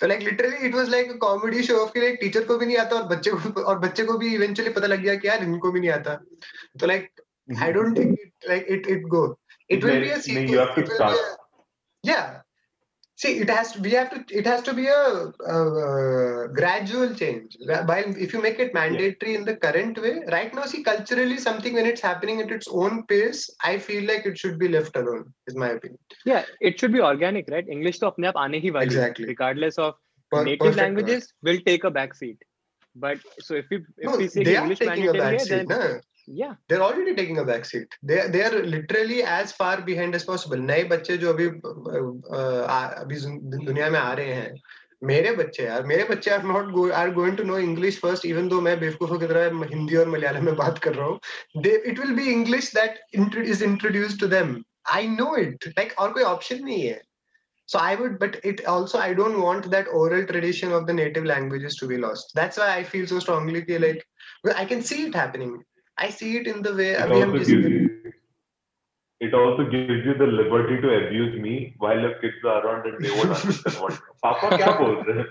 तो 0.00 0.06
like 0.06 0.20
literally 0.20 0.66
it 0.66 0.74
was 0.74 0.88
like 0.88 1.12
comedy 1.20 1.62
show 1.62 1.76
of 1.76 1.92
कि 1.92 2.00
लाइक 2.00 2.18
टीचर 2.20 2.44
को 2.44 2.58
भी 2.58 2.66
नहीं 2.66 2.76
आता 2.76 2.96
और 2.96 3.02
बच्चे 3.08 3.30
को 3.30 3.62
और 3.62 3.78
बच्चे 3.78 4.04
को 4.04 4.18
भी 4.18 4.34
इवेंचुअली 4.34 4.70
पता 4.72 4.86
लग 4.86 5.02
गया 5.02 5.14
कि 5.14 5.28
यार 5.28 5.42
इनको 5.44 5.72
भी 5.72 5.80
नहीं 5.80 5.90
आता। 5.90 6.14
तो 6.80 6.86
like 6.86 7.10
I 7.62 7.72
don't 7.72 7.98
think 7.98 8.18
it 8.24 8.48
like 8.48 8.66
it 8.68 8.88
it 8.94 9.06
go. 9.08 9.20
It 9.70 9.84
will 9.84 10.00
be 10.00 10.10
a 10.10 10.16
No, 10.16 10.22
sequel. 10.22 10.58
see 13.20 13.30
it 13.42 13.50
has 13.50 13.72
to 13.72 13.80
we 13.84 13.90
have 13.98 14.10
to 14.10 14.18
it 14.40 14.46
has 14.46 14.62
to 14.62 14.72
be 14.72 14.86
a, 14.86 15.04
a, 15.54 15.58
a 16.44 16.48
gradual 16.58 17.14
change. 17.20 17.56
While 17.90 18.16
if 18.24 18.32
you 18.32 18.40
make 18.40 18.58
it 18.64 18.72
mandatory 18.72 19.32
yeah. 19.32 19.38
in 19.38 19.44
the 19.44 19.56
current 19.56 20.00
way 20.04 20.14
right 20.34 20.54
now 20.54 20.64
see 20.72 20.82
culturally 20.82 21.38
something 21.38 21.74
when 21.74 21.86
it's 21.86 22.00
happening 22.00 22.40
at 22.40 22.52
its 22.56 22.68
own 22.82 23.02
pace 23.12 23.40
i 23.70 23.76
feel 23.86 24.04
like 24.10 24.26
it 24.30 24.38
should 24.38 24.58
be 24.58 24.68
left 24.68 24.96
alone 24.96 25.24
is 25.46 25.56
my 25.56 25.70
opinion. 25.70 25.98
Yeah 26.24 26.44
it 26.60 26.78
should 26.78 26.92
be 26.92 27.00
organic 27.00 27.48
right? 27.50 27.68
English 27.76 27.98
to 28.02 28.10
apne 28.10 28.28
aap 28.30 28.42
aane 28.44 28.60
hi 28.66 28.74
wali. 28.76 28.92
Exactly. 28.92 29.26
Regardless 29.32 29.80
of 29.86 29.96
per- 30.34 30.44
native 30.50 30.76
languages 30.82 31.32
will 31.42 31.60
take 31.70 31.88
a 31.90 31.94
back 31.98 32.14
seat. 32.20 32.38
But 33.06 33.18
so 33.48 33.58
if 33.62 33.66
we 33.74 33.80
if 34.04 34.12
no, 34.12 34.16
we 34.22 34.28
say 34.36 34.44
english 34.44 34.84
mandatory 34.90 35.64
then? 35.72 36.00
yeah, 36.27 36.53
they're 36.69 36.81
already 36.81 37.13
taking 37.15 37.39
a 37.39 37.45
back 37.45 37.65
seat. 37.65 37.95
They 38.01 38.27
they 38.27 38.43
are 38.43 38.63
literally 38.63 39.23
as 39.23 39.51
far 39.51 39.81
behind 39.81 40.15
as 40.15 40.23
possible. 40.23 40.57
नए 40.57 40.83
बच्चे 40.93 41.17
जो 41.17 41.29
अभी 41.33 41.47
अ, 41.47 42.65
आ- 42.69 42.93
अभी 43.01 43.15
जुन- 43.15 43.41
दुनिया 43.65 43.89
में 43.89 43.99
आ 43.99 44.13
रहे 44.13 44.33
हैं 44.33 44.61
मेरे 45.03 45.31
बच्चे 45.35 45.63
यार 45.63 45.83
मेरे 45.85 46.03
बच्चे 46.09 46.31
are 46.31 46.43
not 46.43 46.69
go 46.73 46.89
are 46.99 47.11
going 47.13 47.37
to 47.37 47.43
know 47.43 47.57
English 47.59 47.99
first 48.01 48.25
even 48.25 48.47
though 48.47 48.59
मैं 48.67 48.79
बेवकूफों 48.79 49.17
की 49.19 49.27
तरह 49.27 49.65
हिंदी 49.71 49.95
और 50.03 50.09
मलयालम 50.09 50.45
में 50.45 50.55
बात 50.55 50.77
कर 50.83 50.93
रहा 50.95 51.07
हूँ 51.07 51.63
दे 51.63 51.75
it 51.87 51.99
will 51.99 52.13
B 52.15 52.31
English 52.31 52.73
that 52.75 52.99
is 53.47 53.63
introduce 53.63 54.19
to 54.19 54.27
them 54.35 54.55
I 54.93 55.07
know 55.07 55.35
it 55.37 55.67
like 55.67 55.93
और 55.99 56.13
कोई 56.13 56.23
ऑप्शन 56.35 56.63
नहीं 56.65 56.85
है 56.87 57.01
So 57.69 57.79
I 57.79 57.91
would, 57.95 58.15
but 58.21 58.33
it 58.49 58.61
also 58.71 58.99
I 59.01 59.13
don't 59.17 59.37
want 59.41 59.67
that 59.73 59.87
oral 59.99 60.23
tradition 60.31 60.73
of 60.77 60.87
the 60.87 60.93
native 60.95 61.27
languages 61.29 61.77
to 61.77 61.87
be 61.91 61.97
lost. 61.97 62.33
That's 62.39 62.57
why 62.61 62.65
I 62.71 62.83
feel 62.89 63.05
so 63.11 63.19
strongly 63.25 63.61
कि 63.69 63.77
like 63.83 64.01
well, 64.47 64.57
I 64.63 64.65
can 64.71 64.83
see 64.89 64.97
it 65.03 65.15
happening. 65.15 65.53
I 65.98 66.10
see 66.10 66.36
it 66.36 66.46
in 66.46 66.62
the 66.62 66.74
way 66.74 66.90
it 66.90 67.10
also, 67.10 67.32
gives 67.32 67.50
you, 67.50 68.12
it 69.20 69.34
also 69.34 69.64
gives 69.64 70.04
you 70.06 70.14
the 70.14 70.26
liberty 70.26 70.80
to 70.80 71.06
abuse 71.06 71.40
me 71.40 71.74
while 71.78 71.98
your 71.98 72.14
kids 72.20 72.36
are 72.44 72.64
around 72.64 72.86
and 72.86 73.04
they 73.04 73.10
won't 73.10 73.30
understand 73.30 73.82
what 73.82 74.00
Papa 74.22 75.24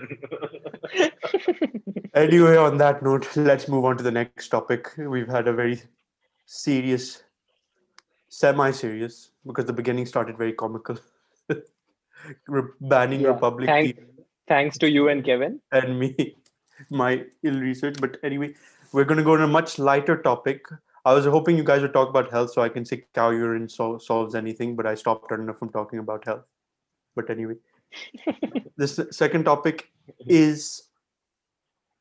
Anyway, 2.14 2.56
on 2.56 2.76
that 2.78 3.02
note, 3.02 3.34
let's 3.36 3.68
move 3.68 3.84
on 3.86 3.96
to 3.96 4.02
the 4.02 4.10
next 4.10 4.48
topic. 4.48 4.90
We've 4.98 5.28
had 5.28 5.48
a 5.48 5.52
very 5.52 5.80
serious, 6.44 7.22
semi-serious, 8.28 9.30
because 9.46 9.64
the 9.64 9.72
beginning 9.72 10.04
started 10.04 10.36
very 10.36 10.52
comical. 10.52 10.98
banning 12.80 13.20
yeah, 13.20 13.28
Republic. 13.28 13.68
Thanks, 13.68 13.98
thanks 14.48 14.78
to 14.78 14.90
you 14.90 15.08
and 15.08 15.24
Kevin. 15.24 15.60
And 15.72 15.98
me, 15.98 16.36
my 16.90 17.24
ill 17.42 17.60
research. 17.60 17.96
But 18.00 18.18
anyway, 18.22 18.54
we're 18.92 19.04
going 19.04 19.18
to 19.18 19.24
go 19.24 19.34
on 19.34 19.42
a 19.42 19.46
much 19.46 19.78
lighter 19.78 20.16
topic. 20.20 20.64
I 21.04 21.14
was 21.14 21.24
hoping 21.24 21.56
you 21.56 21.64
guys 21.64 21.82
would 21.82 21.92
talk 21.92 22.08
about 22.08 22.30
health 22.30 22.52
so 22.52 22.62
I 22.62 22.68
can 22.68 22.84
say 22.84 23.04
cow 23.14 23.30
urine 23.30 23.68
sol- 23.68 23.98
solves 23.98 24.34
anything, 24.34 24.76
but 24.76 24.86
I 24.86 24.94
stopped 24.94 25.30
enough 25.32 25.58
from 25.58 25.70
talking 25.70 25.98
about 25.98 26.24
health. 26.24 26.44
But 27.16 27.30
anyway, 27.30 27.54
this 28.76 29.00
second 29.10 29.44
topic 29.44 29.90
is 30.26 30.88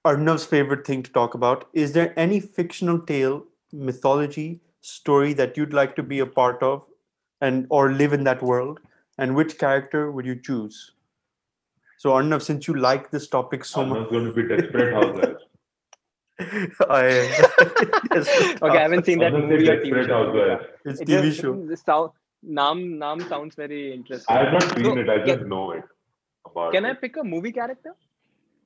Arnav's 0.06 0.46
favorite 0.46 0.86
thing 0.86 1.04
to 1.04 1.12
talk 1.12 1.34
about. 1.34 1.68
Is 1.74 1.94
there 1.94 2.18
any 2.18 2.40
fictional 2.40 3.00
tale, 3.00 3.44
mythology, 3.72 4.62
story 4.82 5.34
that 5.34 5.58
you'd 5.58 5.74
like 5.74 5.96
to 5.96 6.04
be 6.04 6.20
a 6.20 6.26
part 6.26 6.62
of 6.64 6.86
and 7.42 7.68
or 7.70 7.92
live 7.92 8.14
in 8.14 8.24
that 8.26 8.42
world? 8.42 8.80
And 9.18 9.36
which 9.36 9.58
character 9.58 10.12
would 10.12 10.26
you 10.26 10.40
choose? 10.40 10.92
So 11.98 12.12
Arnav, 12.12 12.44
since 12.44 12.68
you 12.68 12.76
like 12.76 13.10
this 13.10 13.28
topic 13.28 13.66
so 13.66 13.82
I'm 13.82 13.90
much, 13.90 14.00
not 14.00 14.12
going 14.12 14.26
to 14.26 14.34
be 14.34 14.48
desperate 14.48 14.94
housewives. 14.94 15.44
I 16.41 17.03
Okay, 18.63 18.79
I 18.79 18.83
haven't 18.83 19.05
seen 19.07 19.19
that 19.21 19.35
I'm 19.35 19.41
not 19.41 19.49
movie 19.51 19.69
or 19.69 19.81
saying 19.81 19.81
TV 19.81 19.85
desperate 19.85 20.07
show. 20.09 20.25
housewives. 20.25 20.65
It's 20.85 21.01
It 21.01 21.09
TV 21.09 21.23
just- 21.29 21.41
show. 21.41 21.53
the 21.73 21.77
sound, 21.77 22.11
naam, 22.61 22.81
naam 23.03 23.29
sounds 23.29 23.55
very 23.55 23.93
interesting. 23.95 24.37
I 24.37 24.45
have 24.45 24.53
not 24.55 24.63
seen 24.75 24.85
So, 24.85 24.99
it. 24.99 25.09
I 25.09 25.19
can- 25.19 25.27
just 25.29 25.47
know 25.55 25.71
it. 25.73 25.85
About 26.51 26.73
Can 26.73 26.85
I 26.87 26.91
it. 26.91 27.01
pick 27.01 27.17
a 27.17 27.25
movie 27.25 27.53
character? 27.53 27.95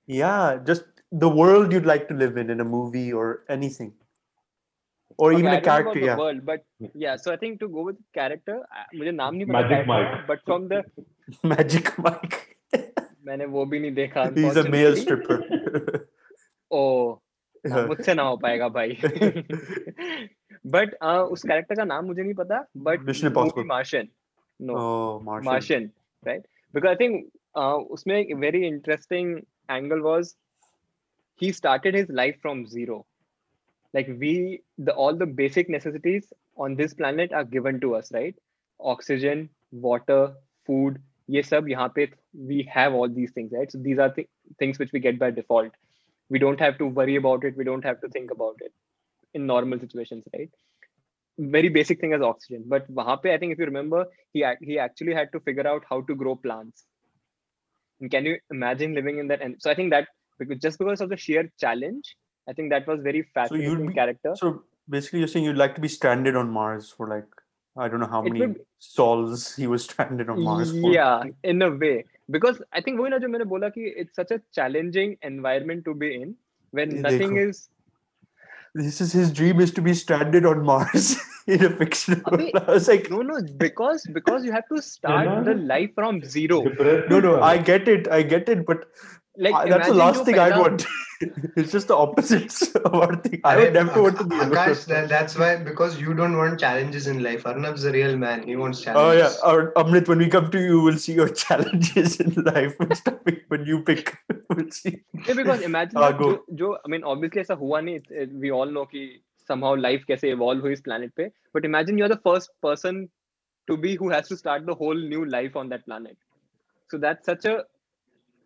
Yeah, 0.07 0.59
just 0.65 0.85
the 1.13 1.29
world 1.29 1.73
you'd 1.73 1.87
like 1.93 2.09
to 2.09 2.15
live 2.15 2.37
in 2.37 2.51
in 2.51 2.61
a 2.61 2.65
movie 2.65 3.13
or 3.13 3.27
anything. 3.49 3.93
Or 5.19 5.29
Okay, 5.33 5.39
even 5.41 5.51
I 5.51 5.57
a 5.57 5.61
don't 5.61 5.67
know 5.67 5.73
character, 5.73 5.91
about 5.91 6.01
the 6.01 6.07
yeah. 6.07 6.17
world, 6.23 6.41
but 6.47 6.65
yeah. 7.05 7.17
So 7.17 7.33
I 7.33 7.37
think 7.43 7.61
to 7.61 7.69
go 7.69 7.83
with 7.91 7.99
character, 8.21 8.57
I- 8.81 8.87
मुझे 8.97 9.13
नाम 9.19 9.35
नहीं 9.35 9.47
पता 9.47 9.61
Magic 9.61 9.69
character 9.69 9.93
Mike. 9.93 10.11
का, 10.15 10.27
but 10.27 10.43
from 10.49 10.67
the 10.73 10.81
Magic 11.55 11.93
Mike. 12.09 12.37
मैंने 13.29 13.47
वो 13.53 13.65
भी 13.71 13.79
नहीं 13.81 13.95
देखा 13.95 14.25
He's 14.35 14.57
a 14.57 14.69
male 14.75 14.97
unfortunately. 14.97 15.03
stripper. 15.05 16.09
ओ 16.73 16.83
हाँ, 16.83 17.15
Yeah. 17.15 17.23
मुझसे 17.68 18.14
ना 18.14 18.24
हो 18.24 18.38
पाएगा 18.38 18.70
भाई 18.70 18.98
बट 20.68 20.96
uh, 21.04 21.22
उस 21.22 21.44
कैरेक्टर 21.44 21.76
का 21.76 21.84
नाम 21.84 22.06
मुझे 22.06 22.24
नहीं 22.24 22.34
पता 22.34 22.68
but 22.78 23.00
मार्शन 23.66 24.08
no 24.62 24.74
oh, 24.74 25.24
right? 26.26 26.46
Because 26.74 26.90
I 26.90 26.96
think 26.96 27.26
uh, 27.58 27.78
उसमें 27.96 28.20
एक 28.20 28.36
very 28.36 28.68
interesting 28.68 29.46
angle 29.70 30.02
was 30.02 30.36
he 31.36 31.52
started 31.52 31.96
his 31.96 32.10
life 32.10 32.36
from 32.42 32.68
zero. 32.68 33.06
Like 33.94 34.08
we, 34.20 34.62
the 34.78 34.94
all 34.94 35.16
the 35.16 35.26
basic 35.26 35.70
necessities 35.70 36.34
on 36.56 36.76
this 36.76 36.94
planet 36.94 37.34
are 37.34 37.44
given 37.44 37.80
to 37.82 37.96
us, 37.96 38.12
right? 38.12 38.36
Oxygen, 38.80 39.50
water, 39.72 40.34
food. 40.66 41.02
ये 41.30 41.42
सब 41.44 41.70
यहाँ 41.70 41.92
पे 41.96 42.08
we 42.48 42.64
have 42.76 42.94
all 42.94 43.10
these 43.10 43.32
things, 43.32 43.52
right? 43.52 43.72
So 43.72 43.78
these 43.78 44.00
are 44.00 44.14
th- 44.14 44.30
things 44.60 44.80
which 44.80 44.92
we 44.94 45.00
get 45.00 45.20
by 45.20 45.32
default. 45.32 45.72
we 46.32 46.40
don't 46.44 46.62
have 46.66 46.78
to 46.82 46.88
worry 47.00 47.16
about 47.22 47.44
it 47.48 47.58
we 47.62 47.68
don't 47.70 47.88
have 47.90 48.00
to 48.04 48.10
think 48.16 48.32
about 48.36 48.68
it 48.68 48.74
in 49.34 49.46
normal 49.46 49.80
situations 49.80 50.24
right? 50.36 50.50
Very 51.38 51.70
basic 51.70 52.00
thing 52.02 52.14
as 52.14 52.22
oxygen 52.30 52.64
but 52.74 52.90
wahan 53.00 53.30
i 53.34 53.38
think 53.42 53.54
if 53.54 53.62
you 53.64 53.68
remember 53.70 54.02
he 54.34 54.44
he 54.70 54.80
actually 54.86 55.14
had 55.20 55.32
to 55.36 55.44
figure 55.50 55.68
out 55.74 55.86
how 55.92 56.02
to 56.10 56.16
grow 56.24 56.36
plants. 56.36 56.86
And 58.00 58.12
can 58.14 58.26
you 58.26 58.38
imagine 58.56 58.94
living 59.00 59.20
in 59.24 59.28
that 59.32 59.42
and 59.46 59.56
so 59.64 59.72
i 59.72 59.76
think 59.80 59.92
that 59.96 60.08
because 60.42 60.60
just 60.66 60.80
because 60.84 61.02
of 61.06 61.10
the 61.14 61.18
sheer 61.26 61.44
challenge 61.64 62.12
i 62.52 62.54
think 62.60 62.72
that 62.76 62.88
was 62.92 63.02
very 63.08 63.22
fascinating 63.40 63.82
so 63.82 63.88
be, 63.88 63.94
character. 64.00 64.34
so 64.42 64.64
basically 64.96 65.20
you're 65.20 65.34
saying 65.34 65.46
you'd 65.46 65.62
like 65.64 65.76
to 65.76 65.86
be 65.88 65.92
stranded 65.98 66.40
on 66.42 66.50
mars 66.58 66.90
for 66.98 67.08
like 67.08 67.41
I 67.79 67.89
don't 67.89 68.01
know 68.01 68.07
how 68.07 68.21
It 68.25 68.33
many 68.33 68.47
would- 68.47 68.61
sols 68.79 69.55
he 69.55 69.67
was 69.67 69.85
stranded 69.85 70.31
on 70.31 70.43
Mars 70.43 70.71
for. 70.81 70.93
yeah, 70.93 71.25
in 71.45 71.61
a 71.63 71.71
way, 71.85 72.05
because 72.37 72.61
I 72.73 72.81
think 72.81 72.99
वही 73.01 73.11
ना 73.11 73.19
जो 73.25 73.29
मैंने 73.29 73.45
बोला 73.55 73.69
कि 73.79 73.95
it's 74.03 74.17
such 74.21 74.31
a 74.37 74.41
challenging 74.59 75.17
environment 75.31 75.85
to 75.89 75.95
be 76.05 76.13
in 76.21 76.35
when 76.73 76.95
ये 76.99 77.03
nothing 77.09 77.35
देखो। 77.35 77.49
is 77.51 77.69
This 78.79 79.01
is 79.03 79.13
his 79.17 79.31
dream 79.37 79.61
is 79.65 79.71
to 79.77 79.83
be 79.85 79.93
stranded 79.99 80.47
on 80.49 80.59
Mars 80.71 81.05
in 81.55 81.63
a 81.67 81.71
fictional 81.77 82.19
अबे, 82.31 82.49
world. 82.55 82.57
I 82.63 82.73
was 82.79 82.89
like, 82.93 83.07
no 83.13 83.21
no 83.29 83.37
because 83.63 84.03
because 84.17 84.45
you 84.49 84.53
have 84.57 84.67
to 84.73 84.81
start 84.89 85.31
the 85.47 85.55
life 85.71 85.95
from 86.01 86.19
zero. 86.35 86.59
Depressed 86.67 87.09
no, 87.13 87.21
no, 87.27 87.33
one. 87.37 87.47
I 87.51 87.57
get 87.71 87.89
it. 87.93 88.11
I 88.17 88.23
get 88.35 88.51
it. 88.57 88.67
But 88.73 88.85
Like 89.45 89.55
I- 89.55 89.69
that's 89.71 89.89
the 89.89 89.95
imagine 89.95 89.97
last 89.99 90.19
जो 90.21 90.25
thing 90.27 90.39
I'd 90.43 90.53
पहला- 90.53 90.61
want. 90.67 90.85
it's 91.63 91.73
just 91.73 91.89
the 91.89 91.97
opposites 92.05 92.63
of 92.79 92.95
our 93.01 93.17
thing. 93.25 93.41
I 93.51 93.57
would 93.59 93.75
never 93.77 94.03
want 94.05 94.19
to 94.21 94.25
be 94.31 94.37
alone. 94.37 94.53
Akash, 94.55 94.85
that, 94.93 95.09
that's 95.13 95.37
why 95.43 95.51
because 95.67 95.99
you 96.01 96.15
don't 96.21 96.37
want 96.41 96.59
challenges 96.63 97.07
in 97.13 97.23
life. 97.27 97.45
Arnav's 97.51 97.85
a 97.91 97.93
real 97.97 98.17
man. 98.23 98.43
He 98.51 98.57
wants 98.63 98.81
Oh 98.81 98.85
challenges. 98.87 99.37
yeah, 99.43 99.51
or 99.51 99.73
Amrit, 99.83 100.09
when 100.13 100.19
we 100.25 100.29
come 100.37 100.51
to 100.57 100.63
you, 100.65 100.81
we'll 100.87 100.99
see 101.05 101.15
your 101.21 101.29
challenges 101.43 102.17
in 102.27 102.33
life 102.49 102.81
and 102.87 102.97
stuff. 103.03 103.31
When 103.55 103.65
you 103.73 103.79
pick, 103.91 104.15
we'll 104.51 104.71
see. 104.81 104.95
Yeah, 105.29 105.35
because 105.43 105.63
imagine 105.71 106.01
हाँ, 106.03 106.11
that 106.11 106.19
go. 106.25 106.31
जो, 106.33 106.57
जो 106.63 106.73
I 106.87 106.93
mean 106.97 107.09
obviously 107.15 107.43
ऐसा 107.47 107.59
हुआ 107.63 107.81
नहीं 107.89 108.01
it- 108.03 108.11
it- 108.25 108.35
we 108.47 108.51
all 108.61 108.75
know 108.79 108.87
कि 108.95 109.05
somehow 109.53 109.75
life 109.87 110.05
कैसे 110.11 110.35
evolve 110.37 110.63
हुई 110.69 110.73
इस 110.81 110.83
planet 110.91 111.15
पे 111.21 111.31
but 111.59 111.71
imagine 111.73 112.03
you're 112.03 112.13
the 112.17 112.21
first 112.29 112.55
person 112.69 113.01
to 113.71 113.77
be 113.87 113.95
who 114.03 114.13
has 114.17 114.29
to 114.35 114.39
start 114.45 114.67
the 114.73 114.79
whole 114.83 115.07
new 115.15 115.25
life 115.39 115.57
on 115.65 115.73
that 115.75 115.85
planet 115.91 116.17
so 116.95 116.99
that's 117.07 117.33
such 117.35 117.47
a 117.53 117.57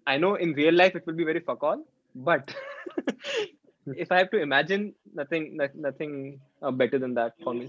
I 0.06 0.16
know 0.18 0.34
in 0.34 0.52
real 0.54 0.74
life 0.74 0.94
it 1.00 1.06
will 1.06 1.14
be 1.14 1.24
very 1.24 1.40
fuck 1.40 1.62
all 1.62 1.82
but 2.14 2.54
if 4.04 4.10
I 4.12 4.18
have 4.18 4.30
to 4.30 4.38
imagine 4.40 4.92
nothing 5.14 5.56
no- 5.56 5.74
nothing 5.74 6.40
uh, 6.62 6.70
better 6.70 6.98
than 6.98 7.14
that 7.14 7.34
for 7.44 7.54
me 7.54 7.68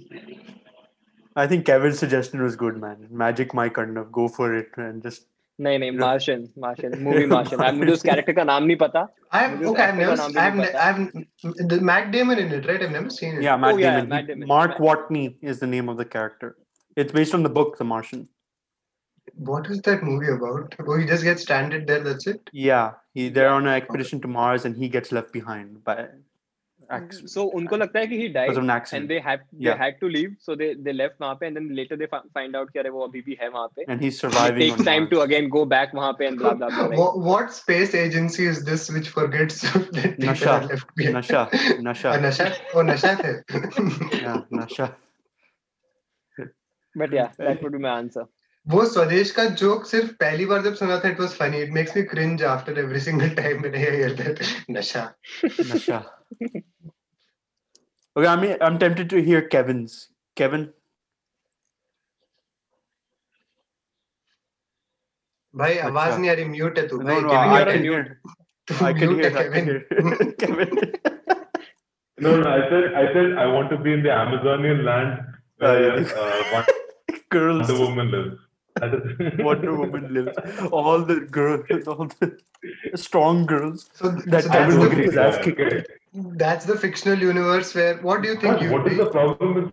I 1.35 1.47
think 1.47 1.65
Kevin's 1.65 1.97
suggestion 1.97 2.41
was 2.43 2.55
good, 2.57 2.77
man. 2.77 3.07
Magic 3.09 3.53
Mike 3.53 3.75
Arnav, 3.75 4.11
go 4.11 4.27
for 4.27 4.53
it 4.61 4.69
and 4.85 5.01
just. 5.03 5.27
नहीं 5.65 5.79
नहीं 5.79 5.91
Martian 6.01 6.41
Martian 6.63 6.93
movie 7.05 7.25
Martian 7.33 7.61
I 7.61 7.71
मुझे 7.71 7.91
उस 7.91 8.03
character 8.09 8.33
का 8.35 8.43
नाम 8.49 8.63
नहीं 8.63 8.77
पता 8.83 9.07
I've 9.39 9.51
मुझे 9.51 9.65
उस 9.65 9.71
okay. 9.71 9.83
I've 9.85 9.95
actor 9.95 10.07
का 10.07 10.15
never. 10.15 10.17
नाम 10.21 10.31
भी 10.33 10.39
I've. 10.43 10.55
नहीं 10.57 11.11
ne- 11.13 11.27
I've. 11.53 11.67
The 11.73 11.79
Matt 11.89 12.11
Damon 12.15 12.39
in 12.39 12.51
it, 12.57 12.67
right? 12.71 12.81
I've 12.87 12.91
never 12.91 13.09
seen 13.09 13.35
it. 13.37 13.43
Yeah, 13.43 13.55
Matt 13.57 13.73
Oh, 13.75 13.77
yeah, 13.77 13.95
Damon. 13.97 14.09
Matt 14.09 14.25
He- 14.25 14.33
Damon. 14.33 14.47
Mark 14.47 14.71
Matt- 14.71 14.81
Watney 14.87 15.35
is 15.41 15.59
the 15.59 15.67
name 15.67 15.87
What 19.35 19.67
is 19.67 19.81
that 19.81 20.03
movie 20.03 20.27
about? 20.31 20.75
Oh, 20.85 20.97
he 20.97 21.05
just 21.05 21.23
gets 21.23 21.41
stranded 21.43 21.87
there. 21.87 21.99
That's 22.03 22.27
it. 22.27 22.49
Yeah, 22.51 22.91
he, 23.13 23.29
they're 23.29 23.49
on 23.49 23.65
an 23.67 23.73
expedition 23.73 24.19
to 24.21 24.27
Mars 24.27 24.65
and 24.65 24.75
he 24.75 24.89
gets 24.89 25.11
left 25.11 25.31
behind 25.33 25.83
by 25.83 26.07
accident. 26.89 27.29
So 27.29 27.45
उनको 27.59 27.77
लगता 27.77 27.99
है 27.99 28.07
कि 28.07 28.17
he 28.21 28.27
died 28.27 28.47
because 28.47 28.57
of 28.57 28.63
an 28.63 28.69
and 28.69 28.71
accident. 28.71 29.07
they 29.09 29.19
had 29.27 29.39
they 29.53 29.69
Yeah. 29.69 29.77
had 29.81 29.99
to 30.01 30.07
leave 30.15 30.33
so 30.47 30.55
they 30.61 30.67
they 30.87 30.93
left 30.93 31.19
वहाँ 31.21 31.37
पे 31.39 31.47
and 31.47 31.55
then 31.59 31.69
later 31.79 31.97
they 32.01 32.07
fi- 32.13 32.27
find 32.39 32.55
out 32.61 32.71
कि 32.73 32.79
अरे 32.79 32.89
वो 32.95 33.07
अभी 33.07 33.21
भी 33.27 33.37
है 33.41 33.49
वहाँ 33.53 33.67
पे 33.77 33.85
and 33.87 34.01
he's 34.05 34.17
it 34.17 34.25
surviving 34.25 34.59
takes 34.65 34.79
on 34.81 34.85
time 34.89 35.07
to 35.13 35.15
Mars. 35.21 35.29
again 35.29 35.47
go 35.55 35.63
back 35.75 35.93
वहाँ 35.99 36.11
पे 36.19 36.27
and 36.31 36.37
blah 36.43 36.53
blah 36.53 36.69
blah 36.73 36.87
right? 36.87 36.99
What, 36.99 37.17
what 37.29 37.53
space 37.59 37.95
agency 38.01 38.45
is 38.55 38.63
this 38.71 38.89
which 38.97 39.09
forgets 39.19 39.61
that 39.61 39.93
people 39.93 40.25
Nasha. 40.27 40.51
are 40.51 40.65
left 40.73 40.93
behind? 40.95 41.13
Nasha, 41.13 41.47
Nasha. 41.89 42.11
Ah, 42.15 42.19
Nasha? 42.27 42.51
Oh, 42.75 42.81
Nasha 42.91 43.15
थे. 43.23 44.21
Yeah, 44.21 44.41
Nasha. 44.51 44.89
but 46.95 47.11
yeah 47.13 47.29
that 47.37 47.61
would 47.63 47.71
be 47.71 47.77
my 47.87 47.97
answer 48.03 48.27
वो 48.66 48.84
स्वदेश 48.92 49.30
का 49.30 49.44
joke 49.62 49.86
सिर्फ़ 49.86 50.12
पहली 50.20 50.46
बार 50.46 50.62
जब 50.62 50.74
सुना 50.74 50.98
था 51.00 51.08
it 51.08 51.20
was 51.20 51.34
funny 51.38 51.58
it 51.62 51.70
makes 51.72 51.96
me 51.96 52.02
cringe 52.12 52.42
after 52.54 52.78
every 52.78 53.00
single 53.00 53.28
time 53.42 53.60
when 53.62 53.74
I 53.74 53.90
hear 53.96 54.14
that 54.22 54.40
नशा। 54.78 55.02
नशा। 55.44 55.98
Okay 58.16 58.26
I 58.26 58.48
am 58.68 58.78
tempted 58.78 59.08
to 59.10 59.18
hear 59.28 59.48
Kevin's 59.52 59.98
Kevin 60.36 60.68
भाई 65.54 65.78
आवाज़ 65.90 66.18
नहीं 66.18 66.30
आ 66.30 66.32
रही 66.34 66.44
म्यूट 66.44 66.78
है 66.78 66.86
तू। 66.88 66.98
भाई 66.98 67.20
Kevin 67.20 67.36
I 67.38 67.64
can 67.64 67.82
hear 67.84 68.16
I 68.84 68.94
can 69.00 69.14
hear 69.14 69.32
Kevin 69.38 70.30
Kevin 70.44 70.94
No, 72.18 72.30
no. 72.34 72.44
I 72.50 72.60
said, 72.68 72.84
I 72.98 73.00
said, 73.14 73.32
I 73.40 73.44
want 73.54 73.68
to 73.70 73.76
be 73.86 73.92
in 73.94 74.02
the 74.04 74.10
Amazonian 74.10 74.78
land 74.84 75.18
where 75.62 75.96
uh, 75.96 76.04
uh 76.58 76.62
girls, 77.34 77.66
the 77.70 77.74
woman 77.80 78.10
lives. 78.10 78.45
That 78.80 78.94
is- 78.94 79.38
Wonder 79.44 79.76
Woman 79.76 80.12
lives. 80.14 80.36
All 80.72 81.02
the 81.04 81.20
girls, 81.20 81.66
all 81.86 82.08
the 82.20 82.38
strong 82.94 83.46
girls. 83.46 83.90
So, 83.94 84.10
That 84.10 84.44
so 84.44 84.48
that's, 84.50 84.74
will 84.74 84.88
the, 84.88 84.96
get 84.96 85.04
his 85.06 85.16
ass 85.16 85.38
kicked. 85.38 85.90
That's 86.14 86.64
the 86.66 86.76
fictional 86.76 87.18
universe 87.18 87.74
where 87.74 87.96
what 87.98 88.22
do 88.22 88.28
you 88.28 88.36
think 88.36 88.54
What, 88.54 88.62
you 88.62 88.70
what 88.72 88.86
is 88.88 88.98
the 88.98 89.06
problem 89.06 89.54
with 89.54 89.72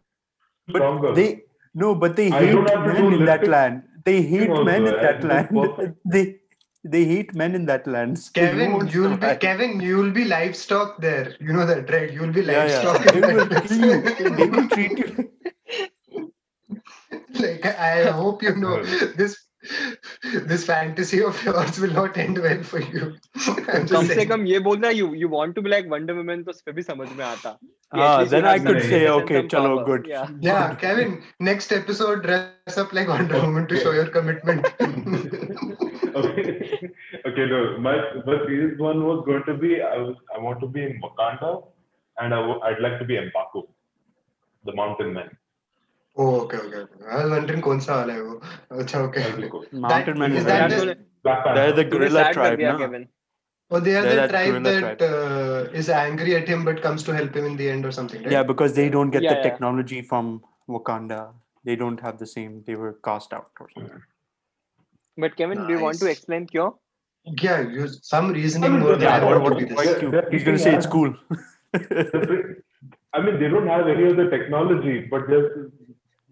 But 0.67 0.77
strong 0.77 1.01
girls? 1.01 1.17
they 1.17 1.43
no, 1.73 1.95
but 1.95 2.15
they 2.15 2.29
I 2.29 2.39
hate 2.41 2.53
don't 2.53 2.69
have 2.69 2.85
to 2.85 2.93
men 2.93 3.13
in 3.13 3.25
that 3.25 3.47
land. 3.47 3.83
They 4.05 4.21
hate 4.21 4.49
also, 4.49 4.63
men 4.63 4.87
in 4.87 4.95
that 5.01 5.21
this 5.21 5.29
land. 5.31 5.95
They 6.05 6.39
they 6.83 7.05
hate 7.05 7.33
men 7.33 7.55
in 7.55 7.65
that 7.67 7.87
land. 7.87 8.19
Still, 8.19 8.43
you 8.43 8.49
Kevin, 8.51 8.71
won't 8.73 8.93
you'll 8.93 9.09
be 9.09 9.15
survive. 9.15 9.39
Kevin, 9.39 9.79
you'll 9.79 10.11
be 10.11 10.25
livestock 10.25 11.01
there. 11.01 11.35
You 11.39 11.53
know 11.53 11.65
that, 11.65 11.89
right? 11.89 12.11
You'll 12.11 12.33
be 12.33 12.41
Yeah, 12.41 12.65
yeah. 12.67 12.81
livestock. 12.81 13.03
They 13.13 13.21
will 13.21 13.47
that 13.49 13.67
kill 13.67 13.79
you. 13.79 14.01
They 14.37 14.47
will 14.49 14.67
treat 14.69 14.97
you 14.99 15.29
like 17.42 17.66
I 17.66 18.10
hope 18.20 18.42
you 18.42 18.54
know 18.64 18.76
this 19.20 19.36
this 20.50 20.64
fantasy 20.66 21.20
of 21.28 21.38
yours 21.44 21.78
will 21.84 21.92
not 21.98 22.16
end 22.24 22.38
well 22.46 22.62
for 22.72 22.80
you. 22.80 23.08
I'm 23.46 23.86
come 23.86 23.86
just 23.92 24.06
से 24.10 24.14
saying. 24.14 24.28
कम 24.28 24.44
ये 24.46 24.58
बोलना 24.68 24.90
you 24.98 25.08
you 25.22 25.28
want 25.34 25.54
to 25.58 25.62
be 25.66 25.72
like 25.74 25.90
Wonder 25.94 26.14
Woman 26.20 26.44
तो 26.44 26.52
फिर 26.64 26.74
भी 26.74 26.82
समझ 26.90 27.08
में 27.20 27.24
आता 27.24 27.52
कि 27.94 28.00
at 28.00 28.06
Ah, 28.06 28.18
least 28.20 28.32
you 28.36 28.36
then 28.36 28.46
I 28.52 28.54
have 28.54 28.66
could 28.68 28.80
some 28.80 28.88
say, 28.90 29.00
sense 29.06 29.20
okay, 29.22 29.40
and 29.40 29.50
chalo, 29.54 29.72
power. 29.74 29.84
good. 29.90 30.06
yeah 30.14 30.32
Yeah, 30.48 30.74
Kevin, 30.84 31.14
next 31.50 31.72
episode 31.78 32.22
dress 32.28 32.78
up 32.84 32.92
like 33.00 33.08
Wonder 33.14 33.40
Woman 33.46 33.66
to 33.72 33.80
show 33.84 33.92
your 33.98 34.06
commitment. 34.18 34.72
okay, 36.22 36.46
okay, 37.30 37.46
no, 37.54 37.60
my 37.88 37.94
my 38.28 38.36
previous 38.44 38.78
one 38.78 39.02
was 39.08 39.24
going 39.30 39.44
to 39.50 39.54
be 39.64 39.72
I 39.80 39.96
was 40.06 40.16
I 40.36 40.38
want 40.46 40.60
to 40.66 40.68
be 40.78 40.84
in 40.88 41.00
Wakanda, 41.06 41.52
and 42.18 42.34
I 42.38 42.40
w- 42.46 42.60
I'd 42.70 42.80
like 42.86 42.98
to 43.02 43.04
be 43.12 43.16
M'Baku, 43.26 43.64
the 44.70 44.74
Mountain 44.82 45.12
Man. 45.18 45.30
oh, 46.16 46.40
okay, 46.40 46.58
okay, 46.58 46.78
okay. 46.78 47.04
I 47.10 47.22
was 47.22 47.30
wondering 47.32 47.60
कौन 47.68 47.80
सा 47.86 47.94
वाला 47.96 48.14
है 48.14 48.22
वो. 48.22 48.40
अच्छा, 48.80 49.00
okay. 49.08 49.22
That'd 49.22 49.40
be 49.42 49.48
cool. 49.54 49.64
Mountain 49.72 50.18
Man 50.18 50.32
is 50.32 50.38
is 50.38 50.44
that 50.50 50.70
very 50.70 50.80
the- 50.80 50.86
good. 50.86 51.06
Black 51.24 51.44
They're 51.44 51.54
Panther. 51.54 51.76
the 51.76 51.84
तूने 51.84 51.98
gorilla 51.98 52.24
sad 52.24 52.34
कर 52.34 52.34
tribe, 52.40 52.58
दिया 52.58 52.72
no? 52.72 52.78
Kevin 52.84 53.06
Oh, 53.70 53.78
they 53.86 53.94
are 53.96 54.02
They're 54.02 54.14
the 54.14 54.20
that 54.20 54.30
tribe 54.30 54.50
gorilla 54.50 54.70
that 54.82 55.02
uh, 55.06 55.78
is 55.80 55.88
angry 56.02 56.34
at 56.36 56.46
him 56.48 56.64
but 56.68 56.78
comes 56.84 57.02
to 57.08 57.14
help 57.16 57.34
him 57.38 57.44
in 57.48 57.56
the 57.56 57.68
end 57.70 57.88
or 57.88 57.90
something, 57.96 58.22
right? 58.22 58.32
Yeah, 58.32 58.42
because 58.50 58.74
they 58.78 58.88
don't 58.94 59.10
get 59.16 59.22
Yeah, 59.24 59.34
the 59.34 59.40
yeah. 59.40 59.42
technology 59.48 60.00
from 60.12 60.30
Wakanda. 60.76 61.18
They 61.64 61.76
don't 61.76 62.00
have 62.00 62.18
the 62.18 62.28
same. 62.34 62.54
They 62.68 62.76
were 62.82 62.92
cast 63.08 63.34
out 63.40 63.50
or 63.60 63.68
something. 63.74 64.06
but 65.24 65.36
Kevin 65.36 65.66
do 65.66 65.72
you 65.74 65.80
want 65.84 65.98
to 66.00 66.06
Nice. 66.06 66.16
explain 66.16 66.46
क्यों 66.54 66.68
Yeah, 67.42 67.60
use 67.76 67.94
some 68.10 68.30
reasoning 68.38 68.78
more 68.82 68.92
Yeah, 68.92 69.18
than 69.18 69.26
what, 69.28 69.40
what 69.42 69.42
what, 69.52 69.58
to 69.60 69.66
be 69.66 69.74
why 69.78 69.84
this. 69.86 69.98
cute? 70.02 70.12
They're 70.16 70.30
He's 70.34 70.44
gonna 70.48 70.60
say 70.64 70.74
it's 70.76 70.86
cool. 70.96 71.14
I 73.18 73.20
mean, 73.26 73.38
they 73.40 73.48
don't 73.54 73.66
have 73.66 73.88
any 73.94 74.06
of 74.10 74.16
the 74.20 74.26
technology, 74.34 74.94
but 75.14 75.26
they're 75.32 75.48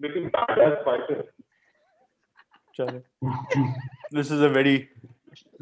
making 0.01 0.29
badass 0.31 0.83
fighters. 0.83 1.25
Chalo. 2.77 3.03
this 4.11 4.31
is 4.31 4.41
a 4.41 4.49
very 4.49 4.89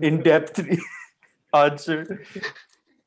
in-depth 0.02 0.62
answer. 1.54 2.22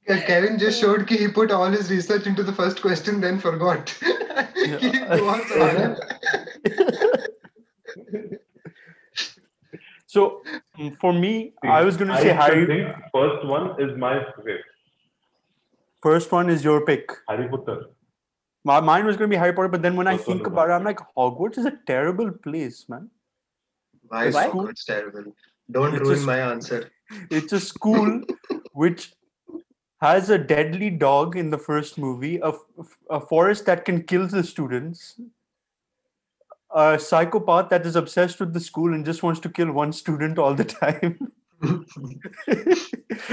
Yeah, 0.08 0.20
Kevin 0.26 0.58
just 0.58 0.80
showed 0.80 1.06
कि 1.06 1.18
he 1.18 1.28
put 1.28 1.52
all 1.52 1.70
his 1.70 1.90
research 1.90 2.26
into 2.26 2.42
the 2.42 2.52
first 2.52 2.82
question, 2.82 3.20
then 3.20 3.38
forgot. 3.38 3.94
He. 4.62 4.90
So 10.06 10.42
mm, 10.78 10.96
for 11.00 11.12
me, 11.12 11.54
I 11.62 11.82
was 11.84 11.96
gonna 11.96 12.18
say 12.20 12.30
I 12.32 12.34
Harry. 12.44 12.66
think 12.66 12.88
first 13.14 13.46
one 13.46 13.70
is 13.84 13.96
my 13.96 14.14
favorite, 14.36 14.64
First 16.02 16.32
one 16.32 16.50
is 16.50 16.64
your 16.64 16.84
pick. 16.84 17.10
Harry 17.28 17.48
Potter. 17.48 17.76
My, 18.64 18.80
mind 18.80 19.06
was 19.06 19.16
gonna 19.16 19.28
be 19.28 19.36
Harry 19.36 19.52
Potter, 19.52 19.68
but 19.68 19.82
then 19.82 19.96
when 19.96 20.06
I 20.06 20.16
think 20.16 20.46
about 20.46 20.68
it, 20.70 20.72
I'm 20.72 20.84
like, 20.84 21.00
Hogwarts 21.16 21.58
is 21.58 21.64
a 21.66 21.78
terrible 21.86 22.30
place, 22.30 22.88
man. 22.88 23.10
Why 24.08 24.26
is 24.26 24.36
Hogwarts 24.36 24.84
terrible? 24.84 25.34
Don't 25.70 25.94
It's 25.94 26.02
ruin 26.02 26.14
just- 26.14 26.26
my 26.26 26.38
answer. 26.38 26.90
It's 27.30 27.52
a 27.52 27.60
school 27.60 28.22
which 28.72 29.12
has 30.00 30.30
a 30.30 30.38
deadly 30.38 30.90
dog 30.90 31.36
in 31.36 31.50
the 31.50 31.58
first 31.58 31.98
movie, 31.98 32.38
a, 32.38 32.48
f- 32.48 32.96
a 33.10 33.20
forest 33.20 33.66
that 33.66 33.84
can 33.84 34.02
kill 34.02 34.26
the 34.26 34.42
students, 34.42 35.20
a 36.74 36.98
psychopath 36.98 37.68
that 37.68 37.84
is 37.84 37.96
obsessed 37.96 38.40
with 38.40 38.52
the 38.54 38.60
school 38.60 38.94
and 38.94 39.04
just 39.04 39.22
wants 39.22 39.40
to 39.40 39.48
kill 39.50 39.70
one 39.72 39.92
student 39.92 40.38
all 40.38 40.54
the 40.54 40.64
time. 40.64 41.18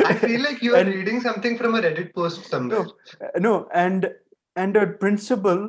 I 0.05 0.13
feel 0.15 0.41
like 0.41 0.61
you 0.61 0.75
are 0.75 0.79
And- 0.79 0.89
reading 0.93 1.21
something 1.21 1.57
from 1.57 1.75
a 1.75 1.81
Reddit 1.81 2.13
post 2.13 2.45
somewhere. 2.45 2.87
Uh, 3.21 3.39
no 3.39 3.67
and 3.73 4.11
and 4.58 4.76
a 4.82 4.84
principal 5.04 5.62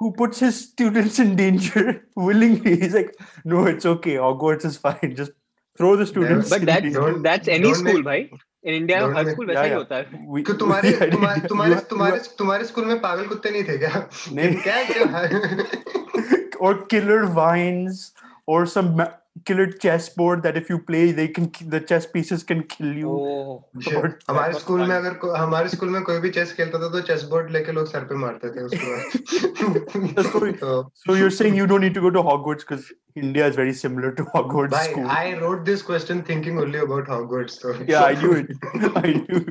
who 0.00 0.08
puts 0.20 0.40
his 0.44 0.56
students 0.60 1.18
in 1.24 1.32
danger 1.40 1.82
willingly 2.28 2.72
he's 2.82 2.94
like 2.98 3.10
no 3.52 3.64
it's 3.72 3.88
okay 3.90 4.14
hogwarts 4.26 4.68
is 4.70 4.78
fine 4.86 5.12
just 5.20 5.34
throw 5.80 5.90
the 6.00 6.06
students 6.12 6.54
but 6.54 6.64
in 6.64 6.70
that's 6.70 6.86
danger." 6.86 7.02
Don't- 7.04 7.22
that's 7.28 7.52
any 7.56 7.68
don't 7.68 7.78
school 7.82 7.98
make- 8.00 8.08
भाई 8.08 8.24
in 8.70 8.74
India 8.78 8.98
don't 9.02 9.14
her 9.18 9.24
make- 9.24 9.34
school 9.36 9.46
वैसा 9.46 9.60
Yeah, 9.60 9.68
ही 9.68 9.70
yeah. 9.70 9.78
होता 9.78 9.96
है 9.96 10.26
We- 10.34 10.42
कि 10.48 10.56
तुम्हारे 10.64 10.90
Yeah, 10.94 11.06
तुम्हारे 11.14 11.40
you 11.40 11.48
तुम्हारे 11.52 11.74
are- 11.78 11.88
तुम्हारे 11.92 12.18
तुम्हारे 12.42 12.64
स्कूल 12.72 12.84
में 12.92 13.00
पागल 13.06 13.26
कुत्ते 13.32 13.50
नहीं 13.56 13.64
थे 13.70 13.78
क्या 13.84 14.08
नहीं। 14.38 14.54
क्या 14.66 14.82
क्या 14.90 16.60
or 16.68 16.74
killer 16.94 17.20
vines 17.38 18.02
or 18.46 18.60
some 18.74 18.90
ma- 19.00 19.10
killer 19.48 19.64
chessboard 19.82 20.42
that 20.46 20.56
if 20.60 20.68
you 20.70 20.76
play 20.88 21.02
they 21.18 21.24
can 21.36 21.46
ki- 21.58 21.66
the 21.74 21.78
chess 21.90 22.06
pieces 22.14 22.42
can 22.48 22.58
kill 22.72 22.90
you 23.02 23.12
oh 23.12 23.54
Shit. 23.86 23.94
Or- 24.00 24.10
हमारे 24.30 24.52
was 24.54 24.60
स्कूल 24.62 24.80
में 24.80 24.86
fun. 24.88 24.96
अगर 24.96 25.14
को- 25.22 25.34
हमारे 25.36 25.68
स्कूल 25.74 25.88
में 25.90 26.02
कोई 26.08 26.18
भी 26.24 26.30
चेस 26.38 26.52
खेलता 26.58 26.78
था 26.82 26.88
तो 26.96 27.00
चेस 27.10 27.22
बोर्ड 27.30 27.50
लेके 27.56 27.72
लोग 27.78 27.86
सर 27.92 28.04
पे 28.10 28.14
मारते 28.24 28.50
थे 28.56 28.64
उसको 28.64 30.22
Sorry. 30.28 30.52
तो 30.64 30.74
so 31.04 31.14
you're 31.20 31.30
saying 31.38 31.54
you 31.60 31.66
don't 31.72 31.80
need 31.86 31.94
to 31.94 32.02
go 32.06 32.10
to 32.18 32.22
hogwarts 32.28 32.66
because 32.68 32.90
india 33.22 33.46
is 33.52 33.56
very 33.60 33.74
similar 33.80 34.10
to 34.20 34.24
hogwarts 34.34 34.74
भाई 34.76 34.90
school 34.92 35.08
I 35.16 35.24
wrote 35.42 35.64
this 35.70 35.82
question 35.90 36.22
thinking 36.30 36.58
only 36.66 36.82
about 36.86 37.10
Hogwarts 37.14 37.58
so 37.64 37.74
yeah 37.92 38.04
i 38.10 38.14
knew 38.22 38.32
it 38.42 38.98
i 39.02 39.12
knew 39.18 39.42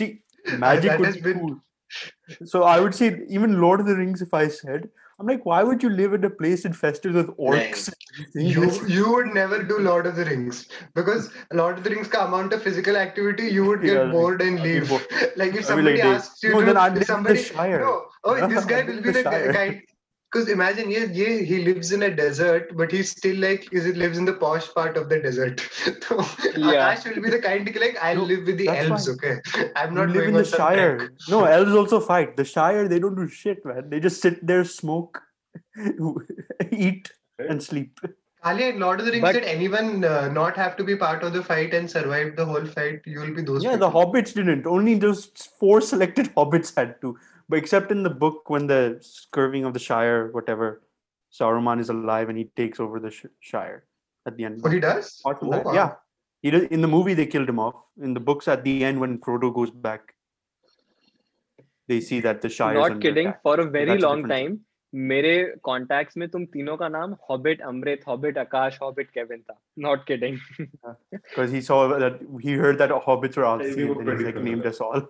see 0.00 0.10
magic 0.66 0.90
that 0.90 1.00
would 1.00 1.08
has 1.10 1.16
be 1.16 1.24
been- 1.28 1.40
cool 1.46 2.48
so 2.52 2.62
i 2.74 2.76
would 2.84 2.98
say 3.00 3.10
even 3.40 3.58
lord 3.64 3.84
of 3.86 3.90
the 3.92 3.96
rings 4.02 4.22
if 4.28 4.36
i 4.42 4.44
said 4.60 4.86
i'm 5.19 5.27
like 5.27 5.45
why 5.45 5.61
would 5.63 5.83
you 5.83 5.89
live 5.89 6.13
in 6.13 6.23
a 6.23 6.29
place 6.29 6.65
infested 6.65 7.13
with 7.13 7.27
orcs 7.37 7.91
you 8.33 8.87
you 8.87 9.11
would 9.11 9.27
never 9.27 9.63
do 9.63 9.79
Lord 9.79 10.05
of 10.05 10.15
the 10.15 10.25
Rings. 10.25 10.67
Because 10.93 11.31
Lord 11.53 11.77
of 11.77 11.83
the 11.83 11.89
Rings 11.91 12.07
ka 12.07 12.25
amount 12.25 12.53
of 12.53 12.61
physical 12.61 12.97
activity 12.97 13.47
you 13.47 13.65
would 13.65 13.81
get 13.81 13.93
Yeah, 13.93 14.11
bored 14.11 14.41
and 14.41 14.59
leave. 14.61 14.89
bored. 14.89 15.05
Like 15.37 15.55
if 15.55 15.65
somebody 15.65 15.97
like, 15.97 16.05
asks 16.05 16.43
you 16.43 16.51
no, 16.51 16.59
to 16.59 16.65
then 16.65 16.77
I'd 16.77 16.93
live 16.93 16.95
in 16.95 16.99
the 16.99 17.05
somebody 17.05 17.77
no 17.77 18.05
oh 18.23 18.47
this 18.47 18.65
guy 18.65 18.83
will 18.89 19.01
be 19.01 19.11
the 19.11 19.23
the 19.23 19.53
guy 19.53 19.83
because 20.31 20.49
imagine 20.49 20.89
yeah, 20.91 21.05
yeah 21.19 21.37
he 21.51 21.63
lives 21.63 21.91
in 21.91 22.03
a 22.03 22.09
desert 22.15 22.75
but 22.77 22.91
he's 22.91 23.09
still 23.11 23.35
like 23.37 23.67
is 23.73 23.85
it 23.85 23.97
lives 23.97 24.17
in 24.17 24.25
the 24.25 24.33
posh 24.33 24.67
part 24.73 24.97
of 24.97 25.09
the 25.09 25.19
desert 25.19 25.59
so 26.07 26.17
Yeah. 26.55 26.93
Akash 26.95 27.15
will 27.15 27.21
be 27.23 27.29
the 27.29 27.39
kind 27.39 27.65
to 27.65 27.79
like 27.79 27.97
I'll 28.01 28.15
No, 28.17 28.23
live 28.23 28.45
with 28.45 28.57
the 28.57 28.67
elves 28.67 29.07
fine. 29.07 29.15
okay 29.15 29.71
I'm 29.75 29.93
not 29.95 30.09
living 30.09 30.29
in 30.29 30.35
the 30.35 30.45
Shire. 30.45 30.97
trek. 30.97 31.11
No, 31.29 31.45
elves 31.57 31.73
also 31.73 31.99
fight. 31.99 32.37
The 32.37 32.45
Shire, 32.45 32.87
they 32.87 32.99
don't 32.99 33.15
do 33.15 33.27
shit, 33.27 33.65
man. 33.65 33.89
They 33.89 33.99
just 33.99 34.21
sit 34.21 34.45
there, 34.45 34.63
smoke, 34.65 35.21
eat, 36.71 37.11
and 37.39 37.61
sleep. 37.63 37.99
Ali, 38.43 38.71
Lord 38.73 38.99
of 39.01 39.05
the 39.05 39.11
Rings 39.11 39.21
But- 39.21 39.33
did 39.33 39.43
anyone 39.43 40.03
uh, 40.05 40.29
not 40.29 40.55
have 40.55 40.77
to 40.77 40.83
be 40.83 40.95
part 40.95 41.23
of 41.23 41.33
the 41.33 41.43
fight 41.43 41.73
and 41.73 41.89
survive 41.89 42.35
the 42.35 42.45
whole 42.45 42.65
fight? 42.65 43.01
You 43.05 43.19
will 43.21 43.33
be 43.33 43.41
those. 43.41 43.63
Yeah, 43.63 43.75
the 43.75 43.89
hobbits 43.89 44.33
didn't. 44.33 44.65
Only 44.65 44.95
those 44.95 45.25
four 45.59 45.81
selected 45.81 46.33
hobbits 46.35 46.73
had 46.75 46.95
to 47.01 47.17
but 47.49 47.57
except 47.57 47.91
in 47.91 48.03
the 48.03 48.09
book 48.09 48.49
when 48.49 48.67
the 48.67 48.99
scouring 49.01 49.65
of 49.65 49.73
the 49.73 49.79
Shire, 49.79 50.31
whatever, 50.31 50.83
Saruman 51.33 51.79
is 51.79 51.89
alive 51.89 52.29
and 52.29 52.37
he 52.37 52.45
takes 52.55 52.79
over 52.79 52.99
the 52.99 53.11
Shire 53.39 53.85
at 54.27 54.37
the 54.37 54.45
end. 54.45 54.61
But 54.61 54.73
he 54.73 54.79
does. 54.79 55.19
Oh, 55.25 55.35
wow. 55.41 55.73
Yeah, 55.73 55.93
he 56.43 56.51
does. 56.51 56.63
In 56.65 56.81
the 56.81 56.87
movie, 56.87 57.15
they 57.15 57.25
killed 57.25 57.49
him 57.49 57.59
off. 57.59 57.75
In 58.01 58.13
the 58.13 58.19
books, 58.19 58.47
at 58.47 58.63
the 58.63 58.83
end, 58.85 58.99
when 58.99 59.17
Frodo 59.17 59.53
goes 59.53 59.71
back, 59.71 60.13
they 61.87 61.99
see 61.99 62.19
that 62.21 62.41
the 62.41 62.49
Shire. 62.49 62.75
Not 62.75 63.01
kidding. 63.01 63.27
Attack. 63.27 63.41
For 63.41 63.59
a 63.59 63.65
very 63.65 63.99
so 63.99 64.07
long 64.07 64.25
a 64.25 64.27
time, 64.27 64.59
मेरे 64.95 65.33
contacts 65.63 66.17
में 66.17 66.27
तुम 66.29 66.45
तीनों 66.53 66.75
का 66.77 66.87
नाम 66.89 67.15
Hobbit 67.29 67.61
Amrit 67.61 68.01
Hobbit 68.07 68.37
Akash 68.37 68.77
Hobbit 68.81 69.09
Kevin 69.13 69.41
था 69.49 69.59
not 69.79 70.05
kidding 70.07 70.37
because 71.11 71.51
he 71.51 71.61
saw 71.67 71.77
that 72.03 72.23
he 72.45 72.55
heard 72.61 72.79
that 72.79 72.93
hobbits 73.07 73.37
were 73.37 73.45
out 73.49 73.61
and 73.65 74.23
like 74.23 74.41
named 74.47 74.65
us 74.71 74.81
all 74.87 75.05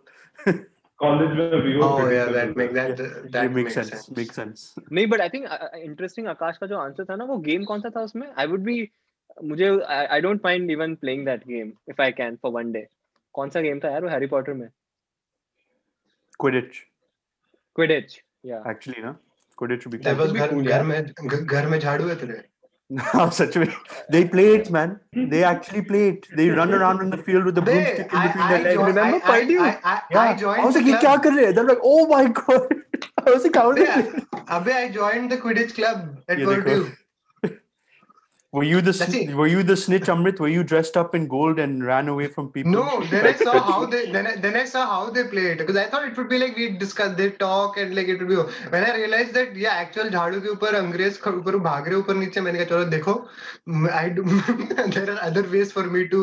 college 1.00 1.38
where 1.38 1.62
we 1.64 1.76
were. 1.78 1.84
Oh 1.84 2.10
yeah, 2.10 2.32
that 2.38 2.56
make, 2.56 2.74
that 2.74 2.98
that 3.36 3.52
makes 3.52 3.74
sense. 3.74 4.10
Makes 4.18 4.36
sense. 4.36 4.64
नहीं, 4.92 5.08
but 5.14 5.22
I 5.22 5.30
think 5.36 5.50
uh, 5.58 5.70
interesting 5.84 6.26
akash 6.34 6.58
का 6.64 6.68
जो 6.68 6.80
answer 6.86 7.06
था 7.10 7.16
ना 7.16 7.26
वो 7.26 7.38
game 7.50 7.66
कौन 7.66 7.82
सा 7.82 7.90
था 7.96 8.02
उसमें? 8.10 8.28
I 8.38 8.46
would 8.46 8.66
be 8.70 8.78
मुझे 9.52 9.70
I 10.18 10.20
don't 10.22 10.44
mind 10.44 10.76
even 10.76 10.98
playing 10.98 11.26
that 11.30 11.48
game 11.48 11.74
if 11.88 12.00
I 12.08 12.12
can 12.12 12.38
for 12.42 12.52
one 12.60 12.74
day. 12.78 12.86
कौन 13.34 13.50
सा 13.50 13.62
game 13.62 13.84
था 13.84 13.92
यार 13.92 14.04
वो 14.04 14.10
Harry 14.10 14.30
Potter 14.36 14.56
में? 14.62 14.70
Quidditch. 16.44 16.84
Quidditch. 17.80 18.20
Yeah. 18.44 18.70
Actually 18.74 19.02
ना. 19.08 19.16
Quidditch 19.62 19.88
भी. 19.88 20.04
That 20.04 20.18
was 20.18 20.32
घर 20.32 20.62
घर 20.62 20.84
में 20.84 21.14
घर 21.46 21.68
में 21.68 21.80
झाड़ू 21.80 22.08
है 22.08 22.16
तेरे. 22.16 22.44
No, 22.90 23.30
such 23.32 23.56
a. 23.56 23.72
They 24.10 24.26
play 24.26 24.56
it, 24.56 24.72
man. 24.72 25.00
They 25.14 25.44
actually 25.44 25.84
play 25.84 26.10
it. 26.10 26.28
They 26.36 26.50
run 26.50 26.74
around 26.74 27.02
on 27.02 27.12
the 27.12 27.18
field 27.18 27.46
with 27.46 27.56
the 27.56 27.62
they, 27.62 27.74
broomstick 27.74 28.14
in 28.14 28.22
between 28.22 28.44
I, 28.44 28.50
their 28.50 28.64
legs. 28.64 28.78
Remember 28.78 29.20
Paidu? 29.20 29.60
I, 29.60 29.68
I, 29.68 29.80
I, 29.84 30.02
yeah. 30.10 30.48
I. 30.48 30.62
I 30.62 30.66
was 30.66 30.76
like, 30.76 30.86
kya 30.86 31.22
kar 31.24 31.32
rahe? 31.32 31.54
They're 31.54 31.64
like, 31.64 31.84
oh 31.84 32.08
my 32.08 32.28
god. 32.28 32.74
I 33.26 33.30
was 33.30 33.44
like, 33.44 33.56
how 33.56 33.72
did? 33.74 33.88
Abbe, 34.48 34.72
I 34.72 34.90
joined 34.90 35.32
the 35.32 35.38
Quidditch 35.38 35.76
club 35.76 36.18
at 36.28 36.40
Purdue. 36.40 36.92
Were 38.57 38.63
you 38.63 38.81
the 38.81 38.93
That's 38.93 39.13
sn- 39.13 39.31
it. 39.31 39.35
were 39.39 39.49
you 39.49 39.63
the 39.69 39.77
snitch, 39.77 40.05
Amrit? 40.13 40.39
Were 40.43 40.51
you 40.57 40.63
dressed 40.73 40.97
up 40.97 41.15
in 41.19 41.27
gold 41.31 41.59
and 41.63 41.85
ran 41.85 42.07
away 42.11 42.29
from 42.35 42.51
people? 42.57 42.71
No, 42.75 43.01
then 43.13 43.25
I 43.25 43.31
Like 43.31 43.39
saw 43.39 43.55
that? 43.55 43.63
how 43.71 43.87
they 43.95 44.03
then 44.17 44.29
I, 44.33 44.35
then 44.45 44.55
I 44.61 44.65
saw 44.65 44.85
how 44.91 45.11
they 45.17 45.25
play 45.33 45.47
it 45.55 45.59
because 45.63 45.77
I 45.77 45.87
thought 45.95 46.07
it 46.11 46.17
would 46.17 46.29
be 46.35 46.39
like 46.43 46.57
we 46.57 46.69
discuss 46.83 47.17
they 47.17 47.27
talk 47.41 47.79
and 47.85 47.97
like 47.97 48.07
it 48.15 48.21
would 48.21 48.29
be 48.35 48.37
when 48.77 48.85
I 48.91 48.95
realized 49.01 49.35
that 49.41 49.57
yeah 49.65 49.81
actual 49.87 50.13
झाड़ू 50.19 50.41
के 50.45 50.53
ऊपर 50.55 50.75
अंग्रेज 50.83 51.19
ख- 51.25 51.35
ऊपर 51.41 51.57
भाग 51.67 51.89
रहे 51.89 51.97
ऊपर 52.05 52.15
नीचे 52.23 52.41
मैंने 52.47 52.59
कहा 52.65 52.69
चलो 52.75 52.85
देखो 52.95 53.17
I 54.05 54.09
do 54.21 54.23
there 54.99 55.11
are 55.17 55.19
other 55.31 55.45
ways 55.57 55.73
for 55.81 55.85
me 55.97 56.07
to 56.15 56.23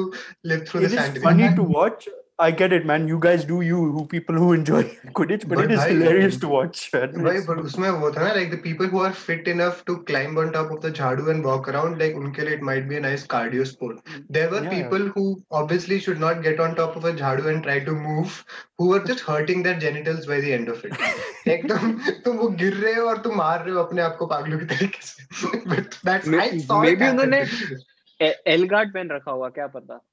live 0.54 0.66
through 0.70 0.86
It 0.86 0.90
this 0.90 0.94
is 0.94 1.00
fantasy. 1.04 1.26
funny 1.28 1.54
to 1.60 1.64
watch. 1.64 2.08
I 2.44 2.46
get 2.60 2.74
it, 2.76 2.86
man. 2.90 3.04
You 3.10 3.18
guys 3.24 3.44
do 3.50 3.58
you, 3.66 3.80
who 3.96 4.04
people 4.12 4.38
who 4.44 4.46
enjoy 4.54 4.80
Quidditch, 5.18 5.44
but, 5.50 5.58
But 5.58 5.66
it 5.66 5.72
is 5.74 5.80
bhai- 5.82 5.90
hilarious 5.90 6.38
to 6.44 6.48
watch. 6.54 6.80
Man. 6.94 7.12
भाई 7.26 7.36
It's- 7.40 7.46
but 7.50 7.60
उसमें 7.70 7.90
वो 8.04 8.10
था 8.16 8.24
ना 8.28 8.32
like 8.38 8.50
the 8.54 8.60
people 8.64 8.88
who 8.94 9.02
are 9.08 9.12
fit 9.26 9.50
enough 9.54 9.84
to 9.90 9.96
climb 10.08 10.40
on 10.44 10.50
top 10.56 10.72
of 10.76 10.80
the 10.86 10.92
झाड़ू 11.02 11.28
and 11.34 11.46
walk 11.50 11.70
around 11.74 12.02
like 12.04 12.16
उनके 12.22 12.48
लिए 12.48 12.56
it 12.60 12.64
might 12.72 12.88
be 12.94 12.98
a 13.02 13.04
nice 13.06 13.28
cardio 13.36 13.68
sport 13.74 14.00
there 14.38 14.50
were 14.56 14.64
Yeah, 14.64 14.74
yeah. 14.74 14.82
people 14.90 15.06
who 15.18 15.26
obviously 15.62 16.00
should 16.08 16.24
not 16.26 16.42
get 16.48 16.64
on 16.68 16.76
top 16.82 16.98
of 17.02 17.08
a 17.12 17.14
झाड़ू 17.22 17.48
and 17.54 17.64
try 17.70 17.78
to 17.92 17.96
move 18.10 18.40
who 18.80 18.90
were 18.96 19.02
just 19.14 19.26
hurting 19.30 19.64
their 19.70 19.78
genitals 19.88 20.28
by 20.34 20.42
the 20.48 20.54
end 20.60 20.74
of 20.76 20.84
it 20.90 21.00
like 21.52 21.68
तुम 21.74 21.96
तुम 22.28 22.38
वो 22.44 22.48
गिर 22.64 22.74
रहे 22.86 22.94
हो 23.02 23.08
और 23.16 23.22
तुम 23.28 23.38
मार 23.46 23.64
रहे 23.66 23.76
हो 23.76 23.84
अपने 23.84 24.02
आप 24.10 24.16
को 24.24 24.32
पागलों 24.38 24.60
की 24.64 24.72
तरीके 24.76 25.06
से 25.12 25.66
but 25.76 26.00
that's 26.10 26.32
I 26.32 26.38
May- 26.38 26.64
saw 26.72 26.82
it 26.82 26.90
maybe 26.90 27.06
happen. 27.06 27.20
उन्होंने 27.20 28.32
एल 28.56 28.68
गार्ड 28.78 28.94
पेन 28.94 29.12
रखा 29.18 29.32
हुआ 29.42 29.50
क्या 29.60 29.68
पता 29.78 30.06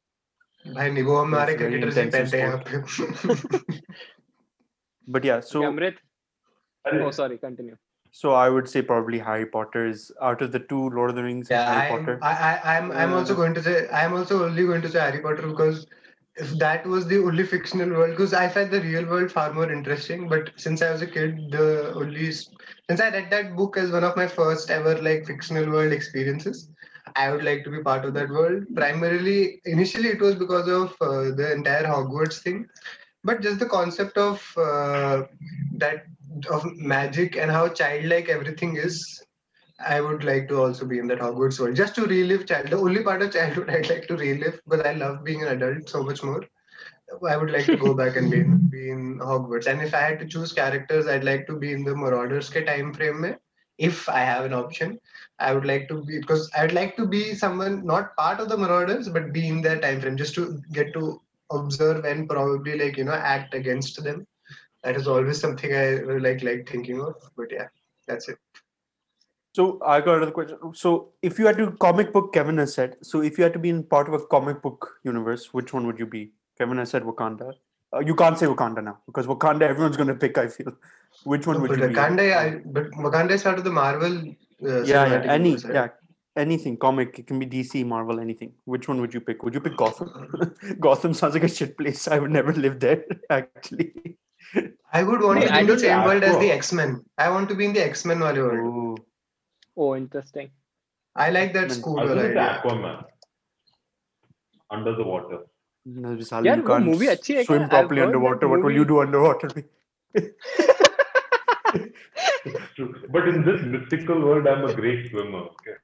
भाई 0.74 0.90
नहीं 0.90 1.02
वो 1.04 1.16
हमारे 1.16 1.52
It's 1.54 1.62
very 1.62 1.80
क्रिकेटर 1.80 1.90
से 1.90 2.02
intensive 2.02 2.32
पहनते 2.32 2.40
हैं 2.40 2.46
यहाँ 2.46 2.58
पे 2.68 3.82
but 5.16 5.24
yeah, 5.24 5.40
so 5.40 5.62
अमृत 5.64 5.96
अरे, 6.86 7.04
oh 7.04 7.10
sorry 7.10 7.38
continue 7.38 7.76
so 8.10 8.32
I 8.32 8.48
would 8.48 8.68
say 8.68 8.80
probably 8.82 9.18
Harry 9.18 9.46
Potter 9.46 9.86
is 9.86 10.10
out 10.22 10.42
of 10.42 10.50
the 10.52 10.58
two 10.58 10.90
Lord 10.90 11.10
of 11.10 11.16
the 11.16 11.22
Rings. 11.22 11.48
Yeah, 11.50 11.64
Harry 11.70 11.92
I'm, 11.92 12.04
Potter. 12.04 12.18
I, 12.22 12.30
I, 12.50 12.76
I'm, 12.76 12.90
I'm 12.92 13.12
also 13.12 13.34
Uh, 13.34 13.36
going 13.36 13.54
to 13.54 13.62
say, 13.62 13.86
I'm 13.92 14.14
also 14.14 14.44
only 14.44 14.64
going 14.64 14.80
to 14.82 14.88
say 14.88 14.98
Harry 14.98 15.20
Potter 15.20 15.46
because 15.46 15.86
if 16.36 16.50
that 16.62 16.86
was 16.86 17.06
the 17.06 17.18
only 17.18 17.44
fictional 17.44 17.90
world, 17.90 18.10
because 18.12 18.32
I 18.32 18.48
find 18.48 18.70
the 18.70 18.80
real 18.80 19.04
world 19.04 19.30
far 19.30 19.52
more 19.52 19.70
interesting. 19.70 20.26
But 20.28 20.50
since 20.56 20.80
I 20.80 20.90
was 20.92 21.02
a 21.02 21.06
kid, 21.06 21.50
the 21.50 21.92
only, 21.94 22.30
since 22.32 23.00
I 23.00 23.10
read 23.10 23.28
that 23.30 23.54
book 23.56 23.76
as 23.76 23.90
one 23.90 24.04
of 24.04 24.16
my 24.16 24.26
first 24.26 24.70
ever 24.70 24.96
like 25.02 25.26
fictional 25.26 25.70
world 25.70 25.92
experiences, 25.92 26.70
I 27.15 27.31
would 27.31 27.43
like 27.43 27.63
to 27.65 27.69
be 27.69 27.81
part 27.81 28.05
of 28.05 28.13
that 28.15 28.29
world. 28.29 28.63
Primarily, 28.75 29.61
initially 29.65 30.09
it 30.09 30.21
was 30.21 30.35
because 30.35 30.67
of 30.67 30.95
uh, 31.01 31.35
the 31.35 31.51
entire 31.53 31.83
Hogwarts 31.83 32.39
thing, 32.41 32.67
but 33.23 33.41
just 33.41 33.59
the 33.59 33.65
concept 33.65 34.17
of 34.17 34.41
uh, 34.57 35.23
that 35.73 36.05
of 36.49 36.65
magic 36.77 37.37
and 37.37 37.51
how 37.51 37.67
childlike 37.69 38.27
everything 38.27 38.75
is 38.75 39.23
I 39.85 40.01
would 40.01 40.23
like 40.23 40.47
to 40.49 40.61
also 40.61 40.85
be 40.85 40.99
in 40.99 41.07
that 41.07 41.19
Hogwarts 41.19 41.59
world 41.59 41.75
just 41.75 41.95
to 41.95 42.05
relive 42.05 42.45
child. 42.45 42.67
The 42.67 42.77
only 42.77 43.03
part 43.03 43.21
of 43.21 43.33
childhood 43.33 43.69
I'd 43.69 43.89
like 43.89 44.07
to 44.07 44.17
relive 44.17 44.61
because 44.67 44.85
I 44.85 44.93
love 44.93 45.23
being 45.23 45.43
an 45.43 45.49
adult 45.49 45.89
so 45.89 46.03
much 46.03 46.23
more. 46.23 46.43
I 47.27 47.37
would 47.37 47.51
like 47.51 47.65
to 47.65 47.77
go 47.77 47.93
back 47.93 48.15
and 48.15 48.31
be 48.31 48.39
in, 48.39 48.67
be 48.69 48.89
in 48.89 49.19
Hogwarts. 49.19 49.67
And 49.67 49.81
if 49.81 49.93
I 49.93 49.99
had 49.99 50.19
to 50.19 50.25
choose 50.25 50.53
characters, 50.53 51.07
I'd 51.07 51.23
like 51.23 51.45
to 51.47 51.55
be 51.55 51.73
in 51.73 51.83
the 51.83 51.95
Marauders 51.95 52.49
time 52.49 52.93
frame. 52.93 53.35
If 53.77 54.07
I 54.07 54.19
have 54.19 54.45
an 54.45 54.53
option, 54.53 54.99
I 55.43 55.53
would 55.53 55.65
like 55.65 55.87
to 55.89 56.01
be 56.03 56.19
because 56.19 56.49
I'd 56.57 56.73
like 56.73 56.95
to 56.97 57.05
be 57.05 57.33
someone 57.35 57.85
not 57.85 58.15
part 58.15 58.39
of 58.39 58.49
the 58.49 58.57
Marauders, 58.57 59.09
but 59.09 59.33
be 59.33 59.47
in 59.47 59.61
their 59.61 59.79
time 59.79 60.01
frame 60.01 60.17
just 60.17 60.35
to 60.35 60.61
get 60.71 60.93
to 60.93 61.21
observe 61.51 62.05
and 62.05 62.27
probably 62.29 62.77
like 62.77 62.97
you 62.97 63.03
know 63.03 63.13
act 63.13 63.53
against 63.53 64.03
them. 64.03 64.25
That 64.83 64.95
is 64.95 65.07
always 65.07 65.39
something 65.39 65.73
I 65.73 65.95
like 66.27 66.43
like 66.43 66.69
thinking 66.69 67.01
of. 67.01 67.15
But 67.37 67.51
yeah, 67.51 67.67
that's 68.07 68.29
it. 68.29 68.37
So 69.55 69.79
I 69.85 70.01
got 70.01 70.17
another 70.17 70.31
question. 70.31 70.57
So 70.73 71.09
if 71.21 71.37
you 71.37 71.45
had 71.45 71.57
to 71.57 71.71
comic 71.73 72.11
book, 72.11 72.33
Kevin 72.33 72.57
has 72.57 72.73
said. 72.73 72.97
So 73.01 73.21
if 73.21 73.37
you 73.37 73.43
had 73.43 73.53
to 73.53 73.59
be 73.59 73.69
in 73.69 73.83
part 73.83 74.07
of 74.07 74.15
a 74.15 74.25
comic 74.25 74.61
book 74.61 74.99
universe, 75.03 75.53
which 75.53 75.73
one 75.73 75.85
would 75.85 75.99
you 75.99 76.07
be? 76.07 76.31
Kevin 76.57 76.77
has 76.77 76.89
said 76.89 77.03
Wakanda. 77.03 77.53
Uh, 77.93 77.99
you 77.99 78.15
can't 78.15 78.37
say 78.37 78.47
Wakanda 78.47 78.83
now 78.83 78.97
because 79.05 79.27
Wakanda 79.27 79.61
everyone's 79.61 79.95
going 79.95 80.07
to 80.07 80.15
pick. 80.15 80.37
I 80.37 80.47
feel. 80.47 80.75
Which 81.23 81.45
one 81.45 81.61
would 81.61 81.69
but 81.69 81.79
you 81.79 81.87
be? 81.87 81.93
Wakanda, 81.93 82.35
I, 82.35 82.61
but 82.65 82.89
Wakanda 82.91 83.31
is 83.31 83.43
part 83.43 83.59
of 83.59 83.63
the 83.63 83.71
Marvel. 83.71 84.23
Uh, 84.65 84.83
yeah, 84.83 85.05
yeah, 85.07 85.31
any, 85.31 85.57
yeah, 85.57 85.87
anything 86.37 86.77
comic 86.77 87.19
it 87.19 87.27
can 87.27 87.39
be 87.39 87.45
dc 87.45 87.85
marvel 87.85 88.19
anything. 88.19 88.53
Which 88.65 88.87
one 88.87 89.01
would 89.01 89.13
you 89.13 89.21
pick? 89.21 89.43
Would 89.43 89.53
you 89.53 89.59
pick 89.59 89.77
gotham? 89.77 90.09
Gotham 90.79 91.13
sounds 91.13 91.33
like 91.33 91.43
a 91.43 91.49
shit 91.49 91.77
place. 91.77 92.07
I 92.07 92.19
would 92.19 92.31
never 92.31 92.53
live 92.53 92.79
there 92.79 93.03
actually. 93.29 94.17
I 94.91 95.03
would 95.03 95.21
want 95.21 95.41
to 95.41 95.51
be 95.51 95.59
in 95.59 95.67
the 95.67 95.79
same 95.79 96.03
world 96.03 96.23
as 96.23 96.37
the 96.37 96.51
x-men. 96.51 97.03
I 97.17 97.29
want 97.29 97.49
to 97.49 97.55
be 97.55 97.65
in 97.65 97.73
the 97.73 97.83
x-men 97.83 98.19
world. 98.19 98.99
Oh 99.75 99.95
interesting. 99.95 100.51
I 101.15 101.29
like 101.29 101.53
that 101.53 101.71
school 101.71 101.99
idea. 101.99 102.61
aquaman. 102.63 103.03
Under 104.69 104.95
the 104.95 105.03
water. 105.03 105.39
No, 105.85 106.17
yeah, 106.43 106.55
you 106.55 106.63
can't 106.63 106.85
movie 106.85 107.43
swim 107.43 107.67
properly 107.67 108.01
underwater 108.01 108.47
what 108.47 108.63
will 108.63 108.71
you 108.71 108.85
do 108.85 109.01
underwater? 109.01 109.49
It's 112.45 112.73
true. 112.75 112.93
But 113.09 113.27
in 113.29 113.43
this 113.43 113.61
mystical 113.61 114.19
world, 114.21 114.47
I'm 114.47 114.65
a 114.65 114.73
great 114.73 115.09
swimmer. 115.09 115.39
Okay. 115.53 115.75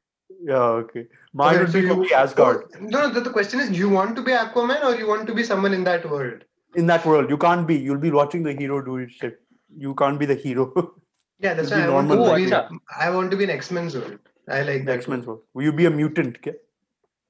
yeah, 0.43 0.57
okay. 0.83 1.07
Mine 1.33 1.55
Okay, 1.55 1.59
would 1.63 1.67
so 1.71 1.73
be 1.73 1.79
you- 1.81 1.87
probably 1.87 2.13
Asgard. 2.13 2.63
No, 2.79 3.01
no, 3.07 3.09
the, 3.13 3.21
the 3.21 3.29
question 3.29 3.59
is, 3.59 3.69
Do 3.69 3.75
you 3.75 3.89
want 3.89 4.15
to 4.17 4.21
be 4.21 4.31
Aquaman 4.31 4.83
or 4.83 4.95
you 4.95 5.07
want 5.07 5.27
to 5.27 5.33
be 5.33 5.43
someone 5.43 5.73
in 5.73 5.83
that 5.85 6.09
world? 6.09 6.43
in 6.75 6.85
that 6.85 7.03
world. 7.05 7.29
You 7.31 7.37
can't 7.37 7.65
be. 7.67 7.75
You'll 7.75 7.97
be 7.97 8.11
watching 8.11 8.43
the 8.43 8.53
hero 8.53 8.79
do 8.85 8.95
his 8.95 9.11
shit. 9.11 9.39
You 9.75 9.95
can't 9.95 10.19
be 10.19 10.25
the 10.25 10.35
hero. 10.35 10.71
Yeah, 11.41 11.53
that's 11.53 11.69
You'll 11.71 11.79
why 11.79 11.85
I 11.85 11.89
want, 11.89 12.07
normal 12.09 12.35
to 12.35 12.69
be. 12.69 12.79
I 12.99 13.09
want 13.09 13.31
to 13.31 13.37
be 13.37 13.45
an 13.45 13.49
X 13.49 13.71
Men's 13.71 13.95
world. 13.95 14.19
I 14.49 14.61
like 14.63 14.79
the 14.79 14.87
that. 14.87 14.97
X 14.97 15.07
Men's 15.07 15.25
world. 15.25 15.39
Will 15.53 15.63
you 15.63 15.71
be 15.71 15.85
a 15.85 15.89
mutant? 15.89 16.35
Okay? 16.39 16.55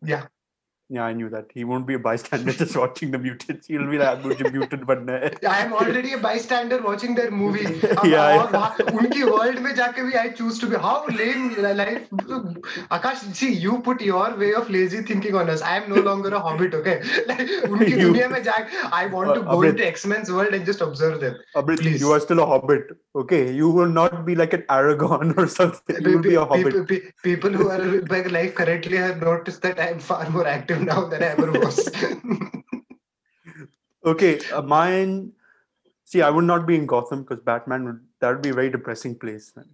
Yeah 0.02 0.26
yeah, 0.92 1.04
I 1.04 1.14
knew 1.14 1.30
that. 1.30 1.52
He 1.54 1.64
won't 1.64 1.86
be 1.86 1.94
a 1.94 2.00
bystander 2.00 2.52
just 2.52 2.76
watching 2.76 3.12
the 3.12 3.20
mutants. 3.20 3.68
He'll 3.68 3.86
be 3.88 4.00
like, 4.00 4.24
a 4.24 4.52
mutant 4.52 4.88
But 4.88 5.08
I 5.08 5.60
am 5.60 5.72
already 5.72 6.14
a 6.14 6.18
bystander 6.18 6.82
watching 6.82 7.14
their 7.14 7.30
movie. 7.30 7.62
yeah. 8.04 8.40
और 8.40 8.52
yeah. 8.52 8.74
उनकी 8.92 9.24
world 9.32 9.60
में 9.66 9.76
जाके 9.76 10.06
bhi 10.08 10.18
I 10.18 10.30
choose 10.30 10.58
to 10.60 10.70
be. 10.72 10.78
How 10.78 11.06
lame 11.06 11.54
life. 11.82 12.10
Akash, 12.90 13.22
see, 13.36 13.54
you 13.54 13.82
put 13.82 14.02
your 14.02 14.36
way 14.36 14.54
of 14.56 14.72
lazy 14.72 15.04
thinking 15.04 15.36
on 15.36 15.52
us. 15.52 15.62
I 15.62 15.78
am 15.78 15.90
no 15.90 16.02
longer 16.02 16.30
a 16.30 16.40
hobbit, 16.40 16.74
okay? 16.74 17.02
Like, 17.28 17.46
unki 17.70 17.94
दुनिया 18.02 18.30
में 18.30 18.92
I 18.92 19.06
want 19.06 19.36
to 19.36 19.42
go 19.42 19.58
Abrit. 19.58 19.70
into 19.70 19.86
X-Men's 19.86 20.32
world 20.32 20.56
and 20.56 20.66
just 20.66 20.82
observe 20.82 21.22
them. 21.22 21.38
Abrit, 21.56 21.82
Please. 21.82 22.02
you 22.02 22.12
are 22.12 22.20
still 22.20 22.40
a 22.40 22.46
hobbit, 22.48 22.98
okay? 23.16 23.52
You 23.52 23.70
will 23.70 23.94
not 24.00 24.26
be 24.26 24.34
like 24.34 24.54
an 24.54 24.64
Aragorn 24.64 25.38
or 25.44 25.48
something. 25.48 26.02
You 26.02 26.16
will 26.16 26.24
be 26.24 26.34
a 26.34 26.46
hobbit. 26.46 27.14
People 27.22 27.52
who 27.52 27.70
are 27.70 28.02
like 28.16 28.32
life 28.32 28.56
correctly 28.56 28.98
have 28.98 29.22
noticed 29.22 29.62
that 29.62 29.80
I 29.80 29.90
am 29.90 30.00
far 30.00 30.28
more 30.32 30.48
active 30.48 30.79
now 30.86 31.06
than 31.06 31.24
I 31.24 31.28
ever 31.28 31.52
was. 31.52 31.80
okay, 34.06 34.40
uh, 34.54 34.62
mine. 34.62 35.32
See, 36.06 36.22
I 36.22 36.30
would 36.30 36.46
not 36.46 36.66
be 36.66 36.76
in 36.76 36.86
Gotham 36.86 37.24
because 37.24 37.44
Batman 37.44 37.86
would 37.86 38.00
that 38.20 38.30
would 38.30 38.42
be 38.42 38.50
a 38.50 38.54
very 38.54 38.70
depressing 38.70 39.16
place. 39.16 39.54
Wait. 39.56 39.66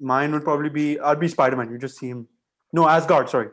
Mine 0.00 0.32
would 0.32 0.44
probably 0.44 0.70
be 0.70 0.98
I'd 0.98 1.20
be 1.20 1.28
Spider 1.28 1.56
Man. 1.56 1.70
You 1.70 1.78
just 1.78 1.98
see 1.98 2.08
him. 2.08 2.28
No, 2.72 2.88
Asgard. 2.88 3.30
Sorry, 3.30 3.48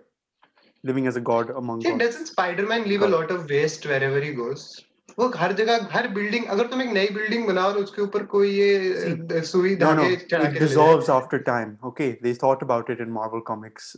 living 0.84 1.08
as 1.08 1.16
a 1.16 1.22
god 1.22 1.50
among. 1.52 1.82
See, 1.82 1.90
gods. 1.90 2.04
doesn't 2.04 2.26
Spider 2.28 2.66
Man 2.66 2.88
leave 2.88 3.02
god. 3.02 3.10
a 3.10 3.18
lot 3.18 3.32
of 3.32 3.50
waste 3.50 3.86
wherever 3.86 4.20
he 4.20 4.34
goes? 4.34 4.84
वो 5.22 5.32
हर 5.38 5.52
जगह 5.62 5.88
हर 5.92 6.08
building 6.18 6.46
अगर 6.56 6.68
तुम 6.68 6.82
एक 6.82 6.90
नई 6.94 7.08
building 7.20 7.46
बनाओ 7.48 7.70
और 7.72 7.78
उसके 7.78 8.02
ऊपर 8.02 8.24
कोई 8.36 8.50
ये 8.52 8.72
अ, 8.94 9.42
सुई 9.52 9.76
धागे 9.84 10.16
चढ़ा 10.32 10.50
के 10.52 10.60
dissolves 10.66 11.10
after 11.20 11.40
time. 11.52 11.78
Okay, 11.92 12.10
they 12.28 12.34
thought 12.44 12.66
about 12.68 12.90
it 12.96 13.06
in 13.08 13.12
Marvel 13.20 13.42
comics 13.52 13.90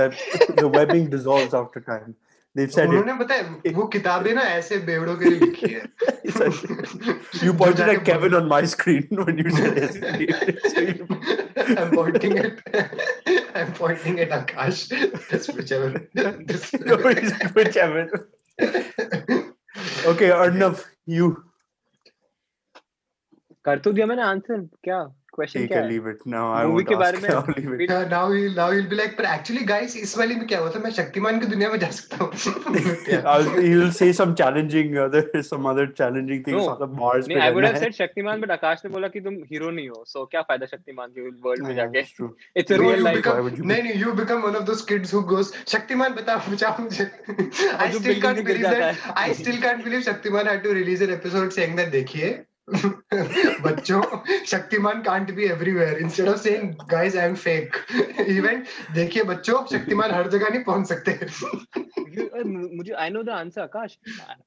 that 0.00 0.20
the 0.60 0.68
webbing 0.76 1.08
dissolves 1.16 1.54
after 1.62 1.82
time. 1.88 2.14
They've 2.56 2.72
said 2.72 2.88
उन्होंने 2.88 3.12
पता 3.18 3.34
है 3.34 3.72
वो 3.76 3.84
किताबें 3.92 4.32
ना 4.34 4.42
ऐसे 4.56 4.78
बेवड़ों 4.88 5.14
के 5.20 5.30
लिए 5.30 5.38
लिखी 5.40 5.70
है 5.74 5.84
You 7.44 7.52
pointed 7.60 7.88
at 7.92 8.02
Kevin 8.08 8.34
on 8.40 8.48
my 8.50 8.58
screen 8.72 9.22
when 9.22 9.38
you 9.44 9.54
said 9.58 9.78
it. 9.84 11.00
I'm 11.78 11.90
pointing 11.94 12.36
at 12.42 12.60
I'm 13.62 13.72
pointing 13.78 14.20
at 14.26 14.34
Akash. 14.40 14.82
That's 15.30 15.48
whichever. 15.60 15.90
This- 16.52 16.70
whichever. 17.56 18.04
Okay, 20.04 20.30
Arnav, 20.30 20.84
you. 21.06 21.36
कर 23.64 23.78
तो 23.78 23.92
दिया 23.92 24.06
मैंने 24.06 24.22
आंसर 24.22 24.60
क्या 24.84 24.98
क्वेश्चन 25.34 25.66
क्या 25.66 25.80
leave 25.84 26.08
it 26.08 26.18
now 26.28 26.52
I 26.54 26.66
movie 26.66 26.84
के 26.84 26.96
बारे 26.96 27.18
में? 27.22 27.28
Now 28.10 28.30
will 28.32 28.54
now 28.56 28.72
will 28.72 28.86
be 28.86 28.96
like 28.96 29.16
पर 29.18 29.24
एक्चुअली 29.24 29.64
गाइस 29.64 29.96
इस 29.96 30.16
वाले 30.18 30.34
में 30.34 30.46
क्या 30.46 30.58
हुआ 30.58 30.70
था? 30.70 30.80
मैं 30.84 30.90
शक्तिमान 30.90 31.38
की 31.40 31.46
दुनिया 31.46 31.68
में 31.70 31.78
जा 31.78 31.88
सकता 31.90 32.24
हूँ. 32.24 32.30
He 33.54 33.68
will 33.68 33.90
say 33.92 34.12
some 34.12 34.34
challenging 34.42 34.96
other 35.04 35.40
some 35.42 35.68
other 35.70 35.86
challenging 35.98 36.42
things 36.46 36.62
on 36.62 36.76
the 36.86 36.90
Mars 37.00 37.26
पे 37.28 37.40
I 37.40 37.50
would 37.50 37.64
have 37.64 37.78
said 37.78 37.94
Shaktimaan 37.94 38.40
but 38.40 38.50
Akash 38.50 38.82
ने 38.84 38.90
बोला 38.90 39.08
कि 39.08 39.20
तुम 39.20 39.34
हीरो 39.52 39.70
नहीं 39.70 39.88
हो 39.88 40.04
सो 40.08 40.24
क्या 40.26 40.42
फ़ायदा 40.42 40.66
शक्तिमान 40.66 41.08
के 41.08 41.28
वर्ल्ड 41.48 41.66
में 41.66 41.74
जाके? 41.74 41.98
इट्स 41.98 42.72
अ 42.72 42.76
रियल 42.76 43.02
लाइफ 43.04 43.26
नहीं 43.26 43.82
नहीं 43.82 43.94
you 44.02 44.12
become 44.12 44.42
one 44.42 44.56
of 44.56 44.64
those 44.64 44.84
kids 44.84 45.14
who 45.14 45.22
goes 45.34 45.52
Shaktimaan 45.66 46.14
बता 46.14 46.36
बचाओ 46.48 46.82
मुझे. 46.82 47.10
I 47.72 47.92
still 47.92 48.20
can't 48.22 48.44
believe 48.44 48.68
that 48.70 49.12
I 49.16 49.34
still 49.34 49.60
can't 49.62 49.84
believe 49.84 50.00
Shaktimaan 50.12 50.48
had 50.48 50.62
to 50.64 50.72
release 50.72 51.04
an 51.04 51.12
episode 51.12 51.50
saying 51.50 51.76
that 51.76 51.90
देखिए 51.90 52.32
बच्चों 53.62 54.00
Shaktimaan 54.46 55.00
can't 55.02 55.30
be 55.34 55.44
everywhere 55.44 55.98
instead 55.98 56.28
of 56.28 56.38
saying 56.40 56.74
guys 56.90 57.16
I 57.16 57.26
am 57.28 57.34
fake 57.34 57.76
even 58.28 58.62
देखिए 58.94 59.22
बच्चों 59.30 59.64
शक्तिमान 59.72 60.10
हर 60.10 60.28
जगह 60.30 60.48
नहीं 60.48 60.62
पहुँच 60.64 60.86
सकते। 60.88 61.10
मुझे 62.76 62.92
I 62.92 63.10
know 63.10 63.22
the 63.22 63.28
answer 63.28 63.60
Akash. 63.60 63.98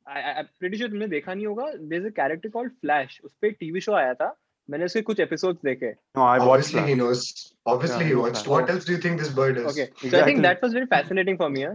I 0.10 0.44
pretty 0.44 0.78
sure 0.78 0.90
तुमने 0.90 1.08
देखा 1.08 1.34
नहीं 1.34 1.46
होगा। 1.46 1.66
There 1.74 2.02
is 2.02 2.08
a 2.08 2.16
character 2.16 2.50
called 2.50 2.72
Flash 2.72 3.20
उस 3.24 3.32
पे 3.42 3.50
टीवी 3.52 3.82
शो 3.82 3.94
आया 3.96 4.14
था। 4.14 4.36
मैंने 4.70 4.86
उसके 4.86 5.02
कुछ 5.02 5.20
एपिसोड्स 5.20 5.60
देखे। 5.66 5.90
No 6.18 6.24
I 6.26 6.40
watch 6.40 6.74
he 6.76 6.96
knows 6.96 7.34
obviously 7.68 8.06
he 8.06 8.12
he 8.12 8.48
what 8.48 8.70
else 8.70 8.88
do 8.88 8.94
you 8.94 9.00
think 9.06 9.20
this 9.20 9.32
bird 9.34 9.58
is 9.58 9.66
okay 9.66 9.86
so 9.86 10.18
I 10.18 10.32
think 10.32 10.42
that 10.42 10.64
was 10.64 10.74
very 10.74 10.86
fascinating 10.96 11.38
for 11.38 11.50
me? 11.50 11.66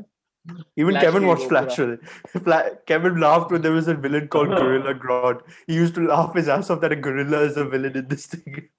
Even 0.77 0.93
Flash 0.93 1.03
Kevin 1.03 1.27
watched 1.27 1.49
Flash. 1.49 1.77
Fla- 2.45 2.77
Kevin 2.87 3.21
laughed 3.21 3.51
when 3.51 3.63
there 3.63 3.73
was 3.73 3.89
a 3.89 3.95
villain 3.95 4.29
called 4.29 4.49
Gorilla 4.57 4.95
Grodd. 4.95 5.43
He 5.67 5.75
used 5.75 5.95
to 5.97 6.07
laugh 6.07 6.35
his 6.35 6.49
ass 6.49 6.71
off 6.71 6.81
that 6.81 6.93
a 6.93 6.97
gorilla 6.97 7.41
is 7.43 7.57
a 7.57 7.65
villain 7.65 7.97
in 7.97 8.09
this 8.09 8.27
thing. 8.27 8.69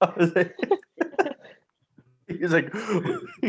Like, 2.30 2.40
he's 2.40 2.52
like, 2.52 2.72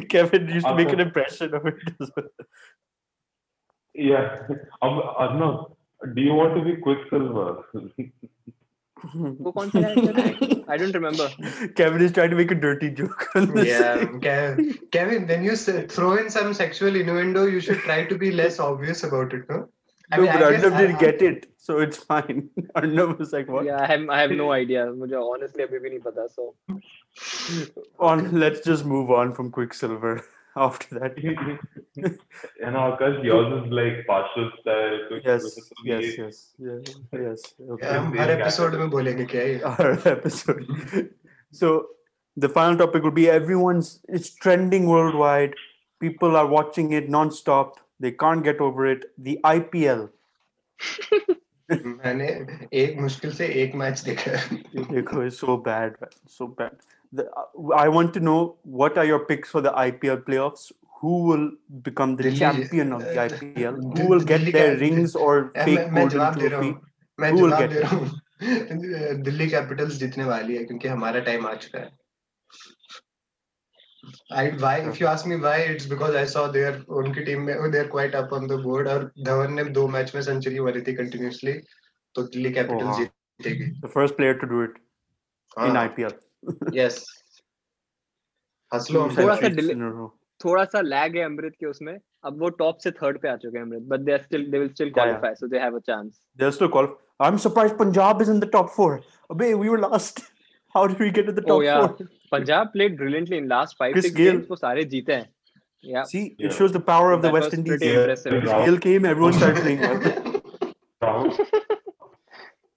Kevin 0.10 0.48
used 0.50 0.66
to 0.66 0.76
make 0.76 0.90
an 0.90 1.00
impression 1.00 1.54
of 1.54 1.66
it 1.66 1.76
as 2.02 2.12
well. 2.16 2.28
Yeah. 3.94 4.40
Um, 4.82 5.02
Arnav, 5.20 5.76
do 6.14 6.22
you 6.22 6.34
want 6.34 6.56
to 6.56 6.64
be 6.64 6.82
Quicksilver? 6.82 7.64
वो 9.15 9.51
कौन 9.57 9.69
सा 9.71 9.81
character 9.81 10.21
है 10.21 10.55
आई 10.71 10.79
don't 10.79 10.95
remember 10.97 11.75
Kevin 11.81 12.05
is 12.07 12.13
trying 12.19 12.31
to 12.35 12.39
make 12.39 12.53
a 12.55 12.61
dirty 12.63 12.89
joke 13.01 13.21
on 13.41 13.45
this. 13.57 13.69
Yeah, 13.69 13.99
thing. 14.01 14.17
Kev- 14.25 14.79
Kevin, 14.97 15.27
when 15.33 15.45
you 15.49 15.53
s- 15.59 15.85
throw 15.97 16.09
in 16.23 16.31
some 16.37 16.55
sexual 16.61 16.99
innuendo, 17.03 17.45
you 17.57 17.61
should 17.67 17.83
try 17.85 17.99
to 18.13 18.19
be 18.25 18.31
less 18.41 18.59
obvious 18.65 19.05
about 19.11 19.37
it, 19.39 19.45
no? 19.55 19.59
I 20.11 20.17
no, 20.17 20.23
mean, 20.23 20.33
but 20.33 20.43
I 20.45 20.51
guess 20.57 20.65
Arnav 20.71 20.79
didn't 20.83 20.97
I- 20.97 21.05
get 21.05 21.23
it, 21.29 21.47
so 21.69 21.79
it's 21.87 22.03
fine. 22.11 22.43
Arnav 22.83 23.15
was 23.23 23.33
like, 23.37 23.53
"What?" 23.57 23.67
या 23.67 23.79
I 23.85 23.87
have 23.93 24.11
I 24.17 24.21
have 24.27 24.33
no 24.43 24.51
idea 24.59 24.85
मुझे 25.05 25.15
honestly 25.23 25.65
अभी 25.65 25.79
भी 25.87 25.91
नहीं 25.95 26.01
पता 26.09 26.27
सो 26.39 26.55
On, 28.11 28.25
let's 28.45 28.61
just 28.71 28.85
move 28.95 29.11
on 29.21 29.33
from 29.39 29.51
Quicksilver. 29.59 30.13
After 30.57 30.99
that, 30.99 31.19
and 32.67 32.77
Akash, 32.77 33.23
yours 33.23 33.51
is 33.65 33.73
like 33.73 33.99
partial 34.07 34.51
style. 34.61 34.97
yes, 35.25 35.45
Quicksilver. 35.55 35.85
yes, 35.85 36.19
yes, 36.19 36.39
yeah, 36.59 37.21
yes. 37.27 37.45
Okay. 37.75 37.87
हम 37.87 38.19
हर 38.21 38.31
episode 38.31 38.75
में 38.81 38.91
बोलेंगे 38.91 39.25
क्या 39.35 39.43
ये 39.43 39.61
our 39.71 39.93
episode. 40.15 40.65
So 41.61 41.71
the 42.37 42.49
final 42.49 42.77
topic 42.83 43.07
will 43.09 43.17
be 43.21 43.29
everyone's 43.31 43.93
it's 44.09 44.31
trending 44.47 44.89
worldwide. 44.95 45.55
People 46.01 46.37
are 46.37 46.47
watching 46.57 46.93
it 46.93 47.09
non-stop. 47.09 47.79
They 48.01 48.13
can't 48.25 48.43
get 48.51 48.61
over 48.61 48.87
it. 48.97 49.07
The 49.29 49.39
IPL. 49.55 50.09
मैंने 51.71 52.27
एक 52.83 52.99
मुश्किल 53.01 53.33
से 53.35 53.47
एक 53.63 53.75
मैच 53.77 54.01
देखा 54.05 54.31
है 54.31 54.63
Dekho, 54.93 55.25
is 55.31 55.39
so 55.39 55.57
bad, 55.57 55.97
man. 56.03 56.15
So 56.27 56.47
bad. 56.61 56.77
The, 57.13 57.25
uh, 57.33 57.69
I 57.75 57.89
want 57.89 58.13
to 58.15 58.21
know 58.21 58.57
what 58.63 58.99
are 58.99 59.05
your 59.05 59.21
picks 59.27 59.51
for 59.51 59.61
the 59.61 59.71
IPL 59.85 60.23
playoffs? 60.25 60.71
Who 61.01 61.23
will 61.29 61.51
become 61.83 62.17
the 62.17 62.25
Delhi- 62.25 62.39
champion 62.39 62.93
of 62.93 63.05
the 63.05 63.21
uh, 63.23 63.29
IPL? 63.29 63.77
Dil- 63.81 64.03
Who 64.03 64.09
will 64.11 64.25
get 64.33 64.39
Delhi 64.41 64.53
their 64.53 64.73
Cap- 64.73 64.81
rings 64.81 65.15
or 65.27 65.35
मैं 65.57 65.65
fake 65.69 65.93
मैं 65.93 66.03
golden 66.03 66.11
जवाब 66.17 66.39
दे 66.41 66.49
रहा 66.49 66.61
trophy? 66.61 66.73
हूँ 66.73 67.21
मैं 67.21 67.31
Who 67.33 67.41
will 67.45 67.51
जवाब 67.51 67.61
get 67.61 67.73
दे 67.75 67.81
रहा 67.81 67.97
हूँ 67.97 69.23
Delhi 69.29 69.49
Capitals 69.51 69.95
जीतने 70.01 70.25
वाली 70.25 70.57
है 70.57 70.65
क्योंकि 70.65 70.89
हमारा 70.89 71.21
टाइम 71.31 71.47
आ 71.47 71.55
चुका 71.65 71.79
है 71.79 71.91
I 74.33 74.43
why 74.63 74.75
if 74.91 75.01
you 75.01 75.07
ask 75.13 75.27
me 75.27 75.37
why 75.45 75.57
it's 75.71 75.87
because 75.93 76.15
I 76.19 76.25
saw 76.33 76.43
their 76.57 76.73
उनकी 76.99 77.25
टीम 77.25 77.41
में 77.47 77.71
they're 77.73 77.89
quite 77.95 78.15
up 78.21 78.33
on 78.39 78.47
the 78.53 78.59
board 78.67 78.89
और 78.89 79.11
धवन 79.25 79.53
ने 79.55 79.65
दो 79.79 79.87
मैच 79.97 80.15
में 80.15 80.21
सेंचुरी 80.23 80.61
मारी 80.69 80.81
थी 80.89 80.97
continuously 81.01 81.55
तो 82.15 82.23
दिल्ली 82.37 82.53
कैपिटल्स 82.53 82.87
हाँ। 82.87 82.99
जीतेगी 82.99 83.71
The 83.83 83.93
first 83.97 84.17
player 84.21 84.39
to 84.43 84.51
do 84.55 84.63
it 84.69 84.79
in 85.67 85.77
हाँ, 85.77 85.89
IPL. 85.89 86.15
yes. 86.78 87.04
थोड़ा 90.46 90.64
सा 90.66 90.82
लैग 90.82 91.18
है 91.18 91.24
अमृत 91.24 91.54
के 91.60 91.66
उसमें। 91.66 91.98
अब 92.26 92.40
वो 92.42 92.50
टॉप 92.50 92.78
से 92.84 92.92
थर्ड 92.92 93.20
पे 93.22 93.28
आ 93.30 93.36
चुके 93.36 93.58
हैं 93.58 93.66
Amrit 93.66 93.82
but 93.82 94.00
they 94.00 94.12
are 94.12 94.22
still 94.22 94.46
they 94.52 94.60
will 94.60 94.70
still 94.70 94.90
qualify 94.92 95.34
so 95.36 95.48
they 95.48 95.60
have 95.60 95.76
a 95.76 95.80
chance 95.80 96.20
they 96.38 96.46
are 96.46 96.52
still 96.52 96.68
qualify 96.68 97.26
I 97.26 97.32
am 97.32 97.38
surprised 97.38 97.78
Punjab 97.80 98.22
is 98.22 98.32
in 98.32 98.40
the 98.40 98.50
top 98.54 98.74
4 98.80 98.98
अबे 99.32 99.54
we 99.54 99.70
were 99.70 99.80
last 99.80 100.20
how 100.76 100.88
did 100.88 101.02
we 101.02 101.10
get 101.10 101.30
in 101.30 101.36
the 101.36 101.46
top 101.48 101.62
4 102.00 102.08
Punjab 102.32 102.68
played 102.68 102.98
brilliantly 102.98 103.38
in 103.38 103.48
last 103.48 103.78
5 103.84 103.98
6 103.98 104.14
games 104.16 104.46
वो 104.52 104.56
सारे 104.56 104.84
जीते 104.96 105.14
हैं। 105.14 105.30
या 105.86 106.04
see 106.04 106.38
it 106.40 106.52
shows 106.52 106.72
the 106.72 106.82
power 106.88 107.14
of 107.14 107.22
the 107.22 107.34
West 107.36 107.54
Indies 107.54 107.80
West 108.08 108.28
Indies. 108.28 108.50
Yeah. 108.50 108.66
Gale 108.66 108.80
came. 108.80 109.04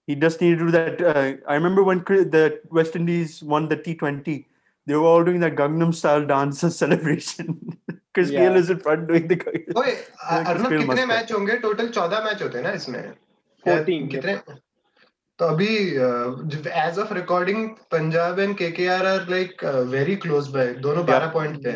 he 0.06 0.14
just 0.14 0.40
needed 0.40 0.58
to 0.60 0.64
do 0.66 0.70
that. 0.72 1.02
Uh, 1.02 1.32
I 1.48 1.54
remember 1.54 1.82
when 1.82 1.98
the 1.98 2.60
West 2.70 2.96
Indies 2.96 3.42
won 3.42 3.68
the 3.68 3.76
T20, 3.76 4.46
they 4.86 4.94
were 4.94 5.02
all 5.02 5.24
doing 5.24 5.40
that 5.40 5.56
Gangnam 5.56 5.94
style 5.94 6.24
dance 6.24 6.60
celebration. 6.76 7.78
Chris 8.14 8.30
yeah. 8.30 8.48
Gayle 8.48 8.56
is 8.56 8.70
in 8.70 8.78
front 8.78 9.08
doing 9.08 9.28
the. 9.28 9.64
Oh, 9.74 9.84
yeah. 9.86 9.96
Arnab, 10.30 10.72
how 10.72 10.86
many 10.86 11.04
matches 11.04 11.36
Total 11.60 11.92
14 11.92 12.24
matches, 12.24 12.54
right? 12.54 13.16
14. 13.64 14.42
So, 15.38 15.54
as 16.72 16.96
of 16.96 17.10
recording, 17.10 17.76
Punjab 17.90 18.38
and 18.38 18.56
KKR 18.56 19.04
are 19.04 19.26
like 19.26 19.62
uh, 19.62 19.84
very 19.84 20.16
close 20.16 20.48
by. 20.48 20.72
Dono 20.74 21.00
yeah. 21.06 21.18
12 21.18 21.32
points. 21.32 21.66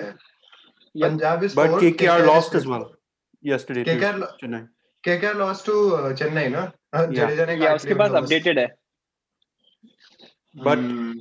Punjab 0.98 1.43
is 1.43 1.55
But 1.55 1.73
KKR, 1.73 2.27
lost 2.27 2.55
as 2.55 2.66
well 2.66 2.93
yesterday 3.43 3.85
KKR, 3.85 4.39
to 4.40 4.47
Chennai. 4.47 4.69
KKR 5.05 5.36
lost 5.36 5.66
to 5.66 5.94
uh, 5.94 6.12
Chennai, 6.15 6.51
no? 6.51 6.73
हाँ, 6.90 7.06
Yeah. 7.06 7.14
Jadeja 7.15 7.45
ने 7.45 7.53
या 7.53 7.68
काट 7.68 7.76
उसके 7.76 7.90
लिया 7.90 7.98
पास 7.99 8.10
उनको 8.11 8.22
बस। 8.22 8.26
Updated 8.26 8.60
है 8.60 8.68
But 10.65 10.80
Hmm. 10.80 11.15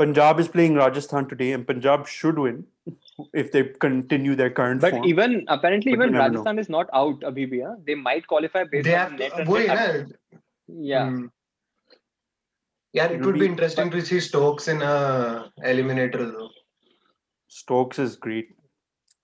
Punjab 0.00 0.40
is 0.42 0.48
playing 0.52 0.76
Rajasthan 0.80 1.26
today, 1.30 1.46
and 1.54 1.66
Punjab 1.70 2.04
should 2.10 2.36
win 2.42 2.60
if 3.40 3.48
they 3.54 3.62
continue 3.84 4.36
their 4.40 4.52
current 4.58 4.80
but 4.84 4.94
form. 4.96 5.04
even 5.10 5.34
apparently 5.54 5.92
But 5.94 5.98
you 5.98 6.02
even 6.02 6.12
never 6.16 6.28
know. 6.28 6.42
Rajasthan 6.42 6.60
is 6.62 6.70
not 6.74 6.92
out 7.00 7.24
अभी 7.30 7.46
भी 7.50 7.60
हाँ 7.64 7.72
they 7.88 7.96
might 8.04 8.26
qualify 8.32 8.62
based 8.74 8.88
they 8.88 8.94
on 8.94 9.00
have 9.02 9.12
net 9.18 9.34
to, 9.34 9.42
run 9.42 9.50
वही 9.52 9.68
rate. 9.68 9.74
ना 9.80 10.40
yeah 10.92 11.10
Hmm. 11.10 11.26
यार 12.94 13.12
it 13.16 13.18
It'll 13.18 13.26
would 13.30 13.38
be 13.40 13.44
be- 13.46 13.50
interesting 13.52 13.92
to 13.96 14.00
see 14.10 14.20
Stokes 14.28 14.68
in 14.76 14.82
a 14.90 14.94
eliminator 15.72 16.24
though 16.32 16.50
Stokes 17.60 18.02
is 18.06 18.16
great. 18.28 18.54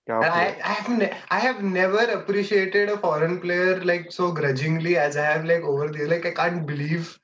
I, 0.08 0.56
I 0.62 0.72
have 0.72 0.98
ne- 0.98 1.16
I 1.30 1.38
have 1.38 1.62
never 1.62 1.98
appreciated 1.98 2.90
a 2.90 2.98
foreign 2.98 3.40
player 3.40 3.82
like 3.84 4.12
so 4.12 4.32
grudgingly 4.32 4.96
as 4.96 5.16
I 5.16 5.24
have 5.24 5.44
like 5.44 5.62
over 5.62 5.88
there. 5.90 6.08
like 6.08 6.26
I 6.26 6.32
can't 6.32 6.66
believe 6.66 7.18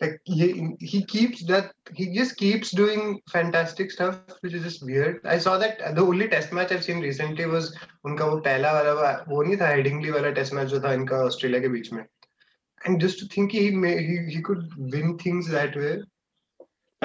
like 0.00 0.20
he, 0.24 0.74
he 0.78 1.04
keeps 1.04 1.44
that 1.46 1.72
he 1.94 2.14
just 2.14 2.36
keeps 2.36 2.70
doing 2.70 3.20
fantastic 3.32 3.90
stuff 3.90 4.20
which 4.40 4.52
is 4.52 4.62
just 4.62 4.84
weird. 4.84 5.20
I 5.24 5.38
saw 5.38 5.56
that 5.58 5.94
the 5.94 6.02
only 6.02 6.28
test 6.28 6.52
match 6.52 6.72
i've 6.72 6.84
seen 6.84 7.00
recently 7.00 7.46
was 7.46 7.74
unka 8.04 8.26
wo 8.30 8.40
pehla 8.42 8.72
wala 8.78 9.24
wo 9.28 9.42
nahi 9.42 9.58
tha 9.62 9.72
headingley 9.72 10.12
wala 10.12 10.34
test 10.34 10.52
match 10.52 10.70
jo 10.70 10.78
tha 10.78 10.92
inka 10.98 11.22
australia 11.30 11.62
ke 11.66 11.72
beech 11.72 11.90
mein 11.92 12.06
and 12.84 13.00
just 13.00 13.18
to 13.18 13.26
think 13.26 13.52
he 13.52 13.70
may, 13.70 14.02
he 14.02 14.18
he 14.34 14.42
could 14.42 14.68
win 14.76 15.18
things 15.18 15.48
that 15.48 15.74
way. 15.76 16.02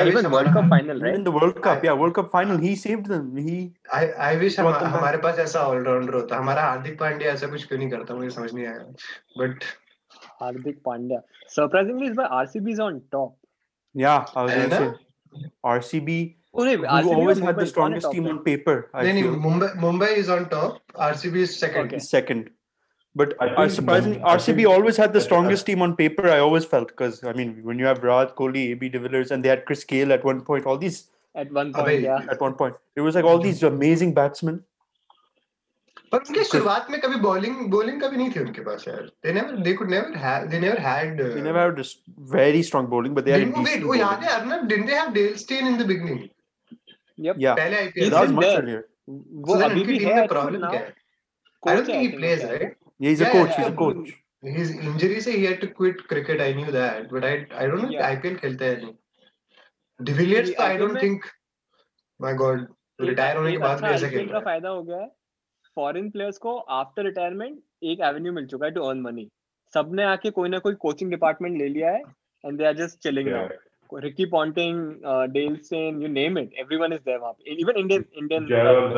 I 0.02 0.06
wish 0.10 0.16
even 0.20 0.32
World 0.36 0.52
Cup 0.58 0.68
final 0.74 1.02
right 1.06 1.18
in 1.20 1.24
the 1.28 1.34
World 1.38 1.60
Cup, 1.68 1.78
I- 1.84 1.88
yeah, 1.88 1.98
World 2.02 2.16
Cup 2.20 2.32
final, 2.36 2.58
he 2.66 2.72
saved 2.84 3.10
them. 3.14 3.30
He 3.48 3.56
I 4.00 4.02
I 4.30 4.32
wish 4.44 4.58
हम, 4.60 4.72
back. 4.72 4.84
हमारे 4.96 5.18
पास 5.28 5.40
ऐसा 5.46 5.64
allrounder 5.74 6.14
होता 6.20 6.38
हमारा 6.44 6.62
हार्दिक 6.70 7.00
पांड्या 7.00 7.32
ऐसा 7.34 7.48
कुछ 7.56 7.66
क्यों 7.68 7.80
नहीं 7.80 7.90
करता 7.96 8.16
मुझे 8.20 8.30
समझ 8.40 8.54
नहीं 8.54 8.66
आया 8.66 8.84
but 9.44 9.64
Hardik 10.42 10.78
Pandya 10.88 11.18
surprisingly 11.56 12.08
is 12.12 12.16
by 12.20 12.26
RCB 12.42 12.72
is 12.76 12.80
on 12.86 12.96
top 13.16 13.34
yeah, 13.96 14.26
I 14.36 14.44
was 14.44 14.52
है 14.52 14.62
gonna 14.62 14.70
ना? 14.70 14.80
say 14.80 15.50
RCB, 15.74 16.16
oh 16.54 16.64
नहीं 16.66 16.78
who 16.78 16.86
RCB 16.86 17.16
always 17.18 17.40
had 17.40 17.48
Mumbai, 17.50 17.60
the 17.66 17.68
strongest 17.74 18.06
top 18.08 18.16
team 18.16 18.28
on 18.32 18.40
paper. 18.48 18.76
I 18.94 19.04
नहीं 19.08 19.24
feel 19.24 19.38
Mumbai 19.46 19.68
Mumbai 19.82 20.08
is 20.22 20.32
on 20.32 20.46
top 20.54 20.98
RCB 21.10 21.42
is 21.42 21.52
second 21.60 21.92
Okay. 21.94 22.02
second. 22.08 22.50
But 23.15 23.35
I 23.41 23.47
I 23.47 23.53
think 23.59 23.71
surprisingly, 23.75 24.19
Mum- 24.19 24.29
I 24.31 24.33
RCB 24.37 24.57
think- 24.57 24.69
always 24.77 24.97
had 25.03 25.13
the 25.13 25.21
I- 25.21 25.23
I- 25.23 25.27
strongest 25.27 25.67
team 25.67 25.83
on 25.89 25.97
paper. 26.01 26.25
I 26.29 26.39
always 26.47 26.67
felt 26.73 26.89
because 26.95 27.21
I 27.25 27.33
mean, 27.39 27.53
when 27.69 27.79
you 27.79 27.87
have 27.91 28.03
Raj 28.09 28.33
Kohli, 28.41 28.65
AB 28.73 28.91
de 28.97 28.99
Villiers, 29.05 29.31
and 29.37 29.43
they 29.47 29.53
had 29.57 29.65
Chris 29.71 29.85
Gale 29.93 30.13
at 30.17 30.27
one 30.31 30.43
point, 30.51 30.67
all 30.73 30.77
these 30.87 30.99
At 31.43 31.51
one 31.61 31.71
point, 31.73 31.87
Abhi, 31.87 32.03
yeah. 32.03 32.27
at 32.35 32.43
one 32.47 32.55
point, 32.61 32.77
it 32.95 33.01
was 33.07 33.15
like 33.21 33.31
all 33.33 33.39
these 33.47 33.63
amazing 33.71 34.13
batsmen. 34.19 34.61
पर 36.13 36.19
उनके 36.29 36.43
शुरुआत 36.45 36.87
में 36.91 37.01
कभी 37.01 37.17
bowling 37.21 37.57
bowling 37.71 38.01
कभी 38.03 38.17
नहीं 38.17 38.31
थी 38.35 38.41
उनके 38.41 38.61
पास 38.67 38.85
यार 38.89 39.09
they 39.27 39.33
never 39.39 39.57
they 39.67 39.73
could 39.79 39.89
never 39.95 40.21
have 40.25 40.45
they 40.53 40.61
never 40.65 40.83
had 40.85 41.23
uh, 41.25 41.31
They 41.37 41.43
never 41.47 41.63
had 41.65 41.81
a 41.83 41.87
s- 41.87 41.95
very 42.35 42.61
strong 42.69 42.87
bowling, 42.93 43.17
but 43.19 43.27
they 43.29 43.35
had 43.35 43.43
a 43.43 43.47
didn't, 43.47 43.67
wait 43.69 43.73
decent 43.73 43.87
वो 43.89 43.95
याद 44.01 44.21
bowling. 44.21 44.29
है 44.29 44.37
Arnab 44.41 44.69
didn't 44.73 44.91
they 44.93 44.99
have 45.01 45.11
Dale 45.17 45.35
Steyn 45.43 45.71
in 45.73 45.81
the 45.83 45.87
beginning 45.91 46.21
Yep. 47.27 47.43
Yeah, 47.47 47.59
पहले 47.61 47.81
He's 47.83 47.91
IPL 47.97 48.15
that 48.15 48.21
was 48.21 48.31
been 48.31 48.39
much 48.41 48.49
there. 48.51 48.63
earlier. 48.63 48.83
वो 49.49 49.55
so 49.55 49.59
then 49.63 49.71
अभी 49.71 49.81
उनकी 49.81 49.93
भी 49.93 49.99
team 49.99 50.09
है 50.09 50.15
में 50.15 50.23
I 50.23 50.27
think 50.27 50.35
problem 50.37 50.61
now. 50.67 50.71
क्या 50.77 50.81
है 50.81 50.95
I 51.67 51.75
don't 51.75 51.87
Coach 51.87 51.91
है, 51.91 52.01
think 52.01 52.21
he 52.21 52.71
Yeah, 53.02 53.10
he's 53.10 53.22
a 53.22 53.30
coach. 53.32 53.50
yeah, 53.50 53.58
He's 53.58 53.68
a 53.68 53.78
coach. 53.78 54.10
his 54.44 54.72
injury 54.90 55.20
से 55.28 55.32
he 55.38 55.46
had 55.46 55.62
to 55.62 55.68
quit 55.80 56.02
cricket 56.12 56.42
I 56.42 56.52
knew 56.60 56.72
that 56.76 57.10
but 57.16 57.26
I 57.30 57.34
I 57.64 57.68
don't 57.72 57.82
know 57.84 57.90
if 57.90 57.96
Yeah. 57.96 58.12
IPL 58.16 58.38
खेलता 58.42 58.66
है 58.66 58.76
नहीं 58.84 58.94
de Villiers 60.00 60.50
नहीं, 60.50 60.56
तो 60.58 60.64
I 60.64 60.78
don't 60.82 61.00
think 61.06 61.28
my 62.20 62.34
god 62.44 62.68
retire 63.02 63.38
होने 63.38 63.52
के 63.52 63.58
बाद 63.58 63.78
अच्छा 63.78 63.88
भी 63.88 63.94
ऐसा 63.96 64.08
खेल 64.10 64.28
रहा 64.30 64.38
है 64.38 64.44
फ़ायदा 64.46 64.70
हो 64.70 64.82
गया 64.84 64.98
है 65.02 65.08
फॉरेन 65.78 66.10
प्लेयर्स 66.12 66.38
को 66.46 66.56
आफ्टर 66.80 67.04
रिटायरमेंट 67.06 67.60
एक 67.92 68.00
एवेन्यू 68.10 68.34
मिल 68.34 68.46
चुका 68.54 68.66
है 68.66 68.72
टू 68.72 68.82
अर्न 68.90 69.02
मनी 69.02 69.28
सबने 69.74 70.04
आके 70.04 70.30
कोई 70.38 70.50
ना 70.50 70.60
कोई 70.68 70.74
कोचिंग 70.86 71.12
डिपार्टमेंट 71.12 71.58
ले 71.62 71.68
लिया 71.76 71.92
है 71.92 72.02
and 72.44 72.58
they 72.58 72.66
are 72.66 72.74
just 72.84 73.00
chilling 73.04 73.28
Yeah. 73.30 73.50
Ricky 73.92 74.26
Ponting, 74.26 75.02
uh, 75.06 75.28
Dale 75.28 75.58
Steyn, 75.64 76.02
you 76.02 76.08
name 76.08 76.38
it, 76.38 76.52
everyone 76.60 76.94
is 76.94 77.02
there 77.06 77.20
वहाँ 77.20 77.34
Even 77.46 77.76
Indian 77.76 78.06
Indian. 78.18 78.46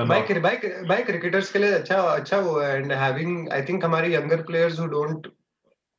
भाई 0.08 0.40
भाई 0.40 0.58
भाई 0.88 1.04
cricketers 1.04 1.52
के 1.52 1.60
लिए 1.60 1.72
अच्छा 1.74 2.02
अच्छा 2.02 2.40
वो 2.40 2.62
and 2.64 2.92
having 2.92 3.52
I 3.52 3.62
think 3.62 3.84
हमारे 3.84 4.12
younger 4.12 4.44
players 4.44 4.78
who 4.78 4.88
don't 4.88 5.28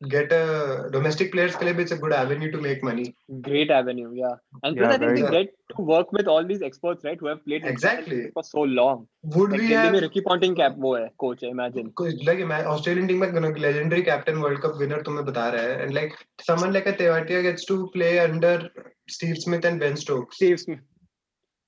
get 0.01 0.33
a 0.33 0.89
domestic 0.91 1.31
players 1.31 1.55
के 1.55 1.65
लिए 1.65 1.73
भी 1.73 1.81
it's 1.81 1.93
a 1.93 1.95
good 1.99 2.13
avenue 2.13 2.49
to 2.51 2.59
make 2.61 2.83
money 2.83 3.05
great 3.47 3.71
avenue 3.77 4.11
yeah 4.19 4.35
and 4.67 4.77
plus 4.77 4.85
Yeah, 4.85 4.93
i 4.93 4.99
think 5.01 5.15
they 5.15 5.23
very 5.23 5.31
get 5.37 5.49
to 5.73 5.85
work 5.89 6.13
with 6.17 6.29
all 6.33 6.47
these 6.51 6.63
experts 6.67 7.07
right 7.07 7.23
who 7.23 7.29
have 7.31 7.41
played 7.47 7.65
international 7.65 7.73
Exactly. 7.73 8.19
cricket 8.19 8.37
for 8.37 8.43
so 8.49 8.63
long 8.75 9.01
would 9.35 9.55
like 9.55 9.61
we 9.61 9.67
Delhi 9.67 9.89
में 9.89 9.89
have 9.89 10.03
Ricky 10.05 10.21
Ponting 10.27 10.55
cap 10.55 10.75
वो 10.85 10.95
है 10.95 11.09
coach 11.25 11.43
है 11.43 11.51
imagine 11.51 11.91
like 12.29 12.43
Australian 12.75 13.07
team 13.07 13.25
में 13.25 13.59
legendary 13.59 14.01
captain 14.03 14.37
world 14.45 14.61
cup 14.67 14.77
winner 14.79 15.01
तुम्हें 15.09 15.25
बता 15.25 15.49
रहा 15.49 15.63
है 15.63 15.81
and 15.81 15.93
like 15.93 16.13
someone 16.47 16.73
like 16.73 16.87
a 16.87 16.95
Tewatia 17.03 17.41
gets 17.41 17.67
to 17.69 17.83
play 17.97 18.17
under 18.19 18.69
Steve 19.17 19.35
Smith 19.45 19.65
and 19.65 19.79
Ben 19.79 19.95
Stokes 20.05 20.41
Steve 20.41 20.63
Smith. 20.65 20.85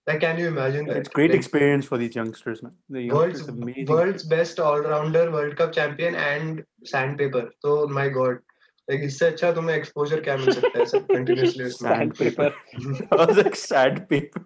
like 0.09 0.19
can 0.21 0.39
you 0.39 0.47
imagine 0.47 0.85
that 0.85 0.97
It's 1.01 1.13
great 1.17 1.33
experience 1.39 1.89
for 1.91 1.99
these 2.03 2.15
youngsters, 2.19 2.61
man. 2.67 2.73
The 2.97 3.03
world's 3.15 3.41
youngsters 3.41 3.49
amazing. 3.65 3.91
world's 3.95 4.23
best 4.35 4.59
all-rounder 4.67 5.25
world 5.35 5.57
cup 5.61 5.75
champion 5.79 6.17
and 6.27 6.63
sandpaper 6.93 7.43
so 7.65 7.75
my 7.99 8.07
god 8.19 8.39
like 8.91 9.03
इससे 9.09 9.25
अच्छा 9.25 9.51
तुम्हें 9.59 9.75
exposure 9.75 10.21
क्या 10.29 10.37
मिल 10.37 10.51
सकता 10.59 10.79
है 10.79 10.85
सब 10.93 11.05
continuously 11.11 11.63
उसमें 11.73 11.89
Sandpaper. 11.91 12.49
I 13.11 13.19
was 13.25 13.43
like 13.43 13.59
sandpaper. 13.65 14.45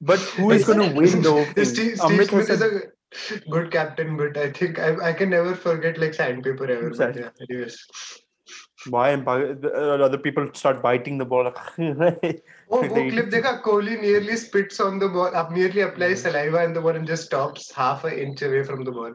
But 0.00 0.20
who 0.36 0.50
is 0.56 0.64
going 0.64 0.82
to 0.82 0.94
win 0.98 1.22
the 1.22 1.32
whole 1.36 1.44
thing? 1.44 1.64
Steve, 1.70 1.96
Steve 1.96 2.10
Amrit 2.10 2.28
Smith 2.28 2.48
has 2.48 2.62
is 2.62 2.62
said, 2.64 3.40
a 3.46 3.50
good 3.54 3.70
captain, 3.70 4.16
but 4.20 4.36
I 4.36 4.50
think 4.58 4.78
I, 4.78 4.90
I 5.08 5.12
can 5.12 5.30
never 5.30 5.54
forget 5.64 5.98
like 6.04 6.14
sandpaper 6.14 6.68
ever. 6.76 6.88
But 6.90 6.96
Sand- 7.00 7.16
yeah, 7.22 7.30
anyways. 7.48 7.76
why 8.87 9.09
am 9.11 9.27
other 9.27 10.17
people 10.17 10.47
start 10.53 10.81
biting 10.81 11.17
the 11.17 11.25
ball? 11.25 11.47
oh, 11.47 11.53
wo 12.69 13.09
clip 13.09 13.29
dekha, 13.29 13.61
Kohli 13.61 14.01
nearly 14.01 14.37
spits 14.37 14.79
on 14.79 14.99
the 14.99 15.09
ball, 15.09 15.35
up, 15.35 15.51
merely 15.51 15.81
applies 15.81 16.21
saliva 16.21 16.59
and 16.59 16.75
the 16.75 16.81
ball 16.81 16.95
and 16.95 17.07
just 17.07 17.25
stops 17.25 17.71
half 17.71 18.03
an 18.03 18.13
inch 18.13 18.41
away 18.41 18.63
from 18.63 18.83
the 18.83 18.91
ball. 18.91 19.13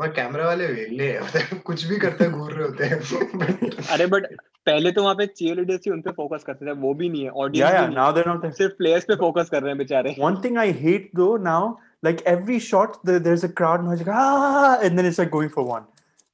और 0.00 0.08
camera 0.12 0.46
वाले 0.46 0.66
वेले 0.66 1.10
हैं 1.12 1.60
कुछ 1.66 1.84
भी 1.86 1.96
करते 1.98 2.28
घूर 2.30 2.52
रहे 2.52 2.66
होते 2.66 2.84
हैं 2.84 3.70
अरे 3.94 4.06
बट 4.14 4.26
पहले 4.66 4.92
तो 4.92 5.02
वहाँ 5.02 5.14
पे 5.14 5.26
चीयरलीडर्स 5.26 5.80
ही 5.86 5.92
उन 5.92 6.00
पे 6.02 6.10
फोकस 6.12 6.44
करते 6.46 6.66
थे 6.66 6.72
वो 6.80 6.92
भी 6.94 7.08
नहीं 7.08 7.22
है 7.24 7.30
ऑडियंस 7.30 7.72
या 7.74 7.86
नाउ 7.88 8.12
दे 8.12 8.22
नॉट 8.26 8.46
सिर्फ़ 8.54 8.74
प्लेयर्स 8.78 9.04
पे 9.08 9.16
फोकस 9.20 9.48
कर 9.50 9.62
रहे 9.62 9.70
हैं 9.70 9.78
बेचारे 9.78 10.14
one 10.18 10.40
thing 10.44 10.58
I 10.58 10.72
hate 10.80 11.10
though 11.16 11.36
now 11.44 11.72
like 12.04 12.22
every 12.28 12.58
shot 12.68 12.96
there 13.06 13.32
is 13.32 13.46
a 13.46 13.50
crowd 13.62 13.84
noise 13.84 14.02
and 14.02 14.96
then 14.96 15.06
it's 15.06 15.20
like 15.20 15.30
going 15.32 15.50
for 15.50 15.64
one 15.64 15.86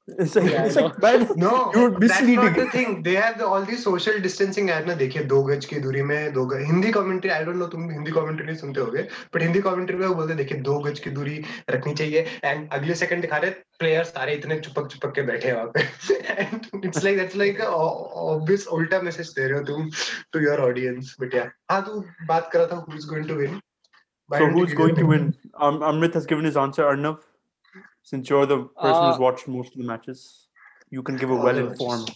It's 0.07 0.35
like, 0.35 0.51
Yeah, 0.51 0.65
it's 0.65 0.75
like, 0.75 0.99
man, 0.99 1.29
No, 1.35 1.71
you're 1.75 1.99
that's 1.99 2.21
not 2.21 2.55
the 2.55 2.65
thing. 2.71 3.03
They 3.03 3.13
have 3.15 3.37
the, 3.37 3.45
all 3.45 3.63
these 3.63 3.83
social 3.83 4.19
distancing 4.19 4.65
ना 4.65 4.93
देखिए 4.97 5.23
दो 5.23 5.41
गज 5.43 5.65
की 5.65 5.79
दूरी 5.79 6.01
में 6.03 6.33
दो 6.33 6.45
गज 6.45 6.65
Hindi 6.67 6.91
commentary 6.91 7.29
I 7.29 7.43
don't 7.45 7.55
know 7.55 7.67
तुम 7.73 7.89
हिंदी 7.91 8.11
कमेंट्री 8.11 8.45
नहीं 8.45 8.55
सुनते 8.57 8.81
होगे 8.81 9.01
बट 9.35 9.41
हिंदी 9.41 9.61
कमेंट्री 9.61 9.97
में 9.97 10.05
वो 10.07 10.13
बोलते 10.15 10.33
हैं, 10.33 10.37
देखिए 10.37 10.61
दो 10.61 10.77
गज 10.79 10.99
की 10.99 11.09
दूरी 11.09 11.43
रखनी 11.69 11.93
चाहिए 11.93 12.25
एंड 12.43 12.67
अगले 12.73 12.95
सेकंड 12.95 13.21
दिखा 13.21 13.37
रहे 13.37 13.51
प्लेयर 13.79 14.03
सारे 14.03 14.33
इतने 14.35 14.59
चिपक 14.59 14.87
चिपक 14.91 15.13
के 15.15 15.21
बैठे 15.31 15.47
हैं 15.47 15.55
वहाँ 15.55 15.71
पे 15.77 16.13
and 16.33 16.85
it's 16.85 17.03
like 17.03 17.17
that's 17.17 17.35
like 17.35 17.61
obvious 17.61 18.67
उल्टा 18.79 19.01
मैसेज 19.01 19.29
दे 19.39 19.47
रहे 19.47 19.59
हो 19.59 19.65
तुम 19.65 19.89
टू 20.33 20.39
योर 20.49 20.61
ऑडियंस 20.69 21.15
बट 21.21 21.35
या 21.35 21.49
हाँ 21.71 21.81
तू 21.85 22.03
बात 22.27 22.49
कर 22.53 22.59
रहा 22.59 22.67
था 22.67 22.85
who 22.87 22.97
is 22.97 23.07
going 23.09 23.27
to 23.27 23.35
win 23.35 23.59
So 24.29 24.45
who's 24.47 24.73
going 24.73 24.95
to 24.97 25.05
win? 25.07 25.23
Um, 25.59 25.79
Amrit 25.87 26.13
has 26.13 26.25
given 26.25 26.45
his 26.45 26.57
answer. 26.59 26.83
Arnav, 26.89 27.23
since 28.12 28.30
you're 28.30 28.46
the 28.52 28.58
person 28.84 29.02
who's 29.06 29.18
Uh, 29.20 29.24
watched 29.26 29.48
most 29.56 29.74
of 29.76 29.82
the 29.82 29.88
matches, 29.90 30.22
you 30.96 31.02
can 31.10 31.16
give 31.24 31.30
a 31.30 31.38
Oh, 31.40 31.44
well-informed. 31.48 32.14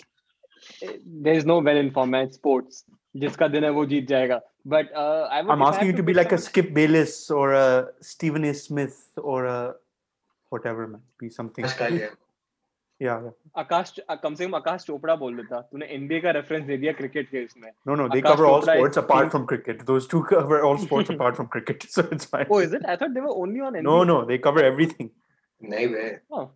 there 0.85 1.37
is 1.37 1.47
no 1.47 1.61
well 1.69 1.79
informed 1.79 2.31
sports 2.33 2.85
जिसका 3.23 3.49
दिन 3.55 3.65
है 3.65 3.71
वो 3.79 3.85
जीत 3.93 4.07
जाएगा 4.09 4.41
but 4.75 4.93
I 4.97 5.43
would 5.43 5.53
I'm 5.55 5.63
asking 5.69 5.91
you 5.91 5.97
to 6.01 6.05
be 6.09 6.15
like 6.19 6.33
a 6.37 6.39
Skip 6.47 6.73
Bayless 6.81 7.15
or 7.41 7.47
a 7.61 7.67
Stephen 8.13 8.45
A. 8.51 8.53
Smith 8.63 8.99
or 9.33 9.39
a 9.53 9.59
whatever, 10.55 10.87
man. 10.93 11.03
Be 11.23 11.31
something. 11.39 11.67
Yeah, 13.01 13.21
yeah. 13.25 13.31
आकाश 13.63 13.93
कम 14.23 14.35
से 14.35 14.47
कम 14.47 14.55
आकाश 14.57 14.85
चोपड़ा 14.87 15.15
बोल 15.25 15.37
देता 15.37 15.61
तूने 15.73 15.87
NBA 15.99 16.21
का 16.21 16.31
रेफरेंस 16.39 16.65
दे 16.67 16.77
दिया 16.85 16.93
क्रिकेट 16.99 17.31
के 17.31 17.43
इसमें 17.45 17.71
No, 17.91 17.95
no, 18.01 18.09
they 18.15 18.21
Akash 18.23 18.31
cover 18.31 18.47
all 18.49 18.61
Chopra 18.67 18.75
is 18.75 18.81
sports 18.81 19.01
apart 19.03 19.25
king. 19.25 19.31
from 19.37 19.47
cricket. 19.53 19.85
Those 19.93 20.09
two 20.15 20.23
cover 20.33 20.59
all 20.71 20.79
sports 20.87 21.13
apart 21.15 21.39
from 21.41 21.49
cricket, 21.57 21.87
so 21.97 22.05
it's 22.17 22.31
fine. 22.35 22.47
oh 22.57 22.61
is 22.67 22.75
it 22.81 22.85
i 22.95 22.97
thought 23.03 23.15
they 23.19 23.25
were 23.29 23.37
only 23.45 23.65
on 23.69 23.79
NBA. 23.81 23.89
No, 23.91 23.99
no. 25.62 26.18
Oh. 26.32 26.52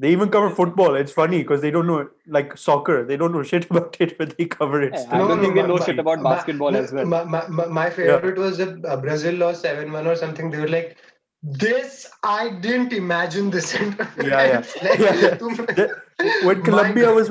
They 0.00 0.10
even 0.10 0.28
cover 0.28 0.50
football. 0.50 0.96
It's 0.96 1.12
funny 1.12 1.38
because 1.38 1.60
they 1.62 1.70
don't 1.70 1.86
know 1.86 2.08
like 2.26 2.58
soccer. 2.58 3.04
They 3.04 3.16
don't 3.16 3.32
know 3.32 3.42
shit 3.42 3.64
about 3.70 3.96
it, 4.00 4.18
but 4.18 4.36
they 4.36 4.46
cover 4.46 4.82
it. 4.82 4.92
Yeah, 4.92 5.06
I 5.10 5.18
don't 5.18 5.28
no, 5.28 5.40
think 5.40 5.54
no, 5.54 5.62
they 5.62 5.68
know 5.68 5.76
my, 5.76 5.84
shit 5.84 5.98
about 5.98 6.20
my, 6.20 6.34
basketball 6.34 6.72
my, 6.72 6.78
as 6.80 6.92
well. 6.92 7.06
My, 7.06 7.46
my, 7.48 7.90
favorite 7.90 8.36
yeah. 8.36 8.44
was 8.44 8.58
a 8.58 8.96
Brazil 8.96 9.34
lost 9.34 9.62
seven 9.62 9.92
one 9.92 10.06
or 10.06 10.16
something. 10.16 10.50
They 10.50 10.58
were 10.58 10.68
like, 10.68 10.96
"This 11.42 12.10
I 12.24 12.58
didn't 12.60 12.92
imagine 12.92 13.50
this." 13.50 13.72
yeah, 13.78 13.94
yeah. 14.18 14.64
like, 14.82 14.98
yeah, 14.98 15.38
yeah 15.76 15.86
तुम- 16.13 16.13
The- 16.19 16.31
when 16.45 16.57
My 16.59 16.63
Colombia 16.67 17.03
God. 17.05 17.15
was 17.17 17.29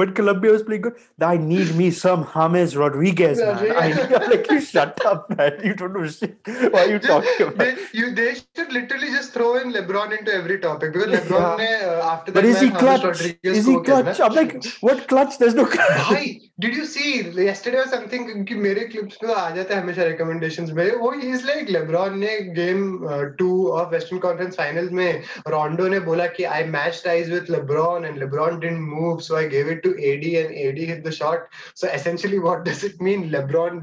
when 0.00 0.12
Colombia 0.18 0.52
was 0.52 0.62
playing 0.66 0.82
good, 0.84 1.00
I 1.26 1.36
need 1.46 1.72
me 1.78 1.86
some 1.96 2.20
James 2.34 2.74
Rodriguez, 2.82 3.40
man. 3.40 3.72
I 3.80 3.88
need, 3.88 4.12
like 4.32 4.46
you 4.52 4.58
shut 4.68 5.02
up, 5.10 5.26
man. 5.40 5.58
You 5.70 5.72
don't 5.80 5.92
know 5.98 6.04
shit. 6.12 6.38
What 6.52 6.76
are 6.82 6.86
you 6.92 7.00
talking 7.06 7.42
about? 7.48 7.58
they, 7.58 7.74
you, 8.00 8.14
they 8.20 8.28
should 8.36 8.72
literally 8.76 9.10
just 9.16 9.34
throw 9.34 9.50
in 9.56 9.74
LeBron 9.74 10.16
into 10.18 10.32
every 10.36 10.58
topic 10.60 10.94
because 10.94 11.12
LeBron 11.16 11.42
Yeah. 11.42 11.56
ने 11.64 11.68
uh, 11.90 12.06
after 12.12 12.30
that 12.30 12.38
But 12.38 12.48
is 12.52 12.60
he 12.60 12.70
match, 12.70 12.80
James 12.80 12.84
clutch? 12.84 13.04
Rodriguez 13.10 13.58
Is 13.58 13.66
he 13.66 13.74
को 13.74 13.82
कहना- 13.90 14.14
clutch? 14.14 14.20
I'm 14.28 14.38
like, 14.40 14.64
what 14.88 15.04
clutch? 15.12 15.36
There's 15.42 15.58
no 15.60 15.66
clutch. 15.76 16.00
भाई 16.12 16.32
did 16.62 16.74
you 16.78 16.86
see 16.94 17.12
yesterday 17.50 17.78
or 17.82 17.86
something 17.92 18.26
कि 18.48 18.54
मेरे 18.68 18.88
clips 18.94 19.18
में 19.24 19.34
आ 19.34 19.48
जाता 19.60 19.74
है 19.74 19.80
हमेशा 19.82 20.08
recommendations 20.08 20.72
में 20.80 20.84
वो 21.04 21.12
he 21.20 21.30
is 21.36 21.44
like 21.52 21.68
LeBron 21.78 22.18
ने 22.24 22.32
game 22.62 22.84
uh, 23.12 23.22
two 23.44 23.52
of 23.82 23.92
Western 23.98 24.20
Conference 24.26 24.58
Finals 24.64 24.90
में 25.02 25.22
रोंडो 25.56 25.88
ने 25.96 26.00
बोला 26.10 26.26
कि 26.38 26.48
I 26.58 26.62
matched 26.78 27.06
eyes 27.14 27.30
with 27.36 27.48
LeBron 27.58 28.08
and 28.16 28.16
LeBron 28.22 28.60
didn't 28.60 28.82
move 28.82 29.22
so 29.22 29.36
I 29.36 29.46
gave 29.54 29.68
it 29.74 29.82
to 29.86 29.90
AD 30.10 30.24
and 30.42 30.54
AD 30.64 30.78
hit 30.90 31.02
the 31.04 31.12
shot 31.12 31.46
so 31.74 31.88
essentially 32.00 32.38
what 32.38 32.64
does 32.64 32.82
it 32.90 33.00
mean 33.08 33.30
LeBron 33.30 33.80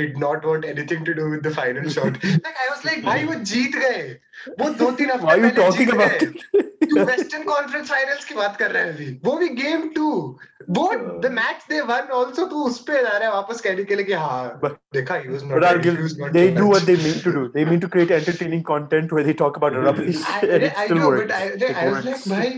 did 0.00 0.18
not 0.18 0.44
want 0.44 0.64
anything 0.64 1.04
to 1.04 1.14
do 1.20 1.28
with 1.34 1.42
the 1.42 1.54
final 1.60 1.88
shot 1.98 2.22
like 2.24 2.58
I 2.66 2.68
was 2.74 2.84
like 2.90 3.02
भाई 3.04 3.24
वो 3.32 3.34
जीत 3.52 3.76
गए 3.84 4.02
वो 4.60 4.68
दो 4.82 4.90
तीन 4.98 5.10
हफ्ते 5.10 5.26
Why 5.26 5.38
are 5.38 5.44
you 5.46 5.50
पहले 5.50 5.62
talking 5.62 5.86
Jeet 5.86 5.94
about 5.94 6.20
गए 6.20 6.26
it? 6.26 6.66
तू 6.90 7.02
वेस्टर्न 7.06 7.42
कॉन्फ्रेंस 7.44 7.88
फाइनल्स 7.90 8.24
की 8.24 8.34
बात 8.34 8.56
कर 8.58 8.70
रहे 8.72 8.82
हैं 8.82 8.92
अभी 8.94 9.06
वो 9.24 9.36
भी 9.38 9.48
गेम 9.58 9.88
टू 9.96 10.06
वो 10.78 10.86
the 11.24 11.30
match 11.32 11.66
they 11.70 11.80
one 11.90 12.08
also 12.20 12.44
तू 12.52 12.62
उस 12.68 12.78
पे 12.88 13.02
जा 13.02 13.16
रहा 13.16 13.28
है 13.28 13.32
वापस 13.34 13.60
कहने 13.66 13.84
के 13.90 13.96
लिए 13.96 14.04
कि 14.04 14.12
हाँ 14.22 14.60
But- 14.62 14.78
देखा 14.94 15.14
he 15.24 15.28
was 15.28 15.42
But 15.42 15.50
not 15.50 15.64
I'll 15.70 15.82
give. 15.86 16.00
They 16.38 16.46
do 16.58 16.66
what 16.72 16.86
they 16.90 16.96
mean 17.04 17.20
to 17.26 17.32
do. 17.36 17.42
They 17.56 17.64
mean 17.70 17.82
to 17.84 17.90
create 17.96 18.10
entertaining 18.18 18.62
content 18.70 19.12
where 19.18 19.26
they 19.28 19.34
talk 19.42 19.60
about 19.60 19.76
rubbish, 19.86 20.22
I, 20.34 20.40
and 20.56 20.66
it 20.70 20.80
I 20.84 20.86
still 20.86 21.00
know, 21.02 21.10
works. 21.10 21.22
but 21.22 21.34
I, 21.36 21.42
It 21.58 21.78
I 21.84 21.86
was 21.90 22.04
like, 22.08 22.14
works. 22.14 22.26
भाई, 22.34 22.50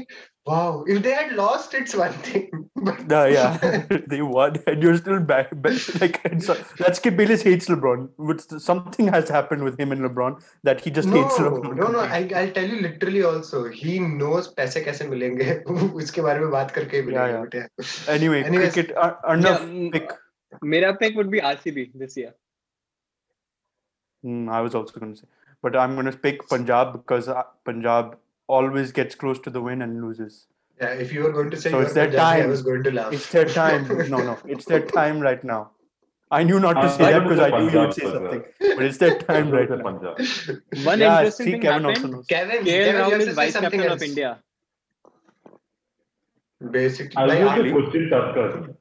Wow. 0.48 0.86
If 0.88 1.04
they 1.04 1.12
had 1.12 1.34
lost, 1.34 1.74
it's 1.74 1.96
one 1.96 2.14
thing. 2.14 2.50
But... 2.88 3.08
No, 3.08 3.26
yeah. 3.26 3.86
they 4.08 4.22
won, 4.22 4.58
and 4.68 4.82
you're 4.82 4.96
still 4.98 5.20
back. 5.20 5.50
back 5.62 5.74
like, 6.00 6.22
so, 6.40 6.56
keep. 6.56 6.94
Skip 6.96 7.18
Bayless 7.18 7.42
hates 7.42 7.68
LeBron. 7.68 8.62
Something 8.62 9.08
has 9.08 9.28
happened 9.30 9.64
with 9.64 9.80
him 9.80 9.92
and 9.92 10.02
LeBron 10.02 10.42
that 10.64 10.80
he 10.80 10.92
just 10.92 11.10
no, 11.10 11.24
hates 11.24 11.36
LeBron. 11.36 11.76
No, 11.76 11.88
no, 11.88 12.00
I, 12.00 12.30
I'll 12.36 12.52
tell 12.52 12.70
you 12.70 12.80
literally 12.82 13.24
also. 13.24 13.64
He 13.68 14.00
knows 14.00 14.48
पैसे 14.60 14.84
कैसे 14.86 15.08
मिलेंगे 15.08 15.54
उसके 16.04 16.22
बारे 16.22 16.40
में 16.40 16.52
बात 16.52 16.72
करके 16.78 17.02
मिलेंगे 17.06 17.52
yeah, 17.54 17.68
yeah. 17.80 18.14
Anyway, 18.16 18.44
Anyways, 18.44 18.74
cricket, 18.74 18.96
uh, 18.96 19.16
yeah, 19.28 19.58
mm, 19.58 19.92
pick. 19.92 20.12
Mera 20.62 20.96
pick 20.96 21.16
would 21.16 21.32
be 21.32 21.42
RCB 21.42 21.90
this 21.96 22.16
year. 22.16 22.34
Mm, 24.24 24.50
I 24.50 24.62
was 24.62 24.76
also 24.76 25.00
going 25.00 25.14
to 25.14 25.20
say. 25.20 25.28
But 25.62 25.76
I'm 25.76 25.96
going 25.96 26.06
to 26.06 26.18
pick 26.18 26.48
Punjab 26.48 26.94
because 26.94 27.28
uh, 27.28 27.44
Punjab 27.66 28.18
always 28.48 28.92
gets 28.92 29.16
close 29.16 29.40
to 29.40 29.50
the 29.50 29.62
win 29.62 29.82
and 29.82 30.02
loses. 30.02 30.48
Yeah, 30.82 30.90
if 31.06 31.12
you 31.14 31.24
were 31.24 31.32
going 31.32 31.50
to 31.52 31.58
say 31.58 31.72
So 31.72 31.80
it's 31.80 31.94
their 31.94 32.06
Punjabi, 32.08 32.24
I 32.26 32.40
time. 32.42 32.50
was 32.50 32.62
going 32.62 32.84
to 32.84 32.92
laugh. 32.92 33.14
It's 33.14 33.30
their 33.32 33.46
time. 33.46 33.88
No, 34.10 34.18
no, 34.18 34.38
it's 34.46 34.66
their 34.66 34.86
time 34.86 35.20
right 35.20 35.44
now. 35.44 35.72
I 36.30 36.44
knew 36.44 36.60
not 36.60 36.74
to 36.74 36.88
Uh, 36.88 36.90
say 36.90 37.06
I 37.06 37.12
that 37.14 37.24
because 37.24 37.40
I 37.40 37.50
knew 37.58 37.70
you 37.72 37.80
would 37.80 37.94
say 37.94 38.04
was, 38.06 38.14
something, 38.14 38.44
but 38.60 38.84
it's 38.88 38.98
their 38.98 39.18
time 39.20 39.50
right 39.50 39.70
now. 39.70 40.16
One 40.88 41.00
yeah, 41.00 41.20
interesting 41.20 41.46
see, 41.46 41.52
thing 41.54 41.62
Kevin 41.62 41.84
happened. 41.86 42.14
knows. 42.14 42.26
Kevin, 42.28 42.66
KL 42.66 42.86
Kevin, 42.88 43.02
Rahul 43.02 43.28
is 43.28 43.36
vice 43.36 43.54
captain 43.54 43.80
else. 43.82 44.02
of 44.02 44.08
India. 44.10 44.40
Basically, 46.72 47.16
I'll 47.16 47.28
like, 47.28 47.64
give 47.64 47.72
question 47.74 48.10
Tusker. 48.10 48.76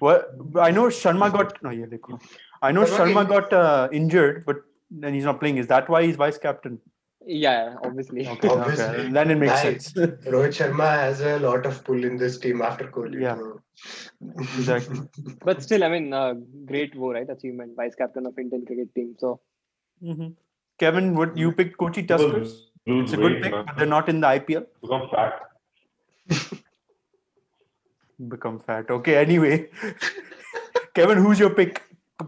What 0.00 0.28
I 0.60 0.70
know 0.70 0.84
Sharma 0.86 1.32
got 1.32 1.62
no, 1.62 1.70
yeah, 1.70 1.86
देखो. 1.86 2.18
I 2.62 2.72
know 2.72 2.82
Sharma 2.82 3.24
Sharma 3.24 3.28
got 3.28 3.52
uh, 3.52 3.88
injured, 3.92 4.44
but 4.44 4.56
then 4.90 5.14
he's 5.14 5.24
not 5.24 5.38
playing. 5.40 5.56
Is 5.58 5.68
that 5.68 5.88
why 5.88 6.02
he's 6.04 6.16
vice 6.16 6.36
captain? 6.36 6.78
Yeah, 7.26 7.74
obviously. 7.82 8.24
Okay, 8.26 8.48
Obviously. 8.48 8.84
okay. 8.84 9.10
Then 9.10 9.30
it 9.32 9.38
makes 9.38 9.52
Bye. 9.54 9.62
sense. 9.62 9.92
Rohit 10.32 10.54
Sharma 10.58 10.88
has 10.90 11.20
a 11.20 11.38
lot 11.40 11.66
of 11.66 11.82
pull 11.82 12.04
in 12.04 12.16
this 12.16 12.38
team 12.38 12.62
after 12.62 12.86
Kohli. 12.86 13.20
Yeah. 13.20 13.36
Exactly. 14.56 15.00
But 15.44 15.62
still, 15.62 15.82
I 15.82 15.88
mean, 15.88 16.12
uh, 16.12 16.34
great 16.66 16.94
wo, 16.94 17.12
right? 17.12 17.28
Achievement, 17.28 17.74
vice 17.76 17.96
captain 17.96 18.26
of 18.26 18.38
Indian 18.38 18.64
cricket 18.64 18.94
team. 18.94 19.16
So 19.18 19.40
hmm 20.00 20.28
Kevin, 20.78 21.14
would 21.14 21.36
you 21.36 21.52
pick 21.52 21.76
Kochi 21.78 22.02
Tuskers? 22.06 22.52
It's 22.84 23.12
a 23.12 23.16
good 23.16 23.32
weight, 23.32 23.42
pick, 23.42 23.52
but 23.52 23.76
they're 23.76 23.86
not 23.86 24.08
in 24.08 24.20
the 24.20 24.26
IPL. 24.28 24.66
Become 24.82 25.08
fat. 25.10 25.40
Become 28.28 28.60
fat. 28.60 28.90
Okay, 28.90 29.16
anyway. 29.16 29.68
Kevin, 30.94 31.18
who's 31.18 31.38
your 31.40 31.50
pick? 31.50 31.82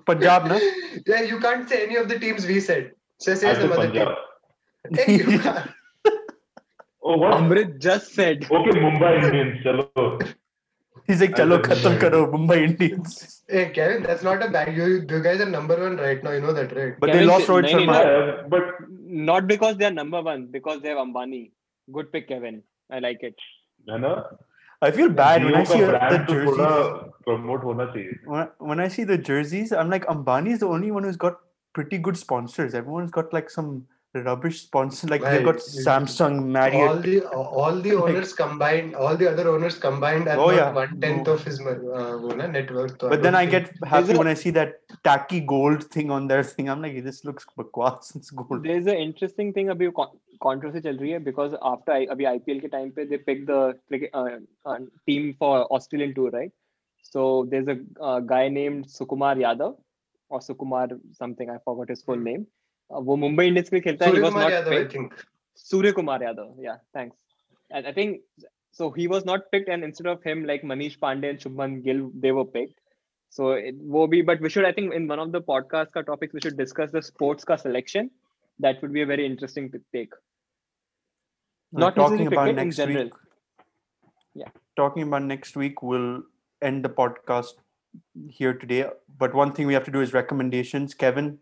Punjab, 0.07 0.47
na? 0.47 0.59
yeah, 1.07 1.23
you 1.23 1.39
can't 1.41 1.69
say 1.69 1.85
any 1.85 1.97
of 1.97 2.09
the 2.09 2.19
teams 2.19 2.47
we 2.47 2.59
said. 2.61 2.93
So 3.19 3.35
say 3.35 3.51
I 3.51 3.55
some 3.55 3.63
said 3.63 3.73
other 3.73 3.93
team. 3.93 4.05
Punjab. 4.05 4.09
Hey, 4.09 4.28
Oh, 7.03 7.17
what? 7.17 7.33
Amrit 7.41 7.79
just 7.79 8.15
said. 8.15 8.45
Okay, 8.51 8.71
Mumbai 8.71 9.25
Indians, 9.25 9.65
chalo. 9.65 10.35
He's 11.07 11.21
like, 11.21 11.35
chalo, 11.35 11.61
khatam 11.63 11.99
karo, 12.01 12.31
Mumbai 12.31 12.59
Indians. 12.65 13.43
Hey, 13.49 13.71
Kevin, 13.71 14.03
that's 14.03 14.23
not 14.23 14.43
a 14.43 14.51
bad. 14.51 14.77
You, 14.77 15.07
you 15.09 15.23
guys 15.23 15.41
are 15.41 15.49
number 15.49 15.81
one 15.81 15.97
right 15.97 16.23
now. 16.23 16.33
You 16.33 16.41
know 16.41 16.53
that, 16.53 16.77
right? 16.77 16.95
But 17.01 17.09
Kevin, 17.09 17.21
they 17.21 17.27
lost 17.27 17.47
Rohit 17.47 17.71
Sharma. 17.71 17.87
No, 17.87 18.45
but 18.49 18.65
not 18.91 19.47
because 19.47 19.77
they 19.77 19.87
are 19.87 19.91
number 19.91 20.21
one, 20.21 20.47
because 20.47 20.83
they 20.83 20.91
have 20.91 20.99
Ambani. 20.99 21.53
Good 21.93 22.13
pick, 22.13 22.29
Kevin. 22.29 22.63
I 22.91 22.99
like 22.99 23.23
it. 23.23 23.35
है 23.89 24.25
I 24.81 24.91
feel 24.93 25.09
bad 25.09 25.45
when 25.45 25.55
I 25.57 25.65
see 25.65 25.81
the 25.81 26.25
jerseys. 26.29 26.59
When 28.59 28.81
I 28.81 28.89
see 28.89 29.05
the 29.05 29.19
jerseys, 29.19 29.73
I'm 29.73 29.91
like 29.91 30.07
Ambani 30.07 30.53
is 30.53 30.61
the 30.61 30.69
only 30.69 30.91
one 30.91 31.03
who's 31.03 31.17
got 31.17 31.41
pretty 31.73 31.99
good 31.99 32.17
sponsors. 32.17 32.75
Everyone's 32.75 33.11
got 33.11 33.33
like 33.33 33.51
some 33.51 33.87
rubbish 34.18 34.62
sponsor. 34.62 35.08
Like 35.08 35.24
they've 35.24 35.44
got 35.44 35.56
Right. 35.56 35.86
Samsung, 35.86 36.36
all 36.40 36.42
Marriott. 36.56 37.02
the 37.04 37.14
all 37.62 37.80
the 37.86 37.94
Like- 37.94 38.04
owners 38.10 38.34
combined, 38.34 38.96
all 38.96 39.16
the 39.22 39.30
other 39.30 39.46
owners 39.54 39.78
combined 39.86 40.28
are 40.28 40.38
Oh, 40.38 40.48
not 40.52 40.56
yeah. 40.56 40.72
one 40.72 41.00
tenth 41.06 41.26
No. 41.28 41.34
of 41.34 41.44
his 41.44 41.60
uh, 41.62 42.20
wo 42.26 42.36
na, 42.42 42.46
net 42.56 42.72
worth. 42.72 42.94
So 43.02 43.10
But 43.10 43.24
then 43.24 43.34
don't 43.34 43.42
I 43.42 43.48
think- 43.50 43.70
get 43.80 43.90
happy 43.94 44.14
a- 44.14 44.18
when 44.20 44.28
I 44.28 44.36
see 44.36 44.52
that 44.60 44.76
tacky 45.10 45.40
gold 45.54 45.86
thing 45.96 46.12
on 46.12 46.28
their 46.28 46.44
thing. 46.44 46.70
I'm 46.70 46.82
like, 46.88 47.04
this 47.10 47.24
looks 47.26 47.48
bakwas. 47.58 48.16
It's 48.22 48.30
gold. 48.30 48.64
There's 48.72 48.86
an 48.96 49.02
interesting 49.08 49.52
thing 49.60 49.70
अभी 49.78 49.92
controversy 50.48 50.82
चल 50.84 50.98
रही 50.98 51.12
है 51.12 51.24
because 51.32 51.54
after 51.74 51.92
I, 52.00 52.06
अभी 52.18 52.26
IPL 52.36 52.62
के 52.62 52.70
time 52.78 52.92
पे 52.96 53.10
they 53.10 53.18
picked 53.30 53.48
the 53.48 53.60
cricket, 53.88 54.10
uh, 54.14 54.40
uh, 54.66 54.80
team 55.08 55.34
for 55.40 55.54
Australian 55.78 56.14
tour, 56.14 56.30
right? 56.40 56.52
So 57.16 57.46
there's 57.52 57.68
a 57.68 57.80
uh, 58.02 58.20
guy 58.20 58.48
named 58.50 58.86
Sukumar 58.86 59.36
Yadav 59.46 59.76
or 60.30 60.40
Sukumar 60.40 61.00
something 61.14 61.50
I 61.50 61.58
forgot 61.70 61.90
his 61.90 62.04
full 62.04 62.16
Hmm. 62.16 62.24
name. 62.32 62.48
Uh, 62.90 63.00
वो 63.02 63.16
Mumbai 63.18 63.48
Indians 63.48 63.70
के 63.70 63.80
खेलता 63.80 64.06
है. 64.06 64.12
He 64.12 64.18
Surya 64.18 64.24
was 64.26 64.34
Kumar 64.34 64.50
not 64.50 64.52
Yadav, 64.54 64.74
I 64.74 64.78
picked. 64.78 64.92
think. 64.94 65.26
Surya 65.56 65.94
Kumar 65.94 66.20
Yadav. 66.20 66.50
Yeah, 66.60 66.78
thanks. 66.94 67.16
And 67.72 67.88
I 67.88 67.94
think 67.94 68.22
so. 68.72 68.92
He 68.92 69.08
was 69.08 69.26
not 69.26 69.52
picked, 69.52 69.70
and 69.70 69.84
instead 69.84 70.08
of 70.08 70.24
him, 70.24 70.44
like 70.46 70.64
Manish 70.72 70.98
Pandey 71.00 71.30
and 71.32 71.40
Shubman 71.40 71.84
Gill, 71.84 72.12
they 72.26 72.32
were 72.32 72.46
picked. 72.46 72.80
So 73.30 73.52
it 73.54 73.76
will 73.80 74.08
be, 74.08 74.22
but 74.22 74.42
we 74.42 74.50
should, 74.50 74.66
I 74.66 74.72
think, 74.72 74.94
in 74.94 75.08
one 75.08 75.20
of 75.20 75.32
the 75.32 75.42
podcast 75.42 75.92
ka 75.92 76.04
topics, 76.04 76.34
we 76.34 76.42
should 76.42 76.58
discuss 76.58 76.92
the 76.92 77.02
sports 77.02 77.44
ka 77.44 77.56
selection. 77.56 78.12
That 78.60 78.82
would 78.84 78.94
be 78.94 79.02
a 79.02 79.06
very 79.08 79.26
interesting 79.26 79.72
to 79.72 79.82
take. 79.92 80.14
Uh, 81.76 81.80
Not 81.86 81.96
talking 81.96 82.18
necessarily 82.26 82.36
about 82.36 82.44
cricket 82.44 82.60
in 82.60 82.68
next 82.68 82.78
general. 82.78 83.04
week. 83.06 83.14
Yeah. 84.36 84.50
Talking 84.76 85.04
about 85.04 85.24
next 85.24 85.56
week, 85.56 85.82
we'll 85.82 86.24
end 86.62 86.86
the 86.86 86.90
podcast 86.90 87.56
here 88.28 88.54
today. 88.54 88.86
But 89.18 89.34
one 89.34 89.52
thing 89.54 89.66
we 89.66 89.74
have 89.74 89.84
to 89.86 89.92
do 89.92 90.02
is 90.02 90.14
recommendations. 90.14 90.94
Kevin, 90.94 91.40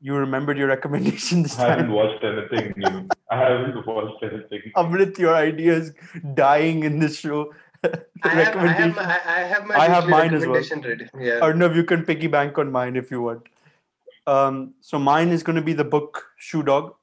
you 0.00 0.14
remembered 0.14 0.56
your 0.58 0.68
recommendation 0.68 1.42
this 1.42 1.58
I 1.58 1.70
haven't 1.70 1.92
watched 1.92 2.24
anything 2.24 2.74
new. 2.76 3.08
I 3.30 3.38
haven't 3.38 3.86
watched 3.86 4.22
anything. 4.22 4.62
New. 4.66 4.72
Amrit, 4.76 5.18
your 5.18 5.34
idea 5.34 5.74
is 5.74 5.92
dying 6.34 6.84
in 6.84 6.98
this 6.98 7.18
show. 7.18 7.52
I 7.82 8.28
have, 8.28 8.56
I 8.56 8.66
have, 8.66 8.94
my, 8.96 9.02
I 9.02 9.20
I 9.36 9.40
have 9.40 9.66
my 9.66 9.74
I 9.74 9.88
have 9.88 10.04
weekly 10.04 10.10
mine 10.10 10.34
as 10.34 10.46
well. 10.46 10.56
recommendation 10.56 10.80
ready. 10.82 11.26
Yeah. 11.26 11.40
Arnav, 11.40 11.74
you 11.74 11.84
can 11.84 12.04
piggy 12.04 12.26
bank 12.26 12.58
on 12.58 12.70
mine 12.70 12.96
if 12.96 13.10
you 13.10 13.22
want. 13.22 13.46
Um, 14.26 14.74
so 14.80 14.98
mine 14.98 15.28
is 15.30 15.42
going 15.42 15.56
to 15.56 15.62
be 15.62 15.72
the 15.72 15.84
book 15.84 16.26
Shoe 16.36 16.62
Dog. 16.62 16.94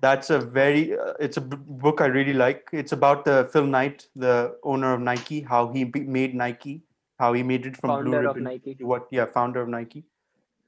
That's 0.00 0.30
a 0.30 0.38
very, 0.38 0.96
uh, 0.98 1.14
it's 1.18 1.36
a 1.36 1.40
b- 1.40 1.56
book 1.60 2.00
I 2.00 2.06
really 2.06 2.32
like. 2.32 2.68
It's 2.72 2.92
about 2.92 3.24
the 3.24 3.48
Phil 3.52 3.66
Knight, 3.66 4.06
the 4.14 4.56
owner 4.62 4.94
of 4.94 5.00
Nike, 5.00 5.40
how 5.40 5.72
he 5.72 5.84
be- 5.84 6.00
made 6.00 6.34
Nike, 6.34 6.82
how 7.18 7.32
he 7.32 7.42
made 7.42 7.66
it 7.66 7.76
from 7.76 8.04
Blue 8.04 8.12
Founder 8.12 8.28
of 8.30 8.36
Nike. 8.38 8.76
what, 8.80 9.08
yeah, 9.10 9.26
founder 9.26 9.60
of 9.60 9.68
Nike, 9.68 10.04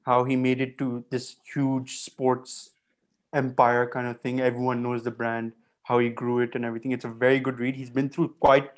how 0.07 0.25
he 0.25 0.37
made 0.37 0.61
it 0.61 0.79
to 0.79 1.05
this 1.11 1.37
huge 1.53 1.99
sports 2.01 2.71
empire 3.33 3.89
kind 3.89 4.07
of 4.07 4.21
thing. 4.21 4.41
Everyone 4.41 4.83
knows 4.83 5.03
the 5.03 5.11
brand, 5.11 5.53
how 5.85 5.99
he 5.99 6.09
grew 6.09 6.41
it 6.41 6.55
and 6.55 6.65
everything. 6.65 6.93
It's 6.93 7.05
a 7.05 7.09
very 7.09 7.39
good 7.41 7.59
read. 7.59 7.77
He's 7.77 7.91
been 7.91 8.09
through 8.09 8.35
quite 8.41 8.71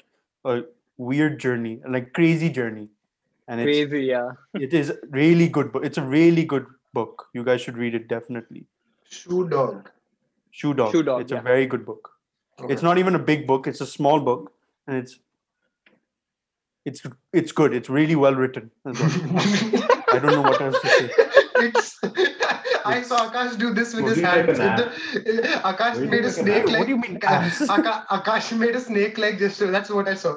a 0.44 0.62
weird 0.98 1.38
journey, 1.40 1.80
like 1.88 2.12
crazy 2.12 2.50
journey, 2.50 2.88
and 3.48 3.60
it's 3.60 3.66
Crazy, 3.88 4.06
yeah. 4.06 4.32
it 4.54 4.74
is 4.74 4.92
really 5.10 5.48
good 5.48 5.72
book. 5.72 5.84
It's 5.84 5.98
a 5.98 6.02
really 6.02 6.44
good 6.44 6.66
book. 6.92 7.28
You 7.32 7.44
guys 7.44 7.60
should 7.60 7.78
read 7.78 7.94
it 7.94 8.08
definitely. 8.08 8.64
Shoe 9.08 9.48
dog. 9.48 9.90
Shoe 10.50 10.74
Dog. 10.74 10.92
Shoe 10.92 11.02
Dog, 11.02 11.22
It's 11.22 11.32
yeah. 11.32 11.38
a 11.38 11.42
very 11.42 11.66
good 11.66 11.86
book. 11.86 12.10
Okay. 12.60 12.72
It's 12.72 12.82
not 12.82 12.98
even 12.98 13.14
a 13.14 13.18
big 13.18 13.46
book. 13.46 13.66
It's 13.66 13.80
a 13.80 13.86
small 13.86 14.20
book, 14.20 14.52
and 14.86 14.96
it's 14.98 15.18
it's 16.84 17.02
it's 17.32 17.52
good. 17.52 17.72
It's 17.72 17.88
really 17.88 18.16
well 18.16 18.34
written. 18.34 18.70
as 18.84 19.00
well. 19.00 19.88
I 20.12 20.18
don't 20.18 20.32
know 20.32 20.42
what 20.42 20.60
else 20.60 20.80
to 20.80 20.88
say. 20.88 21.10
It's, 21.64 22.00
I 22.84 23.02
saw 23.02 23.30
Akash 23.30 23.56
do 23.56 23.72
this 23.72 23.94
with 23.94 24.06
his 24.06 24.20
hands. 24.20 24.58
Akash 25.70 26.08
made 26.10 26.24
a 26.24 26.30
snake 26.30 26.66
like. 26.66 26.78
What 26.78 26.86
do 26.86 26.94
you 26.94 26.96
mean? 26.98 27.20
Akash 27.20 28.58
made 28.58 28.74
a 28.74 28.80
snake 28.80 29.16
like 29.16 29.38
gesture. 29.38 29.70
That's 29.70 29.90
what 29.90 30.08
I 30.08 30.14
saw. 30.14 30.32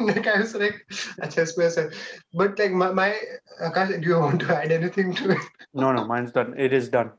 like 0.00 0.26
I 0.26 0.40
was 0.40 0.54
like, 0.54 0.84
Achha, 1.20 1.94
but 2.34 2.58
like 2.58 2.72
my, 2.72 2.90
my 2.90 3.16
Akash, 3.62 4.02
do 4.02 4.08
you 4.08 4.18
want 4.18 4.40
to 4.40 4.56
add 4.56 4.72
anything 4.72 5.14
to 5.14 5.30
it? 5.32 5.38
no, 5.72 5.92
no, 5.92 6.04
mine's 6.04 6.32
done. 6.32 6.54
It 6.58 6.72
is 6.72 6.88
done 6.88 7.12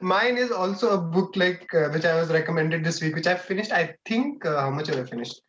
mine 0.00 0.36
is 0.36 0.50
also 0.50 0.90
a 0.90 0.98
book 0.98 1.36
like 1.36 1.72
uh, 1.74 1.88
which 1.88 2.04
i 2.04 2.14
was 2.14 2.28
recommended 2.30 2.84
this 2.84 3.00
week 3.00 3.14
which 3.14 3.26
i 3.26 3.34
finished 3.34 3.72
i 3.72 3.94
think 4.04 4.44
uh, 4.44 4.60
how 4.60 4.70
much 4.70 4.88
have 4.88 4.98
i 4.98 5.04
finished 5.04 5.40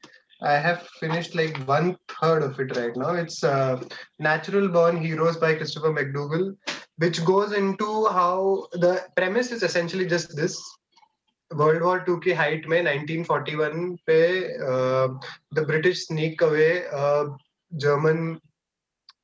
I 0.43 0.55
have 0.55 0.83
finished 1.01 1.35
like 1.35 1.57
one 1.69 1.97
third 2.21 2.43
of 2.43 2.59
it 2.59 2.77
right 2.77 2.97
now. 2.97 3.11
It's 3.15 3.45
uh, 3.45 3.81
Natural 4.19 4.69
Born 4.69 4.97
Heroes 5.01 5.37
by 5.37 5.55
Christopher 5.55 5.93
McDougall, 5.93 6.57
which 6.97 7.25
goes 7.25 7.53
into 7.53 8.07
how 8.09 8.67
the 8.73 9.05
premise 9.17 9.53
is 9.53 9.63
essentially 9.63 10.07
just 10.07 10.37
this. 10.37 10.61
World 11.55 11.83
War 11.83 11.99
II 12.09 12.17
की 12.25 12.35
height 12.35 12.67
में 12.67 12.83
1941 12.83 13.99
पे 14.07 14.21
uh, 14.69 15.09
the 15.53 15.63
British 15.63 16.07
sneak 16.07 16.41
away 16.41 16.85
a 16.91 17.27
German 17.77 18.41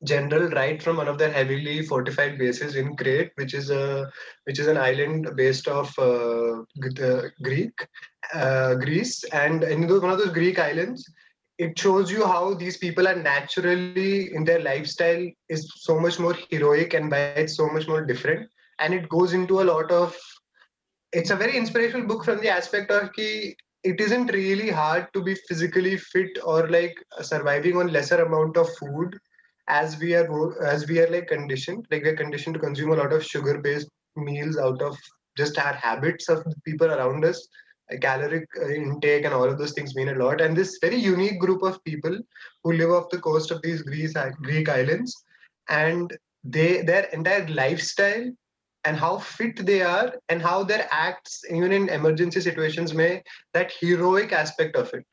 general 0.03 0.49
right 0.49 0.81
from 0.81 0.97
one 0.97 1.07
of 1.07 1.17
their 1.17 1.31
heavily 1.31 1.81
fortified 1.83 2.37
bases 2.37 2.75
in 2.75 2.95
Crete, 2.95 3.31
which 3.35 3.53
is 3.53 3.69
a 3.69 4.09
which 4.45 4.59
is 4.59 4.67
an 4.67 4.77
island 4.77 5.29
based 5.35 5.67
off 5.67 5.97
uh, 5.97 6.61
uh, 7.01 7.21
Greek 7.41 7.87
uh, 8.33 8.75
Greece, 8.75 9.23
and 9.25 9.63
in 9.63 9.87
one 9.87 10.11
of 10.11 10.17
those 10.17 10.33
Greek 10.33 10.59
islands, 10.59 11.09
it 11.57 11.77
shows 11.77 12.11
you 12.11 12.25
how 12.25 12.53
these 12.53 12.77
people 12.77 13.07
are 13.07 13.15
naturally 13.15 14.33
in 14.33 14.43
their 14.43 14.59
lifestyle 14.59 15.25
is 15.49 15.71
so 15.75 15.99
much 15.99 16.19
more 16.19 16.35
heroic 16.49 16.93
and 16.93 17.09
by 17.09 17.19
it's 17.43 17.57
so 17.57 17.67
much 17.67 17.87
more 17.87 18.05
different, 18.05 18.49
and 18.79 18.93
it 18.93 19.09
goes 19.09 19.33
into 19.33 19.61
a 19.61 19.69
lot 19.73 19.91
of. 19.91 20.15
It's 21.11 21.29
a 21.29 21.35
very 21.35 21.55
inspirational 21.55 22.07
book 22.07 22.25
from 22.25 22.41
the 22.41 22.49
aspect 22.49 22.89
of 22.89 23.13
ki 23.13 23.55
it 23.83 23.99
isn't 23.99 24.27
really 24.27 24.69
hard 24.69 25.07
to 25.13 25.21
be 25.21 25.35
physically 25.47 25.97
fit 25.97 26.39
or 26.43 26.69
like 26.69 26.95
surviving 27.21 27.77
on 27.77 27.91
lesser 27.91 28.23
amount 28.23 28.55
of 28.55 28.73
food 28.77 29.19
as 29.67 29.97
we 29.99 30.13
are 30.13 30.63
as 30.63 30.87
we 30.87 30.99
are 30.99 31.09
like 31.09 31.27
conditioned 31.27 31.85
like 31.89 32.03
we're 32.03 32.15
conditioned 32.15 32.53
to 32.53 32.59
consume 32.59 32.91
a 32.91 32.95
lot 32.95 33.13
of 33.13 33.23
sugar 33.23 33.59
based 33.59 33.87
meals 34.15 34.57
out 34.57 34.81
of 34.81 34.97
just 35.37 35.57
our 35.57 35.73
habits 35.73 36.29
of 36.29 36.43
the 36.43 36.55
people 36.65 36.91
around 36.91 37.25
us. 37.25 37.47
Uh, 37.91 37.97
caloric 37.99 38.47
uh, 38.61 38.69
intake 38.69 39.25
and 39.25 39.33
all 39.33 39.43
of 39.43 39.57
those 39.57 39.73
things 39.73 39.95
mean 39.95 40.09
a 40.09 40.15
lot. 40.15 40.39
And 40.39 40.55
this 40.55 40.77
very 40.81 40.95
unique 40.95 41.39
group 41.39 41.63
of 41.63 41.83
people 41.83 42.17
who 42.63 42.73
live 42.73 42.91
off 42.91 43.09
the 43.09 43.19
coast 43.19 43.51
of 43.51 43.61
these 43.61 43.81
greece 43.81 44.13
greek 44.41 44.69
islands 44.69 45.23
and 45.69 46.15
they 46.43 46.81
their 46.81 47.03
entire 47.05 47.47
lifestyle 47.47 48.29
and 48.85 48.97
how 48.97 49.17
fit 49.17 49.65
they 49.65 49.81
are 49.81 50.13
and 50.29 50.41
how 50.41 50.63
their 50.63 50.87
acts 50.91 51.41
even 51.49 51.71
in 51.71 51.89
emergency 51.89 52.41
situations 52.41 52.93
may 52.93 53.21
that 53.53 53.71
heroic 53.79 54.33
aspect 54.33 54.75
of 54.75 54.93
it 54.93 55.05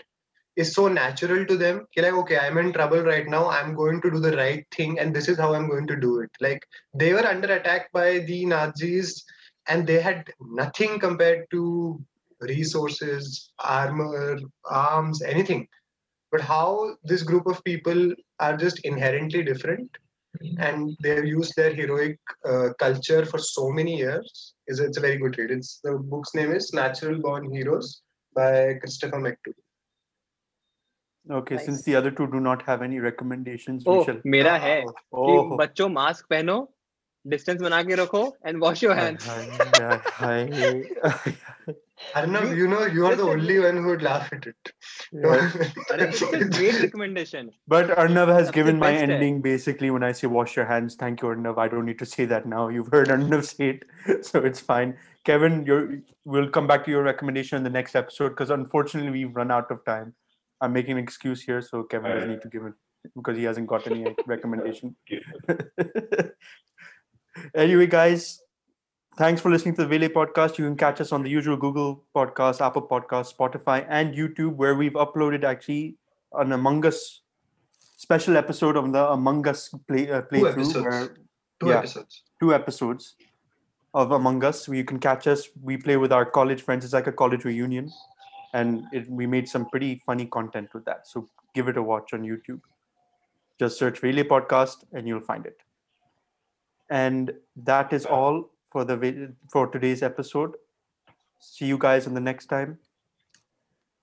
is 0.57 0.73
so 0.73 0.89
natural 0.89 1.45
to 1.47 1.57
them 1.57 1.87
like 1.97 2.13
okay 2.13 2.39
i'm 2.39 2.59
in 2.59 2.73
trouble 2.73 3.03
right 3.03 3.29
now 3.29 3.49
i'm 3.49 3.75
going 3.75 4.01
to 4.01 4.11
do 4.11 4.19
the 4.19 4.37
right 4.37 4.67
thing 4.77 4.99
and 4.99 5.15
this 5.15 5.29
is 5.29 5.39
how 5.39 5.55
i'm 5.55 5.69
going 5.69 5.87
to 5.87 5.97
do 5.97 6.21
it. 6.21 6.31
Like 6.41 6.67
they 6.95 7.13
were 7.13 7.27
under 7.27 7.53
attack 7.53 7.93
by 7.93 8.21
the 8.21 8.47
nazis 8.47 9.25
and 9.69 9.87
they 9.87 10.01
had 10.01 10.29
nothing 10.41 10.99
compared 10.99 11.47
to 11.53 12.03
resources 12.41 13.53
armor 13.59 14.39
arms 14.65 15.23
anything. 15.23 15.69
But 16.33 16.41
how 16.41 16.97
this 17.05 17.23
group 17.23 17.47
of 17.47 17.63
people 17.65 18.15
are 18.39 18.57
just 18.57 18.81
inherently 18.81 19.43
different 19.43 19.91
and 20.59 20.97
they've 21.03 21.25
used 21.25 21.55
their 21.57 21.75
heroic 21.75 22.19
uh, 22.49 22.69
culture 22.79 23.27
for 23.27 23.39
so 23.39 23.71
many 23.71 23.99
years 23.99 24.55
is 24.69 24.81
it's 24.81 24.97
a 24.97 25.01
very 25.01 25.19
good 25.19 25.37
read. 25.39 25.51
It's 25.51 25.81
the 25.83 25.99
book's 25.99 26.35
name 26.35 26.53
is 26.53 26.73
natural 26.73 27.21
born 27.21 27.53
heroes 27.53 28.03
by 28.35 28.75
christopher 28.75 29.19
mcdougall 29.19 29.70
Okay, 31.32 31.58
since 31.58 31.78
Nice. 31.78 31.84
the 31.86 31.96
other 31.96 32.12
two 32.12 32.28
do 32.28 32.40
not 32.40 32.62
have 32.64 32.82
any 32.84 33.00
recommendations, 33.00 33.84
we 33.86 33.94
Oh, 33.94 34.04
shall. 34.06 34.18
मेरा 34.34 34.56
है 34.66 34.82
कि 34.86 35.38
Oh, 35.38 35.58
बच्चों 35.58 35.88
mask 35.90 36.26
पहनो 36.30 36.58
distance 37.28 37.62
बना 37.62 37.82
के 37.84 37.96
रखो 37.96 38.20
and 38.48 38.60
wash 38.64 38.84
your 38.84 38.96
hi, 38.96 39.04
hands 39.04 39.28
hi, 39.28 39.96
hi, 40.18 40.36
hi. 41.00 41.34
Arnav, 42.20 42.44
You- 42.50 42.58
you 42.60 42.68
know 42.74 42.82
you 42.98 43.06
are 43.10 43.16
the 43.22 43.24
listen. 43.24 43.40
only 43.40 43.56
one 43.64 43.78
who 43.82 43.90
would 43.92 44.04
laugh 44.08 44.28
at 44.38 44.46
it 44.52 44.72
Yeah. 45.24 45.56
अरे 45.94 46.08
it's 46.08 46.22
a 46.40 46.42
great 46.58 46.78
recommendation 46.84 47.50
But 47.76 47.94
Arnav 48.04 48.32
has 48.34 48.48
सबसे 48.50 48.56
given 48.60 48.78
my 48.84 48.92
best 48.92 49.06
है। 49.06 49.08
ending 49.18 49.40
basically 49.48 49.90
when 49.96 50.06
I 50.10 50.12
say 50.20 50.30
wash 50.36 50.56
your 50.60 50.66
hands. 50.74 50.98
Thank 51.04 51.24
you, 51.24 51.32
Arnav. 51.32 51.62
I 51.66 51.68
don't 51.74 51.90
need 51.92 52.02
to 52.04 52.10
say 52.14 52.28
that 52.34 52.46
now. 52.54 52.68
You've 52.78 52.92
heard 52.98 53.14
Arnav 53.16 53.46
say 53.50 53.70
it, 53.72 53.88
so 54.30 54.44
it's 54.52 54.66
fine. 54.70 54.94
Kevin, 55.32 55.58
you're, 55.72 55.82
we'll 56.36 56.52
come 56.60 56.68
back 56.74 56.86
to 56.90 56.92
your 56.96 57.02
recommendation 57.10 57.58
in 57.62 57.68
the 57.70 57.74
next 57.80 57.96
episode 58.04 58.36
because 58.38 58.54
unfortunately 58.58 59.16
we've 59.18 59.42
run 59.42 59.56
out 59.60 59.74
of 59.78 59.82
time. 59.90 60.14
I'm 60.61 60.73
making 60.73 60.93
an 60.93 60.99
excuse 60.99 61.43
here, 61.43 61.63
so 61.63 61.83
Kevin 61.85 62.11
doesn't 62.13 62.31
need 62.31 62.43
to 62.43 62.49
give 62.49 62.65
it 62.65 62.75
because 63.17 63.37
he 63.37 63.45
hasn't 63.45 63.67
got 63.67 63.87
any 63.87 64.15
recommendation. 64.27 64.95
anyway, 67.55 67.87
guys, 67.87 68.41
thanks 69.17 69.41
for 69.41 69.51
listening 69.51 69.75
to 69.77 69.87
the 69.87 69.89
Vele 69.89 70.09
podcast. 70.11 70.59
You 70.59 70.65
can 70.67 70.77
catch 70.77 71.01
us 71.01 71.13
on 71.13 71.23
the 71.23 71.31
usual 71.31 71.57
Google 71.57 72.05
Podcast, 72.15 72.61
Apple 72.65 72.87
Podcast, 72.87 73.35
Spotify, 73.35 73.87
and 73.89 74.15
YouTube, 74.15 74.55
where 74.57 74.75
we've 74.75 74.93
uploaded 74.93 75.45
actually 75.45 75.97
an 76.35 76.53
Among 76.53 76.85
Us 76.87 77.23
special 77.97 78.37
episode 78.37 78.77
of 78.77 78.93
the 78.93 79.09
Among 79.11 79.47
Us 79.49 79.69
play, 79.89 80.11
uh, 80.11 80.23
playthrough, 80.23 80.53
episodes. 80.53 80.85
where 80.87 81.09
two 81.61 81.69
Yeah. 81.69 81.79
episodes 81.79 82.23
two 82.41 82.55
episodes 82.55 83.17
of 83.93 84.13
Among 84.13 84.43
Us. 84.45 84.67
where 84.69 84.79
You 84.79 84.85
can 84.85 84.99
catch 84.99 85.27
us. 85.27 85.49
We 85.63 85.77
play 85.77 85.97
with 85.99 86.13
our 86.13 86.25
college 86.25 86.63
friends. 86.63 86.85
It's 86.85 86.95
like 86.95 87.07
a 87.07 87.13
college 87.13 87.45
reunion, 87.45 87.91
and 88.53 88.85
it, 88.93 89.09
we 89.11 89.27
made 89.27 89.49
some 89.49 89.67
pretty 89.67 90.03
funny 90.05 90.27
content 90.27 90.69
with 90.75 90.85
that. 90.85 91.07
So 91.07 91.29
give 91.55 91.69
it 91.69 91.77
a 91.77 91.83
watch 91.83 92.13
on 92.13 92.23
YouTube. 92.23 92.61
Just 93.59 93.79
search 93.79 94.03
Relay 94.03 94.25
Podcast, 94.25 94.85
and 94.93 95.07
you'll 95.07 95.21
find 95.21 95.47
it. 95.47 95.59
And 96.89 97.33
that 97.57 97.93
is 97.93 98.07
all 98.07 98.51
for 98.73 98.85
the 98.85 99.35
for 99.53 99.67
today's 99.67 100.03
episode. 100.03 100.55
See 101.39 101.67
you 101.67 101.79
guys 101.79 102.07
on 102.07 102.15
the 102.15 102.21
next 102.21 102.47
time. 102.47 102.79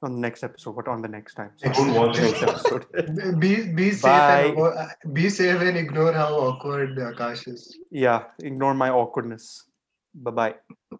On 0.03 0.13
the 0.13 0.19
next 0.19 0.43
episode. 0.43 0.75
What 0.75 0.87
on 0.87 1.01
the 1.01 1.07
next 1.07 1.33
time? 1.33 1.51
Don't 1.73 1.93
watch 1.95 2.17
next 2.19 2.43
episode. 2.43 2.85
be 3.39 3.73
be 3.73 3.91
safe 3.91 4.03
Bye. 4.03 4.53
and 4.55 4.59
uh, 4.59 4.87
be 5.11 5.29
safe 5.29 5.59
and 5.59 5.75
ignore 5.75 6.13
how 6.13 6.35
awkward 6.35 6.95
Akash 6.97 7.47
is 7.47 7.77
yeah. 7.89 8.25
Ignore 8.43 8.75
my 8.75 8.89
awkwardness. 8.89 9.65
Bye 10.13 10.31
bye. 10.31 10.97